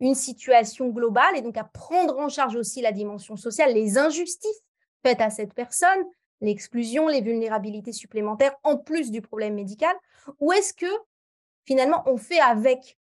une 0.00 0.14
situation 0.14 0.88
globale 0.88 1.36
et 1.36 1.42
donc 1.42 1.58
à 1.58 1.64
prendre 1.64 2.18
en 2.18 2.28
charge 2.28 2.56
aussi 2.56 2.80
la 2.80 2.92
dimension 2.92 3.36
sociale, 3.36 3.74
les 3.74 3.98
injustices 3.98 4.62
faites 5.02 5.20
à 5.20 5.28
cette 5.28 5.52
personne, 5.52 6.04
l'exclusion, 6.40 7.08
les 7.08 7.20
vulnérabilités 7.20 7.92
supplémentaires 7.92 8.54
en 8.62 8.76
plus 8.76 9.10
du 9.10 9.22
problème 9.22 9.54
médical 9.54 9.94
Ou 10.38 10.52
est-ce 10.52 10.74
que 10.74 10.90
finalement 11.64 12.02
on 12.06 12.16
fait 12.16 12.40
avec 12.40 12.98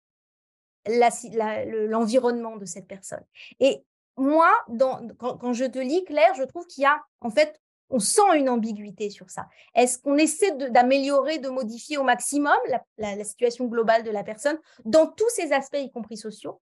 l'environnement 0.87 2.57
de 2.57 2.65
cette 2.65 2.87
personne? 2.87 3.25
Et 3.61 3.85
moi, 4.17 4.51
quand, 5.19 5.53
je 5.53 5.65
te 5.65 5.79
lis, 5.79 6.05
Claire, 6.05 6.35
je 6.35 6.43
trouve 6.43 6.67
qu'il 6.67 6.83
y 6.83 6.87
a 6.87 7.01
en 7.21 7.31
fait 7.31 7.61
on 7.91 7.99
sent 7.99 8.37
une 8.37 8.49
ambiguïté 8.49 9.11
sur 9.11 9.31
ça. 9.31 9.49
Est-ce 9.75 9.99
qu'on 9.99 10.19
essaie 10.19 10.55
d'améliorer, 10.71 11.39
de, 11.39 11.49
modifier 11.49 11.97
au 11.97 12.03
maximum 12.03 12.57
la, 12.99 13.25
situation 13.25 13.67
globale 13.67 14.03
de 14.03 14.11
la 14.11 14.23
personne 14.23 14.59
dans 14.85 15.07
tous 15.07 15.29
ses 15.31 15.53
aspects, 15.53 15.79
y 15.79 15.91
compris 15.91 16.17
sociaux, 16.17 16.61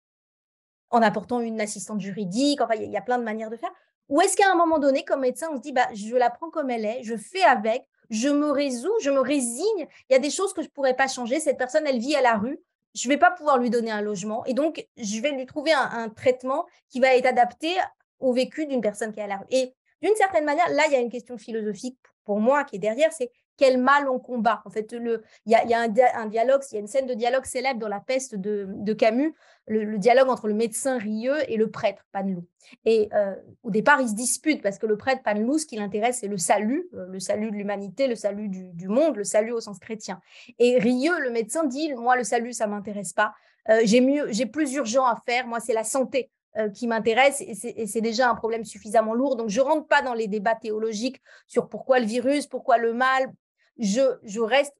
en 0.91 1.03
apportant 1.03 1.41
une 1.41 1.61
assistante 1.61 2.01
juridique, 2.01 2.61
enfin, 2.61 2.75
il 2.77 2.91
y, 2.91 2.97
a 2.97 3.03
plein 3.03 3.19
de 3.19 3.25
manières 3.25 3.51
de 3.51 3.57
faire. 3.57 3.73
Ou 4.09 4.21
est-ce 4.21 4.37
qu'à 4.37 4.51
un 4.51 4.55
moment 4.55 4.79
donné, 4.79 5.05
comme 5.05 5.21
médecin, 5.21 5.49
on 5.53 5.57
se 5.57 5.63
dit, 5.63 5.73
bah, 5.73 5.89
je 5.93 6.15
la 6.15 6.31
prends 6.31 6.51
comme 6.51 6.71
elle 6.71 6.85
est, 6.85 7.03
je 7.03 7.17
fais 7.17 7.43
avec, 7.43 7.85
je 8.11 8.29
me 8.29 8.51
résous, 8.51 8.95
je 9.03 9.11
me 9.11 9.21
résigne. 9.21 9.89
Il 10.09 10.13
y 10.13 10.15
a 10.15 10.19
des 10.19 10.31
choses 10.31 10.53
que 10.53 10.63
je 10.63 10.69
ne 10.69 10.73
pourrais 10.73 10.95
pas 10.95 11.09
changer. 11.09 11.41
Cette 11.41 11.59
personne, 11.59 11.87
elle 11.87 11.99
vit 11.99 12.15
à 12.15 12.23
la 12.23 12.35
rue. 12.35 12.61
Je 12.95 13.09
ne 13.09 13.13
vais 13.13 13.19
pas 13.19 13.31
pouvoir 13.31 13.59
lui 13.59 13.69
donner 13.69 13.91
un 13.91 14.01
logement. 14.01 14.45
Et 14.47 14.55
donc, 14.55 14.87
je 14.97 15.21
vais 15.21 15.33
lui 15.33 15.45
trouver 15.45 15.73
un, 15.73 15.91
un 15.91 16.09
traitement 16.09 16.67
qui 16.89 17.01
va 17.01 17.15
être 17.17 17.27
adapté 17.27 17.75
au 18.21 18.33
vécu 18.33 18.67
d'une 18.67 18.81
personne 18.81 19.13
qui 19.13 19.21
est 19.21 19.25
à 19.25 19.27
la 19.27 19.37
rue. 19.39 19.47
Et 19.51 19.75
d'une 20.03 20.15
certaine 20.15 20.45
manière, 20.45 20.69
là, 20.71 20.85
il 20.87 20.93
y 20.93 20.97
a 20.97 21.01
une 21.01 21.11
question 21.11 21.37
philosophique 21.37 21.99
pour 22.25 22.41
moi 22.41 22.65
qui 22.65 22.77
est 22.77 22.81
derrière, 22.81 23.13
c'est 23.13 23.31
quel 23.57 23.79
mal 23.79 24.09
on 24.09 24.19
combat. 24.19 24.63
En 24.65 24.71
fait, 24.71 24.93
il 24.93 25.21
y 25.47 25.55
a, 25.55 25.81
un, 25.81 25.89
dialogue, 26.27 26.63
il 26.71 26.75
y 26.75 26.77
a 26.77 26.81
une 26.81 26.87
scène 26.87 27.07
de 27.07 27.15
dialogue 27.15 27.45
célèbre 27.45 27.81
dans 27.81 27.89
La 27.89 28.01
peste 28.01 28.35
de, 28.35 28.93
Camus, 28.93 29.35
le, 29.67 29.99
dialogue 29.99 30.29
entre 30.29 30.49
le 30.49 30.55
médecin 30.55 30.99
Rieux 30.99 31.39
et 31.51 31.57
le 31.57 31.71
prêtre 31.71 32.05
Panelou. 32.13 32.45
Et 32.85 33.09
euh, 33.13 33.35
au 33.63 33.71
départ, 33.71 34.01
ils 34.01 34.09
se 34.09 34.15
disputent 34.15 34.63
parce 34.63 34.79
que 34.79 34.87
le 34.87 34.97
prêtre 34.97 35.23
Panelou, 35.23 35.59
ce 35.59 35.67
qui 35.67 35.77
l'intéresse, 35.77 36.19
c'est 36.21 36.29
le 36.29 36.39
salut, 36.39 36.89
euh, 36.95 37.07
le 37.09 37.21
salut 37.21 37.51
de 37.51 37.57
l'humanité, 37.57 38.07
le 38.07 38.15
salut 38.15 38.49
du, 38.49 38.89
monde, 38.89 39.17
le 39.17 39.25
salut 39.25 39.53
au 39.53 39.61
sens 39.61 39.79
chrétien. 39.79 40.21
Et 40.59 40.79
Rieux, 40.79 41.19
le 41.21 41.31
médecin, 41.31 41.65
dit 41.65 41.93
Moi, 41.95 42.17
le 42.17 42.25
salut, 42.25 42.53
ça 42.53 42.67
m'intéresse 42.67 43.13
pas. 43.13 43.33
Euh, 43.69 43.81
j'ai 43.85 44.47
plus 44.47 44.75
urgent 44.75 45.05
à 45.05 45.17
faire. 45.27 45.47
Moi, 45.47 45.61
c'est 45.61 45.75
la 45.75 45.85
santé. 45.85 46.31
Qui 46.73 46.87
m'intéresse 46.87 47.43
et 47.43 47.87
c'est 47.87 48.01
déjà 48.01 48.31
un 48.31 48.35
problème 48.35 48.65
suffisamment 48.65 49.13
lourd. 49.13 49.37
Donc, 49.37 49.51
je 49.51 49.61
ne 49.61 49.67
rentre 49.67 49.87
pas 49.89 50.01
dans 50.01 50.15
les 50.15 50.27
débats 50.27 50.55
théologiques 50.55 51.21
sur 51.47 51.69
pourquoi 51.69 51.99
le 51.99 52.07
virus, 52.07 52.47
pourquoi 52.47 52.79
le 52.79 52.95
mal. 52.95 53.31
Je, 53.79 54.41
reste 54.41 54.75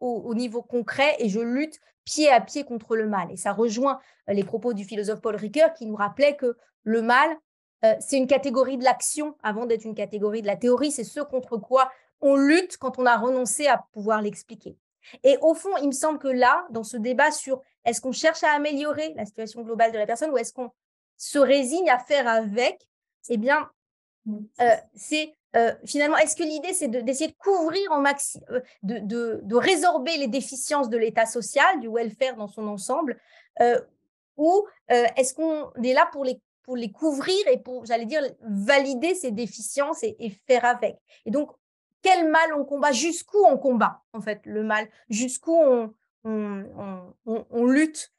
au, 0.00 0.34
niveau 0.34 0.62
concret 0.62 1.16
et 1.18 1.28
je 1.28 1.40
lutte 1.40 1.80
pied 2.04 2.30
à 2.30 2.40
pied 2.40 2.64
contre 2.64 2.96
le 2.96 3.06
mal. 3.06 3.30
Et 3.30 3.36
ça 3.36 3.52
rejoint 3.52 4.00
euh, 4.28 4.32
les 4.32 4.44
propos 4.44 4.72
du 4.72 4.84
philosophe 4.84 5.20
Paul 5.20 5.36
Ricoeur 5.36 5.72
qui 5.74 5.86
nous 5.86 5.96
rappelait 5.96 6.36
que 6.36 6.56
le 6.84 7.02
mal, 7.02 7.36
euh, 7.84 7.94
c'est 8.00 8.16
une 8.16 8.26
catégorie 8.26 8.78
de 8.78 8.84
l'action 8.84 9.36
avant 9.42 9.66
d'être 9.66 9.84
une 9.84 9.94
catégorie 9.94 10.42
de 10.42 10.46
la 10.46 10.56
théorie. 10.56 10.90
C'est 10.90 11.04
ce 11.04 11.20
contre 11.20 11.56
quoi 11.58 11.90
on 12.20 12.36
lutte 12.36 12.76
quand 12.78 12.98
on 12.98 13.06
a 13.06 13.16
renoncé 13.16 13.66
à 13.66 13.84
pouvoir 13.92 14.22
l'expliquer. 14.22 14.76
Et 15.22 15.38
au 15.40 15.54
fond, 15.54 15.76
il 15.80 15.86
me 15.86 15.92
semble 15.92 16.18
que 16.18 16.28
là, 16.28 16.66
dans 16.70 16.84
ce 16.84 16.96
débat 16.96 17.30
sur 17.30 17.62
est-ce 17.84 18.00
qu'on 18.00 18.12
cherche 18.12 18.42
à 18.42 18.52
améliorer 18.52 19.14
la 19.14 19.24
situation 19.24 19.62
globale 19.62 19.92
de 19.92 19.98
la 19.98 20.06
personne 20.06 20.30
ou 20.30 20.38
est-ce 20.38 20.52
qu'on 20.52 20.70
se 21.16 21.38
résigne 21.38 21.88
à 21.88 21.98
faire 21.98 22.28
avec, 22.28 22.86
eh 23.28 23.36
bien, 23.36 23.70
euh, 24.60 24.76
c'est 24.94 25.34
euh, 25.56 25.72
finalement, 25.86 26.16
est-ce 26.18 26.36
que 26.36 26.42
l'idée, 26.42 26.74
c'est 26.74 26.88
d'essayer 26.88 27.30
de, 27.30 27.36
couvrir 27.36 27.90
en 27.90 28.00
maxi, 28.00 28.38
euh, 28.50 28.60
de, 28.82 29.40
de, 29.42 29.56
résorber 29.56 30.16
les 30.18 30.28
déficiences 30.28 30.90
de 30.90 30.98
l'état 30.98 31.24
social, 31.24 31.80
du 31.80 31.88
welfare 31.88 32.36
dans 32.36 32.48
son 32.48 32.66
ensemble, 32.68 33.18
ou 34.36 34.64
est-ce 34.88 35.34
qu'on 35.34 35.72
est 35.82 35.94
là 35.94 36.08
pour 36.12 36.24
les, 36.24 36.40
pour 36.62 36.76
les 36.76 36.92
couvrir 36.92 37.36
et 37.48 37.58
pour, 37.58 37.86
j'allais 37.86 38.04
dire, 38.06 38.22
valider 38.40 39.14
ces 39.14 39.32
déficiences 39.32 40.02
et, 40.02 40.30
faire 40.46 40.64
avec? 40.64 40.96
Et 41.24 41.30
donc, 41.30 41.50
quel 42.02 42.30
mal 42.30 42.54
on 42.54 42.64
combat? 42.64 42.92
Jusqu'où 42.92 43.38
on 43.44 43.56
combat, 43.56 44.02
en 44.12 44.20
fait, 44.20 44.40
le 44.44 44.62
mal? 44.62 44.86
Jusqu'où 45.08 45.56
on, 46.24 47.64
lutte 47.66 48.12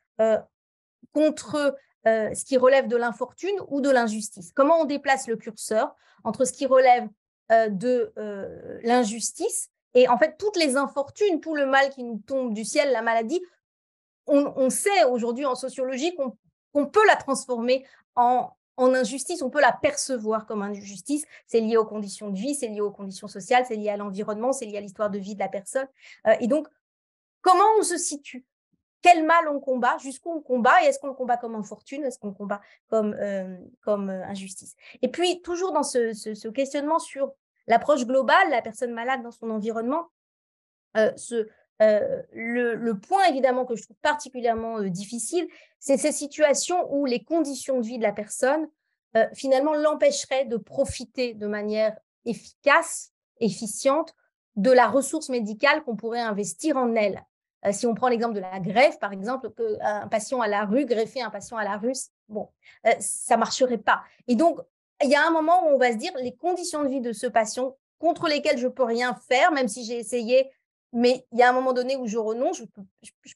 contre 1.13 1.77
euh, 2.07 2.33
ce 2.33 2.45
qui 2.45 2.55
relève 2.55 2.87
de 2.87 2.95
l'infortune 2.95 3.55
ou 3.67 3.81
de 3.81 3.89
l'injustice. 3.89 4.53
Comment 4.53 4.79
on 4.79 4.85
déplace 4.85 5.27
le 5.27 5.35
curseur 5.35 5.93
entre 6.23 6.45
ce 6.45 6.53
qui 6.53 6.65
relève 6.65 7.09
euh, 7.51 7.67
de 7.67 8.13
euh, 8.17 8.79
l'injustice 8.83 9.69
et 9.93 10.07
en 10.07 10.17
fait 10.17 10.37
toutes 10.37 10.55
les 10.55 10.77
infortunes, 10.77 11.41
tout 11.41 11.55
le 11.55 11.65
mal 11.65 11.89
qui 11.89 12.05
nous 12.05 12.19
tombe 12.25 12.53
du 12.53 12.63
ciel, 12.63 12.93
la 12.93 13.01
maladie, 13.01 13.41
on, 14.27 14.69
sait 14.69 15.03
aujourd'hui 15.05 15.45
en 15.45 15.55
sociologie 15.55 16.15
qu'on 16.15 16.85
peut 16.85 17.05
la 17.07 17.15
transformer 17.15 17.83
en, 18.15 18.49
en 18.77 18.93
injustice, 18.93 19.41
on 19.41 19.49
peut 19.49 19.59
la 19.59 19.73
percevoir 19.73 20.45
comme 20.45 20.61
injustice. 20.61 21.25
C'est 21.47 21.59
lié 21.59 21.77
aux 21.77 21.85
conditions 21.85 22.29
de 22.29 22.37
vie, 22.37 22.53
c'est 22.53 22.67
lié 22.67 22.79
aux 22.79 22.91
conditions 22.91 23.27
sociales, 23.27 23.65
c'est 23.67 23.75
lié 23.75 23.89
à 23.89 23.97
l'environnement, 23.97 24.53
c'est 24.53 24.67
lié 24.67 24.77
à 24.77 24.81
l'histoire 24.81 25.09
de 25.09 25.17
vie 25.17 25.33
de 25.33 25.39
la 25.39 25.49
personne. 25.49 25.87
et 26.39 26.45
donc, 26.45 26.67
comment 27.41 27.65
on 27.79 27.81
se 27.81 27.97
situe? 27.97 28.45
Quel 29.01 29.25
mal 29.25 29.47
on 29.47 29.59
combat, 29.59 29.97
jusqu'où 29.97 30.31
on 30.31 30.41
combat, 30.41 30.83
et 30.83 30.87
est-ce 30.87 30.99
qu'on 30.99 31.07
le 31.07 31.13
combat 31.13 31.37
comme 31.37 31.55
infortune, 31.55 32.03
est-ce 32.03 32.19
qu'on 32.19 32.33
combat 32.33 32.61
comme, 32.87 33.15
euh, 33.19 33.57
comme 33.81 34.09
euh, 34.09 34.23
injustice. 34.25 34.75
Et 35.01 35.07
puis, 35.07 35.41
toujours 35.41 35.71
dans 35.71 35.83
ce, 35.83 36.47
questionnement 36.49 36.99
sur 36.99 37.33
l'approche 37.67 38.05
globale, 38.05 38.49
la 38.49 38.61
personne 38.61 38.93
malade 38.93 39.21
dans 39.21 39.31
son 39.31 39.49
environnement, 39.49 40.07
euh, 40.97 41.11
ce, 41.15 41.47
le, 41.79 42.93
point 42.93 43.23
évidemment 43.25 43.65
que 43.65 43.75
je 43.75 43.83
trouve 43.83 43.97
particulièrement 44.01 44.81
difficile, 44.83 45.47
c'est 45.79 45.97
ces 45.97 46.11
situations 46.11 46.93
où 46.93 47.05
les 47.05 47.23
conditions 47.23 47.79
de 47.79 47.85
vie 47.85 47.97
de 47.97 48.03
la 48.03 48.11
personne 48.11 48.67
finalement 49.33 49.73
l'empêcheraient 49.73 50.45
de 50.45 50.57
profiter 50.57 51.33
de 51.33 51.47
manière 51.47 51.97
efficace, 52.25 53.11
efficiente 53.39 54.13
de 54.55 54.71
la 54.71 54.87
ressource 54.87 55.29
médicale 55.29 55.83
qu'on 55.83 55.95
pourrait 55.95 56.19
investir 56.19 56.75
en 56.75 56.93
elle. 56.95 57.23
Euh, 57.66 57.72
si 57.72 57.86
on 57.86 57.93
prend 57.93 58.07
l'exemple 58.07 58.36
de 58.36 58.39
la 58.39 58.60
greffe, 58.60 58.99
par 58.99 59.12
exemple, 59.12 59.49
qu'un 59.51 60.07
patient 60.07 60.41
à 60.41 60.47
la 60.47 60.66
rue, 60.66 60.86
greffer 60.86 61.22
un 61.22 61.30
patient 61.30 61.57
à 61.57 61.64
la 61.64 61.78
rue, 61.78 61.93
bon, 62.28 62.49
euh, 62.88 62.91
ça 62.99 63.38
marcherait 63.38 63.78
pas. 63.78 64.01
Et 64.28 64.36
donc, 64.36 64.60
il 65.03 65.10
y 65.10 65.16
a 65.16 65.26
un 65.26 65.32
moment 65.32 65.66
où 65.66 65.76
on 65.76 65.78
va 65.78 65.91
se 65.91 65.97
dire 65.97 66.12
les 66.18 66.36
conditions 66.36 66.84
de 66.84 66.89
vie 66.89 67.01
de 67.01 67.14
ce 67.14 67.28
patient 67.28 67.76
contre 67.99 68.28
lesquelles 68.28 68.57
je 68.57 68.68
peux 68.68 68.84
rien 68.84 69.14
faire, 69.28 69.51
même 69.51 69.68
si 69.68 69.84
j'ai 69.84 69.97
essayé, 69.97 70.49
mais 70.93 71.26
il 71.32 71.39
y 71.39 71.43
a 71.43 71.49
un 71.49 71.53
moment 71.53 71.74
donné 71.74 71.95
où 71.95 72.07
je 72.07 72.18
renonce, 72.18 72.57
je 72.57 72.66
peux, 72.66 72.84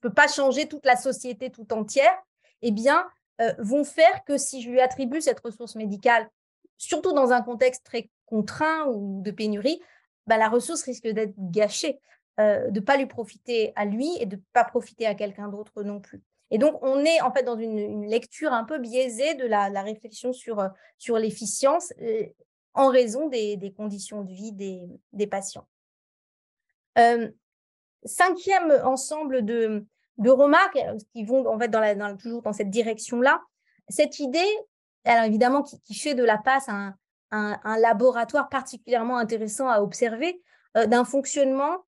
peux 0.01 0.13
pas 0.13 0.27
changer 0.27 0.67
toute 0.67 0.85
la 0.85 0.95
société 0.95 1.51
tout 1.51 1.71
entière, 1.73 2.13
eh 2.61 2.71
bien, 2.71 3.05
euh, 3.41 3.53
vont 3.59 3.83
faire 3.83 4.23
que 4.25 4.37
si 4.37 4.61
je 4.61 4.69
lui 4.69 4.79
attribue 4.79 5.21
cette 5.21 5.39
ressource 5.39 5.75
médicale, 5.75 6.29
surtout 6.77 7.13
dans 7.13 7.31
un 7.31 7.41
contexte 7.41 7.85
très 7.85 8.09
contraint 8.25 8.85
ou 8.87 9.21
de 9.21 9.31
pénurie, 9.31 9.81
bah, 10.27 10.37
la 10.37 10.49
ressource 10.49 10.83
risque 10.83 11.07
d'être 11.07 11.33
gâchée. 11.37 11.99
Euh, 12.39 12.71
de 12.71 12.79
ne 12.79 12.83
pas 12.83 12.97
lui 12.97 13.05
profiter 13.05 13.73
à 13.75 13.85
lui 13.85 14.09
et 14.19 14.25
de 14.25 14.37
ne 14.37 14.41
pas 14.53 14.63
profiter 14.63 15.05
à 15.05 15.13
quelqu'un 15.13 15.49
d'autre 15.49 15.83
non 15.83 15.99
plus. 15.99 16.23
Et 16.49 16.57
donc, 16.57 16.79
on 16.81 17.05
est 17.05 17.21
en 17.21 17.31
fait 17.31 17.43
dans 17.43 17.59
une, 17.59 18.07
lecture 18.07 18.51
un 18.53 18.63
peu 18.63 18.79
biaisée 18.79 19.35
de 19.35 19.45
la, 19.45 19.69
réflexion 19.83 20.33
sur, 20.33 20.59
euh, 20.59 20.69
sur 20.97 21.19
l'efficience 21.19 21.93
euh, 22.01 22.25
en 22.73 22.87
raison 22.87 23.27
des, 23.27 23.71
conditions 23.77 24.23
de 24.23 24.33
vie 24.33 24.51
des, 24.51 25.27
patients. 25.27 25.67
cinquième 28.03 28.71
ensemble 28.83 29.45
de, 29.45 29.85
deux 30.17 30.31
remarques 30.31 30.79
qui 31.13 31.25
vont 31.25 31.45
en 31.45 31.59
fait 31.59 31.67
dans 31.67 32.17
toujours 32.17 32.41
dans 32.41 32.53
cette 32.53 32.71
direction-là. 32.71 33.43
Cette 33.89 34.17
idée, 34.17 34.57
alors 35.05 35.25
évidemment, 35.25 35.61
qui, 35.61 35.93
fait 35.93 36.15
de 36.15 36.23
la 36.23 36.39
passe 36.39 36.67
un, 36.67 36.95
un, 37.29 37.77
laboratoire 37.77 38.49
particulièrement 38.49 39.17
intéressant 39.17 39.69
à 39.69 39.81
observer 39.81 40.41
d'un 40.73 41.05
fonctionnement 41.05 41.85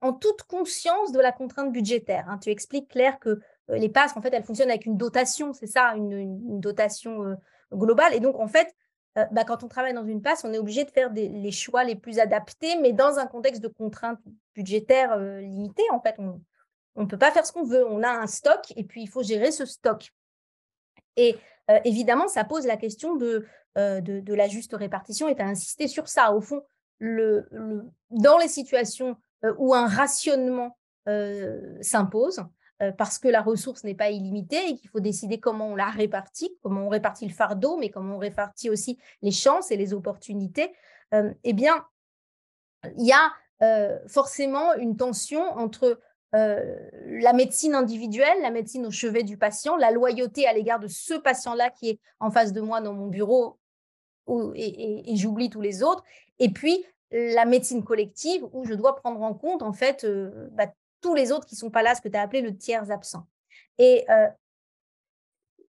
en 0.00 0.12
toute 0.12 0.42
conscience 0.42 1.12
de 1.12 1.20
la 1.20 1.32
contrainte 1.32 1.72
budgétaire. 1.72 2.26
Hein. 2.28 2.38
Tu 2.38 2.50
expliques, 2.50 2.88
Claire, 2.90 3.18
que 3.18 3.40
les 3.68 3.88
passes, 3.88 4.16
en 4.16 4.22
fait, 4.22 4.32
elles 4.32 4.44
fonctionnent 4.44 4.70
avec 4.70 4.86
une 4.86 4.96
dotation, 4.96 5.52
c'est 5.52 5.66
ça, 5.66 5.94
une, 5.96 6.60
dotation 6.60 7.36
globale. 7.72 8.14
Et 8.14 8.20
donc, 8.20 8.38
en 8.38 8.48
fait, 8.48 8.74
bah, 9.14 9.44
quand 9.46 9.62
on 9.64 9.68
travaille 9.68 9.94
dans 9.94 10.04
une 10.04 10.20
passe, 10.20 10.44
on 10.44 10.52
est 10.52 10.58
obligé 10.58 10.84
de 10.84 10.90
faire 10.90 11.10
les 11.12 11.52
choix 11.52 11.84
les 11.84 11.96
plus 11.96 12.18
adaptés, 12.18 12.76
mais 12.80 12.92
dans 12.92 13.18
un 13.18 13.26
contexte 13.26 13.62
de 13.62 13.68
contrainte 13.68 14.18
budgétaire 14.54 15.16
limitée, 15.18 15.84
en 15.90 16.00
fait, 16.00 16.16
on 16.18 17.02
ne 17.02 17.06
peut 17.06 17.18
pas 17.18 17.30
faire 17.30 17.46
ce 17.46 17.52
qu'on 17.52 17.64
veut. 17.64 17.86
On 17.86 18.02
a 18.02 18.10
un 18.10 18.26
stock 18.26 18.72
et 18.76 18.84
puis 18.84 19.02
il 19.02 19.08
faut 19.08 19.22
gérer 19.22 19.52
ce 19.52 19.64
stock. 19.64 20.12
Et 21.16 21.36
évidemment, 21.84 22.28
ça 22.28 22.44
pose 22.44 22.66
la 22.66 22.76
question 22.76 23.16
de, 23.16 23.46
de, 23.76 24.34
la 24.34 24.48
juste 24.48 24.74
répartition 24.74 25.28
et 25.28 25.36
tu 25.36 25.42
as 25.42 25.46
insisté 25.46 25.88
sur 25.88 26.08
ça. 26.08 26.32
Au 26.32 26.40
fond, 26.40 26.62
le, 26.98 27.48
dans 28.10 28.38
les 28.38 28.48
situations 28.48 29.16
où 29.58 29.74
un 29.74 29.86
rationnement 29.86 30.76
s'impose, 31.80 32.44
parce 32.98 33.18
que 33.18 33.28
la 33.28 33.42
ressource 33.42 33.84
n'est 33.84 33.94
pas 33.94 34.10
illimitée 34.10 34.68
et 34.68 34.76
qu'il 34.76 34.90
faut 34.90 35.00
décider 35.00 35.38
comment 35.38 35.68
on 35.68 35.76
la 35.76 35.90
répartit, 35.90 36.56
comment 36.62 36.86
on 36.86 36.88
répartit 36.88 37.26
le 37.26 37.32
fardeau, 37.32 37.76
mais 37.76 37.90
comment 37.90 38.16
on 38.16 38.18
répartit 38.18 38.70
aussi 38.70 38.98
les 39.20 39.30
chances 39.30 39.70
et 39.70 39.76
les 39.76 39.94
opportunités, 39.94 40.72
eh 41.12 41.52
bien, 41.52 41.84
il 42.98 43.06
y 43.06 43.12
a 43.12 43.32
forcément 44.08 44.74
une 44.74 44.96
tension 44.96 45.42
entre 45.56 46.00
la 46.32 47.32
médecine 47.32 47.74
individuelle, 47.74 48.40
la 48.42 48.50
médecine 48.50 48.86
au 48.86 48.90
chevet 48.90 49.22
du 49.22 49.36
patient, 49.36 49.76
la 49.76 49.90
loyauté 49.90 50.46
à 50.46 50.52
l'égard 50.52 50.80
de 50.80 50.88
ce 50.88 51.14
patient-là 51.14 51.70
qui 51.70 51.90
est 51.90 52.00
en 52.20 52.30
face 52.30 52.52
de 52.52 52.60
moi 52.60 52.80
dans 52.80 52.94
mon 52.94 53.08
bureau 53.08 53.58
et, 54.54 55.16
j'oublie 55.16 55.50
tous 55.50 55.60
les 55.60 55.82
autres, 55.82 56.04
et 56.38 56.48
puis 56.48 56.84
la 57.12 57.44
médecine 57.44 57.84
collective 57.84 58.44
où 58.52 58.64
je 58.64 58.74
dois 58.74 58.96
prendre 58.96 59.22
en 59.22 59.34
compte 59.34 59.62
en 59.62 59.72
fait 59.72 60.06
bah, 60.52 60.66
tous 61.00 61.14
les 61.14 61.32
autres 61.32 61.46
qui 61.46 61.56
sont 61.56 61.70
pas 61.70 61.82
là, 61.82 61.94
ce 61.94 62.00
que 62.00 62.08
tu 62.08 62.16
as 62.16 62.22
appelé 62.22 62.40
le 62.40 62.56
tiers 62.56 62.90
absent. 62.90 63.26
Et 63.78 64.06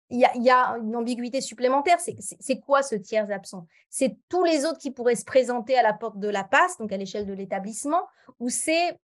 il 0.09 0.20
y, 0.20 0.51
a 0.51 0.76
une 0.78 0.95
ambiguïté 0.95 1.41
supplémentaire. 1.41 1.99
C'est 2.01 2.61
quoi 2.61 2.82
ce 2.82 2.95
tiers 2.95 3.30
absent? 3.30 3.66
C'est 3.91 4.16
tous 4.28 4.45
les 4.45 4.64
autres 4.64 4.78
qui 4.78 4.93
pourraient 4.93 5.16
se 5.16 5.24
présenter 5.24 5.76
à 5.76 5.82
la 5.82 5.93
porte 5.93 6.18
de 6.18 6.28
la 6.28 6.45
passe, 6.45 6.78
donc 6.78 6.93
à 6.93 6.97
l'échelle 6.97 7.26
de 7.26 7.32
l'établissement, 7.32 8.03
ou 8.39 8.49
c'est 8.49 8.99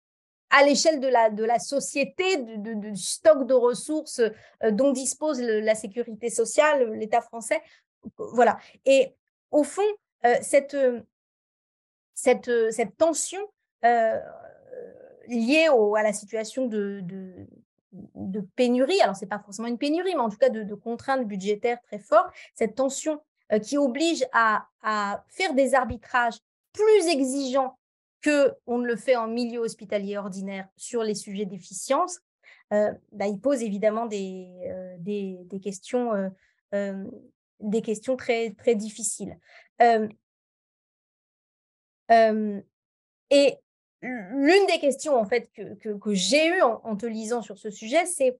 à 0.51 0.65
l'échelle 0.65 0.99
de 0.99 1.07
la, 1.07 1.31
de 1.31 1.45
la 1.45 1.61
société, 1.61 2.39
du 2.39 2.97
stock 2.97 3.47
de 3.47 3.55
ressources 3.55 4.21
dont 4.71 4.91
dispose 4.91 5.41
la 5.41 5.75
sécurité 5.77 6.31
sociale, 6.31 6.91
l'État 6.95 7.21
français? 7.21 7.63
Voilà. 8.17 8.59
Et 8.85 9.15
au 9.53 9.63
fond, 9.63 9.83
cette, 10.43 10.77
cette, 12.19 12.51
cette 12.73 12.97
tension 12.97 13.41
liée 15.29 15.69
à 15.97 16.03
la 16.03 16.13
situation 16.13 16.67
de, 16.67 17.05
pénurie, 18.57 19.01
alors 19.01 19.17
ce 19.17 19.25
n'est 19.25 19.29
pas 19.29 19.39
forcément 19.39 19.69
une 19.69 19.79
pénurie, 19.79 20.15
mais 20.15 20.21
en 20.21 20.29
tout 20.29 20.39
cas 20.39 20.49
de, 20.49 20.75
contraintes 20.75 21.27
budgétaires 21.27 21.81
très 21.83 21.99
fortes, 21.99 22.31
cette 22.55 22.75
tension 22.75 23.21
euh, 23.53 23.59
qui 23.59 23.79
oblige 23.79 24.25
à, 24.33 24.67
faire 25.29 25.55
des 25.55 25.75
arbitrages 25.75 26.39
plus 26.73 27.09
exigeants 27.09 27.79
que 28.21 28.55
on 28.67 28.79
ne 28.79 28.87
le 28.87 28.97
fait 28.97 29.17
en 29.17 29.29
milieu 29.29 29.61
hospitalier 29.61 30.17
ordinaire 30.17 30.67
sur 30.77 31.03
les 31.03 31.15
sujets 31.15 31.45
d'efficience, 31.45 32.19
euh, 32.73 32.93
bah, 33.13 33.27
il 33.27 33.39
pose 33.39 33.63
évidemment 33.63 34.07
des, 34.07 34.49
euh, 34.67 35.59
questions, 35.63 36.13
des 37.61 37.83
questions 37.83 38.17
très 38.17 38.75
difficiles. 38.75 39.39
Et 42.11 43.59
l'une 44.01 44.67
des 44.67 44.79
questions 44.81 45.17
en 45.17 45.25
fait 45.25 45.51
que, 45.53 45.93
que, 45.95 46.15
j'ai 46.15 46.49
eues 46.49 46.63
en, 46.63 46.97
te 46.97 47.07
lisant 47.07 47.43
sur 47.43 47.59
ce 47.59 47.71
sujet, 47.71 48.07
c'est 48.07 48.39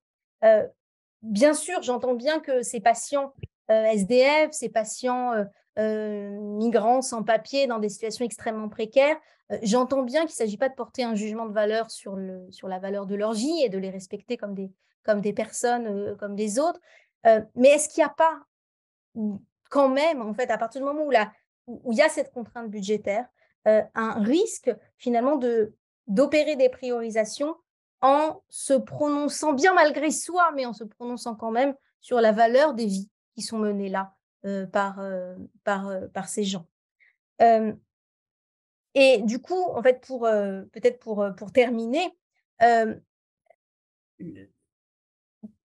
bien 1.23 1.55
sûr, 1.55 1.83
j'entends 1.83 2.15
bien 2.15 2.41
que 2.41 2.63
ces 2.63 2.81
patients 2.81 3.33
SDF, 3.69 4.53
ces 4.53 4.69
patients 4.69 5.33
migrants 5.77 7.03
sans 7.03 7.23
papier 7.23 7.67
dans 7.67 7.79
des 7.79 7.89
situations 7.89 8.25
extrêmement 8.25 8.69
précaires, 8.69 9.17
j'entends 9.63 10.03
bien 10.03 10.21
qu'il 10.21 10.31
ne 10.31 10.47
s'agit 10.47 10.59
pas 10.59 10.69
de 10.69 10.75
porter 10.75 11.05
un 11.05 11.15
jugement 11.15 11.47
de 11.47 11.53
valeur 11.53 11.91
sur, 11.91 12.17
le, 12.17 12.47
sur 12.51 12.69
la 12.69 12.79
valeur 12.79 13.07
de 13.07 13.15
leur 13.15 13.33
vie 13.33 13.63
et 13.63 13.69
de 13.69 13.79
les 13.79 13.91
respecter 13.91 14.37
comme 14.37 14.55
des, 14.55 14.71
comme 15.03 15.21
des 15.21 15.33
personnes, 15.33 16.17
comme 16.19 16.37
des 16.37 16.59
autres. 16.59 16.81
mais 17.25 17.69
est-ce 17.69 17.89
qu'il 17.89 18.03
n'y 18.03 18.09
a 18.09 18.15
pas 18.15 18.45
quand 19.71 19.89
même, 19.89 20.23
en 20.23 20.35
fait, 20.35 20.51
à 20.51 20.59
partir 20.59 20.81
du 20.81 20.87
moment 20.87 21.05
où, 21.05 21.11
la, 21.11 21.33
où 21.67 21.93
il 21.93 21.99
y 21.99 22.03
a 22.03 22.09
cette 22.09 22.33
contrainte 22.33 22.71
budgétaire, 22.71 23.27
un 23.65 24.23
risque 24.23 24.71
finalement 24.97 25.37
de 25.37 25.75
d'opérer 26.09 26.57
des 26.57 26.71
priorisations 26.71 27.55
en 28.01 28.43
se 28.49 28.75
prononçant 28.75 29.53
bien 29.53 29.75
malgré 29.75 30.11
soi, 30.11 30.51
mais 30.55 30.67
en 30.67 30.73
se 30.73 30.85
prononçant 30.85 31.35
quand 31.35 31.51
même 31.51 31.75
sur 32.01 32.21
la 32.21 32.33
valeur 32.33 32.75
des 32.75 32.87
vies 32.87 33.11
qui 33.35 33.43
sont 33.43 33.59
menées 33.59 33.91
là 33.91 34.15
euh, 34.47 34.67
par, 34.67 35.01
euh, 35.01 35.37
par, 35.65 35.91
par 36.13 36.29
ces 36.29 36.45
gens. 36.45 36.67
et 38.95 39.19
du 39.23 39.41
coup, 39.41 39.63
en 39.63 39.83
fait, 39.83 40.01
pour 40.01 40.21
peut-être 40.23 40.99
pour, 40.99 41.27
pour 41.37 41.53
terminer, 41.53 42.17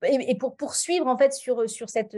et, 0.04 0.38
pour 0.38 0.58
poursuivre 0.58 1.08
en 1.08 1.18
fait 1.18 1.34
sur, 1.34 1.70
sur 1.70 1.89
cette 1.89 2.18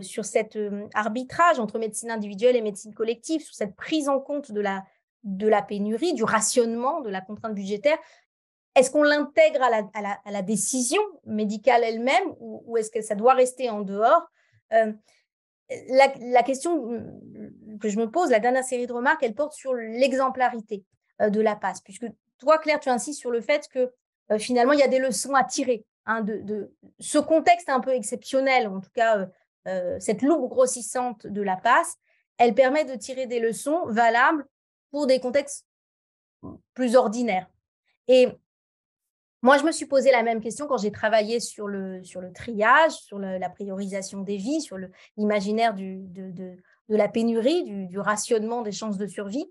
sur 0.00 0.24
cet 0.24 0.58
arbitrage 0.94 1.60
entre 1.60 1.78
médecine 1.78 2.10
individuelle 2.10 2.56
et 2.56 2.62
médecine 2.62 2.94
collective, 2.94 3.42
sur 3.42 3.54
cette 3.54 3.76
prise 3.76 4.08
en 4.08 4.20
compte 4.20 4.52
de 4.52 4.60
la, 4.60 4.84
de 5.24 5.48
la 5.48 5.62
pénurie, 5.62 6.14
du 6.14 6.24
rationnement, 6.24 7.00
de 7.00 7.10
la 7.10 7.20
contrainte 7.20 7.54
budgétaire, 7.54 7.98
est-ce 8.78 8.90
qu'on 8.90 9.02
l'intègre 9.02 9.60
à 9.62 10.30
la, 10.30 10.42
décision 10.42 11.02
médicale 11.26 11.82
elle-même 11.82 12.34
ou, 12.38 12.76
est-ce 12.76 12.90
que 12.90 13.02
ça 13.02 13.16
doit 13.16 13.34
rester 13.34 13.70
en 13.70 13.80
dehors? 13.80 14.28
Euh, 14.72 14.92
la, 15.88 16.42
question 16.44 16.86
que 17.80 17.88
je 17.88 17.98
me 17.98 18.08
pose, 18.08 18.30
la 18.30 18.38
dernière 18.38 18.62
série 18.62 18.86
de 18.86 18.92
remarques, 18.92 19.22
elle 19.22 19.34
porte 19.34 19.54
sur 19.54 19.74
l'exemplarité 19.74 20.84
euh, 21.20 21.28
de 21.28 21.40
la 21.40 21.56
passe, 21.56 21.80
puisque 21.80 22.06
toi, 22.38 22.58
Claire, 22.58 22.78
tu 22.78 22.88
insistes 22.88 23.18
sur 23.18 23.32
le 23.32 23.40
fait 23.40 23.66
que 23.68 23.92
euh, 24.30 24.38
finalement, 24.38 24.72
il 24.72 24.78
y 24.78 24.84
a 24.84 24.88
des 24.88 25.00
leçons 25.00 25.34
à 25.34 25.42
tirer 25.42 25.84
hein, 26.06 26.20
de, 26.22 26.72
ce 27.00 27.18
contexte 27.18 27.68
un 27.68 27.80
peu 27.80 27.90
exceptionnel, 27.90 28.68
en 28.68 28.80
tout 28.80 28.92
cas, 28.94 29.26
cette 29.98 30.22
loupe 30.22 30.48
grossissante 30.48 31.26
de 31.26 31.42
la 31.42 31.56
passe, 31.56 31.96
elle 32.38 32.54
permet 32.54 32.86
de 32.86 32.94
tirer 32.94 33.26
des 33.26 33.38
leçons 33.38 33.84
valables 33.88 34.46
pour 34.90 35.06
des 35.06 35.20
contextes 35.20 35.66
plus 36.74 36.96
ordinaires. 36.96 37.48
Et 38.06 38.28
moi, 39.42 39.56
je 39.56 39.64
me 39.64 39.70
suis 39.70 39.86
posé 39.86 40.10
la 40.10 40.22
même 40.22 40.40
question 40.40 40.66
quand 40.66 40.78
j'ai 40.78 40.90
travaillé 40.90 41.38
sur 41.38 41.68
le, 41.68 42.02
sur 42.02 42.20
le 42.20 42.32
triage, 42.32 42.92
sur 42.92 43.18
la 43.18 43.48
priorisation 43.48 44.22
des 44.22 44.36
vies, 44.36 44.60
sur 44.60 44.78
l'imaginaire 45.16 45.74
de, 45.74 45.98
de, 46.08 46.30
de, 46.32 46.56
la 46.88 47.08
pénurie, 47.08 47.86
du, 47.86 47.98
rationnement 48.00 48.62
des 48.62 48.72
chances 48.72 48.98
de 48.98 49.06
survie. 49.06 49.48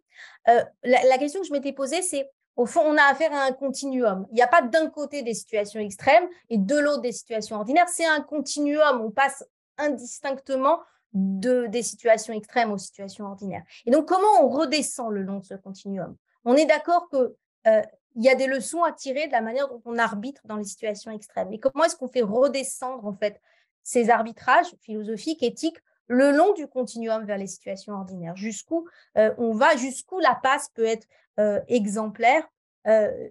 Euh, 0.49 0.61
la, 0.83 1.17
question 1.17 1.39
que 1.39 1.47
je 1.47 1.53
m'étais 1.53 1.71
posée, 1.71 2.01
c'est 2.01 2.29
au 2.57 2.65
fond, 2.65 2.81
on 2.83 2.97
a 2.97 3.03
affaire 3.03 3.31
à 3.33 3.43
un 3.43 3.51
continuum. 3.53 4.25
Il 4.31 4.35
n'y 4.35 4.41
a 4.41 4.47
pas 4.47 4.63
d'un 4.63 4.89
côté 4.89 5.21
des 5.21 5.35
situations 5.35 5.79
extrêmes 5.79 6.27
et 6.49 6.57
de 6.57 6.77
l'autre 6.77 7.01
des 7.01 7.11
situations 7.11 7.55
ordinaires. 7.55 7.87
C'est 7.87 8.05
un 8.05 8.21
continuum. 8.21 9.01
On 9.01 9.11
passe 9.11 9.45
indistinctement 9.77 10.79
de, 11.13 11.67
des 11.67 11.83
situations 11.83 12.33
extrêmes 12.33 12.71
aux 12.71 12.77
situations 12.77 13.25
ordinaires. 13.25 13.63
Et 13.85 13.91
donc, 13.91 14.07
comment 14.07 14.41
on 14.41 14.49
redescend 14.49 15.11
le 15.11 15.23
long 15.23 15.39
de 15.39 15.45
ce 15.45 15.55
continuum? 15.55 16.15
On 16.45 16.55
est 16.55 16.65
d'accord 16.65 17.09
qu'il 17.09 17.31
euh, 17.67 17.81
y 18.15 18.29
a 18.29 18.35
des 18.35 18.47
leçons 18.47 18.83
à 18.83 18.91
tirer 18.91 19.27
de 19.27 19.31
la 19.31 19.41
manière 19.41 19.67
dont 19.67 19.81
on 19.85 19.97
arbitre 19.97 20.41
dans 20.45 20.57
les 20.57 20.63
situations 20.63 21.11
extrêmes. 21.11 21.49
Mais 21.49 21.59
comment 21.59 21.83
est-ce 21.85 21.95
qu'on 21.95 22.07
fait 22.07 22.21
redescendre 22.21 23.05
en 23.05 23.13
fait 23.13 23.41
ces 23.83 24.09
arbitrages 24.09 24.75
philosophiques, 24.81 25.43
éthiques, 25.43 25.79
le 26.07 26.31
long 26.31 26.53
du 26.53 26.67
continuum 26.67 27.25
vers 27.25 27.37
les 27.37 27.47
situations 27.47 27.93
ordinaires? 27.93 28.35
Jusqu'où 28.35 28.87
euh, 29.17 29.33
on 29.37 29.53
va, 29.53 29.75
jusqu'où 29.75 30.19
la 30.19 30.35
passe 30.35 30.69
peut 30.69 30.85
être 30.85 31.07
euh, 31.39 31.59
exemplaire, 31.67 32.47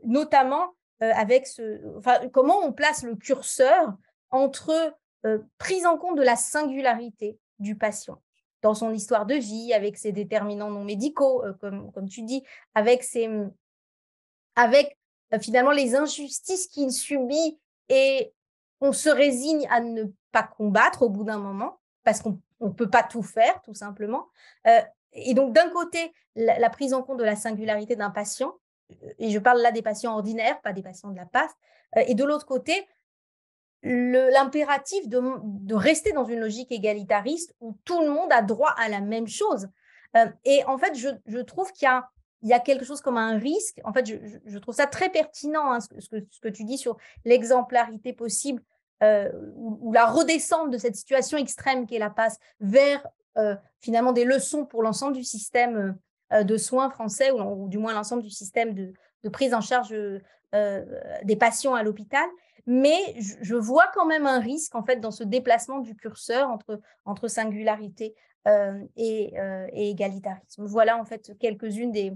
notamment 0.04 0.74
avec 1.00 1.46
ce, 1.46 1.80
enfin, 1.96 2.28
comment 2.30 2.58
on 2.58 2.72
place 2.74 3.02
le 3.02 3.16
curseur 3.16 3.94
entre 4.30 4.94
prise 5.56 5.86
en 5.86 5.96
compte 5.96 6.18
de 6.18 6.22
la 6.22 6.36
singularité 6.36 7.38
du 7.58 7.76
patient 7.76 8.20
dans 8.62 8.74
son 8.74 8.92
histoire 8.92 9.26
de 9.26 9.34
vie, 9.34 9.72
avec 9.72 9.96
ses 9.96 10.12
déterminants 10.12 10.70
non 10.70 10.84
médicaux, 10.84 11.44
euh, 11.44 11.52
comme, 11.60 11.92
comme 11.92 12.08
tu 12.08 12.22
dis, 12.22 12.42
avec, 12.74 13.04
ses, 13.04 13.28
mmh, 13.28 13.52
avec 14.56 14.98
euh, 15.34 15.38
finalement 15.38 15.70
les 15.70 15.94
injustices 15.94 16.66
qu'il 16.66 16.90
subit 16.92 17.60
et 17.88 18.32
on 18.80 18.92
se 18.92 19.08
résigne 19.08 19.66
à 19.70 19.80
ne 19.80 20.04
pas 20.32 20.42
combattre 20.42 21.02
au 21.02 21.08
bout 21.08 21.24
d'un 21.24 21.38
moment, 21.38 21.78
parce 22.02 22.20
qu'on 22.20 22.40
ne 22.60 22.70
peut 22.70 22.90
pas 22.90 23.02
tout 23.02 23.22
faire, 23.22 23.62
tout 23.62 23.74
simplement. 23.74 24.26
Euh, 24.66 24.80
et 25.12 25.34
donc, 25.34 25.52
d'un 25.52 25.70
côté, 25.70 26.12
la, 26.34 26.68
prise 26.68 26.92
en 26.92 27.02
compte 27.02 27.18
de 27.18 27.24
la 27.24 27.36
singularité 27.36 27.96
d'un 27.96 28.10
patient, 28.10 28.54
et 29.18 29.30
je 29.30 29.38
parle 29.38 29.60
là 29.62 29.72
des 29.72 29.82
patients 29.82 30.14
ordinaires, 30.14 30.60
pas 30.60 30.72
des 30.72 30.82
patients 30.82 31.10
de 31.10 31.16
la 31.16 31.24
PAS, 31.24 31.48
et 31.96 32.14
de 32.14 32.24
l'autre 32.24 32.44
côté, 32.44 32.86
l'impératif 33.82 35.08
de, 35.08 35.20
de, 35.44 35.74
rester 35.74 36.12
dans 36.12 36.24
une 36.24 36.40
logique 36.40 36.72
égalitariste 36.72 37.54
où 37.60 37.76
tout 37.84 38.00
le 38.00 38.10
monde 38.10 38.32
a 38.32 38.42
droit 38.42 38.74
à 38.78 38.88
la 38.88 39.00
même 39.00 39.28
chose. 39.28 39.68
et 40.44 40.64
en 40.64 40.78
fait, 40.78 40.94
je, 40.94 41.08
je 41.26 41.38
trouve 41.38 41.72
qu'il 41.72 41.86
y 41.86 41.90
y 42.42 42.52
a 42.52 42.60
quelque 42.60 42.84
chose 42.84 43.00
comme 43.00 43.16
un 43.16 43.38
risque. 43.38 43.80
En 43.84 43.92
fait, 43.92 44.06
je, 44.06 44.58
trouve 44.58 44.74
ça 44.74 44.86
très 44.86 45.08
pertinent, 45.08 45.72
hein, 45.72 45.80
ce, 45.80 45.88
que, 45.88 46.24
ce, 46.30 46.40
que, 46.40 46.48
tu 46.48 46.64
dis 46.64 46.78
sur 46.78 46.96
l'exemplarité 47.24 48.12
possible 48.12 48.62
euh, 49.02 49.30
ou, 49.56 49.92
la 49.92 50.06
redescente 50.06 50.70
de 50.70 50.78
cette 50.78 50.96
situation 50.96 51.38
extrême 51.38 51.86
qu'est 51.86 51.98
la 51.98 52.10
passe 52.10 52.38
vers 52.60 53.06
euh, 53.36 53.56
finalement 53.80 54.12
des 54.12 54.24
leçons 54.24 54.64
pour 54.64 54.82
l'ensemble 54.82 55.14
du 55.14 55.24
système 55.24 55.98
euh, 56.32 56.44
de 56.44 56.56
soins 56.56 56.90
français 56.90 57.30
ou, 57.30 57.68
du 57.68 57.78
moins 57.78 57.92
l'ensemble 57.92 58.22
du 58.22 58.30
système 58.30 58.74
de, 58.74 58.92
prise 59.32 59.54
en 59.54 59.60
charge 59.60 59.92
des 61.24 61.36
patients 61.36 61.74
à 61.74 61.82
l'hôpital. 61.82 62.24
Mais 62.66 63.14
je, 63.20 63.54
vois 63.54 63.86
quand 63.94 64.06
même 64.06 64.26
un 64.26 64.40
risque 64.40 64.74
en 64.74 64.82
fait 64.82 64.96
dans 64.96 65.12
ce 65.12 65.22
déplacement 65.22 65.78
du 65.78 65.94
curseur 65.94 66.48
entre, 66.48 66.80
entre 67.04 67.28
singularité 67.28 68.14
et, 68.96 69.34
et, 69.72 69.90
égalitarisme. 69.90 70.66
Voilà 70.66 70.98
en 70.98 71.04
fait 71.04 71.32
quelques-unes 71.38 71.90
des, 71.90 72.12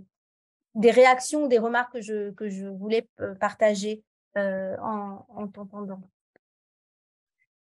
des 0.74 0.90
réactions, 0.90 1.47
des 1.47 1.59
remarques 1.59 1.93
que 1.93 2.01
je, 2.01 2.31
que 2.32 2.48
je 2.48 2.66
voulais 2.66 3.09
euh, 3.20 3.35
partager 3.35 4.02
euh, 4.36 4.77
en 4.81 5.48
t'entendant. 5.48 6.01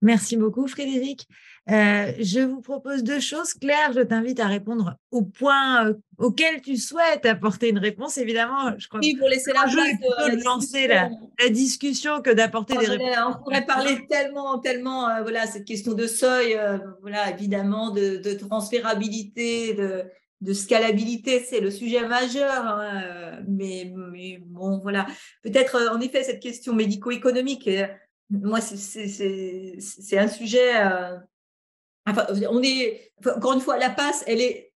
Merci 0.01 0.37
beaucoup, 0.37 0.67
Frédéric. 0.69 1.27
Euh, 1.71 2.13
je 2.21 2.41
vous 2.41 2.63
propose 2.63 3.03
deux 3.03 3.21
choses. 3.21 3.53
Claire, 3.55 3.93
je 3.95 4.01
t'invite 4.01 4.41
à 4.41 4.47
répondre 4.47 4.95
au 5.11 5.23
point 5.23 5.93
auquel 6.17 6.63
tu 6.63 6.77
souhaites 6.77 7.27
apporter 7.27 7.69
une 7.69 7.79
réponse. 7.79 8.17
Évidemment, 8.17 8.79
je 8.79 8.89
crois 8.89 9.01
oui, 9.03 9.17
pour 9.17 9.29
laisser 9.29 9.53
la 9.53 9.63
place 9.63 9.75
de, 9.75 10.45
lancer 10.45 10.87
la, 10.87 11.11
discussion 11.51 12.23
que 12.23 12.31
d'apporter 12.31 12.77
des 12.79 12.87
réponses. 12.87 13.17
On 13.29 13.43
pourrait 13.43 13.67
parler 13.67 14.07
tellement, 14.09 14.59
tellement, 14.59 15.23
voilà, 15.23 15.47
cette 15.47 15.67
question 15.67 15.93
de 15.93 16.07
seuil, 16.07 16.59
voilà, 17.03 17.31
évidemment, 17.31 17.91
de, 17.91 18.17
de 18.17 18.33
transférabilité, 18.33 19.75
de, 19.75 20.05
de 20.41 20.53
scalabilité, 20.53 21.41
c'est 21.41 21.61
le 21.61 21.71
sujet 21.71 22.07
majeur. 22.07 22.67
Hein, 22.67 23.41
mais, 23.49 23.93
mais, 24.13 24.39
bon, 24.41 24.79
voilà. 24.79 25.07
Peut-être, 25.43 25.77
euh, 25.77 25.95
en 25.95 26.01
effet, 26.01 26.23
cette 26.23 26.41
question 26.41 26.75
médico-économique, 26.75 27.67
euh, 27.69 27.87
moi, 28.31 28.61
c'est 28.61 30.19
un 30.19 30.29
sujet. 30.29 30.77
Euh, 30.77 31.17
enfin, 32.07 32.27
on 32.51 32.63
est, 32.63 33.13
encore 33.25 33.55
une 33.55 33.61
fois, 33.61 33.79
la 33.79 33.91
passe, 33.91 34.25
elle 34.27 34.41
est 34.41 34.73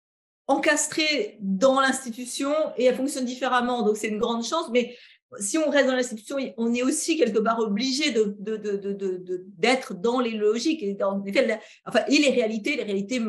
encastrée 0.47 1.39
dans 1.41 1.81
l'institution 1.81 2.53
et 2.77 2.85
elle 2.85 2.97
fonctionne 2.97 3.25
différemment. 3.25 3.83
Donc, 3.83 3.97
c'est 3.97 4.09
une 4.09 4.19
grande 4.19 4.45
chance. 4.45 4.71
Mais 4.73 4.97
si 5.39 5.59
on 5.59 5.71
reste 5.71 5.87
dans 5.87 5.95
l'institution, 5.95 6.37
on 6.57 6.75
est 6.75 6.83
aussi 6.83 7.17
quelque 7.17 7.39
part 7.39 7.59
obligé 7.59 8.11
d'être 8.11 9.93
de, 9.93 10.01
dans 10.01 10.21
les 10.21 10.33
logiques 10.33 10.83
et, 10.83 10.95
dans, 10.95 11.23
enfin, 11.87 12.01
et 12.09 12.19
les 12.19 12.31
réalités, 12.31 12.77
les 12.77 12.85
réalités 12.85 13.21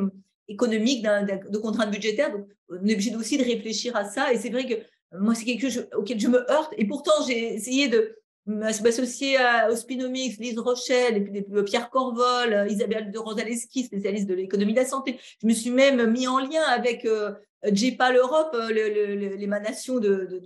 économique, 0.48 1.04
de 1.04 1.58
contraintes 1.58 1.92
budgétaires. 1.92 2.32
Donc, 2.32 2.48
on 2.70 2.86
est 2.86 2.94
obligé 2.94 3.16
aussi 3.16 3.38
de 3.38 3.44
réfléchir 3.44 3.96
à 3.96 4.06
ça. 4.06 4.34
Et 4.34 4.38
c'est 4.38 4.50
vrai 4.50 4.66
que 4.66 4.76
moi, 5.18 5.36
c'est 5.36 5.46
quelque 5.46 5.70
chose 5.70 5.88
auquel 5.96 6.20
je 6.20 6.28
me 6.28 6.50
heurte. 6.52 6.74
Et 6.78 6.86
pourtant, 6.86 7.14
j'ai 7.28 7.54
essayé 7.54 7.88
de 7.88 8.18
m'associer 8.46 9.38
au 9.72 9.76
Spinomix, 9.76 10.38
Lise 10.38 10.60
Rochelle, 10.60 11.24
puis 11.24 11.64
Pierre 11.64 11.90
Corvol, 11.90 12.68
Isabelle 12.70 13.12
de 13.12 13.20
Rosaleski, 13.20 13.86
spécialiste 13.86 14.28
de 14.28 14.34
l'économie 14.34 14.74
de 14.74 14.80
la 14.80 14.86
santé. 14.86 15.20
Je 15.42 15.48
me 15.48 15.54
suis 15.54 15.72
même 15.72 16.12
mis 16.12 16.28
en 16.28 16.40
lien 16.40 16.64
avec 16.68 17.06
euh, 17.06 17.32
JPA 17.64 18.12
l'Europe, 18.12 18.54
euh, 18.56 19.36
l'émanation 19.38 20.00
de 20.00 20.42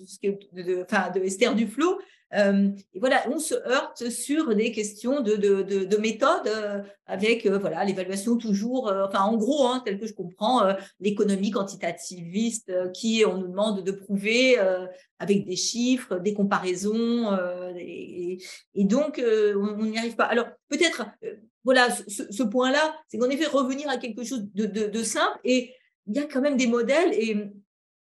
Esther 1.24 1.56
Duflo, 1.56 2.00
euh, 2.34 2.70
et 2.94 3.00
voilà, 3.00 3.24
on 3.30 3.40
se 3.40 3.56
heurte 3.56 4.10
sur 4.10 4.54
des 4.54 4.72
questions 4.72 5.22
de, 5.22 5.36
de, 5.36 5.62
de, 5.62 5.98
méthode 5.98 6.48
euh, 6.48 6.82
avec 7.06 7.46
euh, 7.46 7.58
voilà 7.58 7.86
l'évaluation 7.86 8.38
toujours, 8.38 8.92
enfin 9.08 9.22
en 9.22 9.38
gros, 9.38 9.66
hein, 9.68 9.82
tel 9.86 9.98
que 9.98 10.06
je 10.06 10.14
comprends, 10.14 10.74
l'économie 11.00 11.52
quantitativiste 11.52 12.74
qui 12.92 13.24
on 13.26 13.38
nous 13.38 13.48
demande 13.48 13.84
de 13.84 13.92
prouver 13.92 14.58
avec 15.20 15.46
des 15.46 15.56
chiffres, 15.56 16.18
des 16.20 16.34
comparaisons, 16.34 17.38
et, 17.78 18.40
donc 18.76 19.22
on 19.24 19.86
n'y 19.86 19.98
arrive 19.98 20.16
pas. 20.16 20.26
Alors 20.26 20.48
peut-être, 20.70 21.06
voilà, 21.64 21.90
ce, 22.08 22.32
ce 22.32 22.44
point-là, 22.44 22.96
c'est 23.08 23.18
qu'en 23.18 23.30
effet 23.30 23.46
revenir 23.46 23.90
à 23.90 23.98
quelque 23.98 24.24
chose 24.24 24.46
de, 24.54 24.66
de, 24.66 25.04
simple 25.04 25.40
et 25.44 25.74
il 26.08 26.16
y 26.16 26.20
a 26.20 26.26
quand 26.26 26.42
même 26.42 26.58
des 26.58 26.68
modèles 26.68 27.14
et 27.14 27.36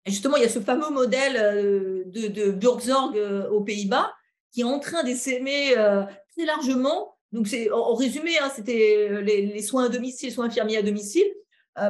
justement, 0.09 0.36
il 0.36 0.43
y 0.43 0.47
a 0.47 0.48
ce 0.48 0.60
fameux 0.60 0.90
modèle 0.90 1.36
euh, 1.36 2.02
de, 2.06 2.28
de 2.28 2.66
euh, 3.16 3.51
aux 3.51 3.60
Pays-Bas 3.60 4.12
qui 4.52 4.62
est 4.62 4.64
en 4.64 4.78
train 4.78 5.02
d'essaimer 5.02 5.76
euh, 5.76 6.05
très 6.36 6.47
largement. 6.47 7.14
Donc, 7.32 7.48
en, 7.72 7.94
résumé, 7.94 8.39
hein, 8.39 8.51
c'était 8.55 9.22
les, 9.22 9.62
soins 9.62 9.85
à 9.85 9.89
domicile, 9.89 10.32
soins 10.32 10.47
infirmiers 10.47 10.78
à 10.78 10.82
domicile. 10.82 11.26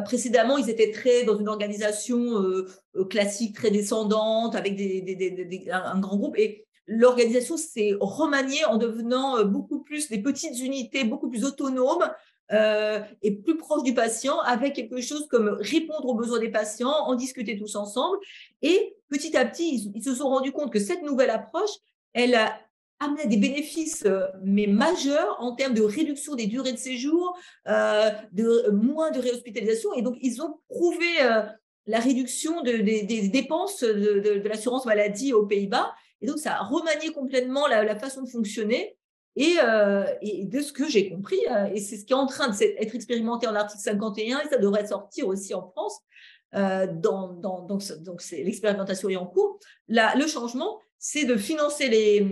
précédemment, 0.04 0.58
ils 0.58 0.68
étaient 0.68 0.90
très 0.90 1.22
dans 1.22 1.38
une 1.38 1.48
organisation 1.48 2.42
classique, 3.08 3.54
très 3.54 3.70
descendante, 3.70 4.56
avec 4.56 4.72
un, 5.70 6.00
grand 6.00 6.16
groupe. 6.16 6.36
Et 6.36 6.66
l'organisation 6.88 7.56
s'est 7.56 7.92
remaniée 8.00 8.64
en 8.64 8.76
devenant 8.76 9.44
beaucoup 9.44 9.84
plus 9.84 10.08
des 10.08 10.20
petites 10.20 10.58
unités, 10.58 11.04
beaucoup 11.04 11.30
plus 11.30 11.44
autonomes, 11.44 12.10
euh, 12.52 13.00
et 13.22 13.36
plus 13.36 13.56
proche 13.56 13.82
du 13.82 13.94
patient 13.94 14.38
avec 14.40 14.74
quelque 14.74 15.00
chose 15.00 15.26
comme 15.28 15.58
répondre 15.60 16.06
aux 16.06 16.14
besoins 16.14 16.38
des 16.38 16.50
patients, 16.50 16.90
en 16.90 17.14
discuter 17.14 17.58
tous 17.58 17.76
ensemble. 17.76 18.18
Et 18.62 18.96
petit 19.10 19.36
à 19.36 19.44
petit, 19.44 19.92
ils, 19.94 20.02
se 20.02 20.14
sont 20.14 20.28
rendus 20.28 20.52
compte 20.52 20.72
que 20.72 20.80
cette 20.80 21.02
nouvelle 21.02 21.30
approche, 21.30 21.70
elle 22.14 22.34
a 22.34 22.58
amené 23.00 23.26
des 23.26 23.36
bénéfices 23.36 24.04
euh, 24.06 24.26
mais 24.42 24.66
majeurs 24.66 25.36
en 25.40 25.54
termes 25.54 25.74
de 25.74 25.82
réduction 25.82 26.34
des 26.34 26.46
durées 26.46 26.72
de 26.72 26.78
séjour, 26.78 27.38
euh, 27.68 28.10
de 28.32 28.70
moins 28.70 29.10
de 29.10 29.20
réhospitalisation. 29.20 29.92
Et 29.94 30.02
donc, 30.02 30.16
ils 30.20 30.42
ont 30.42 30.58
prouvé 30.68 31.06
la 31.86 32.00
réduction 32.00 32.62
des 32.62 33.28
dépenses 33.32 33.82
de, 33.82 34.42
l'assurance 34.48 34.84
maladie 34.84 35.32
aux 35.32 35.46
Pays-Bas. 35.46 35.94
Et 36.20 36.26
donc, 36.26 36.38
ça 36.38 36.56
a 36.56 36.62
remanié 36.64 37.12
complètement 37.12 37.66
la 37.68 37.96
façon 37.96 38.22
de 38.22 38.28
fonctionner. 38.28 38.97
Euh, 39.40 40.04
et, 40.20 40.44
de 40.44 40.60
ce 40.60 40.72
que 40.72 40.88
j'ai 40.88 41.10
compris, 41.10 41.38
euh, 41.50 41.66
et 41.72 41.80
c'est 41.80 41.96
ce 41.96 42.04
qui 42.04 42.12
est 42.12 42.16
en 42.16 42.26
train 42.26 42.48
d'être 42.48 42.94
expérimenté 42.94 43.46
en 43.46 43.54
article 43.54 43.82
51, 43.82 44.40
et 44.40 44.48
ça 44.48 44.58
devrait 44.58 44.86
sortir 44.86 45.28
aussi 45.28 45.54
en 45.54 45.70
France, 45.70 46.00
euh, 46.54 46.86
dans, 46.90 47.28
donc, 47.32 47.82
l'expérimentation 48.32 49.08
est 49.08 49.16
en 49.16 49.26
cours, 49.26 49.60
le 49.88 50.26
changement, 50.26 50.80
c'est 50.98 51.24
de 51.24 51.36
financer 51.36 51.88
les, 51.88 52.26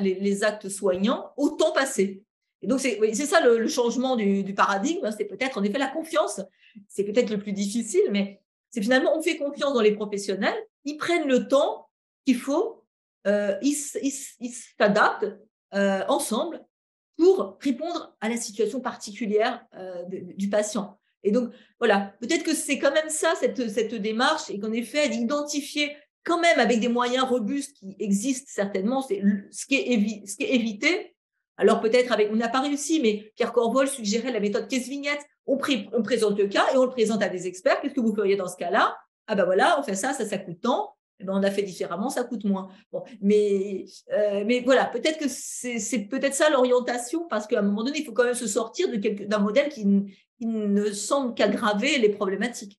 les, 0.00 0.44
actes 0.44 0.70
soignants 0.70 1.32
au 1.36 1.50
temps 1.50 1.72
passé. 1.72 2.22
Et 2.62 2.66
donc, 2.66 2.80
c'est 2.80 3.14
ça 3.14 3.40
le, 3.40 3.68
changement 3.68 4.16
du, 4.16 4.54
paradigme, 4.54 5.04
hein, 5.04 5.10
c'est 5.16 5.26
peut-être 5.26 5.58
en 5.58 5.62
effet 5.64 5.78
la 5.78 5.88
confiance, 5.88 6.40
c'est 6.86 7.04
peut-être 7.04 7.30
le 7.30 7.38
plus 7.38 7.52
difficile, 7.52 8.08
mais 8.10 8.40
c'est 8.70 8.80
finalement, 8.80 9.16
on 9.16 9.22
fait 9.22 9.36
confiance 9.36 9.74
dans 9.74 9.82
les 9.82 9.92
professionnels, 9.94 10.56
ils 10.84 10.96
prennent 10.96 11.28
le 11.28 11.46
temps 11.46 11.88
qu'il 12.24 12.38
faut, 12.38 12.84
ils 13.26 13.74
s'adaptent, 13.74 15.26
euh, 15.74 16.04
ensemble 16.08 16.64
pour 17.16 17.58
répondre 17.60 18.16
à 18.20 18.28
la 18.28 18.36
situation 18.36 18.80
particulière 18.80 19.64
euh, 19.74 20.04
du 20.08 20.48
patient. 20.48 20.98
Et 21.24 21.32
donc, 21.32 21.52
voilà, 21.78 22.14
peut-être 22.20 22.44
que 22.44 22.54
c'est 22.54 22.78
quand 22.78 22.92
même 22.92 23.08
ça, 23.08 23.34
cette, 23.38 23.68
cette 23.68 23.94
démarche, 23.94 24.50
et 24.50 24.58
qu'en 24.60 24.72
effet, 24.72 25.08
d'identifier 25.08 25.96
quand 26.24 26.40
même 26.40 26.58
avec 26.58 26.80
des 26.80 26.88
moyens 26.88 27.24
robustes 27.24 27.76
qui 27.76 27.96
existent 27.98 28.50
certainement, 28.52 29.02
c'est 29.02 29.20
ce, 29.50 29.66
qui 29.66 29.76
est 29.76 30.26
ce 30.26 30.36
qui 30.36 30.44
est 30.44 30.54
évité. 30.54 31.16
Alors 31.56 31.80
peut-être 31.80 32.12
avec, 32.12 32.30
on 32.30 32.36
n'a 32.36 32.48
pas 32.48 32.60
réussi, 32.60 33.00
mais 33.00 33.32
Pierre 33.34 33.52
Corvol 33.52 33.88
suggérait 33.88 34.30
la 34.30 34.38
méthode 34.38 34.68
caisse-vignette. 34.68 35.20
On, 35.46 35.58
on, 35.92 36.02
présente 36.02 36.38
le 36.38 36.46
cas 36.46 36.66
et 36.72 36.76
on 36.76 36.84
le 36.84 36.90
présente 36.90 37.22
à 37.22 37.28
des 37.28 37.46
experts. 37.46 37.80
Qu'est-ce 37.80 37.94
que 37.94 38.00
vous 38.00 38.14
feriez 38.14 38.36
dans 38.36 38.46
ce 38.46 38.56
cas-là? 38.56 38.96
Ah 39.26 39.34
ben 39.34 39.44
voilà, 39.44 39.80
on 39.80 39.82
fait 39.82 39.94
ça, 39.94 40.12
ça, 40.12 40.24
ça 40.24 40.38
coûte 40.38 40.60
tant. 40.60 40.94
Eh 41.20 41.24
ben, 41.24 41.32
on 41.34 41.42
a 41.42 41.50
fait 41.50 41.62
différemment, 41.62 42.10
ça 42.10 42.24
coûte 42.24 42.44
moins. 42.44 42.68
Bon, 42.92 43.02
mais, 43.20 43.84
euh, 44.12 44.44
mais 44.46 44.60
voilà, 44.60 44.86
peut-être 44.86 45.18
que 45.18 45.28
c'est 45.28 46.08
peut-être 46.08 46.34
ça 46.34 46.48
l'orientation, 46.50 47.26
parce 47.28 47.46
qu'à 47.46 47.58
un 47.58 47.62
moment 47.62 47.82
donné, 47.82 47.98
il 47.98 48.04
faut 48.04 48.12
quand 48.12 48.24
même 48.24 48.34
se 48.34 48.46
sortir 48.46 48.88
d'un 48.90 49.38
modèle 49.38 49.68
qui, 49.68 49.84
qui, 50.38 50.46
ne 50.46 50.90
semble 50.92 51.34
qu'aggraver 51.34 51.98
les 51.98 52.10
problématiques. 52.10 52.78